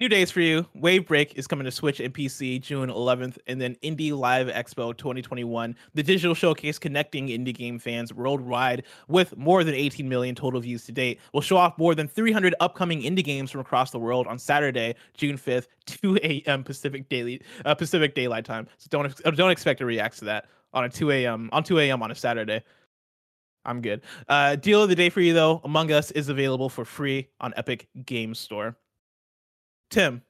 New 0.00 0.08
days 0.08 0.30
for 0.30 0.40
you. 0.40 0.64
Wave 0.76 1.08
Break 1.08 1.36
is 1.36 1.48
coming 1.48 1.64
to 1.64 1.72
Switch 1.72 1.98
and 1.98 2.14
PC 2.14 2.60
June 2.60 2.88
11th, 2.88 3.36
and 3.48 3.60
then 3.60 3.74
Indie 3.82 4.16
Live 4.16 4.46
Expo 4.46 4.96
2021, 4.96 5.74
the 5.94 6.04
digital 6.04 6.36
showcase 6.36 6.78
connecting 6.78 7.26
indie 7.26 7.52
game 7.52 7.80
fans 7.80 8.14
worldwide 8.14 8.84
with 9.08 9.36
more 9.36 9.64
than 9.64 9.74
18 9.74 10.08
million 10.08 10.36
total 10.36 10.60
views 10.60 10.84
to 10.84 10.92
date. 10.92 11.18
will 11.32 11.40
show 11.40 11.56
off 11.56 11.76
more 11.78 11.96
than 11.96 12.06
300 12.06 12.54
upcoming 12.60 13.02
indie 13.02 13.24
games 13.24 13.50
from 13.50 13.60
across 13.60 13.90
the 13.90 13.98
world 13.98 14.28
on 14.28 14.38
Saturday, 14.38 14.94
June 15.14 15.36
5th, 15.36 15.66
2 15.86 16.20
a.m. 16.22 16.62
Pacific 16.62 17.08
daily 17.08 17.42
uh, 17.64 17.74
Pacific 17.74 18.14
Daylight 18.14 18.44
Time. 18.44 18.68
So 18.76 18.86
don't 18.90 19.12
don't 19.34 19.50
expect 19.50 19.80
to 19.80 19.84
react 19.84 20.20
to 20.20 20.26
that 20.26 20.44
on 20.74 20.84
a 20.84 20.88
2 20.88 21.10
a.m. 21.10 21.50
on 21.50 21.64
2 21.64 21.76
a.m. 21.80 22.04
on 22.04 22.12
a 22.12 22.14
Saturday. 22.14 22.62
I'm 23.64 23.80
good. 23.80 24.02
Uh, 24.28 24.54
deal 24.54 24.80
of 24.80 24.90
the 24.90 24.94
day 24.94 25.10
for 25.10 25.20
you 25.22 25.34
though. 25.34 25.60
Among 25.64 25.90
Us 25.90 26.12
is 26.12 26.28
available 26.28 26.68
for 26.68 26.84
free 26.84 27.30
on 27.40 27.52
Epic 27.56 27.88
Games 28.06 28.38
Store. 28.38 28.76
Tim, 29.90 30.22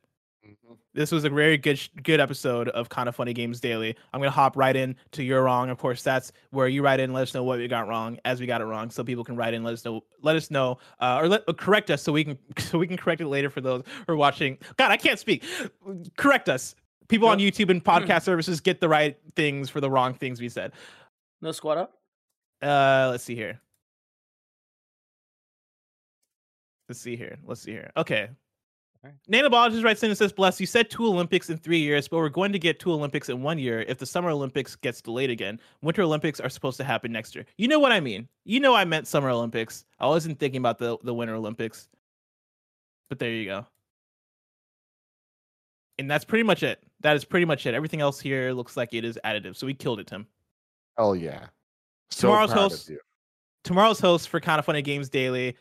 mm-hmm. 0.46 0.74
this 0.94 1.10
was 1.10 1.24
a 1.24 1.30
very 1.30 1.58
good 1.58 1.80
good 2.02 2.20
episode 2.20 2.68
of 2.68 2.88
Kinda 2.88 3.12
Funny 3.12 3.32
Games 3.32 3.60
Daily. 3.60 3.96
I'm 4.12 4.20
gonna 4.20 4.30
hop 4.30 4.56
right 4.56 4.74
in 4.74 4.96
to 5.12 5.22
your 5.22 5.42
wrong. 5.42 5.70
Of 5.70 5.78
course, 5.78 6.02
that's 6.02 6.32
where 6.50 6.68
you 6.68 6.82
write 6.82 7.00
in, 7.00 7.12
let 7.12 7.22
us 7.22 7.34
know 7.34 7.42
what 7.42 7.58
we 7.58 7.66
got 7.66 7.88
wrong, 7.88 8.18
as 8.24 8.40
we 8.40 8.46
got 8.46 8.60
it 8.60 8.64
wrong, 8.64 8.90
so 8.90 9.02
people 9.02 9.24
can 9.24 9.36
write 9.36 9.54
in, 9.54 9.64
let 9.64 9.74
us 9.74 9.84
know, 9.84 10.02
let 10.22 10.36
us 10.36 10.50
know, 10.50 10.78
uh, 11.00 11.18
or 11.20 11.28
let 11.28 11.42
uh, 11.48 11.52
correct 11.52 11.90
us 11.90 12.02
so 12.02 12.12
we 12.12 12.24
can 12.24 12.38
so 12.58 12.78
we 12.78 12.86
can 12.86 12.96
correct 12.96 13.20
it 13.20 13.28
later 13.28 13.50
for 13.50 13.60
those 13.60 13.82
who 14.06 14.12
are 14.12 14.16
watching. 14.16 14.58
God, 14.76 14.90
I 14.90 14.96
can't 14.96 15.18
speak. 15.18 15.44
Correct 16.16 16.48
us. 16.48 16.74
People 17.08 17.28
on 17.28 17.38
YouTube 17.38 17.70
and 17.70 17.82
podcast 17.84 18.22
services 18.22 18.60
get 18.60 18.80
the 18.80 18.88
right 18.88 19.16
things 19.34 19.70
for 19.70 19.80
the 19.80 19.90
wrong 19.90 20.14
things 20.14 20.40
we 20.40 20.48
said. 20.48 20.72
No 21.40 21.52
Squad 21.52 21.78
Up. 21.78 21.94
Uh, 22.60 23.08
let's 23.10 23.24
see 23.24 23.34
here. 23.34 23.60
Let's 26.88 27.00
see 27.00 27.16
here. 27.16 27.38
Let's 27.46 27.60
see 27.60 27.72
here. 27.72 27.90
Okay. 27.96 28.30
Right. 29.04 29.14
Nanobiologist 29.30 29.84
writes 29.84 30.02
in 30.02 30.10
and 30.10 30.18
says, 30.18 30.32
Bless, 30.32 30.58
you 30.60 30.66
said 30.66 30.90
two 30.90 31.06
Olympics 31.06 31.50
in 31.50 31.56
three 31.56 31.78
years, 31.78 32.08
but 32.08 32.16
we're 32.16 32.28
going 32.28 32.52
to 32.52 32.58
get 32.58 32.80
two 32.80 32.92
Olympics 32.92 33.28
in 33.28 33.42
one 33.42 33.58
year 33.58 33.84
if 33.86 33.98
the 33.98 34.06
Summer 34.06 34.30
Olympics 34.30 34.74
gets 34.74 35.00
delayed 35.00 35.30
again. 35.30 35.60
Winter 35.82 36.02
Olympics 36.02 36.40
are 36.40 36.48
supposed 36.48 36.76
to 36.78 36.84
happen 36.84 37.12
next 37.12 37.34
year. 37.34 37.44
You 37.58 37.68
know 37.68 37.78
what 37.78 37.92
I 37.92 38.00
mean. 38.00 38.28
You 38.44 38.58
know 38.58 38.74
I 38.74 38.84
meant 38.84 39.06
Summer 39.06 39.30
Olympics. 39.30 39.84
I 40.00 40.06
wasn't 40.06 40.40
thinking 40.40 40.58
about 40.58 40.78
the, 40.78 40.98
the 41.04 41.14
Winter 41.14 41.36
Olympics. 41.36 41.88
But 43.08 43.20
there 43.20 43.30
you 43.30 43.44
go. 43.44 43.66
And 45.98 46.10
that's 46.10 46.24
pretty 46.24 46.44
much 46.44 46.62
it. 46.62 46.82
That 47.00 47.14
is 47.14 47.24
pretty 47.24 47.46
much 47.46 47.66
it. 47.66 47.74
Everything 47.74 48.00
else 48.00 48.18
here 48.20 48.52
looks 48.52 48.76
like 48.76 48.94
it 48.94 49.04
is 49.04 49.18
additive. 49.24 49.56
So 49.56 49.66
we 49.66 49.74
killed 49.74 50.00
it, 50.00 50.08
Tim. 50.08 50.26
Oh 50.96 51.12
yeah. 51.12 51.46
So 52.10 52.28
tomorrow's 52.28 52.52
host. 52.52 52.90
Tomorrow's 53.64 54.00
host 54.00 54.28
for 54.28 54.40
Kinda 54.40 54.62
Funny 54.62 54.82
Games 54.82 55.08
Daily. 55.08 55.56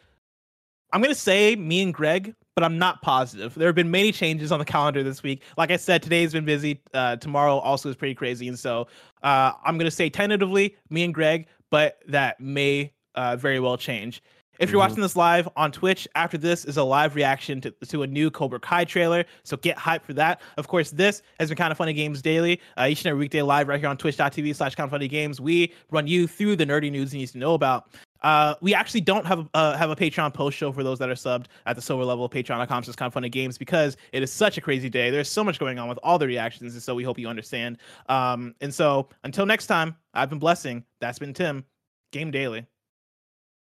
I'm 0.92 1.02
gonna 1.02 1.16
say 1.16 1.56
me 1.56 1.82
and 1.82 1.94
Greg 1.94 2.34
but 2.58 2.64
I'm 2.64 2.80
not 2.80 3.03
positive. 3.03 3.53
There 3.53 3.68
have 3.68 3.76
been 3.76 3.91
many 3.91 4.12
changes 4.12 4.51
on 4.51 4.58
the 4.58 4.66
calendar 4.66 5.03
this 5.03 5.22
week. 5.22 5.43
Like 5.58 5.70
I 5.70 5.78
said, 5.78 6.01
today's 6.01 6.34
been 6.34 6.43
busy. 6.43 6.82
Uh, 6.91 7.16
tomorrow 7.16 7.60
also 7.60 7.88
is 7.88 7.95
pretty 7.95 8.16
crazy, 8.16 8.47
and 8.47 8.58
so 8.58 8.88
uh, 9.22 9.51
I'm 9.64 9.78
gonna 9.78 9.91
say 9.91 10.10
tentatively 10.10 10.76
me 10.89 11.03
and 11.03 11.14
Greg, 11.14 11.45
but 11.70 11.99
that 12.08 12.39
may 12.39 12.91
uh, 13.14 13.36
very 13.36 13.60
well 13.60 13.78
change. 13.78 14.24
If 14.58 14.72
you're 14.72 14.82
mm-hmm. 14.82 14.89
watching 14.89 15.01
this 15.03 15.16
live 15.16 15.47
on 15.55 15.72
Twitch, 15.72 16.08
after 16.16 16.36
this 16.36 16.66
is 16.66 16.78
a 16.78 16.84
live 16.84 17.14
reaction 17.14 17.62
to, 17.62 17.72
to 17.89 18.01
a 18.01 18.08
new 18.08 18.32
Cobra 18.32 18.60
Kai 18.60 18.86
trailer. 18.86 19.24
So 19.43 19.55
get 19.58 19.78
hyped 19.78 20.01
for 20.01 20.14
that. 20.14 20.41
Of 20.58 20.68
course, 20.68 20.89
this 20.89 21.22
has 21.39 21.49
been 21.49 21.58
Kinda 21.58 21.76
Funny 21.76 21.93
Games 21.93 22.24
Daily. 22.24 22.60
Uh, 22.76 22.88
each 22.89 23.01
and 23.01 23.12
every 23.12 23.20
weekday 23.20 23.43
live 23.43 23.68
right 23.68 23.80
here 23.80 23.88
on 23.88 23.97
twitch.tv 23.97 24.55
slash 24.55 24.74
kind 24.74 24.86
of 24.86 24.91
funny 24.91 25.08
games. 25.08 25.39
We 25.39 25.74
run 25.91 26.08
you 26.08 26.26
through 26.26 26.55
the 26.55 26.66
nerdy 26.66 26.89
news 26.89 27.14
you 27.14 27.20
need 27.20 27.30
to 27.30 27.38
know 27.38 27.53
about. 27.53 27.91
Uh, 28.22 28.55
we 28.61 28.74
actually 28.74 29.01
don't 29.01 29.26
have 29.26 29.49
uh, 29.53 29.78
have 29.78 29.89
a 29.89 29.95
Patreon 29.95 30.34
post 30.34 30.57
show 30.57 30.72
for 30.72 30.84
those 30.84 30.99
that 30.99 31.09
are 31.09 31.15
subbed 31.15 31.45
at 31.65 31.76
the 31.76 31.82
silver 31.82 32.03
level, 32.03 32.26
of 32.26 32.32
patreon.com 32.32 32.84
just 32.84 32.97
kindafunnygames 32.97 33.57
because 33.59 33.97
it 34.11 34.24
is 34.24 34.32
such 34.32 34.57
a 34.57 34.61
crazy 34.61 34.89
day. 34.89 35.09
There's 35.09 35.30
so 35.30 35.43
much 35.43 35.59
going 35.59 35.80
on 35.80 35.89
with 35.89 35.99
all 36.03 36.18
the 36.18 36.28
reactions, 36.28 36.74
and 36.74 36.82
so 36.82 36.95
we 36.95 37.03
hope 37.03 37.20
you 37.20 37.28
understand. 37.28 37.78
Um, 38.09 38.55
and 38.61 38.74
so 38.74 39.09
until 39.24 39.45
next 39.45 39.68
time, 39.68 39.95
I've 40.13 40.30
been 40.30 40.39
blessing. 40.39 40.84
That's 40.99 41.20
been 41.20 41.34
Tim. 41.34 41.65
Game 42.11 42.32
Daily. 42.32 42.65